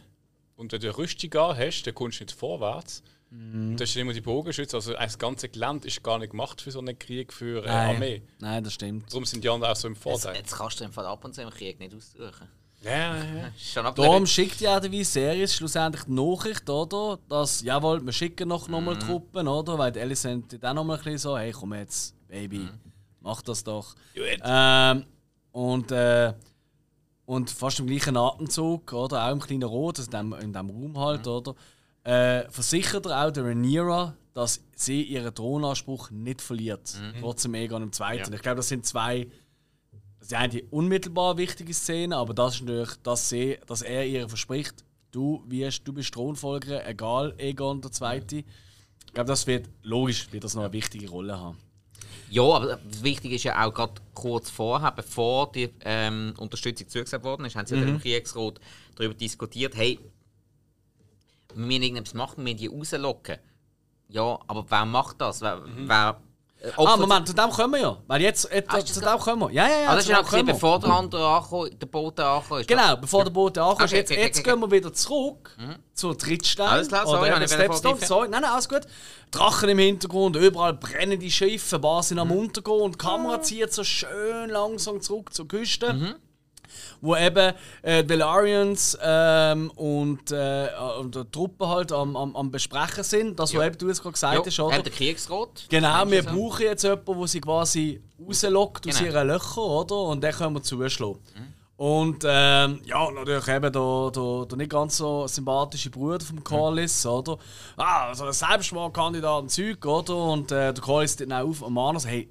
Und 0.56 0.72
wenn 0.72 0.80
du 0.80 0.88
eine 0.88 0.98
Rüstung 0.98 1.30
hast, 1.34 1.84
dann 1.84 1.94
kommst 1.94 2.20
du 2.20 2.24
nicht 2.24 2.36
vorwärts. 2.36 3.02
Und 3.31 3.76
das 3.76 3.91
ist 3.91 3.97
immer 3.97 4.12
die 4.14 4.20
Bogenschütze. 4.22 4.76
Also 4.76 4.95
das 4.95 5.18
ganze 5.18 5.49
Gelände 5.51 5.87
ist 5.87 6.03
gar 6.03 6.18
nicht 6.18 6.31
gemacht 6.31 6.61
für 6.62 6.70
so 6.70 6.79
einen 6.79 6.99
Krieg, 6.99 7.33
für 7.33 7.62
eine 7.62 7.66
Nein. 7.72 7.95
Armee. 7.97 8.22
Nein, 8.41 8.64
das 8.64 8.72
stimmt. 8.72 9.11
Darum 9.12 9.24
sind 9.26 9.45
die 9.45 9.49
anderen 9.51 9.70
auch 9.72 9.76
so 9.76 9.89
im 9.89 9.95
Jetzt, 9.95 10.03
Vorteil. 10.03 10.37
jetzt 10.37 10.57
kannst 10.57 10.81
du 10.81 10.85
im 10.85 10.93
Fall 10.93 11.05
ab 11.07 11.24
und 11.24 11.35
zu 11.35 11.43
im 11.43 11.51
Krieg 11.51 11.79
nicht 11.79 11.95
aussuchen. 11.95 12.49
Ja, 12.83 12.91
ja, 12.91 13.16
ja. 13.16 13.47
Ist 13.57 13.72
Schon 13.72 13.85
Darum 13.95 14.24
schickt 14.26 14.61
ja 14.61 14.79
die 14.81 15.03
Series 15.05 15.53
schlussendlich 15.55 16.05
die 16.05 16.12
Nachricht, 16.12 16.70
oder? 16.70 17.18
Dass, 17.29 17.61
jawohl, 17.62 18.01
wir 18.05 18.12
schicken 18.12 18.49
noch 18.49 18.68
nochmal 18.68 18.95
Mhm. 18.95 19.01
Truppen, 19.01 19.49
oder? 19.49 19.76
Weil 19.76 19.93
die 19.93 20.01
Alicent 20.01 20.64
auch 20.64 20.72
nochmal 20.74 20.97
ein 20.97 21.03
bisschen 21.05 21.18
so, 21.18 21.37
hey, 21.37 21.51
komm 21.53 21.74
jetzt, 21.74 22.14
Baby, 22.29 22.59
Mhm. 22.61 22.70
mach 23.20 23.43
das 23.43 23.62
doch. 23.64 23.95
Ähm, 24.14 25.05
und, 25.53 25.91
äh, 25.91 26.33
und 27.26 27.51
fast 27.51 27.81
im 27.81 27.89
gleichen 27.89 28.16
Atemzug, 28.16 28.93
oder? 28.93 29.26
Auch 29.26 29.33
im 29.33 29.41
kleinen 29.41 29.64
Rot, 29.64 29.99
also 29.99 30.11
in 30.11 30.31
dem, 30.31 30.41
in 30.41 30.53
dem 30.53 30.70
Raum 30.70 30.99
halt, 30.99 31.26
Mhm. 31.26 31.33
oder? 31.33 31.55
Äh, 32.05 32.49
versichert 32.51 33.07
er 33.07 33.26
auch 33.26 33.30
der 33.30 33.44
Rhaenyra, 33.44 34.16
dass 34.34 34.62
sie 34.74 35.03
ihren 35.03 35.34
Thronanspruch 35.34 36.11
nicht 36.11 36.40
verliert. 36.40 36.94
Mhm. 36.94 37.20
Trotzdem 37.20 37.55
Egon 37.55 37.82
im 37.82 37.92
Zweiten. 37.92 38.30
Ja. 38.30 38.36
Ich 38.36 38.42
glaube, 38.42 38.57
das 38.57 38.68
sind 38.68 38.86
zwei 38.86 39.28
das 40.20 40.28
ist 40.28 40.34
eine 40.34 40.62
unmittelbar 40.70 41.36
wichtige 41.36 41.72
Szene, 41.72 42.16
aber 42.16 42.34
das 42.34 42.57
ist 42.57 42.62
natürlich, 42.62 42.90
dass, 43.03 43.28
sie, 43.28 43.57
dass 43.66 43.82
er 43.82 44.05
ihr 44.05 44.28
verspricht, 44.28 44.84
du, 45.12 45.44
wirst, 45.46 45.86
du 45.86 45.92
bist 45.92 46.12
Thronfolger, 46.12 46.86
egal 46.86 47.34
Egon 47.38 47.80
der 47.80 47.92
Zweite. 47.92 48.38
Ich 49.07 49.14
glaube, 49.14 49.28
das 49.28 49.46
wird 49.46 49.68
logisch, 49.82 50.30
wird 50.32 50.44
das 50.44 50.55
noch 50.55 50.64
eine 50.64 50.72
wichtige 50.72 51.09
Rolle 51.09 51.38
haben. 51.38 51.57
Ja, 52.30 52.42
aber 52.42 52.78
das 52.90 53.03
Wichtige 53.03 53.36
ist 53.36 53.44
ja 53.44 53.64
auch 53.64 53.72
gerade 53.72 53.94
kurz 54.12 54.51
vorher, 54.51 54.92
bevor 54.92 55.51
die 55.53 55.70
ähm, 55.84 56.34
Unterstützung 56.36 56.88
zugesagt 56.88 57.24
worden 57.24 57.46
ist, 57.46 57.57
haben 57.57 57.66
sie 57.66 57.76
ja 57.76 57.80
Mhm. 57.80 57.88
im 57.88 58.01
Kriegsrat 58.01 58.61
darüber 58.96 59.14
diskutiert, 59.14 59.76
hey, 59.76 59.99
wir 61.59 61.66
müssen 61.66 61.82
irgendetwas 61.82 62.14
machen, 62.14 62.36
wir 62.38 62.44
müssen 62.44 62.56
die 62.59 62.66
rauslocken. 62.68 63.38
Ja, 64.09 64.38
aber 64.46 64.64
wer 64.68 64.84
macht 64.86 65.20
das? 65.20 65.40
Wer, 65.42 65.61
wer, 65.64 66.20
äh, 66.61 66.68
Mhm. 66.68 66.86
Ah, 66.86 66.96
Moment, 66.96 67.28
zu 67.28 67.34
dem 67.34 67.50
kommen 67.50 67.74
wir 67.74 67.80
ja. 67.80 67.96
Weil 68.06 68.22
jetzt, 68.22 68.50
äh, 68.50 68.64
Ah, 68.66 68.80
zu 68.84 69.00
dem 69.00 69.18
kommen 69.18 69.42
wir. 69.42 69.50
Ja, 69.52 69.68
ja, 69.68 69.80
ja. 69.82 69.88
Ah, 69.90 69.94
das 69.94 70.04
ist 70.04 70.11
ja 70.11 70.42
bevor 70.42 70.80
der 70.80 70.90
andere 70.90 71.28
ankommt, 71.28 71.80
der 71.80 71.86
Boot 71.86 72.18
ankommt. 72.18 72.66
Genau, 72.66 72.96
bevor 72.96 73.24
der 73.24 73.30
Boot 73.30 73.59
ankommt. 73.59 73.82
Okay, 73.82 73.96
jetzt 73.96 74.11
okay, 74.11 74.20
jetzt 74.22 74.40
okay, 74.40 74.50
gehen 74.50 74.61
wir 74.61 74.70
wieder 74.70 74.92
zurück 74.92 75.56
zur 75.94 76.16
Trittstein. 76.18 76.68
Alles 76.68 76.88
klar, 76.88 77.06
sorry, 77.06 77.30
oder 77.30 77.46
Stepstone. 77.46 78.04
Sorry, 78.04 78.28
nein, 78.28 78.42
nein, 78.42 78.50
alles 78.50 78.68
gut. 78.68 78.82
Drachen 79.30 79.68
im 79.68 79.78
Hintergrund, 79.78 80.36
überall 80.36 80.74
brennen 80.74 81.20
die 81.20 81.30
Schiffe, 81.30 81.78
paar 81.78 82.02
sind 82.02 82.18
am 82.18 82.28
Mhm. 82.28 82.38
Untergehen 82.38 82.80
und 82.80 82.94
die 82.94 82.98
Kamera 82.98 83.42
zieht 83.42 83.72
so 83.72 83.84
schön 83.84 84.48
langsam 84.50 85.00
zurück 85.00 85.32
zur 85.34 85.46
Küste. 85.46 85.92
Mhm. 85.92 86.14
Wo 87.00 87.16
eben 87.16 87.52
äh, 87.82 88.04
Delarians 88.04 88.98
ähm, 89.02 89.70
und, 89.72 90.30
äh, 90.32 90.68
und 91.00 91.14
die 91.14 91.24
Truppen 91.30 91.68
halt 91.68 91.92
am, 91.92 92.16
am, 92.16 92.34
am 92.36 92.50
Besprechen 92.50 93.04
sind. 93.04 93.38
Das, 93.38 93.50
was 93.54 93.60
Ja. 93.60 93.66
eben 93.66 93.78
du 93.78 93.88
jetzt 93.88 94.02
gerade 94.02 94.12
gesagt 94.12 94.34
ja, 94.34 94.44
hast, 94.44 94.60
oder? 94.60 94.74
haben 94.76 94.84
den 94.84 94.92
Kriegsrat. 94.92 95.66
Genau, 95.68 96.10
wir 96.10 96.22
brauchen 96.22 96.62
jetzt 96.62 96.82
jemanden, 96.84 97.18
der 97.18 97.26
sie 97.28 97.40
quasi 97.40 98.02
rauslockt 98.26 98.88
aus 98.88 98.98
Genau. 98.98 99.10
ihren 99.10 99.28
Löchern, 99.28 99.64
oder? 99.64 99.96
Und 99.96 100.22
den 100.24 100.32
können 100.32 100.54
wir 100.54 100.62
zuschlagen. 100.62 101.18
Und 101.76 102.24
ähm, 102.26 102.80
ja, 102.86 103.08
natürlich 103.12 103.46
eben 103.46 103.72
der, 103.72 104.10
der, 104.12 104.46
der 104.46 104.56
nicht 104.58 104.70
ganz 104.72 104.96
so 104.96 105.28
sympathische 105.28 105.90
Bruder 105.90 106.18
vom 106.24 106.42
Corliss, 106.42 107.06
oder? 107.06 107.38
Ah, 107.76 108.08
also 108.08 108.24
ein 108.24 108.32
Selbstmordkandidat 108.32 109.42
und 109.42 109.48
Zeug, 109.52 109.86
oder? 109.86 110.16
Und 110.16 110.50
äh, 110.50 110.72
der 110.74 110.82
Corliss 110.82 111.14
dann 111.14 111.30
auf 111.32 111.62
und 111.62 111.72
mahnt 111.72 111.94
also, 111.98 112.08
hey, 112.08 112.28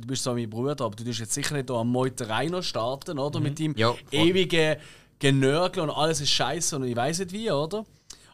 du 0.00 0.06
bist 0.06 0.22
zwar 0.24 0.34
mein 0.34 0.48
Bruder, 0.50 0.84
aber 0.84 0.94
du 0.96 1.04
tust 1.04 1.20
jetzt 1.20 1.34
sicher 1.34 1.54
nicht 1.54 1.68
hier 1.68 1.76
am 1.78 1.90
Meuterei 1.90 2.46
noch 2.46 2.62
starten, 2.62 3.18
oder? 3.18 3.40
Mit 3.40 3.58
deinem 3.58 3.74
Ja, 3.76 3.94
ewigen 4.10 4.76
Genörgel 5.18 5.82
und 5.84 5.90
alles 5.90 6.20
ist 6.20 6.30
scheiße 6.30 6.76
und 6.76 6.84
ich 6.84 6.94
weiß 6.96 7.20
nicht 7.20 7.32
wie, 7.32 7.50
oder? 7.50 7.84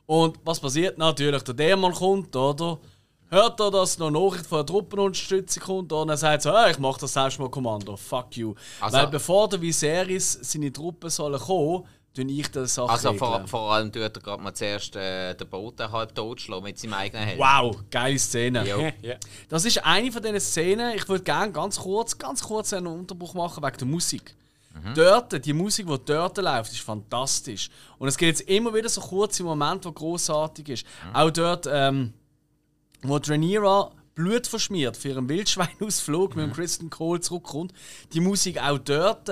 Und 0.07 0.39
was 0.45 0.59
passiert? 0.61 0.99
Natürlich, 0.99 1.43
der 1.43 1.55
Dämon 1.55 1.93
kommt, 1.93 2.35
oder? 2.35 2.79
Hört 3.31 3.61
er, 3.61 3.71
dass 3.71 3.99
noch 3.99 4.09
eine 4.09 4.21
Nachricht 4.21 4.47
von 4.47 4.59
der 4.59 4.67
Truppenunterstützung 4.67 5.63
kommt 5.63 5.93
und 5.93 6.09
er 6.11 6.17
sagt 6.19 6.43
so, 6.43 6.51
ah, 6.51 6.69
ich 6.69 6.79
mach 6.79 6.99
das 6.99 7.15
Selbstmordkommando, 7.15 7.97
fuck 7.97 8.37
you. 8.37 8.55
Also- 8.81 8.97
Weil 8.99 9.07
bevor 9.07 9.49
der 9.49 9.61
Viserys 9.63 10.39
seine 10.43 10.71
Truppen 10.73 11.09
sollen 11.09 11.41
kommen, 11.41 11.85
tue 12.15 12.25
ich 12.25 12.51
das 12.51 12.75
Sache 12.75 12.91
Also 12.91 13.13
vor, 13.15 13.47
vor 13.47 13.73
allem 13.73 13.91
tut 13.91 14.03
er 14.03 14.11
gerade 14.11 14.43
mal 14.43 14.53
zuerst 14.55 14.95
äh, 14.97 15.35
den 15.35 15.49
Boden 15.49 15.91
halb 15.91 16.15
totschlagen 16.15 16.65
mit 16.65 16.79
seinem 16.79 16.95
eigenen 16.95 17.25
Helm. 17.25 17.39
Wow, 17.39 17.77
geile 17.91 18.19
Szene. 18.19 18.67
Ja. 18.67 19.17
Das 19.49 19.65
ist 19.65 19.85
eine 19.85 20.13
von 20.13 20.23
diesen 20.23 20.41
Szenen. 20.41 20.97
Ich 20.97 21.09
würde 21.09 21.25
gerne 21.25 21.53
ganz 21.53 21.79
kurz, 21.79 22.17
ganz 22.17 22.43
kurz 22.43 22.73
einen 22.73 22.87
Unterbruch 22.87 23.35
machen 23.35 23.63
wegen 23.63 23.79
der 23.79 23.87
Musik. 23.87 24.35
Dort, 24.95 25.45
die 25.45 25.53
Musik, 25.53 25.87
die 25.87 25.99
dort 26.07 26.39
läuft, 26.39 26.73
ist 26.73 26.81
fantastisch. 26.81 27.69
Und 27.99 28.09
es 28.09 28.17
gibt 28.17 28.39
jetzt 28.39 28.49
immer 28.49 28.73
wieder 28.75 28.89
so 28.89 29.01
kurze 29.01 29.45
Momente, 29.45 29.89
wo 29.89 29.93
großartig 29.93 30.69
ist. 30.71 30.87
Auch 31.13 31.31
dort, 31.31 31.69
ähm, 31.71 32.15
wo 33.03 33.17
Rhaenyra 33.17 33.91
Blut 34.15 34.47
verschmiert 34.47 34.97
für 34.97 35.09
ihren 35.09 35.29
Wildschweinausflug 35.29 36.37
mit 36.37 36.45
dem 36.45 36.53
Kristen 36.53 36.91
Cole 36.91 37.21
zurückkommt. 37.21 37.73
Die 38.13 38.21
Musik 38.21 38.63
auch 38.63 38.79
dort. 38.79 39.29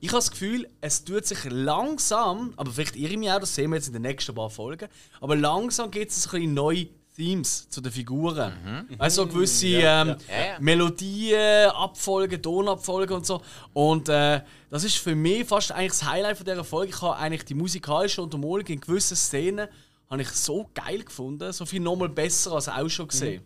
Ich 0.00 0.08
habe 0.08 0.18
das 0.18 0.30
Gefühl, 0.30 0.68
es 0.80 1.04
tut 1.04 1.24
sich 1.24 1.38
langsam, 1.48 2.52
aber 2.56 2.70
vielleicht 2.72 2.96
irre 2.96 3.12
ich 3.12 3.18
mich 3.18 3.30
auch, 3.30 3.40
das 3.40 3.54
sehen 3.54 3.70
wir 3.70 3.76
jetzt 3.76 3.86
in 3.86 3.92
den 3.92 4.02
nächsten 4.02 4.34
paar 4.34 4.50
Folgen, 4.50 4.88
aber 5.20 5.36
langsam 5.36 5.90
gibt 5.90 6.10
es 6.10 6.26
ein 6.26 6.30
bisschen 6.30 6.54
neue 6.54 6.88
Themes 7.16 7.68
zu 7.68 7.80
den 7.80 7.92
Figuren. 7.92 8.52
Also 8.98 9.22
so 9.22 9.28
gewisse 9.28 9.68
ähm, 9.68 9.82
Ja, 9.82 10.04
ja. 10.06 10.16
Melodien, 10.58 11.70
Abfolgen, 11.70 12.42
Tonabfolgen 12.42 13.16
und 13.16 13.26
so. 13.26 13.40
Und 13.72 14.08
äh, 14.08 14.40
das 14.68 14.82
ist 14.82 14.96
für 14.96 15.14
mich 15.14 15.46
fast 15.46 15.70
eigentlich 15.70 15.92
das 15.92 16.04
Highlight 16.04 16.36
von 16.38 16.44
dieser 16.44 16.64
Folge. 16.64 16.92
Ich 16.92 17.00
habe 17.00 17.16
eigentlich 17.16 17.44
die 17.44 17.54
musikalische 17.54 18.20
Untermalung 18.20 18.66
in 18.66 18.80
gewissen 18.80 19.16
Szenen 19.16 19.68
habe 20.10 20.22
ich 20.22 20.28
so 20.30 20.68
geil 20.74 21.02
gefunden, 21.02 21.52
so 21.52 21.64
viel 21.64 21.80
nochmal 21.80 22.08
besser 22.08 22.52
als 22.52 22.68
auch 22.68 22.88
schon 22.88 23.08
gesehen. 23.08 23.42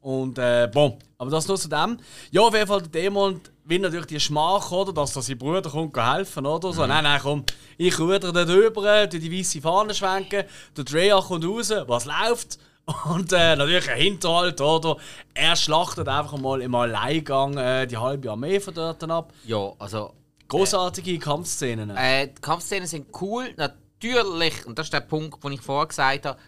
Und 0.00 0.38
äh, 0.38 0.68
bon, 0.72 0.98
aber 1.18 1.30
das 1.30 1.46
nur 1.46 1.58
zu 1.58 1.68
dem. 1.68 1.98
Ja, 2.30 2.40
auf 2.42 2.54
jeden 2.54 2.66
Fall 2.66 2.80
der 2.82 2.88
Dämon 2.88 3.40
will 3.64 3.80
natürlich 3.80 4.06
die 4.06 4.20
Schmach, 4.20 4.70
oder, 4.72 4.92
dass 4.92 5.12
da 5.12 5.20
sein 5.20 5.36
Bruder 5.36 5.68
kommt 5.68 5.96
helfen, 5.96 6.46
oder 6.46 6.72
so. 6.72 6.86
Nein, 6.86 7.04
nein, 7.04 7.20
komm, 7.22 7.44
ich 7.76 7.98
ruder 7.98 8.32
dort 8.32 8.48
rüber, 8.48 9.06
die 9.06 9.38
weiße 9.38 9.60
Fahne 9.60 9.94
schwenken, 9.94 10.44
der 10.76 10.84
Drea 10.84 11.20
kommt 11.20 11.44
raus, 11.44 11.70
was 11.86 12.06
läuft? 12.06 12.58
Und 13.04 13.32
äh, 13.32 13.54
natürlich 13.56 13.88
ein 13.90 13.98
Hinterhalt, 13.98 14.60
oder? 14.60 14.96
Er 15.34 15.54
schlachtet 15.54 16.08
einfach 16.08 16.38
mal 16.38 16.62
im 16.62 16.74
Alleingang 16.74 17.56
äh, 17.58 17.86
die 17.86 17.98
halbe 17.98 18.30
Armee 18.30 18.58
von 18.58 18.74
dort 18.74 19.04
ab. 19.04 19.32
Ja, 19.44 19.72
also 19.78 20.14
Großartige 20.50 21.16
Kampfszenen. 21.20 21.90
Äh, 21.90 22.26
die 22.26 22.40
Kampfszenen 22.40 22.88
sind 22.88 23.06
cool, 23.20 23.54
natürlich, 23.56 24.66
und 24.66 24.78
das 24.78 24.86
ist 24.86 24.92
der 24.92 25.00
Punkt, 25.00 25.44
den 25.44 25.52
ich 25.52 25.60
vorher 25.60 25.86
gesagt 25.86 26.26
habe, 26.26 26.40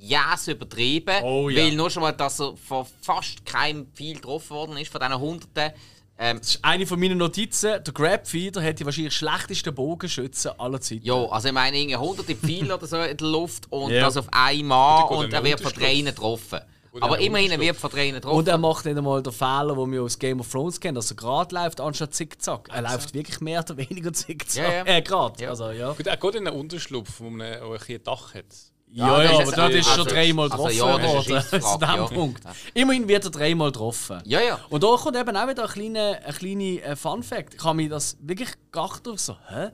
ja, 0.00 0.32
es 0.34 0.48
übertrieben, 0.48 1.22
Oh 1.22 1.48
ja. 1.48 1.62
weil 1.64 1.72
nur 1.72 1.90
schon 1.90 2.02
mal, 2.02 2.12
dass 2.12 2.40
er 2.40 2.56
von 2.56 2.86
fast 3.02 3.44
keinem 3.44 3.86
Pfeil 3.94 4.14
getroffen 4.14 4.50
worden 4.50 4.76
ist, 4.78 4.90
von 4.90 5.00
diesen 5.00 5.18
Hunderten. 5.18 5.72
Ähm, 6.20 6.38
Das 6.38 6.48
ist 6.56 6.64
eine 6.64 6.86
von 6.86 6.98
meinen 6.98 7.18
Notizen. 7.18 7.82
Der 7.84 7.94
Grabfeeder 7.94 8.62
hat 8.62 8.80
die 8.80 8.84
wahrscheinlich 8.84 9.14
schlechtesten 9.14 9.74
Bogenschützen 9.74 10.52
aller 10.58 10.80
Zeiten. 10.80 11.04
ja, 11.04 11.14
also 11.14 11.48
ich 11.48 11.54
meine, 11.54 11.76
irgendwie 11.78 11.96
hunderte 11.96 12.34
Pfeile 12.34 12.74
oder 12.76 12.86
so 12.86 12.96
in 13.00 13.16
der 13.16 13.26
Luft 13.28 13.70
und 13.70 13.90
Ja. 13.92 14.02
das 14.02 14.16
auf 14.16 14.26
einmal 14.32 15.06
Gut, 15.06 15.18
und 15.18 15.32
er 15.32 15.44
wird 15.44 15.60
von 15.60 15.72
dreien 15.72 16.06
getroffen. 16.06 16.60
Aber 17.00 17.18
immerhin, 17.20 17.52
er 17.52 17.60
wird 17.60 17.76
von 17.76 17.90
dreien 17.90 18.14
getroffen. 18.14 18.36
Und 18.38 18.48
er 18.48 18.58
macht 18.58 18.84
nicht 18.84 18.96
einmal 18.98 19.22
den 19.22 19.32
Fehler, 19.32 19.76
den 19.76 19.92
wir 19.92 20.02
aus 20.02 20.18
Game 20.18 20.40
of 20.40 20.50
Thrones 20.50 20.80
kennen, 20.80 20.96
dass 20.96 21.10
er 21.12 21.16
gerade 21.16 21.54
läuft, 21.54 21.80
anstatt 21.80 22.12
zickzack. 22.14 22.68
Er 22.72 22.82
läuft 22.82 23.14
wirklich 23.14 23.40
mehr 23.40 23.60
oder 23.60 23.76
weniger 23.76 24.12
zickzack. 24.12 24.64
Ja, 24.64 24.72
ja. 24.78 24.84
Äh, 24.96 25.02
gerade. 25.02 25.40
Ja. 25.40 25.50
Also, 25.50 25.70
ja. 25.70 25.92
Gut, 25.92 26.06
er 26.08 26.16
geht 26.16 26.34
in 26.34 26.48
einen 26.48 26.56
Unterschlupf, 26.58 27.20
wo 27.20 27.30
man 27.30 27.42
ein 27.46 27.60
bisschen 27.78 28.02
Dach 28.02 28.34
hat. 28.34 28.46
Ja, 28.90 29.22
das 29.22 29.30
ja, 29.32 29.42
ist 29.42 29.52
aber 29.52 29.56
dort 29.56 29.74
ist 29.74 29.88
also- 29.88 30.02
schon 30.02 30.12
dreimal 30.12 30.50
also, 30.50 30.64
getroffen 30.64 30.76
ja, 30.78 30.98
das 30.98 31.26
ist 31.26 31.52
worden. 31.52 31.62
Zu 31.62 31.78
dem 31.78 31.88
ja. 31.88 32.04
Punkt. 32.06 32.44
Ja. 32.44 32.52
Immerhin 32.74 33.08
wird 33.08 33.24
er 33.24 33.30
dreimal 33.30 33.70
getroffen. 33.70 34.22
Ja, 34.24 34.40
ja. 34.40 34.58
Und 34.70 34.82
da 34.82 34.96
kommt 34.96 35.16
eben 35.16 35.36
auch 35.36 35.48
wieder 35.48 35.64
ein 35.64 35.68
kleiner, 35.70 36.18
ein 36.24 36.34
kleiner 36.34 36.82
äh, 36.84 36.96
Fun-Fact. 36.96 37.54
Ich 37.54 37.64
habe 37.64 37.76
mir 37.76 37.88
das 37.88 38.16
wirklich 38.20 38.50
gedacht, 38.72 39.02
so, 39.16 39.36
hä? 39.48 39.68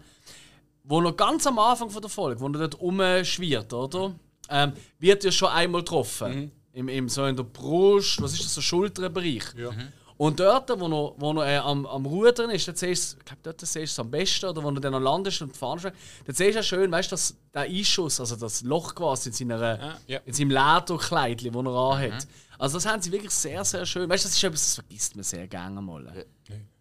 Wo 0.83 1.01
noch 1.01 1.17
ganz 1.17 1.47
am 1.47 1.59
Anfang 1.59 1.89
von 1.91 2.03
der 2.03 2.11
Folge, 2.11 2.41
wo 2.41 2.47
er 2.47 2.53
dort 2.53 2.81
rumschwirrt, 2.81 3.73
oder? 3.73 4.15
Ähm, 4.51 4.73
wird 4.99 5.25
er 5.25 5.33
schon 5.33 5.49
einmal 5.49 5.81
getroffen. 5.81 6.53
Im, 6.73 6.89
im, 6.89 7.09
so 7.09 7.25
in 7.25 7.37
der 7.37 7.45
Brust, 7.45 8.21
was 8.21 8.33
ist 8.33 8.45
das, 8.45 8.55
so 8.55 8.61
Schulterbereich. 8.61 9.45
Ja. 9.57 9.71
Und 10.17 10.39
dort, 10.39 10.71
wo 10.71 10.87
er, 10.87 11.15
wo 11.19 11.41
er 11.43 11.47
äh, 11.47 11.57
am, 11.59 11.87
am 11.87 12.07
Rudern 12.07 12.51
ist, 12.51 12.69
dort 12.69 12.79
siehst 12.79 13.15
du, 13.15 13.19
ich 13.19 13.25
glaube, 13.25 13.41
dort 13.43 13.61
siehst 13.61 13.75
du 13.77 13.81
es 13.83 13.99
am 13.99 14.11
besten, 14.11 14.47
oder 14.47 14.63
wo 14.63 14.71
er 14.71 14.81
dann 14.81 15.03
landest 15.03 15.43
und 15.43 15.57
fahren 15.57 15.81
dort 16.25 16.37
siehst 16.37 16.53
du 16.53 16.57
ja 16.57 16.63
schön, 16.63 16.91
weißt 16.93 17.11
du, 17.11 17.15
dass 17.15 17.35
der 17.53 17.63
Einschuss, 17.63 18.21
also 18.21 18.37
das 18.37 18.63
Loch 18.63 18.95
quasi 18.95 19.31
in, 19.31 19.35
seiner, 19.35 19.81
Ah, 19.81 19.97
ja. 20.07 20.21
in 20.25 20.33
seinem 20.33 20.51
Lederkleidchen, 20.51 21.53
das 21.53 21.65
er 21.65 21.75
anhat. 21.77 22.27
Also 22.59 22.77
das 22.77 22.87
haben 22.87 23.03
sie 23.03 23.11
wirklich 23.11 23.33
sehr, 23.33 23.65
sehr 23.65 23.85
schön. 23.85 24.09
Weißt 24.09 24.25
du, 24.25 24.29
das 24.29 24.37
ist 24.37 24.45
etwas, 24.45 24.61
das 24.67 24.75
vergisst 24.77 25.17
man 25.17 25.25
sehr 25.25 25.49
gerne 25.49 25.81
mal. 25.83 26.25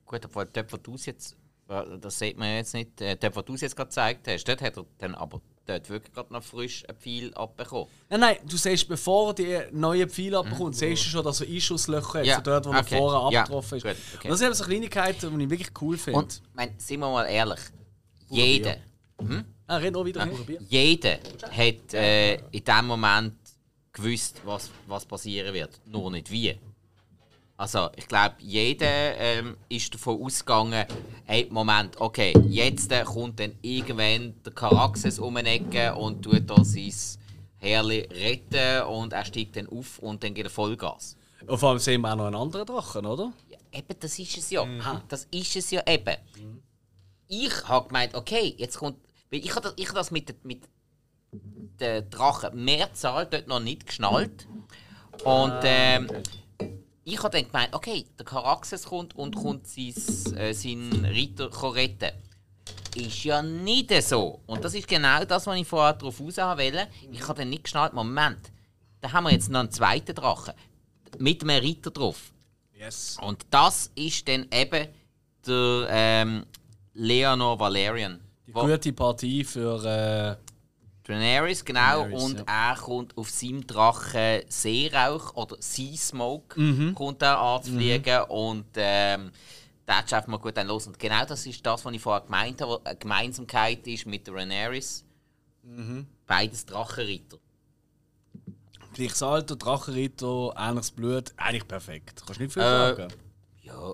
Gut, 0.06 0.26
aber 0.26 0.46
dort, 0.46 0.72
wo 0.72 0.78
du 0.78 0.94
es 0.94 1.08
jetzt, 1.08 1.36
äh, 1.70 1.98
das 2.00 2.20
sieht 2.20 2.38
man 2.38 2.56
jetzt 2.58 2.74
nicht, 2.76 3.02
äh, 3.02 3.16
dort, 3.16 3.36
wo 3.36 3.42
du 3.42 3.56
es 3.56 3.62
jetzt 3.62 3.76
gerade 3.76 3.88
gezeigt 3.90 4.28
hast, 4.28 4.44
dort 4.48 4.62
hat 4.62 4.78
er 4.78 4.86
dann 5.00 5.16
aber 5.16 5.42
dort 5.66 5.90
wirklich 5.90 6.14
gerade 6.14 6.34
noch 6.34 6.44
frisch 6.44 6.84
ein 6.90 6.96
Pfeil 6.96 7.34
abbekommen. 7.36 7.88
Nein, 8.10 8.20
nein, 8.20 8.38
du 8.48 8.58
siehst, 8.58 8.88
bevor 8.88 9.30
er 9.30 9.34
die 9.34 9.60
neuen 9.72 10.10
Pfeile 10.10 10.40
abbekommt, 10.40 10.76
siehst 10.76 11.06
du 11.06 11.10
schon, 11.10 11.24
dass 11.24 11.42
er 11.42 11.48
Einschusslöcher 11.48 12.20
hat, 12.20 12.24
Mhm. 12.24 12.28
Ja, 12.28 12.36
von 12.36 12.44
dort, 12.44 12.66
wo 12.66 12.72
er 12.72 12.80
okay. 12.80 12.98
vorher 12.98 13.32
Ja, 13.32 13.40
abgetroffen 13.42 13.78
ist. 13.78 13.84
gut, 13.84 13.96
okay. 14.16 14.28
Das 14.28 14.40
sind 14.40 14.48
eben 14.48 14.56
so 14.56 14.64
Kleinigkeiten, 14.66 15.38
die 15.38 15.44
ich 15.46 15.50
wirklich 15.50 15.70
cool 15.82 15.98
finde. 15.98 16.20
Und, 16.20 16.42
mein, 16.54 16.74
sind 16.78 17.00
wir 17.00 17.10
mal 17.12 17.26
ehrlich, 17.26 17.60
jeder, 18.30 18.78
Ah, 19.68 19.78
red 19.78 19.94
noch 19.94 20.04
wieder 20.06 20.26
Bier. 20.26 20.60
jeder 20.68 21.18
hat 21.50 21.94
äh, 21.94 22.34
in 22.52 22.64
dem 22.66 22.86
Moment 22.88 23.36
gewusst, 23.94 24.42
was, 24.44 24.70
was 24.88 25.06
passieren 25.06 25.54
wird, 25.54 25.80
nur 25.86 26.12
nicht 26.12 26.30
wie. 26.30 26.58
Also, 27.64 27.90
ich 27.96 28.10
glaube, 28.10 28.36
jeder 28.40 29.16
ähm, 29.18 29.56
ist 29.70 29.94
davon 29.94 30.22
ausgegangen, 30.22 30.86
hey, 31.24 31.48
Moment, 31.50 31.96
okay, 32.02 32.34
jetzt 32.50 32.92
äh, 32.92 33.06
kommt 33.06 33.40
dann 33.40 33.54
irgendwann 33.62 34.34
der 34.44 34.52
Charaxes 34.52 35.18
um 35.18 35.38
eine 35.38 35.48
Ecke 35.48 35.96
und 35.96 36.22
tut 36.24 36.50
da 36.50 36.62
sein 36.62 36.94
Herrli 37.56 38.02
retten 38.12 38.86
und 38.88 39.14
er 39.14 39.24
steigt 39.24 39.56
dann 39.56 39.70
auf 39.70 39.98
und 40.00 40.22
dann 40.26 40.34
geht 40.34 40.46
er 40.46 40.50
Vollgas. 40.50 41.16
Und 41.48 41.58
vor 41.58 41.70
allem 41.70 41.80
sehen 41.80 42.02
wir 42.02 42.12
auch 42.12 42.18
noch 42.18 42.26
einen 42.26 42.36
anderen 42.36 42.66
Drachen, 42.66 43.06
oder? 43.06 43.32
Ja, 43.48 43.58
eben, 43.72 43.98
das 43.98 44.20
ist 44.20 44.38
es 44.38 44.50
ja. 44.50 44.68
Das 45.08 45.26
ist 45.32 45.56
es 45.56 45.72
ja 45.72 45.84
eben. 45.88 46.18
Ich 47.30 47.64
habe 47.70 47.88
gemeint, 47.88 48.14
okay, 48.14 48.56
jetzt 48.58 48.78
kommt. 48.78 48.98
Ich 49.30 49.56
habe 49.56 49.62
das, 49.62 49.74
ich 49.78 49.88
hab 49.88 49.96
das 49.96 50.12
mit, 50.12 50.44
mit 50.44 50.64
der 51.80 52.02
Drachen 52.02 52.62
Mehrzahl 52.62 53.26
dort 53.26 53.48
noch 53.48 53.62
nicht 53.62 53.86
geschnallt. 53.86 54.50
Und 55.24 55.60
ähm, 55.64 56.10
ich 57.06 57.22
habe 57.22 57.38
dann 57.38 57.48
gemeint, 57.48 57.74
okay, 57.74 58.06
der 58.18 58.26
Charaxes 58.26 58.86
kommt 58.86 59.16
und 59.16 59.36
kommt 59.36 59.68
sein, 59.68 59.94
äh, 60.36 60.54
seinen 60.54 61.06
Ritter 61.06 61.50
retten. 61.74 62.12
Ist 62.96 63.24
ja 63.24 63.42
nicht 63.42 63.92
so. 64.04 64.40
Und 64.46 64.64
das 64.64 64.74
ist 64.74 64.88
genau 64.88 65.26
das, 65.26 65.48
was 65.48 65.58
ich 65.58 65.68
vorher 65.68 65.94
darauf 65.94 66.20
raus 66.20 66.38
wollte. 66.38 66.88
Ich 67.12 67.28
habe 67.28 67.40
dann 67.40 67.50
nicht 67.50 67.64
geschnallt, 67.64 67.94
Moment, 67.94 68.52
da 69.02 69.12
haben 69.12 69.26
wir 69.26 69.32
jetzt 69.32 69.50
noch 69.50 69.62
einen 69.62 69.72
zweiten 69.72 70.16
Drachen. 70.16 70.54
Mit 71.18 71.42
einem 71.44 71.62
Ritter 71.62 71.92
drauf. 71.92 72.32
Yes. 72.74 73.18
Und 73.22 73.46
das 73.50 73.92
ist 73.96 74.28
dann 74.28 74.48
eben 74.52 74.88
der 75.46 75.88
ähm, 75.90 76.46
Leonor 76.94 77.60
Valerian. 77.60 78.20
Die 78.48 78.52
gute 78.52 78.94
Partie 78.94 79.44
für. 79.44 80.38
Äh, 81.06 81.08
Daenerys, 81.08 81.64
genau. 81.66 82.04
Daenerys, 82.04 82.24
und 82.24 82.38
ja. 82.40 82.70
er 82.72 82.76
kommt 82.76 83.18
auf 83.18 83.30
seinem 83.30 83.66
Drachen 83.68 84.42
Seerauch 84.48 85.34
oder 85.36 85.58
Sea 85.60 85.96
Smoke 85.98 86.60
Mhm. 86.60 86.96
kommt 86.96 87.22
er 87.22 87.40
anzufliegen 87.40 88.22
und 88.30 88.66
ähm, 88.76 89.32
der 89.88 90.08
schafft 90.08 90.28
mal 90.30 90.38
gut 90.38 90.56
dann 90.56 90.68
los. 90.68 90.88
Und 90.88 90.98
genau 90.98 91.26
das 91.26 91.46
ist 91.46 91.66
das, 91.66 91.84
was 91.84 91.94
ich 91.94 92.02
vorher 92.02 92.22
gemeint 92.22 92.62
habe, 92.62 92.80
eine 92.86 92.96
Gemeinsamkeit 92.98 93.86
ist 93.88 94.06
mit 94.06 94.28
Daenerys. 94.28 95.04
Mhm. 95.64 96.08
Beides 96.26 96.66
Drachenritter. 96.66 97.38
gleiches 98.94 99.24
Alter, 99.24 99.56
Drachenritter, 99.56 100.54
ähnliches 100.58 100.92
Blut. 100.92 101.34
Eigentlich 101.38 101.68
perfekt. 101.68 102.24
Kannst 102.26 102.40
du 102.40 102.44
nicht 102.44 102.54
viel 102.54 102.62
Äh, 102.62 102.66
sagen. 102.96 103.08
Ja, 103.64 103.94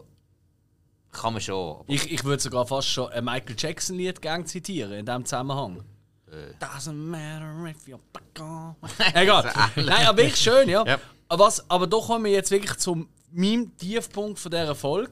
kann 1.11 1.33
man 1.33 1.41
schon. 1.41 1.83
Ich, 1.87 2.11
ich 2.11 2.23
würde 2.23 2.41
sogar 2.41 2.67
fast 2.67 2.87
schon 2.89 3.09
ein 3.11 3.23
Michael 3.25 3.55
Jackson-Lied 3.57 4.19
zitieren 4.47 4.91
in 4.93 5.05
diesem 5.05 5.25
Zusammenhang. 5.25 5.83
Äh. 6.31 6.53
Doesn't 6.63 6.93
matter 6.93 7.67
if 7.67 7.87
you're 7.87 7.99
back 8.13 8.39
on. 8.39 8.75
Egal. 9.13 9.51
Nein, 9.75 10.07
aber 10.07 10.17
wirklich 10.17 10.39
schön, 10.39 10.69
ja. 10.69 10.85
Ja. 10.85 10.99
Aber, 11.27 11.45
was, 11.45 11.69
aber 11.69 11.87
doch 11.87 12.07
kommen 12.07 12.25
wir 12.25 12.31
jetzt 12.31 12.51
wirklich 12.51 12.77
zum 12.77 13.07
meinem 13.31 13.75
Tiefpunkt 13.77 14.39
von 14.39 14.51
dieser 14.51 14.75
Folge. 14.75 15.11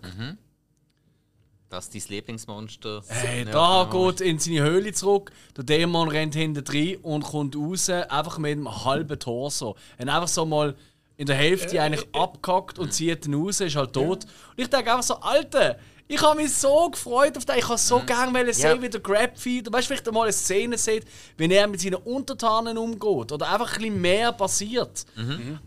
Das 1.70 1.88
ist 1.90 2.10
dein 2.10 2.16
Lieblingsmonster. 2.16 3.04
Hey, 3.08 3.46
da 3.46 3.90
geht 3.92 4.22
in 4.22 4.40
seine 4.40 4.62
Höhle 4.62 4.94
zurück. 4.94 5.32
Der 5.58 5.64
Dämon 5.66 6.08
rennt 6.08 6.34
hinten 6.34 6.64
rein 6.66 6.98
und 7.02 7.24
kommt 7.24 7.56
raus, 7.56 7.90
einfach 7.90 8.38
mit 8.38 8.54
einem 8.54 8.86
halben 8.86 9.20
Torso. 9.20 9.76
Und 9.98 10.10
einfach 10.10 10.30
so 10.30 10.46
mal 10.46 10.76
in 11.18 11.26
der 11.26 11.36
Hälfte 11.36 11.82
eigentlich 11.82 12.08
abgehackt 12.14 12.80
und 12.80 12.94
zieht 12.94 13.26
ihn 13.26 13.34
raus, 13.34 13.60
ist 13.60 13.76
halt 13.76 13.94
tot. 13.94 14.24
Und 14.24 14.64
ich 14.64 14.70
denke 14.70 14.92
einfach 14.92 15.04
so, 15.04 15.16
Alter, 15.16 15.78
ich 16.08 16.22
habe 16.22 16.38
mich 16.42 16.54
so 16.56 16.90
gefreut 16.90 17.38
auf 17.38 17.46
den. 17.46 17.58
Ich 17.58 17.68
habe 17.68 17.78
so 17.78 18.00
gerne 18.00 18.34
wollen 18.34 18.54
sehen, 18.54 18.82
wie 18.82 18.90
der 18.90 19.02
Grabfeed. 19.02 19.72
Weißt 19.72 19.90
du, 19.90 19.94
vielleicht 19.96 20.12
mal 20.12 20.24
eine 20.24 20.32
Szene 20.34 20.78
sieht, 20.78 21.06
wie 21.38 21.54
er 21.54 21.68
mit 21.68 21.82
seinen 21.82 21.96
Untertanen 21.96 22.78
umgeht. 22.78 23.32
Oder 23.32 23.52
einfach 23.52 23.74
ein 23.74 23.80
bisschen 23.82 24.02
mehr 24.02 24.32
passiert. 24.32 25.06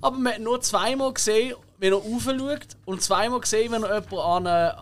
Aber 0.00 0.16
man 0.16 0.32
hat 0.34 0.40
nur 0.40 0.60
zweimal 0.60 1.12
gesehen, 1.12 1.54
wenn 1.78 1.92
er 1.92 1.98
raufschaut 1.98 2.66
und 2.84 3.02
zweimal 3.02 3.40
gesehen, 3.40 3.72
wenn 3.72 3.82
er 3.82 4.00
jemanden 4.02 4.18
an, 4.18 4.46
äh, 4.46 4.72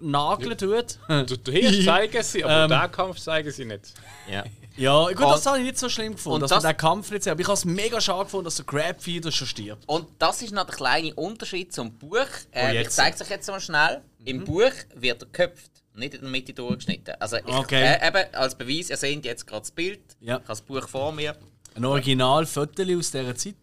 nageln 0.00 0.58
tut. 0.58 0.98
Du, 1.08 1.36
du 1.38 1.52
hier 1.52 1.84
zeigen 1.84 2.22
sie, 2.22 2.44
aber 2.44 2.64
Ähm. 2.74 2.80
den 2.82 2.92
Kampf 2.92 3.18
zeigen 3.20 3.50
sie 3.50 3.64
nicht. 3.64 3.94
Ja. 4.30 4.44
Ja, 4.76 5.06
gut, 5.06 5.20
das 5.20 5.46
habe 5.46 5.58
ich 5.58 5.64
nicht 5.64 5.78
so 5.78 5.88
schlimm 5.88 6.14
gefunden, 6.16 6.34
und 6.34 6.40
dass 6.42 6.50
das- 6.50 6.64
man 6.64 6.72
den 6.72 6.76
Kampf 6.78 7.08
nicht 7.12 7.22
sieht. 7.22 7.30
Aber 7.30 7.40
ich 7.40 7.46
habe 7.46 7.54
es 7.54 7.64
mega 7.64 8.00
schade 8.00 8.24
gefunden, 8.24 8.46
dass 8.46 8.56
der 8.56 8.64
Crabfeeder 8.64 9.30
schon 9.30 9.46
stirbt. 9.46 9.84
Und 9.86 10.08
das 10.18 10.42
ist 10.42 10.52
noch 10.52 10.64
der 10.66 10.74
kleine 10.74 11.14
Unterschied 11.14 11.72
zum 11.72 11.92
Buch. 11.92 12.26
Äh, 12.52 12.82
ich 12.82 12.90
zeige 12.90 13.14
es 13.14 13.22
euch 13.22 13.30
jetzt 13.30 13.46
mal 13.48 13.60
schnell. 13.60 14.02
Im 14.24 14.44
Buch 14.44 14.72
wird 14.94 15.22
er 15.22 15.26
geköpft, 15.26 15.70
nicht 15.94 16.14
in 16.14 16.22
der 16.22 16.30
Mitte 16.30 16.52
durchgeschnitten. 16.52 17.14
Also 17.20 17.36
ich, 17.36 17.46
Okay. 17.46 17.82
äh, 18.00 18.08
eben 18.08 18.34
als 18.34 18.54
Beweis, 18.54 18.90
ihr 18.90 18.96
seht 18.96 19.24
jetzt 19.24 19.46
gerade 19.46 19.60
das 19.62 19.70
Bild, 19.70 20.00
Ja. 20.20 20.26
ich 20.26 20.32
habe 20.34 20.44
das 20.46 20.62
Buch 20.62 20.88
vor 20.88 21.12
mir. 21.12 21.36
Ein 21.74 21.84
original 21.84 22.46
Foto 22.46 22.82
aus 22.82 23.10
dieser 23.10 23.34
Zeit. 23.36 23.56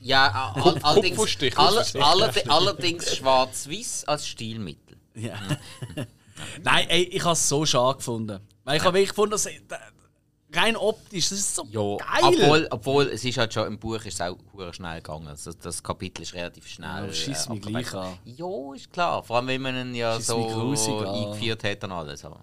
Ja, 0.00 0.52
äh, 0.56 0.60
all, 0.60 0.78
allerdings, 0.82 1.16
Kupferstich, 1.16 1.56
alle, 1.58 1.76
das 1.76 1.88
ist 1.88 1.94
echt 1.94 2.04
allerde- 2.04 2.50
allerdings 2.50 3.16
schwarz-weiß 3.16 4.04
als 4.06 4.26
Stilmittel. 4.28 4.96
Ja. 5.14 5.38
Nein, 6.62 6.88
ey, 6.90 7.04
ich 7.04 7.22
habe 7.22 7.32
es 7.32 7.48
so 7.48 7.64
schade 7.64 7.96
gefunden. 7.98 8.40
Weil 8.64 8.76
ich 8.78 8.82
habe 8.84 8.94
wirklich 8.98 9.10
gefunden, 9.10 9.30
dass, 9.32 9.46
äh, 9.46 9.52
rein 10.56 10.76
optisch, 10.76 11.28
das 11.28 11.38
ist 11.38 11.54
so 11.56 11.64
Ja, 11.70 11.96
geil. 11.96 12.20
obwohl, 12.22 12.68
obwohl 12.70 13.04
es 13.08 13.24
ist 13.24 13.38
halt 13.38 13.52
schon 13.54 13.66
im 13.66 13.78
Buch 13.78 13.96
ist 14.04 14.14
es 14.14 14.20
auch 14.20 14.36
hure 14.52 14.72
schnell 14.74 14.96
gegangen. 15.00 15.28
Also 15.28 15.52
das 15.52 15.82
Kapitel 15.82 16.22
ist 16.22 16.34
relativ 16.34 16.66
schnell. 16.66 17.06
Ja, 17.06 17.12
schießt 17.12 17.50
mich 17.50 17.58
abgearbeitet. 17.64 17.90
gleich 17.90 17.94
an. 18.02 18.18
Ja, 18.24 18.74
ist 18.74 18.92
klar. 18.92 19.22
Vor 19.22 19.36
allem, 19.36 19.46
wenn 19.48 19.62
man 19.62 19.76
ihn 19.76 19.94
ja 19.94 20.16
Schießt 20.16 20.26
so 20.28 20.38
mich 20.70 21.08
eingeführt 21.08 21.64
hat 21.64 21.84
und 21.84 21.92
alles. 21.92 22.24
Aber. 22.24 22.40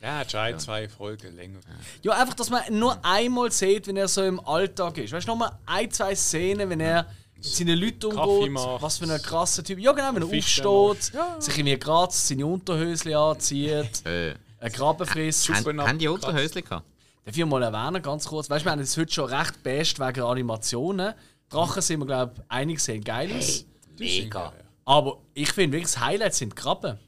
Ja, 0.00 0.18
hat 0.18 0.32
schon 0.32 0.40
ein, 0.40 0.58
zwei 0.58 0.88
Folgen 0.88 1.36
länger. 1.36 1.60
Ja, 2.02 2.12
einfach, 2.12 2.34
dass 2.34 2.50
man 2.50 2.62
nur 2.70 2.98
einmal 3.04 3.52
sieht, 3.52 3.86
wenn 3.86 3.96
er 3.96 4.08
so 4.08 4.22
im 4.24 4.40
Alltag 4.40 4.98
ist. 4.98 5.12
Weißt 5.12 5.28
du, 5.28 5.30
nochmal 5.30 5.52
ein, 5.64 5.90
zwei 5.92 6.14
Szenen, 6.16 6.68
wenn 6.70 6.80
er 6.80 7.06
mit 7.36 7.44
seinen 7.44 7.78
Leuten 7.78 8.06
umgeht, 8.06 8.52
was 8.80 8.98
für 8.98 9.04
ein 9.04 9.22
krasser 9.22 9.62
Typ. 9.62 9.78
Ja, 9.78 9.92
genau, 9.92 10.12
wenn 10.14 10.22
er 10.22 10.36
aufsteht, 10.38 11.12
sich 11.42 11.56
irgendwie 11.58 11.78
gerade 11.78 12.12
seine 12.12 12.46
Unterhöschen 12.46 13.14
anzieht, 13.14 14.04
Äh, 14.04 14.34
einen 14.60 14.72
Graben 14.72 15.06
frisst. 15.06 15.48
Haben, 15.48 15.80
haben 15.80 15.98
die 15.98 16.08
Unterhöschen 16.08 16.62
gehabt? 16.64 16.84
Darf 17.24 17.36
ich 17.36 17.44
mal 17.44 17.62
erwähnen, 17.62 18.02
ganz 18.02 18.26
kurz. 18.26 18.50
Weißt 18.50 18.62
du, 18.62 18.66
wir 18.66 18.72
haben 18.72 18.80
es 18.80 18.96
heute 18.96 19.12
schon 19.12 19.32
recht 19.32 19.62
best 19.62 19.98
wegen 20.00 20.22
Animationen. 20.22 21.14
Drachen 21.48 21.82
sind 21.82 22.00
wir, 22.00 22.06
glaube 22.06 22.32
ich, 22.36 22.42
einig 22.48 22.80
sehen 22.80 23.04
geil 23.04 23.30
aus. 23.36 23.64
Mega. 23.98 24.52
Aber 24.84 25.18
ich 25.34 25.52
finde 25.52 25.76
wirklich, 25.76 25.92
das 25.92 26.00
Highlight 26.04 26.34
sind 26.34 26.52
die 26.52 26.56
Krabben. 26.56 26.98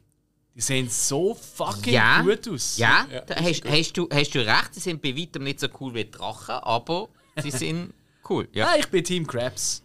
Die 0.54 0.60
sehen 0.60 0.88
so 0.88 1.34
fucking 1.34 1.92
Ja, 1.94 2.22
gut 2.22 2.46
aus. 2.48 2.76
ja, 2.78 3.06
Ja, 3.12 3.22
da 3.22 3.34
hast, 3.36 3.64
hast, 3.68 3.92
du, 3.96 4.08
hast 4.12 4.30
du 4.34 4.38
recht, 4.38 4.72
sie 4.74 4.80
sind 4.80 5.02
bei 5.02 5.16
weitem 5.16 5.42
nicht 5.42 5.58
so 5.58 5.66
cool 5.80 5.92
wie 5.94 6.08
Drachen, 6.08 6.54
aber 6.54 7.08
sie 7.42 7.50
sind 7.50 7.92
cool. 8.28 8.46
Ja. 8.52 8.66
Nein, 8.66 8.80
ich 8.80 8.88
bin 8.88 9.02
Team 9.02 9.26
Krabs. 9.26 9.82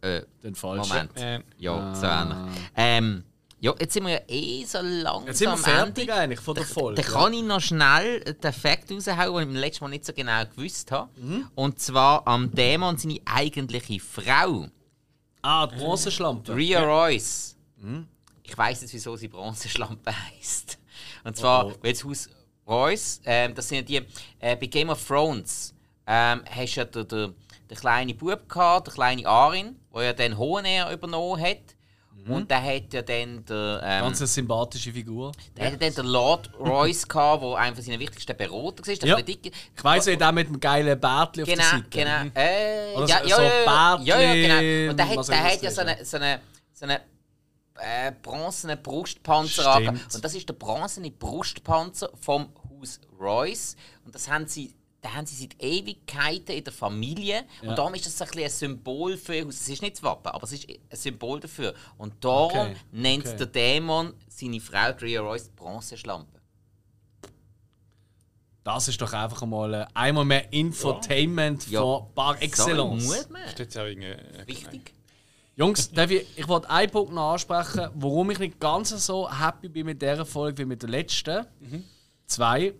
Äh, 0.00 0.22
Den 0.44 0.54
falschen. 0.54 0.88
Moment. 0.88 1.16
Äh, 1.16 1.40
Ja, 1.58 1.92
so 1.94 2.06
ähnlich. 2.06 2.60
Ähm, 2.76 3.24
ja, 3.60 3.74
jetzt 3.80 3.94
sind 3.94 4.04
wir 4.06 4.12
ja 4.14 4.20
eh 4.28 4.64
so 4.64 4.78
langsam 4.80 5.26
Jetzt 5.26 5.38
sind 5.38 5.48
wir 5.50 5.56
fertig 5.56 6.08
Ende. 6.08 6.14
eigentlich 6.14 6.40
von 6.40 6.54
der 6.54 6.64
Folge. 6.64 7.00
Da 7.02 7.08
kann 7.08 7.32
ich 7.32 7.42
noch 7.42 7.60
schnell 7.60 8.20
den 8.20 8.52
Fakt 8.52 8.90
raushauen, 8.90 9.16
den 9.34 9.42
ich 9.42 9.46
beim 9.46 9.54
letzten 9.56 9.84
Mal 9.84 9.88
nicht 9.90 10.04
so 10.04 10.12
genau 10.12 10.44
gewusst 10.44 10.90
habe. 10.92 11.10
Mhm. 11.20 11.48
Und 11.54 11.78
zwar 11.80 12.26
am 12.26 12.50
Dämon 12.52 12.96
seine 12.98 13.18
eigentliche 13.24 13.98
Frau, 14.00 14.66
Ah, 15.42 15.66
die 15.68 15.76
Bronzeschlampe. 15.76 16.54
Rhea 16.56 16.82
Royce. 16.82 17.56
Mhm. 17.76 18.08
Ich 18.42 18.56
weiß 18.58 18.80
jetzt, 18.82 18.92
wieso 18.92 19.16
sie 19.16 19.28
Bronzeschlampe 19.28 20.10
heißt. 20.38 20.78
Und 21.24 21.36
zwar, 21.36 21.66
Oh, 21.66 21.70
oh. 21.72 21.78
weil 21.82 21.92
das 21.92 22.04
Haus 22.04 22.28
Royce, 22.66 23.20
ähm, 23.24 23.54
das 23.54 23.68
sind 23.68 23.88
ja 23.88 24.00
die, 24.00 24.06
äh, 24.40 24.56
bei 24.56 24.66
Game 24.66 24.90
of 24.90 25.04
Thrones, 25.06 25.72
ähm, 26.06 26.42
hast 26.50 26.74
du 26.74 26.80
ja 26.80 26.84
den, 26.84 27.08
den, 27.08 27.34
den 27.70 27.76
kleinen 27.78 28.16
Bub 28.16 28.48
gehabt, 28.48 28.88
der 28.88 28.94
kleine 28.94 29.26
Arin, 29.26 29.76
der 29.94 30.02
ja 30.02 30.12
dann 30.12 30.36
Hohenair 30.36 30.90
übernommen 30.92 31.40
hat. 31.40 31.75
Und 32.34 32.50
der 32.50 32.62
hat 32.62 32.92
ja 32.92 33.02
dann 33.02 33.44
der, 33.44 33.80
ähm, 33.84 33.98
Mhm. 34.00 34.04
Ganz 34.06 34.20
eine 34.20 34.26
sympathische 34.26 34.92
Figur. 34.92 35.32
der 35.56 35.72
hat 35.72 35.80
dann 35.82 35.94
den 35.94 36.06
Lord 36.06 36.50
Royce 36.58 37.06
gehabt, 37.08 37.42
der 37.42 37.54
einer 37.56 37.74
von 37.76 37.84
seinen 37.84 38.00
wichtigsten 38.00 38.36
Berater 38.36 38.86
war. 38.86 38.94
Der 38.94 39.08
Ja. 39.08 39.16
ja. 39.16 39.22
dicke. 39.22 39.50
Ich 39.76 39.84
weiss 39.84 40.06
nicht, 40.06 40.20
der 40.20 40.32
mit 40.32 40.48
dem 40.48 40.58
geilen 40.60 41.02
auf 41.04 41.32
Genau, 41.32 41.44
der 41.46 41.56
Seite. 41.64 41.84
genau. 41.90 42.22
Äh, 42.34 42.94
Oder 42.96 43.06
ja, 43.06 43.18
so- 43.22 43.28
ja, 43.28 43.36
so 43.36 43.42
ja, 43.42 43.98
ja, 44.02 44.20
ja, 44.20 44.34
ja, 44.34 44.60
genau. 44.60 44.90
Und 44.90 44.96
der 44.98 45.08
hat, 45.08 45.18
auch 45.18 45.26
der 45.26 45.44
hat 45.44 45.62
ja 45.62 45.70
so 45.70 45.80
eine, 45.82 46.04
so 46.04 46.16
eine, 46.16 46.40
so 46.72 46.84
eine 46.84 47.00
äh, 47.78 48.12
bronzene 48.22 48.76
Brustpanzer 48.76 49.70
angehabt. 49.74 50.14
Und 50.14 50.24
das 50.24 50.34
ist 50.34 50.48
der 50.48 50.54
bronzene 50.54 51.10
Brustpanzer 51.10 52.10
vom 52.20 52.48
Haus 52.80 53.00
Royce. 53.20 53.76
Und 54.04 54.14
das 54.14 54.28
haben 54.30 54.46
sie, 54.46 54.74
da 55.06 55.14
haben 55.14 55.26
sie 55.26 55.36
seit 55.36 55.62
Ewigkeiten 55.62 56.52
in 56.56 56.64
der 56.64 56.72
Familie. 56.72 57.44
Ja. 57.62 57.70
Und 57.70 57.78
darum 57.78 57.94
ist 57.94 58.06
das 58.06 58.18
so 58.18 58.24
ein, 58.24 58.30
bisschen 58.30 58.44
ein 58.44 58.50
Symbol 58.50 59.16
für 59.16 59.36
ihr 59.36 59.44
Haus. 59.46 59.54
Es 59.54 59.68
ist 59.68 59.82
nicht 59.82 59.94
das 59.96 60.02
Wappen, 60.02 60.28
aber 60.28 60.42
es 60.44 60.52
ist 60.52 60.68
ein 60.68 60.78
Symbol 60.96 61.38
dafür. 61.38 61.74
Und 61.96 62.24
darum 62.24 62.50
Okay, 62.50 62.76
nennt 62.90 63.26
okay. 63.26 63.36
der 63.36 63.46
Dämon 63.46 64.14
seine 64.28 64.60
Frau 64.60 64.92
Drea 64.92 65.20
Royce 65.20 65.48
Bronzeschlampe. 65.50 66.40
Das 68.64 68.88
ist 68.88 69.00
doch 69.00 69.12
einfach 69.12 69.46
mal 69.46 69.74
äh, 69.74 69.86
einmal 69.94 70.24
mehr 70.24 70.52
Infotainment 70.52 71.68
Ja. 71.70 71.82
von 71.82 72.12
par 72.12 72.42
excellence. 72.42 73.04
So, 73.04 73.14
muss 73.14 73.28
man. 73.30 73.42
ist 73.42 73.58
jetzt 73.60 73.78
auch. 73.78 73.84
Äh, 73.84 74.18
Wichtig. 74.46 74.92
Jungs, 75.54 75.90
ich, 75.96 76.26
ich 76.38 76.48
wollte 76.48 76.68
einen 76.68 76.90
Punkt 76.90 77.12
noch 77.12 77.32
ansprechen, 77.32 77.90
warum 77.94 78.30
ich 78.32 78.40
nicht 78.40 78.58
ganz 78.58 78.90
so 78.90 79.30
happy 79.30 79.68
bin 79.68 79.86
mit 79.86 80.02
dieser 80.02 80.26
Folge 80.26 80.58
wie 80.58 80.66
mit 80.66 80.82
der 80.82 80.90
letzten. 80.90 81.46
Zwei. 82.26 82.74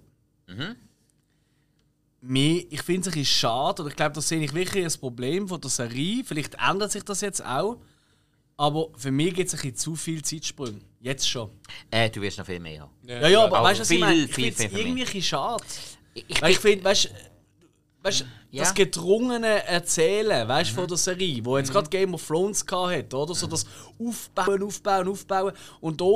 Mir, 2.20 2.64
ich 2.70 2.82
finde 2.82 3.02
es 3.02 3.06
ein 3.14 3.20
bisschen 3.20 3.24
schade, 3.38 3.82
oder 3.82 3.90
ich 3.90 3.96
glaube, 3.96 4.14
das 4.14 4.28
sehe 4.28 4.42
ich 4.42 4.52
wirklich 4.52 4.84
ein 4.84 5.00
Problem 5.00 5.46
von 5.48 5.60
der 5.60 5.70
Serie. 5.70 6.24
Vielleicht 6.24 6.54
ändert 6.54 6.90
sich 6.92 7.04
das 7.04 7.20
jetzt 7.20 7.44
auch. 7.44 7.78
Aber 8.56 8.88
für 8.96 9.10
mich 9.10 9.34
gibt 9.34 9.48
es 9.48 9.54
ein 9.54 9.60
bisschen 9.60 9.76
zu 9.76 9.94
viel 9.96 10.22
Zeitsprünge. 10.22 10.80
Jetzt 11.00 11.28
schon. 11.28 11.50
Äh, 11.90 12.08
du 12.10 12.22
wirst 12.22 12.38
noch 12.38 12.46
viel 12.46 12.58
mehr 12.58 12.80
haben. 12.82 12.90
Ja, 13.06 13.28
ja, 13.28 13.44
aber 13.44 13.58
aber 13.58 13.68
weißt 13.68 13.80
du, 13.80 13.82
was 13.82 13.90
ich 13.90 13.96
viel, 13.98 14.04
meine? 14.06 14.24
Ich 14.24 14.34
finde 14.34 14.50
es 14.50 14.60
irgendwie 14.60 14.82
ein 14.88 14.94
bisschen 15.04 15.22
schade. 15.22 15.64
Ich, 16.14 16.40
Weil 16.42 16.52
ich 16.52 16.58
finde, 16.58 16.84
weißt 16.84 17.04
du, 17.04 17.08
weißt, 18.02 18.24
Ja. 18.50 18.62
das 18.62 18.74
gedrungene 18.74 19.66
Erzählen 19.66 20.48
weißt, 20.48 20.70
von 20.70 20.88
der 20.88 20.96
Serie, 20.96 21.44
wo 21.44 21.58
jetzt 21.58 21.70
gerade 21.70 21.90
Game 21.90 22.14
of 22.14 22.26
Thrones 22.26 22.64
hat, 22.70 23.12
oder? 23.12 23.34
So 23.34 23.46
das 23.46 23.66
Aufbauen, 23.98 24.62
Aufbauen, 24.62 25.08
Aufbauen. 25.08 25.52
Und 25.80 26.00
da, 26.00 26.06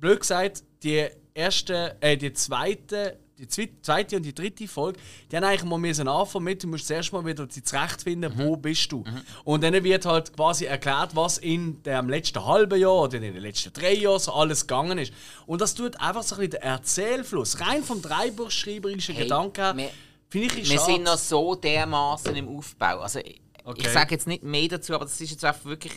blöd 0.00 0.18
gesagt, 0.20 0.64
die 0.82 1.06
erste, 1.32 1.96
äh, 2.00 2.16
die 2.16 2.32
zweite, 2.32 3.16
die 3.40 3.46
zwe- 3.46 3.70
zweite 3.82 4.16
und 4.16 4.22
die 4.22 4.34
dritte 4.34 4.68
Folge, 4.68 4.98
die 5.30 5.36
haben 5.36 5.44
eigentlich 5.44 5.64
mal 5.64 5.78
müssen 5.78 6.06
anfangen 6.08 6.44
mit, 6.44 6.62
du 6.62 6.68
musst 6.68 6.86
zuerst 6.86 7.12
mal 7.12 7.24
wieder 7.24 7.46
dich 7.46 7.64
zurechtfinden, 7.64 8.32
wo 8.36 8.56
bist 8.56 8.92
du. 8.92 9.02
Und 9.44 9.64
dann 9.64 9.72
wird 9.82 10.04
halt 10.04 10.34
quasi 10.36 10.66
erklärt, 10.66 11.16
was 11.16 11.38
in 11.38 11.82
dem 11.82 12.08
letzten 12.08 12.44
halben 12.44 12.78
Jahr 12.78 13.02
oder 13.02 13.14
in 13.16 13.22
den 13.22 13.36
letzten 13.36 13.72
drei 13.72 13.94
Jahren 13.94 14.18
so 14.20 14.32
alles 14.32 14.66
gegangen 14.66 14.98
ist. 14.98 15.12
Und 15.46 15.60
das 15.60 15.74
tut 15.74 15.98
einfach 16.00 16.22
so 16.22 16.34
ein 16.36 16.40
bisschen 16.40 16.50
den 16.52 16.62
Erzählfluss, 16.62 17.60
rein 17.60 17.82
vom 17.82 18.02
dreibuchschreiberischen 18.02 19.14
Hey, 19.14 19.24
Gedanken 19.24 19.60
her, 19.62 19.76
wir- 19.76 19.90
finde 20.28 20.46
ich 20.60 20.70
Wir 20.70 20.78
schade. 20.78 20.92
sind 20.92 21.02
noch 21.04 21.18
so 21.18 21.54
dermaßen 21.54 22.36
im 22.36 22.48
Aufbau. 22.48 23.00
Also, 23.00 23.18
ich, 23.20 23.40
Okay. 23.64 23.82
ich 23.84 23.88
sage 23.88 24.14
jetzt 24.14 24.26
nicht 24.26 24.42
mehr 24.42 24.68
dazu, 24.68 24.94
aber 24.94 25.04
das 25.04 25.20
ist 25.20 25.30
jetzt 25.30 25.44
einfach 25.44 25.64
wirklich. 25.66 25.92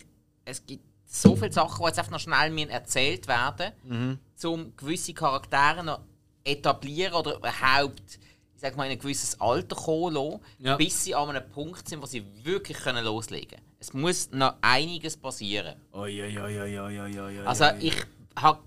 Es 0.46 0.66
gibt 0.66 0.84
so 1.06 1.36
viele 1.36 1.52
Sachen, 1.54 1.78
die 1.80 1.86
jetzt 1.88 2.00
einfach 2.00 2.12
noch 2.12 2.20
schnell 2.20 2.50
müssen 2.52 2.70
erzählt 2.70 3.28
werden 3.28 3.72
Mhm. 3.84 4.20
um 4.50 4.76
gewisse 4.76 5.14
Charaktere 5.14 5.84
noch 5.84 6.00
etablieren 6.44 7.14
oder 7.14 7.36
überhaupt 7.38 8.20
ich 8.56 8.62
sag 8.70 8.78
mal, 8.78 8.86
in 8.86 8.92
ein 8.94 9.00
gewisses 9.00 9.40
Alter 9.42 9.76
kommen 9.76 10.14
lassen, 10.14 10.40
Ja. 10.60 10.78
bis 10.78 11.04
sie 11.04 11.14
an 11.14 11.30
einem 11.30 11.50
Punkt 11.50 11.90
sind, 11.90 12.02
wo 12.02 12.06
sie 12.06 12.24
wirklich 12.44 12.78
können 12.78 13.04
loslegen 13.04 13.50
können. 13.50 13.62
Es 13.78 13.92
muss 13.94 14.32
noch 14.32 14.56
einiges 14.62 15.18
passieren. 15.18 15.76
Oi, 15.92 16.22
oi, 16.22 16.38
oi, 16.40 16.62
oi, 16.62 16.80
oi, 16.80 17.00
oi, 17.00 17.20
oi, 17.20 17.40
oi, 17.40 17.46
Also 17.46 17.66
ich 17.82 17.96
habe, 18.38 18.60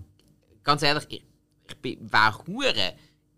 ganz 0.63 0.83
ehrlich, 0.83 1.05
ich, 1.09 1.23
ich 1.67 1.77
bin 1.77 2.13
wäre 2.13 2.93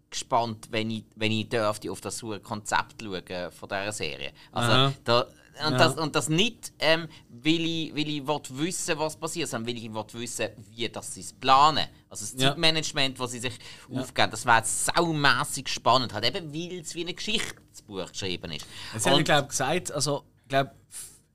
gespannt, 0.09 0.67
wenn 0.71 0.91
ich, 0.91 1.05
wenn 1.15 1.31
ich 1.31 1.47
dürfte 1.47 1.89
auf 1.89 2.01
das 2.01 2.19
Konzept 2.43 3.01
schauen 3.01 3.51
von 3.51 3.69
dieser 3.69 3.91
Serie. 3.93 4.33
Also 4.51 4.71
Aha. 4.71 4.93
da, 5.05 5.27
und, 5.65 5.73
Ja. 5.73 5.77
das, 5.77 5.95
und 5.97 6.15
das 6.15 6.29
nicht, 6.29 6.71
ähm, 6.79 7.07
weil 7.29 7.59
ich, 7.65 7.95
weil 7.95 8.07
ich 8.09 8.27
wissen 8.57 8.97
was 8.99 9.15
passiert, 9.17 9.49
sondern 9.49 9.67
weil 9.75 9.77
ich 9.83 9.93
will 9.93 10.21
wissen, 10.21 10.49
wie 10.71 10.87
das 10.89 11.13
sie 11.13 11.21
es 11.21 11.33
planen. 11.33 11.85
Also 12.09 12.25
das 12.25 12.33
Ja. 12.41 12.49
Zeitmanagement, 12.49 13.19
das 13.19 13.31
sie 13.31 13.39
sich 13.39 13.57
aufgeben, 13.93 14.31
das 14.31 14.45
wäre 14.45 14.63
saumässig 14.63 15.69
spannend. 15.69 16.13
Halt 16.13 16.25
eben, 16.25 16.53
weil 16.53 16.79
es 16.79 16.95
wie 16.95 17.05
ein 17.05 17.15
Geschichtsbuch 17.15 18.11
geschrieben 18.11 18.51
ist. 18.51 18.65
Jetzt 18.93 19.05
er, 19.05 19.15
Und- 19.15 19.23
glaube 19.25 19.47
gesagt, 19.47 19.91
also, 19.91 20.23
glaub, 20.47 20.71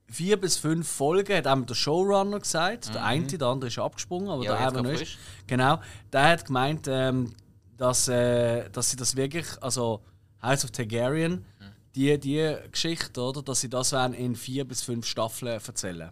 vier 0.06 0.38
bis 0.40 0.56
fünf 0.58 0.86
Folgen 0.88 1.36
hat 1.36 1.46
einmal 1.46 1.66
der 1.66 1.74
Showrunner 1.74 2.38
gesagt. 2.40 2.94
Der 2.94 3.04
eine, 3.04 3.26
der 3.26 3.48
andere 3.48 3.68
ist 3.68 3.78
abgesprungen, 3.78 4.28
aber 4.28 4.38
Mhm. 4.38 4.42
Ja, 4.44 4.56
der 4.56 4.70
gerade 4.72 4.88
nicht. 4.88 4.98
frisch. 4.98 5.18
Genau. 5.46 5.80
Der 6.12 6.22
hat 6.24 6.44
gemeint, 6.44 6.86
ähm, 6.88 7.32
dass, 7.76 8.06
äh, 8.08 8.68
dass 8.70 8.90
sie 8.90 8.96
das 8.96 9.16
wirklich, 9.16 9.46
also 9.60 10.00
House 10.42 10.64
of 10.64 10.70
Targaryen, 10.72 11.32
Mhm. 11.32 11.44
Die, 11.94 12.18
die 12.18 12.56
Geschichte, 12.70 13.20
oder, 13.20 13.42
dass 13.42 13.60
sie 13.60 13.70
das 13.70 13.92
werden 13.92 14.14
in 14.14 14.36
vier 14.36 14.64
bis 14.64 14.82
fünf 14.82 15.06
Staffeln 15.06 15.52
erzählen. 15.52 16.10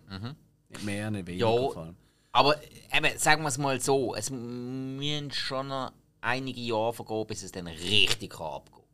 Nicht 0.69 0.85
mehr, 0.85 1.11
nicht 1.11 1.27
weniger. 1.27 1.51
Mhm. 1.51 1.77
Ja. 1.77 1.95
Aber 2.33 2.57
eben, 2.95 3.19
sagen 3.19 3.43
wir 3.43 3.49
es 3.49 3.59
mal 3.59 3.81
so, 3.81 4.15
es 4.15 4.31
müssen 4.31 5.31
schon 5.33 5.69
noch 5.69 5.93
einige 6.21 6.61
Jahre 6.61 6.95
vergehen, 6.95 7.27
bis 7.27 7.43
es 7.43 7.53
dann 7.53 7.67
richtig 7.67 8.31
kann 8.31 8.47
abgehen 8.47 8.85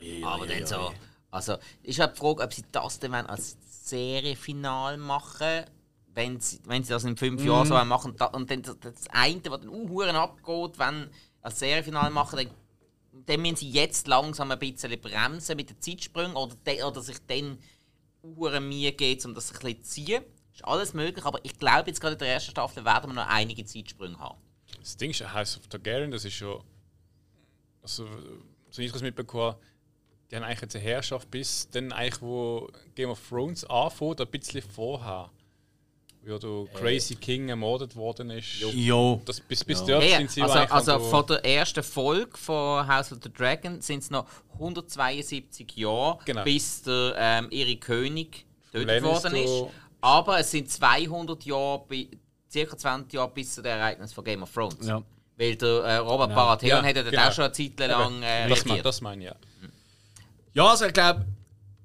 Ui, 0.00 0.24
Aber 0.24 0.42
ui, 0.42 0.48
dann 0.48 0.66
so. 0.66 0.92
Also, 1.30 1.56
ist 1.82 1.98
halt 1.98 2.16
die 2.16 2.20
Frage, 2.20 2.42
ob 2.42 2.52
sie 2.52 2.64
das 2.72 2.98
dann 2.98 3.14
als 3.14 3.56
Seriefinal 3.66 4.96
machen 4.96 5.64
wenn 6.14 6.40
sie, 6.40 6.60
wenn 6.64 6.84
sie 6.84 6.92
das 6.92 7.04
in 7.04 7.16
fünf 7.16 7.44
Jahren 7.44 7.66
so 7.66 7.74
machen 7.84 8.12
und 8.32 8.50
dann 8.50 8.62
das, 8.62 8.78
das 8.80 9.08
eine, 9.10 9.40
was 9.46 9.60
dann 9.60 9.68
Uhuren 9.68 10.16
abgeht, 10.16 10.78
wenn 10.78 11.08
als 11.40 11.58
Serienfinale 11.58 12.10
machen, 12.10 12.36
dann, 12.36 12.50
dann 13.12 13.42
müssen 13.42 13.56
sie 13.56 13.70
jetzt 13.70 14.06
langsam 14.08 14.50
ein 14.50 14.58
bisschen 14.58 14.98
bremsen 15.00 15.56
mit 15.56 15.70
den 15.70 15.80
Zeitsprüngen 15.80 16.36
oder, 16.36 16.54
de, 16.66 16.82
oder 16.82 17.00
sich 17.02 17.18
dann 17.26 17.58
Uhuren 18.22 18.68
Mühe 18.68 18.92
geben, 18.92 19.20
um 19.26 19.34
das 19.34 19.50
ein 19.52 19.58
bisschen 19.58 19.82
zu 19.82 19.90
ziehen. 19.90 20.24
Ist 20.54 20.64
alles 20.64 20.94
möglich, 20.94 21.24
aber 21.24 21.40
ich 21.44 21.58
glaube, 21.58 21.88
jetzt 21.88 22.00
gerade 22.00 22.14
in 22.14 22.18
der 22.18 22.28
ersten 22.28 22.50
Staffel 22.50 22.84
werden 22.84 23.10
wir 23.10 23.14
noch 23.14 23.28
einige 23.28 23.64
Zeitsprünge 23.64 24.18
haben. 24.18 24.38
Das 24.78 24.96
Ding 24.96 25.10
ist, 25.10 25.32
House 25.32 25.58
of 25.58 25.66
Targaryen, 25.66 26.10
das 26.10 26.24
ist 26.24 26.34
schon. 26.34 26.62
Also, 27.82 28.06
so 28.70 28.80
ich 28.80 28.92
das 28.92 29.02
mitbekommen 29.02 29.56
die 30.32 30.36
haben 30.36 30.44
eigentlich 30.44 30.62
jetzt 30.62 30.76
eine 30.76 30.84
Herrschaft 30.84 31.30
bis 31.30 31.68
dann 31.70 31.92
eigentlich, 31.92 32.22
wo 32.22 32.70
Game 32.94 33.10
of 33.10 33.20
Thrones 33.28 33.64
anfängt, 33.64 34.20
ein 34.20 34.28
bisschen 34.28 34.62
vorher. 34.62 35.30
Wo 36.24 36.38
der 36.38 36.72
Crazy 36.80 37.16
King 37.16 37.48
ermordet 37.48 37.96
worden 37.96 38.30
ist. 38.30 38.60
Jo. 38.60 39.20
Das, 39.24 39.40
bis, 39.40 39.64
bis 39.64 39.84
dort 39.84 40.04
Ja, 40.04 40.18
sind 40.18 40.30
sie 40.30 40.42
also, 40.42 40.54
also 40.58 40.98
von 41.00 41.26
der 41.26 41.44
ersten 41.44 41.82
Folge 41.82 42.36
von 42.38 42.86
House 42.86 43.10
of 43.12 43.18
the 43.24 43.32
Dragon 43.32 43.80
sind 43.80 43.98
es 44.04 44.10
noch 44.10 44.26
172 44.54 45.76
Jahre, 45.76 46.18
Genau. 46.24 46.44
bis 46.44 46.82
der 46.82 47.14
ähm, 47.18 47.48
ihre 47.50 47.76
König 47.76 48.46
getötet 48.72 49.02
Lannister- 49.02 49.32
worden 49.32 49.34
ist. 49.36 49.74
Aber 50.00 50.38
es 50.38 50.50
sind 50.50 50.70
200 50.70 51.44
Jahre, 51.44 51.84
circa 52.50 52.76
20 52.76 53.12
Jahre 53.12 53.30
bis 53.30 53.54
zu 53.54 53.62
den 53.62 53.72
Ereignissen 53.78 54.14
von 54.14 54.24
Game 54.24 54.42
of 54.42 54.52
Thrones. 54.52 54.86
Ja. 54.86 55.02
Weil 55.36 55.56
der 55.56 55.68
äh, 55.84 55.96
Robert 55.96 56.34
Baratheon 56.34 56.70
Ja, 56.70 56.82
hat 56.88 56.96
ja 56.96 57.02
dann 57.02 57.10
genau. 57.10 57.28
auch 57.28 57.32
schon 57.32 57.44
eine 57.44 57.52
Zeit 57.52 57.78
lang 57.80 58.22
äh, 58.22 58.48
das, 58.48 58.64
mein, 58.64 58.82
das 58.82 59.00
meine 59.00 59.22
ich, 59.24 59.28
ja. 59.30 59.36
Ja, 60.54 60.66
also 60.68 60.84
ich 60.86 60.92
glaube, 60.92 61.24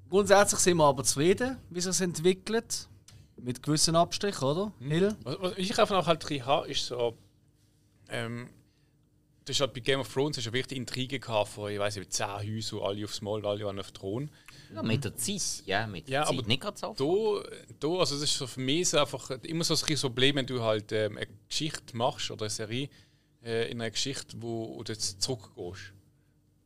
grundsätzlich 0.09 0.59
sind 0.59 0.77
wir 0.77 0.83
aber 0.85 1.03
zufrieden, 1.03 1.57
wie 1.69 1.79
es 1.79 1.85
sich 1.85 2.01
entwickelt. 2.01 2.88
Mit 3.39 3.61
gewissen 3.63 3.95
Abstrichen, 3.95 4.43
oder? 4.43 4.71
Hill? 4.79 5.15
Was, 5.23 5.38
was 5.39 5.53
ich 5.57 5.77
einfach 5.79 5.95
noch 5.95 6.07
halt 6.07 6.27
drin 6.27 6.45
habe, 6.45 6.67
ist 6.69 6.85
so. 6.88 7.15
Ähm, 8.09 8.49
das 9.45 9.55
ist 9.55 9.61
halt 9.61 9.73
bei 9.73 9.79
Game 9.79 9.99
of 10.01 10.11
Thrones 10.13 10.38
ist 10.38 10.45
ja 10.45 10.51
wirklich 10.53 10.77
Intrige 10.77 11.19
gehabt 11.21 11.49
von, 11.49 11.71
ich 11.71 11.79
weiß 11.79 11.95
nicht, 11.97 12.11
zehn 12.11 12.27
Häusern, 12.27 12.79
alle 12.81 13.05
aufs 13.05 13.21
Maul, 13.21 13.45
alle 13.45 13.65
an 13.65 13.79
auf 13.79 13.91
den 13.91 13.93
Thron. 13.93 14.29
Ja, 14.75 14.83
mit 14.83 15.03
der 15.05 15.15
Zeit. 15.15 15.41
Ja, 15.65 15.88
mit 15.88 16.07
der 16.07 16.13
Ja, 16.15 16.23
Zeit. 16.25 16.38
aber 16.38 16.47
Nicht 16.47 16.61
gerade 16.61 16.77
so. 16.77 17.39
Da, 17.41 17.49
da, 17.79 17.88
also 17.99 18.15
das 18.15 18.23
ist 18.25 18.38
so 18.38 18.45
für 18.47 18.59
mich 18.59 18.89
so 18.89 18.97
einfach 18.99 19.29
immer 19.43 19.63
so 19.63 19.73
ein 19.75 19.79
bisschen 19.79 19.97
Problem, 20.09 20.35
wenn 20.35 20.45
du 20.47 20.61
halt 20.61 20.91
ähm, 20.91 21.15
eine 21.15 21.27
Geschichte 21.47 21.95
machst 21.95 22.29
oder 22.29 22.41
eine 22.43 22.49
Serie 22.49 22.89
äh, 23.45 23.71
in 23.71 23.79
einer 23.79 23.91
Geschichte, 23.91 24.35
wo, 24.41 24.75
wo 24.75 24.83
du 24.83 24.91
jetzt 24.91 25.21
zurückgehst. 25.21 25.93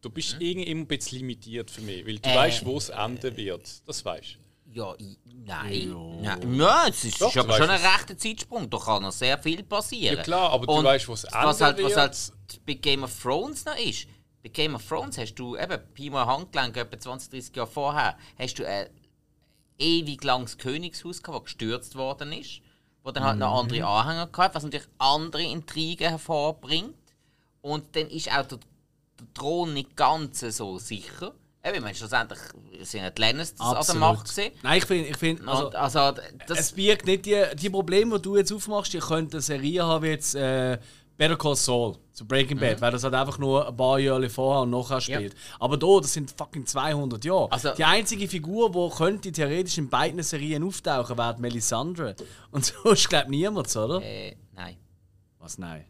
Du 0.01 0.09
bist 0.09 0.37
irgendwie 0.39 0.71
immer 0.71 0.81
ein 0.81 0.87
bisschen 0.87 1.19
limitiert 1.19 1.69
für 1.69 1.81
mich, 1.81 2.03
weil 2.07 2.17
du 2.17 2.29
Äh. 2.29 2.35
weißt, 2.35 2.65
wo 2.65 2.77
es 2.77 2.89
enden 2.89 3.37
wird. 3.37 3.69
Das 3.87 4.03
weißt 4.03 4.39
Ja, 4.73 4.95
i- 4.99 5.17
nein. 5.25 5.93
nein. 6.21 6.55
Ja, 6.55 6.87
es 6.87 7.03
ist, 7.03 7.21
Doch, 7.21 7.29
ist 7.29 7.37
aber 7.37 7.49
du 7.53 7.57
schon 7.57 7.69
ein 7.69 7.81
weißt 7.81 7.93
rechter 7.99 8.17
Zeitsprung. 8.17 8.69
Da 8.69 8.77
kann 8.77 9.03
noch 9.03 9.11
sehr 9.11 9.37
viel 9.37 9.63
passieren. 9.63 10.17
Ja 10.17 10.23
klar, 10.23 10.51
aber 10.51 10.65
du 10.65 10.71
Und 10.73 10.85
weißt, 10.85 11.07
wo 11.09 11.13
es 11.13 11.25
enden 11.25 11.37
was 11.43 11.61
halt, 11.61 11.83
was 11.83 11.95
halt 11.97 12.31
bei 12.65 12.73
Game 12.75 13.03
of 13.03 13.21
Thrones 13.21 13.65
noch 13.65 13.77
ist, 13.77 14.07
bei 14.43 14.49
Game 14.49 14.75
of 14.75 14.87
Thrones 14.87 15.17
hast 15.17 15.35
du 15.35 15.57
eben 15.57 15.79
Pi 15.93 16.09
mal 16.09 16.25
Handgelenk, 16.25 16.77
etwa 16.77 16.99
20, 16.99 17.29
30 17.29 17.55
Jahre 17.55 17.69
vorher, 17.69 18.17
hast 18.39 18.59
du 18.59 18.65
ein 18.67 18.87
ewig 19.77 20.23
langes 20.23 20.57
Königshaus 20.57 21.21
gehabt, 21.21 21.39
das 21.39 21.45
gestürzt 21.45 21.95
worden 21.95 22.31
ist, 22.33 22.61
wo 23.03 23.11
dann 23.11 23.23
halt 23.23 23.39
noch 23.39 23.59
andere 23.59 23.85
Anhänger 23.85 24.27
gehabt, 24.27 24.55
was 24.55 24.63
natürlich 24.63 24.87
andere 24.99 25.43
Intrigen 25.43 26.09
hervorbringt. 26.09 26.95
Und 27.61 27.95
dann 27.95 28.07
ist 28.07 28.29
auch 28.31 28.45
der, 28.47 28.59
der 29.19 29.33
Thron 29.33 29.73
nicht 29.73 29.95
ganz 29.95 30.39
so 30.39 30.77
sicher. 30.77 31.33
Eben, 31.63 31.75
ich 31.75 31.81
meine, 31.81 31.95
schlussendlich 31.95 32.39
sind 32.81 33.01
ja 33.03 33.09
die 33.11 33.21
Lannisters 33.21 33.59
an 33.61 33.85
der 33.85 33.95
Macht 33.95 34.27
gewesen. 34.29 34.51
Nein, 34.63 34.77
ich 34.79 34.85
finde, 34.85 35.09
ich 35.09 35.17
find, 35.17 35.47
also, 35.47 35.67
Und 35.67 35.75
also, 35.75 36.11
das, 36.47 36.59
es 36.59 36.71
birgt 36.71 37.05
nicht 37.05 37.25
die, 37.27 37.43
die 37.55 37.69
Probleme, 37.69 38.15
die 38.17 38.21
du 38.23 38.37
jetzt 38.37 38.51
aufmachst, 38.51 38.93
die 38.93 38.99
könnte 38.99 39.37
eine 39.37 39.41
Serie 39.41 39.83
haben 39.85 40.03
wie 40.03 40.07
jetzt 40.07 40.33
äh, 40.33 40.79
Better 41.17 41.37
Call 41.37 41.55
Saul 41.55 41.97
zu 42.13 42.25
Breaking 42.27 42.57
Bad, 42.59 42.81
weil 42.81 42.91
das 42.91 43.03
halt 43.03 43.13
einfach 43.13 43.37
nur 43.37 43.67
ein 43.67 43.77
paar 43.77 43.99
Jahre 43.99 44.27
vorher 44.27 44.63
und 44.63 44.71
nachher 44.71 44.99
spielt. 45.01 45.35
Aber 45.59 45.77
da, 45.77 45.99
das 46.01 46.13
sind 46.13 46.31
fucking 46.31 46.65
200 46.65 47.23
Jahre. 47.23 47.51
Also- 47.51 47.75
die 47.75 47.85
einzige 47.85 48.27
Figur, 48.27 48.71
die 48.71 48.95
könnte 48.97 49.31
theoretisch 49.31 49.77
in 49.77 49.87
beiden 49.87 50.23
Serien 50.23 50.63
auftauchen, 50.63 51.15
wäre 51.15 51.39
Melisandre. 51.39 52.15
Und 52.49 52.65
sonst 52.83 53.07
glaubt 53.07 53.29
niemand, 53.29 53.75
oder? 53.75 54.01
äh, 54.01 54.35
nein. 54.55 54.77
Was, 55.37 55.59
nein? 55.59 55.85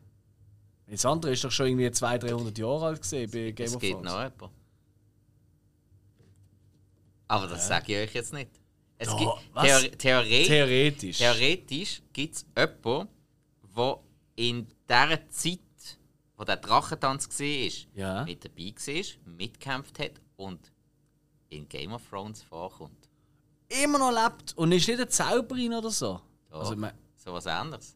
Melisandre 0.85 1.31
ist 1.31 1.45
doch 1.45 1.51
schon 1.51 1.67
irgendwie 1.67 1.89
200, 1.89 2.29
300 2.29 2.57
Jahre 2.57 2.85
alt 2.87 3.01
gesehen 3.01 3.31
bei 3.31 3.51
Game 3.51 3.67
Es 3.67 3.75
of 3.75 3.81
geht 3.81 3.93
Thrones. 3.93 4.11
noch 4.11 4.17
jemand. 4.23 4.51
Aber 7.31 7.47
das 7.47 7.67
sage 7.67 7.93
ich 7.93 8.09
euch 8.09 8.13
jetzt 8.15 8.33
nicht. 8.33 8.49
Es 8.97 9.07
Da, 9.07 9.17
gibt? 9.17 9.31
Theor 9.63 9.97
theoretisch 9.97 10.47
Theoretisch. 10.47 11.17
theoretisch 11.17 12.01
gibt 12.13 12.35
es 12.35 12.45
jemanden, 12.55 13.07
der 13.75 13.99
in 14.35 14.67
dieser 14.89 15.29
Zeit, 15.29 15.59
wo 16.37 16.43
der 16.43 16.57
Drachentanz 16.57 17.29
war, 17.39 17.95
Ja. 17.95 18.23
mit 18.25 18.43
dabei 18.43 18.73
war, 18.75 19.33
mitgekämpft 19.33 19.99
hat 19.99 20.11
und 20.35 20.71
in 21.49 21.67
Game 21.69 21.93
of 21.93 22.01
Thrones 22.09 22.43
vorkommt. 22.43 23.07
Immer 23.81 23.97
noch 23.99 24.11
lebt 24.11 24.57
und 24.57 24.71
ist 24.73 24.87
nicht 24.87 24.99
eine 24.99 25.07
Zauberin 25.07 25.73
oder 25.73 25.89
so. 25.89 26.19
Doch. 26.49 26.59
Also, 26.59 26.75
So 27.15 27.33
was 27.33 27.47
anderes. 27.47 27.95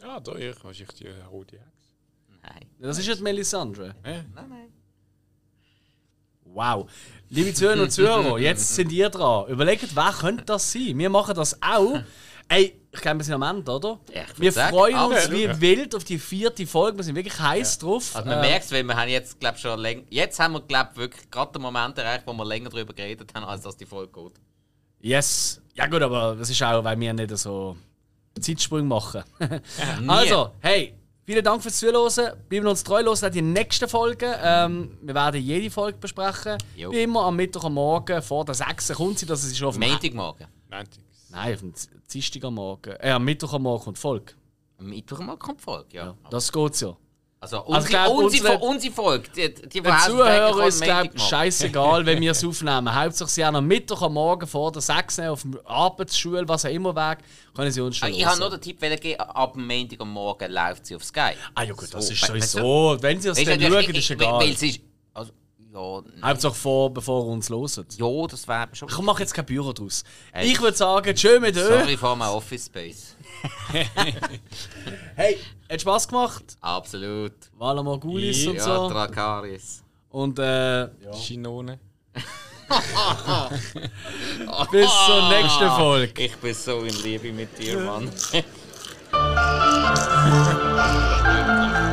Ja, 0.00 0.20
da 0.20 0.36
ich, 0.36 0.62
was 0.64 0.78
ich 0.78 0.88
die 0.88 1.08
rote 1.08 1.58
Hex. 1.58 1.96
Nein. 2.42 2.70
das 2.78 2.98
ist 2.98 3.06
ja 3.06 3.14
die 3.16 3.22
Melisandre. 3.22 3.94
Äh? 4.04 4.22
Nein, 4.34 4.48
nein. 4.48 4.72
Wow. 6.54 6.88
Liebe 7.30 7.54
Zuhörer 7.54 7.82
und 7.82 7.90
Zuhörer, 7.90 8.38
jetzt 8.38 8.74
sind 8.74 8.92
ihr 8.92 9.08
dran. 9.08 9.48
Überlegt, 9.48 9.96
wer 9.96 10.12
könnte 10.12 10.44
das 10.44 10.70
sein? 10.70 10.98
Wir 10.98 11.08
machen 11.08 11.34
das 11.34 11.58
auch. 11.62 12.00
Ey, 12.48 12.78
ich 12.92 13.00
glaube, 13.00 13.20
wir 13.20 13.24
sind 13.24 13.34
am 13.34 13.42
Ende, 13.42 13.72
oder? 13.72 13.98
Ja, 14.14 14.24
wir 14.36 14.52
sagen, 14.52 14.76
freuen 14.76 14.96
uns 14.98 15.16
absolut. 15.16 15.40
wie 15.40 15.60
wild 15.62 15.94
auf 15.94 16.04
die 16.04 16.18
vierte 16.18 16.66
Folge. 16.66 16.98
Wir 16.98 17.04
sind 17.04 17.14
wirklich 17.16 17.38
heiß 17.38 17.78
drauf. 17.78 18.14
Also 18.14 18.28
man 18.28 18.38
Äh, 18.38 18.48
merkt 18.50 18.66
es, 18.66 18.72
weil 18.72 18.84
wir 18.84 18.94
haben 18.94 19.08
jetzt, 19.08 19.40
glaub, 19.40 19.56
schon 19.58 19.78
länger. 19.80 20.02
Jetzt 20.10 20.38
haben 20.38 20.52
wir, 20.52 20.60
glaub, 20.60 20.94
wirklich 20.96 21.30
gerade 21.30 21.52
den 21.52 21.62
Moment 21.62 21.96
erreicht, 21.96 22.24
wo 22.26 22.34
wir 22.34 22.44
länger 22.44 22.68
darüber 22.68 22.92
geredet 22.92 23.32
haben, 23.34 23.44
als 23.44 23.62
dass 23.62 23.76
die 23.78 23.86
Folge 23.86 24.12
geht. 24.12 24.32
Yes. 25.00 25.62
Ja 25.74 25.86
gut, 25.86 26.02
aber 26.02 26.36
das 26.36 26.50
ist 26.50 26.62
auch, 26.62 26.84
weil 26.84 27.00
wir 27.00 27.14
nicht 27.14 27.34
so 27.38 27.76
Zeitsprung 28.38 28.86
machen. 28.86 29.22
Also, 30.06 30.50
hey, 30.60 30.94
vielen 31.24 31.44
Dank 31.44 31.62
fürs 31.62 31.78
Zuhören. 31.78 32.32
Bleiben 32.48 32.66
uns 32.66 32.84
treu 32.84 33.02
los 33.02 33.20
die 33.20 33.42
nächsten 33.42 33.88
Folgen. 33.88 34.32
Ähm, 34.42 34.98
wir 35.02 35.14
werden 35.14 35.40
jede 35.40 35.70
Folge 35.70 35.98
besprechen. 35.98 36.58
Jo. 36.76 36.92
Wie 36.92 37.02
immer 37.02 37.22
am 37.24 37.36
Mittwoch 37.36 37.64
am 37.64 37.74
Morgen 37.74 38.22
vor 38.22 38.44
der 38.44 38.54
6. 38.54 38.92
kommt 38.94 39.18
sie, 39.18 39.26
dass 39.26 39.44
es 39.44 39.56
schon 39.56 39.68
auf 39.68 39.78
dem 39.78 39.88
Montagmorgen. 39.88 40.46
Montag. 40.70 40.88
Nein, 41.30 41.54
auf 41.54 41.60
dem 41.60 41.72
Dienstag 42.12 42.44
am 42.44 42.54
Morgen. 42.54 42.94
Äh, 43.00 43.10
am 43.10 43.24
Mittwoch 43.24 43.54
am 43.54 43.62
Morgen 43.62 43.84
kommt 43.84 43.98
Folge. 43.98 44.34
Am 44.78 44.88
Mittwochmorgen 44.88 45.38
kommt 45.38 45.60
die 45.60 45.64
Folge, 45.64 45.96
ja. 45.96 46.16
Das 46.30 46.50
geht 46.50 46.80
ja. 46.80 46.96
Also, 47.42 47.56
ich 47.56 47.64
unsere, 47.74 47.88
glaub, 47.88 48.16
unsere, 48.18 48.58
unsere- 48.58 48.94
Folge, 48.94 49.28
die, 49.34 49.52
die, 49.52 49.80
Den 49.80 49.82
kommt 49.82 50.68
ist 50.68 50.78
Montagmorgen. 50.78 51.18
scheißegal, 51.18 52.06
wenn 52.06 52.20
wir 52.20 52.30
es 52.30 52.44
aufnehmen. 52.44 52.94
Hauptsache 52.94 53.28
sie 53.28 53.44
haben 53.44 53.56
am 53.56 53.66
Mittwoch 53.66 54.00
am 54.02 54.12
Morgen 54.14 54.46
vor 54.46 54.70
der 54.70 54.80
6. 54.80 55.18
auf 55.18 55.42
dem 55.42 55.58
Arbeitsschule, 55.64 56.46
was 56.46 56.64
auch 56.64 56.70
immer 56.70 56.94
weg, 56.94 57.18
können 57.52 57.72
sie 57.72 57.80
uns 57.80 57.96
schon 57.96 58.06
Ah, 58.08 58.12
Ich 58.12 58.24
habe 58.24 58.38
nur 58.38 58.48
den 58.50 58.60
Tipp 58.60 58.80
wollen 58.80 59.00
geben, 59.00 59.20
ab 59.22 59.54
dem 59.54 59.66
Montag 59.66 60.00
am 60.00 60.12
Morgen 60.12 60.52
läuft 60.52 60.86
sie 60.86 60.94
auf 60.94 61.02
Sky. 61.02 61.32
Ah 61.56 61.64
ja 61.64 61.72
gut, 61.74 61.92
das 61.92 62.06
So, 62.06 62.12
ist 62.12 62.22
weißt 62.22 62.54
du? 62.54 62.58
sowieso. 62.60 63.02
Wenn 63.02 63.20
sie 63.20 63.28
es 63.30 63.42
dann 63.44 63.60
schauen, 63.60 63.90
ist 63.92 64.10
egal. 64.12 64.40
Weil 64.40 64.56
sie 64.56 64.68
ist, 64.70 64.80
also, 65.12 65.32
ja. 65.74 66.28
Hauptsache 66.28 66.54
vor, 66.54 66.90
bevor 66.94 67.26
uns 67.26 67.50
hören. 67.50 67.86
ja, 67.96 68.26
das 68.28 68.46
wäre 68.46 68.68
schon... 68.72 68.88
Ich 68.88 68.98
mache 68.98 69.20
jetzt 69.20 69.34
kein 69.34 69.46
Büro 69.46 69.72
draus. 69.72 70.04
Ey. 70.32 70.46
Ich 70.46 70.60
würde 70.60 70.76
sagen, 70.76 71.16
schön 71.16 71.42
mit 71.42 71.56
euch. 71.56 71.64
Sorry 71.66 71.96
for 71.96 72.14
my 72.14 72.26
office 72.26 72.66
space. 72.66 73.16
Hey, 75.14 75.38
hat 75.70 75.80
Spaß 75.80 76.08
gemacht. 76.08 76.56
Absolut. 76.60 77.32
Wala 77.58 77.82
Morgulis 77.82 78.46
und 78.46 78.56
Ja, 78.56 78.62
so. 78.62 78.88
Drakaris. 78.88 79.82
Und 80.10 80.38
äh, 80.38 80.88
Chinone. 81.12 81.78
bis 84.70 84.90
zur 85.06 85.28
nächsten 85.28 85.70
Folge. 85.70 86.22
Ich 86.22 86.36
bin 86.36 86.54
so 86.54 86.80
in 86.80 87.02
Liebe 87.02 87.32
mit 87.32 87.58
dir, 87.58 87.78
Mann. 87.78 88.10